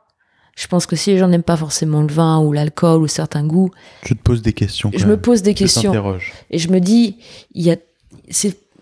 je 0.56 0.66
pense 0.66 0.86
que 0.86 0.96
si 0.96 1.10
les 1.10 1.18
gens 1.18 1.28
n'aiment 1.28 1.42
pas 1.42 1.56
forcément 1.56 2.02
le 2.02 2.12
vin 2.12 2.40
ou 2.40 2.52
l'alcool 2.52 3.02
ou 3.02 3.06
certains 3.06 3.44
goûts, 3.44 3.70
tu 4.04 4.16
te 4.16 4.22
poses 4.22 4.42
des 4.42 4.52
questions. 4.52 4.90
je 4.94 5.06
me 5.06 5.16
pose 5.16 5.42
des 5.42 5.54
questions 5.54 6.18
et 6.50 6.58
je 6.58 6.68
me 6.68 6.78
dis, 6.78 7.16
il 7.52 7.62
y 7.62 7.70
a, 7.70 7.76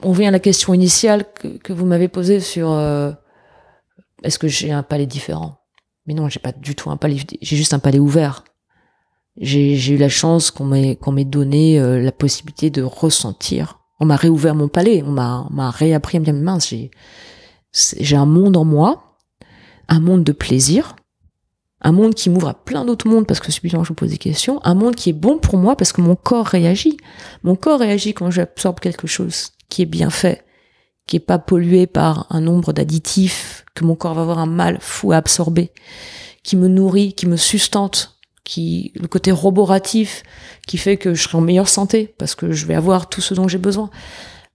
on 0.02 0.12
vient 0.12 0.28
à 0.28 0.32
la 0.32 0.40
question 0.40 0.74
initiale 0.74 1.24
que, 1.62 1.72
vous 1.72 1.86
m'avez 1.86 2.08
posée 2.08 2.40
sur 2.40 2.72
euh, 2.72 3.12
est-ce 4.24 4.38
que 4.38 4.48
j'ai 4.48 4.72
un 4.72 4.82
palais 4.82 5.06
différent? 5.06 5.58
Mais 6.06 6.14
non, 6.14 6.28
j'ai 6.28 6.40
pas 6.40 6.52
du 6.52 6.74
tout 6.74 6.90
un 6.90 6.96
palais, 6.96 7.18
j'ai 7.40 7.56
juste 7.56 7.74
un 7.74 7.78
palais 7.78 7.98
ouvert. 7.98 8.44
J'ai 9.36 9.94
eu 9.94 9.96
la 9.96 10.08
chance 10.08 10.50
qu'on 10.50 10.64
m'ait 10.64 10.96
qu'on 10.96 11.12
m'ait 11.12 11.24
donné 11.24 11.78
euh, 11.78 12.00
la 12.00 12.12
possibilité 12.12 12.68
de 12.68 12.82
ressentir. 12.82 13.78
On 14.00 14.06
m'a 14.06 14.16
réouvert 14.16 14.54
mon 14.54 14.68
palais, 14.68 15.02
on 15.06 15.12
m'a 15.12 15.70
réappris 15.70 16.16
à 16.16 16.20
me 16.20 16.24
dire 16.24 16.34
mince, 16.34 16.70
j'ai 16.70 16.90
j'ai 17.72 18.16
un 18.16 18.26
monde 18.26 18.56
en 18.56 18.64
moi, 18.64 19.18
un 19.88 20.00
monde 20.00 20.24
de 20.24 20.32
plaisir, 20.32 20.96
un 21.82 21.92
monde 21.92 22.14
qui 22.14 22.30
m'ouvre 22.30 22.48
à 22.48 22.54
plein 22.54 22.84
d'autres 22.84 23.08
mondes 23.08 23.26
parce 23.26 23.40
que 23.40 23.52
subitement 23.52 23.84
je 23.84 23.92
me 23.92 23.96
pose 23.96 24.10
des 24.10 24.18
questions, 24.18 24.60
un 24.64 24.74
monde 24.74 24.94
qui 24.94 25.10
est 25.10 25.14
bon 25.14 25.38
pour 25.38 25.56
moi 25.56 25.76
parce 25.76 25.92
que 25.92 26.00
mon 26.00 26.16
corps 26.16 26.46
réagit. 26.46 26.96
Mon 27.42 27.56
corps 27.56 27.80
réagit 27.80 28.12
quand 28.14 28.30
j'absorbe 28.30 28.80
quelque 28.80 29.06
chose 29.06 29.52
qui 29.68 29.82
est 29.82 29.86
bien 29.86 30.10
fait, 30.10 30.44
qui 31.06 31.16
est 31.16 31.20
pas 31.20 31.38
pollué 31.38 31.86
par 31.86 32.26
un 32.30 32.40
nombre 32.40 32.72
d'additifs 32.72 33.64
que 33.74 33.84
mon 33.84 33.94
corps 33.94 34.14
va 34.14 34.22
avoir 34.22 34.38
un 34.38 34.46
mal 34.46 34.78
fou 34.80 35.12
à 35.12 35.16
absorber, 35.16 35.72
qui 36.42 36.56
me 36.56 36.68
nourrit, 36.68 37.14
qui 37.14 37.26
me 37.26 37.36
sustente, 37.36 38.20
qui 38.44 38.92
le 38.96 39.06
côté 39.06 39.30
roboratif 39.30 40.22
qui 40.66 40.76
fait 40.76 40.96
que 40.96 41.14
je 41.14 41.22
serai 41.22 41.38
en 41.38 41.40
meilleure 41.40 41.68
santé 41.68 42.14
parce 42.18 42.34
que 42.34 42.52
je 42.52 42.66
vais 42.66 42.74
avoir 42.74 43.08
tout 43.08 43.20
ce 43.20 43.32
dont 43.32 43.48
j'ai 43.48 43.58
besoin. 43.58 43.90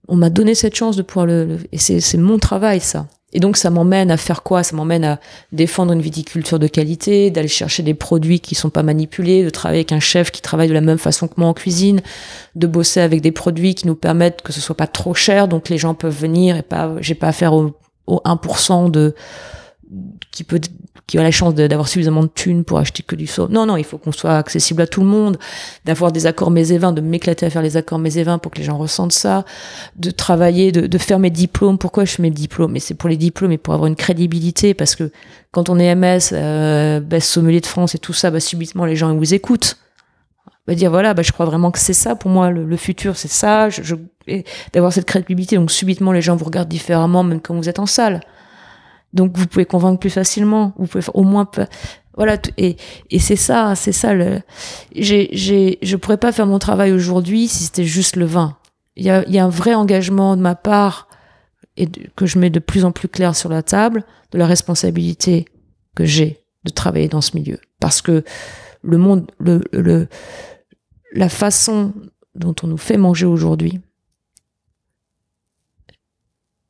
On 0.08 0.16
m'a 0.16 0.30
donné 0.30 0.54
cette 0.54 0.74
chance 0.74 0.96
de 0.96 1.02
pouvoir 1.02 1.26
le 1.26 1.58
et 1.72 1.78
c'est 1.78 2.18
mon 2.18 2.38
travail 2.38 2.80
ça. 2.80 3.06
Et 3.32 3.40
donc 3.40 3.56
ça 3.56 3.70
m'emmène 3.70 4.10
à 4.10 4.16
faire 4.16 4.42
quoi? 4.42 4.62
Ça 4.62 4.76
m'emmène 4.76 5.04
à 5.04 5.20
défendre 5.52 5.92
une 5.92 6.00
viticulture 6.00 6.58
de 6.58 6.68
qualité, 6.68 7.30
d'aller 7.30 7.48
chercher 7.48 7.82
des 7.82 7.92
produits 7.92 8.40
qui 8.40 8.54
sont 8.54 8.70
pas 8.70 8.82
manipulés, 8.82 9.44
de 9.44 9.50
travailler 9.50 9.80
avec 9.80 9.92
un 9.92 10.00
chef 10.00 10.30
qui 10.30 10.40
travaille 10.40 10.68
de 10.68 10.74
la 10.74 10.80
même 10.80 10.98
façon 10.98 11.28
que 11.28 11.34
moi 11.36 11.48
en 11.48 11.54
cuisine, 11.54 12.00
de 12.54 12.66
bosser 12.66 13.00
avec 13.00 13.20
des 13.20 13.32
produits 13.32 13.74
qui 13.74 13.86
nous 13.86 13.96
permettent 13.96 14.42
que 14.42 14.52
ce 14.52 14.60
soit 14.60 14.76
pas 14.76 14.86
trop 14.86 15.12
cher, 15.12 15.48
donc 15.48 15.68
les 15.68 15.76
gens 15.76 15.92
peuvent 15.92 16.16
venir 16.16 16.56
et 16.56 16.62
pas, 16.62 16.94
j'ai 17.00 17.14
pas 17.14 17.28
affaire 17.28 17.52
au, 17.52 17.74
au 18.06 18.22
1% 18.24 18.90
de 18.90 19.14
qui 20.30 20.44
peut 20.44 20.60
qui 21.06 21.18
a 21.18 21.22
la 21.22 21.30
chance 21.30 21.54
d'avoir 21.54 21.86
suffisamment 21.86 22.24
de 22.24 22.28
thunes 22.28 22.64
pour 22.64 22.78
acheter 22.78 23.04
que 23.04 23.14
du 23.14 23.28
saut. 23.28 23.46
Non, 23.48 23.64
non, 23.64 23.76
il 23.76 23.84
faut 23.84 23.96
qu'on 23.96 24.10
soit 24.10 24.36
accessible 24.36 24.82
à 24.82 24.88
tout 24.88 25.00
le 25.00 25.06
monde, 25.06 25.38
d'avoir 25.84 26.10
des 26.10 26.26
accords 26.26 26.50
mes 26.50 26.72
et 26.72 26.78
de 26.78 27.00
m'éclater 27.00 27.46
à 27.46 27.50
faire 27.50 27.62
les 27.62 27.76
accords 27.76 28.00
mes 28.00 28.24
pour 28.42 28.50
que 28.50 28.58
les 28.58 28.64
gens 28.64 28.76
ressentent 28.76 29.12
ça, 29.12 29.44
de 29.96 30.10
travailler, 30.10 30.72
de, 30.72 30.98
faire 30.98 31.20
mes 31.20 31.30
diplômes. 31.30 31.78
Pourquoi 31.78 32.04
je 32.04 32.14
fais 32.14 32.22
mes 32.22 32.30
diplômes? 32.30 32.72
Mais 32.72 32.80
c'est 32.80 32.94
pour 32.94 33.08
les 33.08 33.16
diplômes 33.16 33.52
et 33.52 33.58
pour 33.58 33.74
avoir 33.74 33.86
une 33.86 33.94
crédibilité, 33.94 34.74
parce 34.74 34.96
que 34.96 35.12
quand 35.52 35.68
on 35.68 35.78
est 35.78 35.94
MS, 35.94 36.30
euh, 36.32 36.98
best 36.98 37.28
sommelier 37.28 37.60
de 37.60 37.66
France 37.66 37.94
et 37.94 37.98
tout 37.98 38.12
ça, 38.12 38.30
bah, 38.32 38.40
subitement 38.40 38.84
les 38.84 38.96
gens 38.96 39.12
ils 39.12 39.18
vous 39.18 39.34
écoutent. 39.34 39.78
Bah, 40.66 40.74
dire 40.74 40.90
voilà, 40.90 41.14
bah, 41.14 41.22
je 41.22 41.30
crois 41.30 41.46
vraiment 41.46 41.70
que 41.70 41.78
c'est 41.78 41.92
ça 41.92 42.16
pour 42.16 42.30
moi, 42.30 42.50
le, 42.50 42.76
futur 42.76 43.16
c'est 43.16 43.30
ça, 43.30 43.68
je 43.70 43.94
d'avoir 44.72 44.92
cette 44.92 45.06
crédibilité. 45.06 45.54
Donc 45.56 45.70
subitement 45.70 46.10
les 46.10 46.22
gens 46.22 46.34
vous 46.34 46.44
regardent 46.44 46.68
différemment 46.68 47.22
même 47.22 47.40
quand 47.40 47.54
vous 47.54 47.68
êtes 47.68 47.78
en 47.78 47.86
salle. 47.86 48.20
Donc 49.16 49.36
vous 49.36 49.46
pouvez 49.46 49.64
convaincre 49.64 49.98
plus 49.98 50.10
facilement. 50.10 50.74
Vous 50.78 50.86
pouvez 50.86 51.04
au 51.14 51.24
moins 51.24 51.48
voilà 52.16 52.38
et, 52.56 52.76
et 53.10 53.18
c'est 53.18 53.36
ça 53.36 53.74
c'est 53.74 53.92
ça 53.92 54.14
le 54.14 54.40
j'ai 54.94 55.78
je 55.82 55.96
pourrais 55.96 56.16
pas 56.16 56.32
faire 56.32 56.46
mon 56.46 56.58
travail 56.58 56.92
aujourd'hui 56.92 57.46
si 57.46 57.64
c'était 57.64 57.84
juste 57.84 58.16
le 58.16 58.24
vin 58.24 58.56
il 58.96 59.04
y 59.04 59.10
a 59.10 59.22
il 59.26 59.34
y 59.34 59.38
a 59.38 59.44
un 59.44 59.50
vrai 59.50 59.74
engagement 59.74 60.36
de 60.36 60.40
ma 60.40 60.54
part 60.54 61.08
et 61.76 61.86
que 62.16 62.24
je 62.24 62.38
mets 62.38 62.48
de 62.48 62.58
plus 62.58 62.86
en 62.86 62.92
plus 62.92 63.08
clair 63.08 63.36
sur 63.36 63.50
la 63.50 63.62
table 63.62 64.04
de 64.32 64.38
la 64.38 64.46
responsabilité 64.46 65.44
que 65.94 66.06
j'ai 66.06 66.40
de 66.64 66.70
travailler 66.70 67.08
dans 67.08 67.20
ce 67.20 67.36
milieu 67.36 67.58
parce 67.80 68.00
que 68.00 68.24
le 68.82 68.96
monde 68.96 69.30
le 69.38 69.60
le 69.72 70.08
la 71.12 71.28
façon 71.28 71.92
dont 72.34 72.54
on 72.62 72.66
nous 72.66 72.78
fait 72.78 72.96
manger 72.96 73.26
aujourd'hui 73.26 73.80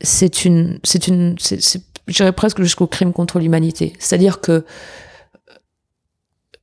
c'est 0.01 0.45
une 0.45 0.81
c'est 0.83 1.07
une 1.07 1.37
j'irais 2.07 2.33
presque 2.33 2.63
jusqu'au 2.63 2.87
crime 2.87 3.13
contre 3.13 3.39
l'humanité. 3.39 3.95
C'est-à-dire 3.99 4.41
que 4.41 4.65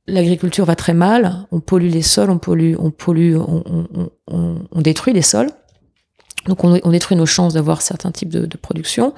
l'agriculture 0.06 0.64
va 0.64 0.76
très 0.76 0.94
mal, 0.94 1.46
on 1.50 1.60
pollue 1.60 1.88
les 1.88 2.02
sols, 2.02 2.30
on 2.30 2.38
pollue, 2.38 2.74
on 2.78 2.90
pollue, 2.90 3.36
on, 3.36 4.80
détruit 4.80 5.12
les 5.12 5.22
sols. 5.22 5.50
Donc 6.46 6.62
on, 6.64 6.90
détruit 6.90 7.16
nos 7.16 7.26
chances 7.26 7.54
d'avoir 7.54 7.80
certains 7.80 8.10
types 8.10 8.28
de, 8.28 8.56
production. 8.56 9.14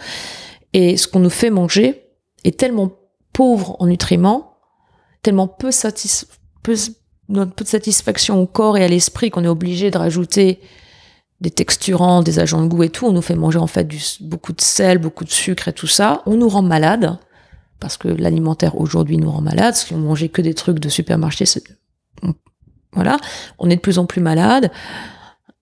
Et 0.72 0.96
ce 0.96 1.08
qu'on 1.08 1.20
nous 1.20 1.30
fait 1.30 1.50
manger 1.50 2.04
est 2.44 2.58
tellement 2.58 2.92
pauvre 3.32 3.76
en 3.80 3.86
nutriments, 3.86 4.58
tellement 5.22 5.48
peu, 5.48 5.68
de 5.68 7.64
satisfaction 7.64 8.40
au 8.40 8.46
corps 8.46 8.76
et 8.78 8.84
à 8.84 8.88
l'esprit 8.88 9.30
qu'on 9.30 9.44
est 9.44 9.48
obligé 9.48 9.90
de 9.90 9.98
rajouter 9.98 10.60
des 11.40 11.50
texturants, 11.50 12.22
des 12.22 12.38
agents 12.38 12.62
de 12.62 12.68
goût 12.68 12.82
et 12.82 12.88
tout. 12.88 13.06
On 13.06 13.12
nous 13.12 13.22
fait 13.22 13.34
manger 13.34 13.58
en 13.58 13.66
fait 13.66 13.88
beaucoup 14.20 14.52
de 14.52 14.60
sel, 14.60 14.98
beaucoup 14.98 15.24
de 15.24 15.30
sucre 15.30 15.68
et 15.68 15.72
tout 15.72 15.86
ça. 15.86 16.22
On 16.26 16.36
nous 16.36 16.48
rend 16.48 16.62
malade 16.62 17.18
parce 17.80 17.96
que 17.96 18.08
l'alimentaire 18.08 18.80
aujourd'hui 18.80 19.18
nous 19.18 19.30
rend 19.30 19.42
malade. 19.42 19.74
Si 19.74 19.92
on 19.92 19.98
mangeait 19.98 20.28
que 20.28 20.42
des 20.42 20.54
trucs 20.54 20.78
de 20.78 20.88
supermarché, 20.88 21.44
voilà, 22.92 23.18
on 23.58 23.68
est 23.68 23.76
de 23.76 23.80
plus 23.80 23.98
en 23.98 24.06
plus 24.06 24.22
malade. 24.22 24.70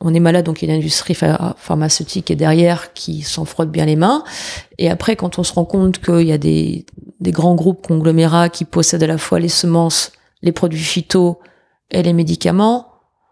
On 0.00 0.12
est 0.12 0.20
malade, 0.20 0.44
donc 0.44 0.60
il 0.60 0.68
y 0.68 0.70
a 0.70 0.74
une 0.74 0.80
industrie 0.80 1.14
pharmaceutique 1.14 2.30
est 2.30 2.36
derrière 2.36 2.92
qui 2.92 3.22
s'en 3.22 3.44
frotte 3.44 3.70
bien 3.70 3.86
les 3.86 3.96
mains. 3.96 4.22
Et 4.78 4.90
après, 4.90 5.16
quand 5.16 5.38
on 5.38 5.42
se 5.42 5.52
rend 5.52 5.64
compte 5.64 5.98
qu'il 5.98 6.26
y 6.26 6.32
a 6.32 6.38
des, 6.38 6.84
des 7.20 7.32
grands 7.32 7.54
groupes 7.54 7.86
conglomérats 7.86 8.50
qui 8.50 8.64
possèdent 8.64 9.02
à 9.02 9.06
la 9.06 9.18
fois 9.18 9.40
les 9.40 9.48
semences, 9.48 10.12
les 10.42 10.52
produits 10.52 10.78
phyto 10.78 11.40
et 11.90 12.02
les 12.02 12.12
médicaments, 12.12 12.86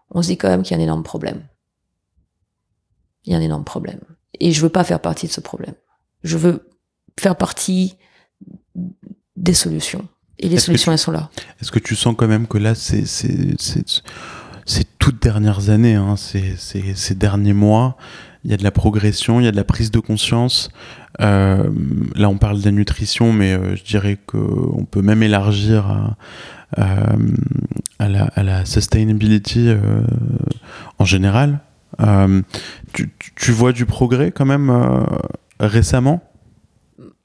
on 0.09 0.21
se 0.21 0.29
dit 0.29 0.37
quand 0.37 0.49
même 0.49 0.63
qu'il 0.63 0.75
y 0.75 0.79
a 0.79 0.81
un 0.81 0.83
énorme 0.83 1.03
problème 1.03 1.43
il 3.25 3.31
y 3.31 3.35
a 3.35 3.37
un 3.37 3.41
énorme 3.41 3.63
problème. 3.63 3.99
Et 4.39 4.51
je 4.51 4.61
veux 4.61 4.69
pas 4.69 4.83
faire 4.83 4.99
partie 4.99 5.27
de 5.27 5.31
ce 5.31 5.41
problème. 5.41 5.75
Je 6.23 6.37
veux 6.37 6.69
faire 7.19 7.35
partie 7.35 7.95
des 9.35 9.53
solutions. 9.53 10.07
Et 10.39 10.49
les 10.49 10.57
solutions, 10.57 10.91
elles 10.91 10.97
sont 10.97 11.11
là. 11.11 11.29
Est-ce 11.61 11.71
que 11.71 11.79
tu 11.79 11.95
sens 11.95 12.15
quand 12.17 12.27
même 12.27 12.47
que 12.47 12.57
là, 12.57 12.75
c'est 12.75 13.05
ces 13.05 13.53
toutes 15.03 15.21
dernières 15.21 15.69
années, 15.69 15.95
hein, 15.95 16.15
ces, 16.15 16.55
ces, 16.55 16.95
ces, 16.95 17.13
derniers 17.13 17.51
mois, 17.51 17.97
il 18.45 18.51
y 18.51 18.53
a 18.53 18.57
de 18.57 18.63
la 18.63 18.71
progression, 18.71 19.41
il 19.41 19.43
y 19.43 19.47
a 19.47 19.51
de 19.51 19.57
la 19.57 19.65
prise 19.65 19.91
de 19.91 19.99
conscience. 19.99 20.69
Euh, 21.19 21.69
là, 22.15 22.29
on 22.29 22.37
parle 22.37 22.61
de 22.61 22.65
la 22.65 22.71
nutrition, 22.71 23.33
mais 23.33 23.51
euh, 23.51 23.75
je 23.75 23.83
dirais 23.83 24.17
qu'on 24.25 24.85
peut 24.89 25.01
même 25.01 25.21
élargir 25.21 25.87
à, 25.87 26.17
à, 27.99 28.07
la, 28.07 28.23
à 28.23 28.43
la, 28.43 28.63
sustainability 28.63 29.67
euh, 29.67 30.03
en 30.99 31.05
général. 31.05 31.59
Euh, 32.01 32.41
tu, 33.35 33.51
vois 33.51 33.71
du 33.71 33.85
progrès 33.85 34.31
quand 34.31 34.45
même 34.45 34.69
euh, 34.69 35.03
récemment? 35.59 36.21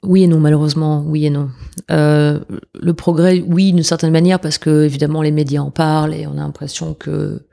Oui 0.03 0.23
et 0.23 0.27
non, 0.27 0.39
malheureusement, 0.39 1.03
oui 1.05 1.25
et 1.25 1.29
non. 1.29 1.49
Euh, 1.91 2.39
le 2.73 2.93
progrès, 2.93 3.43
oui, 3.45 3.73
d'une 3.73 3.83
certaine 3.83 4.11
manière, 4.11 4.39
parce 4.39 4.57
que 4.57 4.83
évidemment 4.83 5.21
les 5.21 5.31
médias 5.31 5.61
en 5.61 5.71
parlent 5.71 6.13
et 6.13 6.25
on 6.27 6.33
a 6.33 6.41
l'impression 6.41 6.93
que 6.93 7.45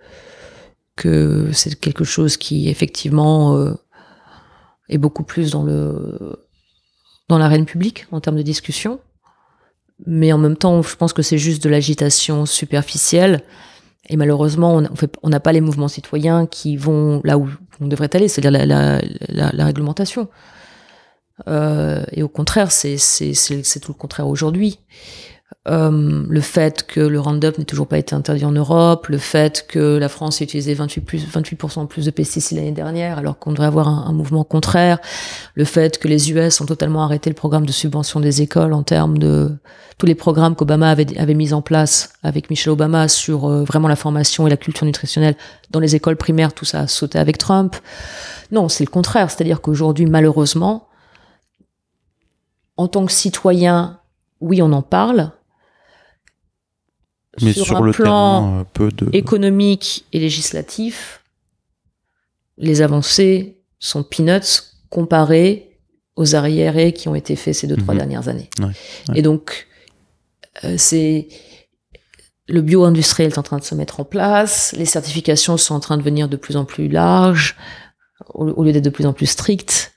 que 0.95 1.51
c'est 1.53 1.79
quelque 1.79 2.05
chose 2.05 2.39
qui 2.39 2.71
effectivement 2.71 3.75
est 4.89 4.97
beaucoup 4.97 5.25
plus 5.25 5.51
dans 5.51 5.63
le 5.63 6.39
dans 7.29 7.37
l'arène 7.37 7.67
publique 7.67 8.07
en 8.13 8.21
termes 8.21 8.37
de 8.37 8.43
discussion. 8.43 9.01
Mais 10.07 10.33
en 10.33 10.39
même 10.39 10.57
temps, 10.57 10.83
je 10.83 10.95
pense 10.97 11.13
que 11.13 11.23
c'est 11.23 11.39
juste 11.39 11.63
de 11.65 11.69
l'agitation 11.69 12.47
superficielle 12.47 13.43
et 14.09 14.17
malheureusement, 14.17 14.83
on 15.23 15.29
n'a 15.29 15.41
pas 15.41 15.53
les 15.53 15.61
mouvements 15.61 15.89
citoyens 15.89 16.47
qui 16.47 16.77
vont 16.77 17.21
là 17.25 17.39
où 17.39 17.49
on 17.81 17.89
devrait 17.89 18.15
aller, 18.15 18.29
c'est-à-dire 18.29 18.67
la, 18.67 19.65
réglementation. 19.65 20.29
Euh, 21.49 22.05
et 22.13 22.23
au 22.23 22.29
contraire, 22.29 22.73
c'est 22.73 22.97
tout 23.81 23.93
le 23.93 23.99
contraire 23.99 24.29
aujourd'hui. 24.29 24.79
Euh, 25.69 26.25
le 26.29 26.41
fait 26.41 26.87
que 26.87 27.01
le 27.01 27.19
Roundup 27.19 27.59
n'ait 27.59 27.65
toujours 27.65 27.89
pas 27.89 27.99
été 27.99 28.15
interdit 28.15 28.45
en 28.45 28.53
Europe, 28.53 29.09
le 29.09 29.19
fait 29.19 29.67
que 29.69 29.97
la 29.97 30.09
France 30.09 30.41
ait 30.41 30.45
utilisé 30.45 30.75
28%, 30.75 31.01
plus, 31.01 31.25
28 31.25 31.59
plus 31.89 32.05
de 32.05 32.11
pesticides 32.11 32.59
l'année 32.59 32.73
dernière, 32.73 33.19
alors 33.19 33.39
qu'on 33.39 33.51
devrait 33.51 33.67
avoir 33.67 33.89
un, 33.89 34.13
mouvement 34.13 34.45
contraire, 34.45 34.99
le 35.55 35.65
fait 35.65 35.99
que 35.99 36.07
les 36.07 36.31
US 36.31 36.61
ont 36.61 36.67
totalement 36.67 37.03
arrêté 37.03 37.31
le 37.31 37.35
programme 37.35 37.67
de 37.67 37.73
subvention 37.73 38.21
des 38.21 38.43
écoles 38.43 38.73
en 38.73 38.85
termes 38.85 39.19
de 39.19 39.57
tous 39.99 40.07
les 40.07 40.15
programmes 40.15 40.55
qu'Obama 40.55 40.91
avait, 40.91 41.35
mis 41.35 41.53
en 41.53 41.63
place 41.63 42.13
avec 42.23 42.51
Michelle 42.51 42.73
Obama 42.73 43.09
sur 43.09 43.47
euh, 43.47 43.65
vraiment 43.65 43.89
la 43.89 43.97
formation 43.97 44.47
et 44.47 44.51
la 44.51 44.57
culture 44.57 44.85
nutritionnelle 44.85 45.37
dans 45.71 45.81
les 45.81 45.97
écoles 45.97 46.17
primaires, 46.17 46.53
tout 46.53 46.65
ça 46.65 46.81
a 46.81 46.87
sauté 46.87 47.19
avec 47.19 47.39
Trump. 47.39 47.75
Non, 48.53 48.69
c'est 48.69 48.85
le 48.85 48.91
contraire, 48.91 49.31
c'est-à-dire 49.31 49.61
qu'aujourd'hui, 49.61 50.07
malheureusement, 50.07 50.89
en 52.77 52.89
tant 52.89 53.07
que 53.07 53.13
citoyen, 53.13 53.99
oui, 54.41 54.61
on 54.63 54.73
en 54.73 54.83
parle. 54.83 55.33
Mais 57.43 57.53
sur, 57.53 57.77
un 57.77 57.81
le 57.83 57.93
plan 57.93 58.05
terrain, 58.05 58.61
euh, 58.61 58.65
peu 58.73 58.89
de. 58.91 59.09
économique 59.13 60.05
et 60.13 60.19
législatif, 60.19 61.23
les 62.59 62.81
avancées 62.83 63.59
sont 63.79 64.03
peanuts 64.03 64.63
comparées 64.89 65.79
aux 66.17 66.35
arriérés 66.35 66.93
qui 66.93 67.09
ont 67.09 67.15
été 67.15 67.37
faits 67.37 67.55
ces 67.55 67.67
deux, 67.67 67.77
trois 67.77 67.93
Mhm. 67.95 67.99
dernières 67.99 68.29
années. 68.29 68.49
Ouais, 68.59 68.67
ouais. 68.67 69.19
Et 69.19 69.23
donc, 69.23 69.67
euh, 70.65 70.77
c'est. 70.79 71.29
Le 72.49 72.63
bio-industriel 72.63 73.33
est 73.33 73.39
en 73.39 73.43
train 73.43 73.59
de 73.59 73.65
se 73.65 73.75
mettre 73.75 73.99
en 73.99 74.05
place, 74.05 74.73
les 74.79 74.85
certifications 74.87 75.57
sont 75.57 75.75
en 75.75 75.81
train 75.81 75.97
de 75.97 76.03
devenir 76.03 76.29
de 76.29 76.37
plus 76.37 76.57
en 76.57 76.65
plus 76.65 76.87
larges, 76.89 77.57
au, 78.35 78.45
au 78.47 78.63
lieu 78.65 78.71
d'être 78.73 78.85
de 78.85 78.91
plus 78.91 79.05
en 79.07 79.13
plus 79.13 79.27
strictes. 79.27 79.93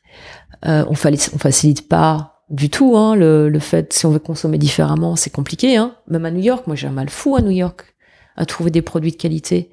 Euh, 0.65 0.83
on, 0.89 0.93
fali- 0.95 1.29
on 1.33 1.37
facilite 1.37 1.87
pas 1.87 2.38
du 2.49 2.69
tout 2.69 2.97
hein, 2.97 3.15
le, 3.15 3.49
le 3.49 3.59
fait, 3.59 3.93
si 3.93 4.05
on 4.05 4.11
veut 4.11 4.19
consommer 4.19 4.57
différemment, 4.57 5.15
c'est 5.15 5.29
compliqué. 5.29 5.77
Hein. 5.77 5.95
Même 6.07 6.25
à 6.25 6.31
New 6.31 6.41
York, 6.41 6.65
moi 6.67 6.75
j'ai 6.75 6.87
un 6.87 6.91
mal 6.91 7.09
fou 7.09 7.35
à 7.35 7.41
New 7.41 7.51
York 7.51 7.93
à 8.35 8.45
trouver 8.45 8.71
des 8.71 8.81
produits 8.81 9.11
de 9.11 9.17
qualité 9.17 9.69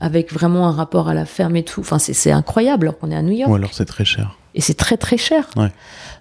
avec 0.00 0.32
vraiment 0.32 0.68
un 0.68 0.72
rapport 0.72 1.08
à 1.08 1.14
la 1.14 1.24
ferme 1.26 1.56
et 1.56 1.64
tout. 1.64 1.80
Enfin, 1.80 1.98
c'est 1.98 2.12
c'est 2.14 2.30
incroyable 2.30 2.86
alors 2.86 2.98
qu'on 2.98 3.10
est 3.10 3.16
à 3.16 3.22
New 3.22 3.32
York 3.32 3.50
Ou 3.50 3.56
alors 3.56 3.74
c'est 3.74 3.84
très 3.86 4.04
cher. 4.04 4.38
et 4.54 4.60
c'est 4.60 4.74
très 4.74 4.96
très 4.96 5.16
cher. 5.16 5.48
Ouais. 5.56 5.72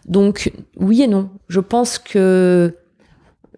Donc 0.07 0.51
oui 0.77 1.03
et 1.03 1.07
non. 1.07 1.29
Je 1.47 1.59
pense 1.59 1.99
que 1.99 2.75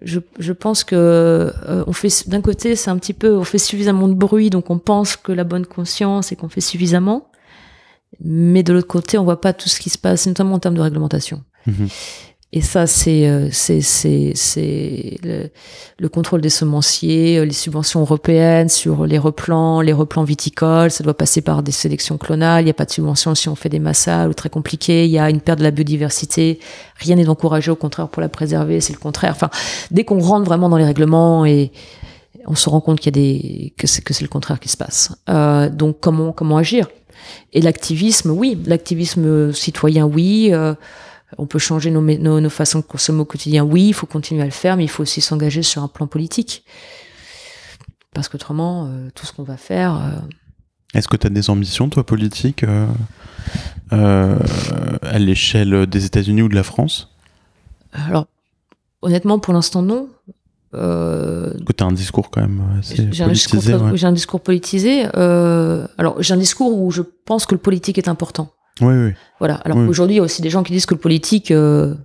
je, 0.01 0.19
je 0.39 0.53
pense 0.53 0.83
que 0.83 0.95
euh, 0.95 1.83
on 1.87 1.93
fait 1.93 2.29
d'un 2.29 2.41
côté 2.41 2.75
c'est 2.75 2.89
un 2.89 2.97
petit 2.97 3.13
peu 3.13 3.37
on 3.37 3.43
fait 3.43 3.57
suffisamment 3.57 4.07
de 4.07 4.13
bruit 4.13 4.49
donc 4.49 4.69
on 4.69 4.79
pense 4.79 5.17
que 5.17 5.31
la 5.33 5.43
bonne 5.43 5.65
conscience 5.65 6.31
et 6.31 6.35
qu'on 6.35 6.47
fait 6.49 6.61
suffisamment, 6.61 7.27
mais 8.23 8.63
de 8.63 8.73
l'autre 8.73 8.87
côté 8.87 9.17
on 9.17 9.23
voit 9.23 9.41
pas 9.41 9.53
tout 9.53 9.69
ce 9.69 9.79
qui 9.79 9.89
se 9.89 9.97
passe 9.97 10.25
notamment 10.27 10.55
en 10.55 10.59
termes 10.59 10.75
de 10.75 10.81
réglementation. 10.81 11.43
Mhm. 11.67 11.87
Et 12.51 12.61
ça, 12.61 12.87
c'est 12.87 13.27
euh, 13.27 13.49
c'est 13.51 15.19
le, 15.23 15.49
le 15.99 16.09
contrôle 16.09 16.41
des 16.41 16.49
semenciers, 16.49 17.37
euh, 17.37 17.45
les 17.45 17.53
subventions 17.53 18.01
européennes 18.01 18.69
sur 18.69 19.05
les 19.05 19.19
replants, 19.19 19.81
les 19.81 19.93
replants 19.93 20.23
viticoles. 20.23 20.89
Ça 20.89 21.03
doit 21.03 21.13
passer 21.13 21.41
par 21.41 21.61
des 21.61 21.71
sélections 21.71 22.17
clonales. 22.17 22.63
Il 22.63 22.65
n'y 22.65 22.71
a 22.71 22.73
pas 22.73 22.85
de 22.85 22.91
subvention 22.91 23.35
si 23.35 23.49
on 23.49 23.55
fait 23.55 23.69
des 23.69 23.77
massales 23.77 24.29
ou 24.29 24.33
très 24.33 24.49
compliqué. 24.49 25.05
Il 25.05 25.11
y 25.11 25.19
a 25.19 25.29
une 25.29 25.41
perte 25.41 25.59
de 25.59 25.63
la 25.63 25.69
biodiversité. 25.69 26.59
Rien 26.97 27.17
n'est 27.17 27.29
encouragé, 27.29 27.69
au 27.69 27.75
contraire, 27.75 28.07
pour 28.07 28.21
la 28.21 28.29
préserver. 28.29 28.81
C'est 28.81 28.93
le 28.93 28.99
contraire. 28.99 29.33
Enfin, 29.35 29.51
dès 29.91 30.03
qu'on 30.03 30.19
rentre 30.19 30.45
vraiment 30.45 30.69
dans 30.69 30.77
les 30.77 30.85
règlements 30.85 31.45
et 31.45 31.71
on 32.47 32.55
se 32.55 32.67
rend 32.67 32.81
compte 32.81 32.99
qu'il 32.99 33.15
y 33.15 33.19
a 33.19 33.21
des 33.21 33.73
que 33.77 33.85
c'est 33.85 34.21
le 34.21 34.27
contraire 34.27 34.59
qui 34.59 34.69
se 34.69 34.77
passe. 34.77 35.11
Euh, 35.29 35.69
donc 35.69 35.99
comment 35.99 36.57
agir? 36.57 36.87
Et 37.53 37.61
l'activisme, 37.61 38.31
oui, 38.31 38.57
l'activisme 38.65 39.53
citoyen, 39.53 40.07
oui. 40.07 40.51
On 41.37 41.45
peut 41.45 41.59
changer 41.59 41.91
nos, 41.91 42.01
mé- 42.01 42.19
nos, 42.19 42.39
nos 42.41 42.49
façons 42.49 42.79
de 42.79 42.83
consommer 42.85 43.19
au 43.21 43.25
quotidien. 43.25 43.63
Oui, 43.63 43.87
il 43.89 43.93
faut 43.93 44.07
continuer 44.07 44.41
à 44.41 44.45
le 44.45 44.51
faire, 44.51 44.77
mais 44.77 44.83
il 44.85 44.89
faut 44.89 45.03
aussi 45.03 45.21
s'engager 45.21 45.61
sur 45.63 45.83
un 45.83 45.87
plan 45.87 46.07
politique. 46.07 46.63
Parce 48.13 48.27
qu'autrement, 48.29 48.87
euh, 48.87 49.09
tout 49.13 49.25
ce 49.25 49.33
qu'on 49.33 49.43
va 49.43 49.55
faire, 49.57 49.95
euh, 49.95 50.19
Est-ce 50.95 51.07
que 51.07 51.15
tu 51.17 51.27
as 51.27 51.29
des 51.29 51.49
ambitions, 51.51 51.87
toi, 51.89 52.03
politiques, 52.05 52.65
euh, 53.93 54.35
à 55.01 55.19
l'échelle 55.19 55.85
des 55.85 56.05
États-Unis 56.05 56.41
ou 56.41 56.49
de 56.49 56.55
la 56.55 56.63
France? 56.63 57.09
Alors 57.93 58.27
honnêtement, 59.01 59.39
pour 59.39 59.53
l'instant, 59.53 59.81
non. 59.81 60.09
Euh, 60.75 61.51
tu 61.75 61.83
as 61.83 61.87
un 61.87 61.91
discours 61.91 62.29
quand 62.29 62.41
même 62.41 62.61
assez 62.79 63.07
j'ai 63.11 63.23
un 63.23 63.29
discours, 63.29 63.59
politisé. 63.59 63.75
ouais. 63.75 63.97
j'ai 63.97 64.05
un 64.07 64.11
discours 64.11 64.41
politisé. 64.41 65.03
alors, 65.97 66.21
j'ai 66.21 66.33
un 66.33 66.37
discours 66.37 66.77
où 66.79 66.91
je 66.91 67.01
pense 67.01 67.45
que 67.45 67.55
le 67.55 67.59
politique 67.61 67.97
est 67.97 68.07
important. 68.07 68.51
Oui, 68.81 68.93
oui, 68.95 69.13
Voilà. 69.39 69.55
Alors 69.55 69.77
Oui. 69.77 69.87
aujourd'hui, 69.87 70.15
il 70.15 70.17
y 70.17 70.21
a 70.21 70.23
aussi 70.23 70.41
des 70.41 70.49
gens 70.49 70.63
qui 70.63 70.71
disent 70.73 70.85
que 70.85 70.93
le 70.95 70.99
politique 70.99 71.51
euh, 71.51 71.95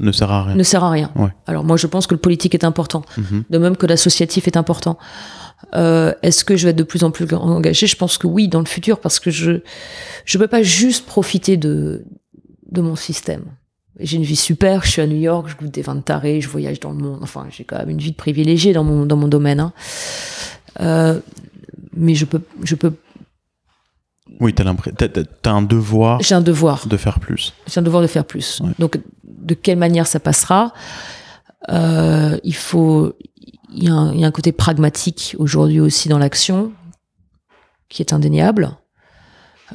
ne 0.00 0.12
sert 0.12 0.30
à 0.30 0.44
rien. 0.44 0.54
ne 0.54 0.62
sert 0.62 0.84
à 0.84 0.90
rien. 0.90 1.10
Ouais. 1.16 1.30
Alors 1.46 1.64
moi, 1.64 1.76
je 1.76 1.86
pense 1.86 2.06
que 2.06 2.14
le 2.14 2.20
politique 2.20 2.54
est 2.54 2.64
important. 2.64 3.02
Mhm. 3.18 3.44
de 3.48 3.58
même 3.58 3.76
que 3.76 3.86
l'associatif 3.86 4.46
est 4.46 4.56
important. 4.56 4.98
Euh, 5.74 6.12
Est-ce 6.22 6.44
que 6.44 6.56
je 6.56 6.64
vais 6.64 6.70
être 6.70 6.76
de 6.76 6.82
plus 6.84 7.04
en 7.04 7.10
plus 7.10 7.26
engagée? 7.34 7.86
Je 7.86 7.96
pense 7.96 8.18
que 8.18 8.26
oui, 8.26 8.48
dans 8.48 8.60
le 8.60 8.66
futur, 8.66 8.98
parce 9.00 9.20
que 9.20 9.30
je 9.30 9.60
je 10.24 10.38
peux 10.38 10.48
pas 10.48 10.62
juste 10.62 11.06
profiter 11.06 11.56
de 11.56 12.04
de 12.70 12.80
mon 12.80 12.96
système. 12.96 13.42
J'ai 13.98 14.16
une 14.16 14.22
vie 14.22 14.36
super, 14.36 14.82
je 14.84 14.90
suis 14.92 15.02
à 15.02 15.06
New 15.06 15.18
York, 15.18 15.48
je 15.48 15.56
goûte 15.56 15.72
des 15.74 15.82
vins 15.82 15.94
de 15.96 16.00
taré, 16.00 16.40
je 16.40 16.48
voyage 16.48 16.80
dans 16.80 16.92
le 16.92 16.96
monde. 16.98 17.18
Enfin, 17.22 17.46
j'ai 17.50 17.64
quand 17.64 17.76
même 17.76 17.90
une 17.90 17.98
vie 17.98 18.12
de 18.12 18.16
privilégiée 18.16 18.72
dans 18.72 18.84
mon 18.84 19.04
dans 19.04 19.16
mon 19.16 19.28
domaine. 19.28 19.60
hein. 19.60 19.72
Euh, 20.80 21.18
mais 21.94 22.14
je 22.14 22.24
peux 22.24 22.40
je 22.62 22.74
peux 22.76 22.92
Oui, 24.38 24.54
tu 24.54 24.62
as, 24.62 25.50
un 25.50 25.62
devoir 25.62 26.20
j'ai 26.22 26.34
un 26.34 26.40
devoir. 26.40 26.86
de 26.86 26.96
faire 26.96 27.18
plus. 27.20 27.52
j'ai 27.66 27.80
un 27.80 27.82
devoir 27.82 28.02
de 28.02 28.06
faire 28.06 28.24
plus. 28.24 28.60
Ouais. 28.60 28.70
Donc, 28.78 29.00
de 29.24 29.54
quelle 29.54 29.78
manière 29.78 30.06
ça 30.06 30.20
passera? 30.20 30.72
Euh, 31.70 32.38
Il 32.44 32.54
faut, 32.54 33.14
il 33.74 33.84
y, 33.84 33.88
a 33.88 33.92
un, 33.94 34.12
il 34.12 34.20
y 34.20 34.24
a 34.24 34.26
un 34.26 34.30
côté 34.30 34.52
pragmatique 34.52 35.36
aujourd'hui 35.38 35.80
aussi 35.80 36.08
dans 36.08 36.18
l'action 36.18 36.72
qui 37.88 38.02
est 38.02 38.12
indéniable. 38.12 38.70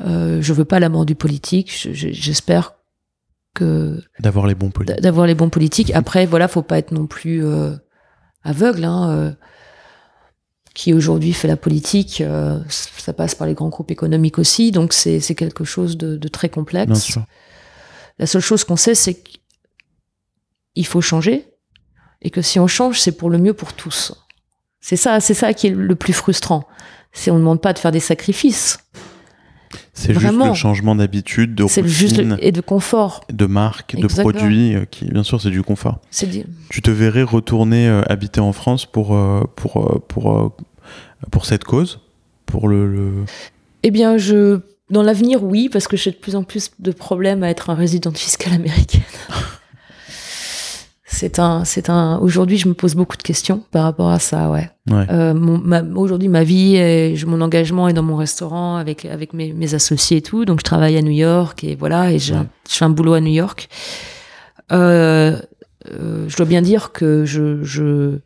Euh, 0.06 0.42
je 0.42 0.54
veux 0.54 0.66
pas 0.66 0.80
la 0.80 0.90
mort 0.90 1.06
du 1.06 1.16
politique. 1.16 1.72
Je- 1.78 1.94
je- 1.94 2.10
J'espère 2.12 2.74
que 3.54 4.02
D'avoir 4.20 4.48
les 4.48 4.56
bons 4.56 4.70
politiques. 4.72 5.02
d'avoir 5.02 5.28
les 5.28 5.36
bons 5.36 5.50
politiques. 5.50 5.92
Après, 5.96 6.26
voilà, 6.26 6.48
faut 6.48 6.62
pas 6.62 6.78
être 6.78 6.92
non 6.92 7.08
plus 7.08 7.46
euh, 7.46 7.76
aveugle. 8.44 8.84
Hein, 8.84 9.10
euh, 9.10 9.32
qui 10.76 10.94
aujourd'hui 10.94 11.34
fait 11.34 11.48
la 11.48 11.58
politique, 11.58 12.22
euh, 12.22 12.60
ça 12.70 13.14
passe 13.14 13.34
par 13.34 13.48
les 13.48 13.56
grands 13.56 13.70
groupes 13.70 13.90
économiques 13.90 14.38
aussi, 14.38 14.72
donc 14.72 14.94
c'est 14.94 15.20
c'est 15.20 15.34
quelque 15.34 15.64
chose 15.64 15.98
de, 15.98 16.18
de 16.18 16.28
très 16.28 16.50
complexe. 16.50 16.92
Bien 16.92 17.00
sûr. 17.00 17.26
La 18.20 18.28
seule 18.28 18.42
chose 18.42 18.64
qu'on 18.64 18.76
sait, 18.76 18.94
c'est 18.94 19.24
qu'il 20.76 20.86
faut 20.86 21.02
changer 21.02 21.48
et 22.22 22.30
que 22.30 22.42
si 22.42 22.60
on 22.60 22.68
change, 22.68 23.00
c'est 23.00 23.14
pour 23.14 23.30
le 23.30 23.38
mieux 23.38 23.54
pour 23.54 23.74
tous. 23.74 24.14
C'est 24.82 24.98
ça, 24.98 25.20
c'est 25.20 25.34
ça 25.34 25.54
qui 25.54 25.68
est 25.68 25.72
le 25.72 25.96
plus 25.96 26.14
frustrant. 26.14 26.68
C'est 27.14 27.32
on 27.32 27.36
ne 27.36 27.40
demande 27.40 27.62
pas 27.62 27.74
de 27.74 27.80
faire 27.80 27.92
des 27.92 28.00
sacrifices. 28.02 28.80
C'est 29.94 30.14
juste 30.14 30.34
le 30.34 30.54
changement 30.54 30.96
d'habitude, 30.96 31.56
de 31.56 31.64
routine, 31.64 31.86
juste 31.88 32.18
le- 32.18 32.38
et 32.44 32.52
de 32.52 32.62
confort. 32.62 33.22
de 33.32 33.46
marque, 33.46 33.96
de 33.96 34.04
Exactement. 34.04 34.32
produits, 34.40 34.76
euh, 34.76 34.86
qui, 34.86 35.06
bien 35.06 35.24
sûr, 35.24 35.42
c'est 35.42 35.50
du 35.50 35.64
confort. 35.64 36.00
Dit. 36.24 36.46
Tu 36.70 36.82
te 36.82 36.92
verrais 36.92 37.24
retourner 37.24 37.88
euh, 37.88 38.02
habiter 38.10 38.40
en 38.42 38.52
France 38.54 38.86
pour, 38.86 39.16
euh, 39.16 39.42
pour, 39.56 40.02
pour, 40.08 40.56
pour 41.32 41.46
cette 41.46 41.64
cause 41.64 42.00
Pour 42.46 42.68
le. 42.68 42.88
le- 42.94 43.12
Eh 43.84 43.92
bien, 43.92 44.18
je 44.18 44.60
dans 44.92 45.02
l'avenir, 45.02 45.44
oui, 45.44 45.68
parce 45.72 45.88
que 45.88 45.98
j'ai 45.98 46.12
de 46.12 46.16
plus 46.16 46.36
en 46.36 46.44
plus 46.44 46.70
de 46.78 46.92
problèmes 46.92 47.42
à 47.42 47.50
être 47.50 47.72
un 47.72 47.74
résident 47.76 48.12
fiscal 48.12 48.54
américaine. 48.54 49.02
c'est 51.08 51.38
un, 51.38 51.64
c'est 51.66 51.90
un. 51.92 52.18
Aujourd'hui, 52.18 52.58
je 52.58 52.68
me 52.68 52.74
pose 52.74 52.96
beaucoup 52.96 53.16
de 53.16 53.22
questions 53.22 53.64
par 53.72 53.84
rapport 53.84 54.10
à 54.10 54.18
ça, 54.18 54.50
ouais. 54.50 54.70
Ouais. 54.90 55.06
Euh, 55.12 55.34
Aujourd'hui, 55.96 56.30
ma 56.30 56.44
vie, 56.44 56.76
et 56.78 57.16
mon 57.28 57.42
engagement 57.42 57.88
est 57.88 57.94
dans 57.94 58.02
mon 58.04 58.16
restaurant 58.16 58.76
avec 58.78 59.06
avec 59.06 59.34
mes, 59.34 59.54
mes 59.54 59.76
associés 59.76 60.18
et 60.18 60.22
tout. 60.22 60.46
Donc, 60.46 60.60
je 60.60 60.64
travaille 60.64 60.98
à 60.98 61.02
New 61.04 61.12
York 61.12 61.64
et 61.64 61.76
voilà, 61.76 62.10
et 62.12 62.16
Ouais. 62.16 62.20
je 62.20 62.34
fais 62.68 62.86
un 62.86 62.90
boulot 62.90 63.14
à 63.14 63.22
New 63.22 63.32
York. 63.34 63.70
Euh, 64.72 65.40
euh, 65.92 66.26
je 66.28 66.36
dois 66.38 66.48
bien 66.48 66.64
dire 66.64 66.92
que 66.92 67.24
je 67.24 67.64
je 67.64 68.18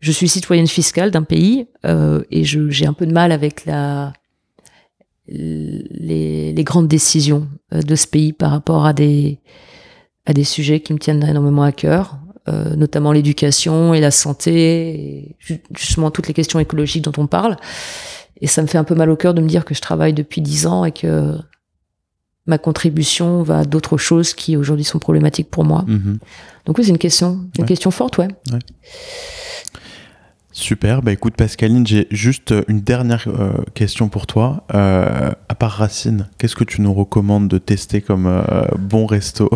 je 0.00 0.12
suis 0.12 0.28
citoyenne 0.28 0.66
fiscale 0.66 1.10
d'un 1.10 1.22
pays 1.22 1.66
et 1.84 2.42
j'ai 2.44 2.86
un 2.86 2.94
peu 2.94 3.06
de 3.06 3.12
mal 3.12 3.30
avec 3.32 3.66
la 3.66 4.14
les, 5.28 6.52
les 6.52 6.64
grandes 6.64 6.88
décisions 6.88 7.48
de 7.70 7.94
ce 7.94 8.06
pays 8.06 8.32
par 8.32 8.50
rapport 8.50 8.86
à 8.86 8.92
des 8.92 9.38
à 10.26 10.32
des 10.32 10.44
sujets 10.44 10.80
qui 10.80 10.92
me 10.92 10.98
tiennent 10.98 11.22
énormément 11.24 11.62
à 11.64 11.72
cœur, 11.72 12.18
euh, 12.48 12.74
notamment 12.76 13.12
l'éducation 13.12 13.94
et 13.94 14.00
la 14.00 14.10
santé, 14.10 14.54
et 14.90 15.36
ju- 15.38 15.62
justement 15.76 16.10
toutes 16.10 16.28
les 16.28 16.34
questions 16.34 16.58
écologiques 16.60 17.02
dont 17.02 17.12
on 17.22 17.26
parle. 17.26 17.56
Et 18.40 18.46
ça 18.46 18.62
me 18.62 18.66
fait 18.66 18.78
un 18.78 18.84
peu 18.84 18.94
mal 18.94 19.10
au 19.10 19.16
cœur 19.16 19.34
de 19.34 19.40
me 19.40 19.48
dire 19.48 19.64
que 19.64 19.74
je 19.74 19.80
travaille 19.80 20.12
depuis 20.12 20.40
dix 20.40 20.66
ans 20.66 20.84
et 20.84 20.92
que 20.92 21.36
ma 22.46 22.58
contribution 22.58 23.42
va 23.44 23.60
à 23.60 23.64
d'autres 23.64 23.96
choses 23.96 24.34
qui 24.34 24.56
aujourd'hui 24.56 24.84
sont 24.84 24.98
problématiques 24.98 25.48
pour 25.50 25.64
moi. 25.64 25.84
Mhm. 25.86 26.18
Donc 26.66 26.78
oui, 26.78 26.84
c'est 26.84 26.90
une 26.90 26.98
question, 26.98 27.40
une 27.56 27.62
Ouais. 27.62 27.68
question 27.68 27.90
forte, 27.92 28.18
ouais. 28.18 28.28
Super. 30.52 31.00
Bah 31.00 31.12
écoute, 31.12 31.34
Pascaline, 31.34 31.86
j'ai 31.86 32.06
juste 32.10 32.54
une 32.68 32.80
dernière 32.80 33.24
euh, 33.26 33.52
question 33.74 34.08
pour 34.10 34.26
toi. 34.26 34.64
Euh, 34.74 35.30
à 35.48 35.54
part 35.54 35.70
Racine, 35.72 36.28
qu'est-ce 36.36 36.54
que 36.56 36.64
tu 36.64 36.82
nous 36.82 36.92
recommandes 36.92 37.48
de 37.48 37.56
tester 37.58 38.02
comme 38.02 38.26
euh, 38.26 38.42
bon 38.78 39.06
resto 39.06 39.48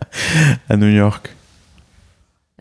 à 0.70 0.76
New 0.78 0.88
York? 0.88 1.36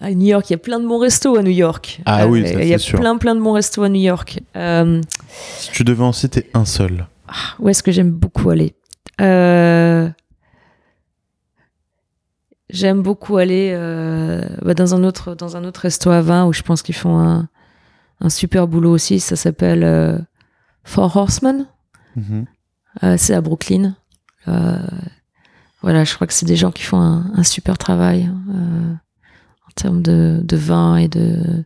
À 0.02 0.12
New 0.12 0.26
York, 0.28 0.50
il 0.50 0.54
y 0.54 0.56
a 0.56 0.60
plein 0.60 0.80
de 0.80 0.88
bons 0.88 1.00
restos 1.00 1.38
à 1.38 1.44
New 1.44 1.52
York. 1.52 2.02
Ah 2.06 2.28
oui, 2.28 2.46
ça, 2.46 2.62
il 2.62 2.68
y 2.68 2.74
a 2.74 2.78
sûr. 2.78 3.00
plein 3.00 3.18
plein 3.18 3.36
de 3.36 3.40
bons 3.42 3.54
restos 3.54 3.84
à 3.84 3.90
New 3.90 4.02
York. 4.02 4.42
Euh, 4.58 5.00
Si 5.60 5.72
tu 5.72 5.84
devais 5.86 6.04
en 6.04 6.12
citer 6.12 6.50
un 6.54 6.66
seul. 6.66 7.06
où 7.60 7.70
est-ce 7.70 7.84
que 7.84 7.92
j'aime 7.92 8.12
beaucoup 8.12 8.50
aller? 8.50 8.74
Euh, 9.22 10.10
J'aime 12.70 13.02
beaucoup 13.02 13.36
aller 13.36 13.74
euh, 13.76 14.48
bah, 14.62 14.74
dans 14.74 14.96
un 14.96 15.04
autre 15.04 15.36
dans 15.36 15.58
un 15.58 15.66
autre 15.66 15.82
resto 15.82 16.10
à 16.10 16.22
vin 16.22 16.46
où 16.46 16.54
je 16.54 16.62
pense 16.62 16.82
qu'ils 16.82 16.96
font 16.96 17.20
un, 17.20 17.50
un 18.22 18.30
super 18.30 18.68
boulot 18.68 18.92
aussi. 18.92 19.20
Ça 19.20 19.36
s'appelle 19.36 19.84
euh, 19.84 20.18
Four 20.84 21.16
Horsemen. 21.18 21.66
Mhm. 22.16 22.46
Euh, 23.04 23.16
c'est 23.18 23.34
à 23.34 23.42
Brooklyn. 23.42 23.96
Euh, 24.48 24.78
voilà, 25.82 26.04
je 26.04 26.14
crois 26.14 26.28
que 26.28 26.34
c'est 26.34 26.46
des 26.46 26.56
gens 26.56 26.72
qui 26.72 26.84
font 26.84 27.00
un, 27.00 27.44
super 27.44 27.78
travail 27.78 28.30
en 28.30 29.72
termes 29.76 30.04
de, 30.04 30.56
vin 30.56 30.98
et 30.98 31.08
de, 31.08 31.64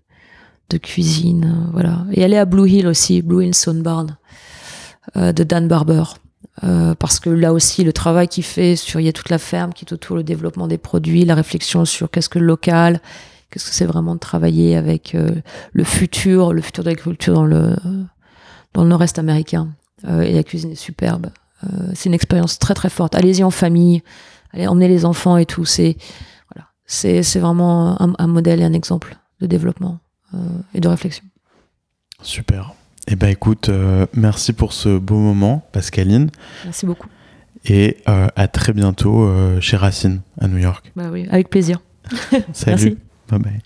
de 0.69 0.77
cuisine. 0.77 1.69
voilà. 1.73 2.05
Et 2.11 2.23
aller 2.23 2.37
à 2.37 2.45
Blue 2.45 2.69
Hill 2.69 2.87
aussi, 2.87 3.21
Blue 3.21 3.43
Hill 3.43 3.53
Stone 3.53 3.81
Barn, 3.81 4.15
de 5.15 5.43
Dan 5.43 5.67
Barber. 5.67 6.03
parce 6.61 7.19
que 7.19 7.29
là 7.29 7.51
aussi, 7.51 7.83
le 7.83 7.91
travail 7.91 8.29
qu'il 8.29 8.45
fait 8.45 8.77
sur, 8.77 9.01
il 9.01 9.05
y 9.05 9.09
a 9.09 9.13
toute 9.13 9.29
la 9.29 9.37
ferme 9.37 9.73
qui 9.73 9.83
est 9.83 9.91
autour 9.91 10.15
le 10.15 10.23
développement 10.23 10.69
des 10.69 10.77
produits, 10.77 11.25
la 11.25 11.35
réflexion 11.35 11.83
sur 11.83 12.09
qu'est-ce 12.09 12.29
que 12.29 12.39
le 12.39 12.45
local, 12.45 13.01
qu'est-ce 13.55 13.69
que 13.69 13.75
c'est 13.75 13.85
vraiment 13.85 14.15
de 14.15 14.19
travailler 14.19 14.75
avec 14.75 15.15
le 15.73 15.83
futur, 15.85 16.51
le 16.51 16.61
futur 16.61 16.83
de 16.83 16.89
l'agriculture 16.89 17.33
dans 17.33 17.45
le, 17.45 17.75
dans 18.73 18.83
le 18.83 18.89
nord-est 18.89 19.17
américain. 19.17 19.69
et 20.05 20.33
la 20.33 20.43
cuisine 20.43 20.71
est 20.71 20.75
superbe. 20.75 21.29
Euh, 21.63 21.91
c'est 21.93 22.09
une 22.09 22.13
expérience 22.13 22.59
très 22.59 22.73
très 22.73 22.89
forte. 22.89 23.15
Allez-y 23.15 23.43
en 23.43 23.51
famille, 23.51 24.03
allez 24.51 24.67
emmener 24.67 24.87
les 24.87 25.05
enfants 25.05 25.37
et 25.37 25.45
tout. 25.45 25.65
C'est 25.65 25.97
voilà, 26.53 26.67
c'est 26.85 27.39
vraiment 27.39 27.97
un, 28.01 28.27
modèle 28.27 28.61
et 28.61 28.63
un 28.63 28.73
exemple 28.73 29.17
de 29.39 29.47
développement 29.47 29.99
euh, 30.33 30.37
et 30.73 30.81
de 30.81 30.87
réflexion. 30.87 31.25
Super. 32.21 32.73
Eh 33.07 33.15
ben 33.15 33.27
écoute, 33.27 33.69
euh, 33.69 34.07
merci 34.13 34.51
pour 34.51 34.73
ce 34.73 34.97
beau 34.97 35.17
moment, 35.17 35.67
Pascaline. 35.71 36.29
Merci 36.63 36.85
beaucoup. 36.85 37.07
Et 37.67 37.97
à 38.05 38.47
très 38.47 38.73
bientôt 38.73 39.27
chez 39.59 39.75
Racine 39.75 40.21
à 40.39 40.47
New 40.47 40.59
York. 40.59 40.91
Bah 40.95 41.09
oui, 41.11 41.25
avec 41.31 41.49
plaisir. 41.49 41.81
Salut. 42.53 42.99
Também. 43.27 43.61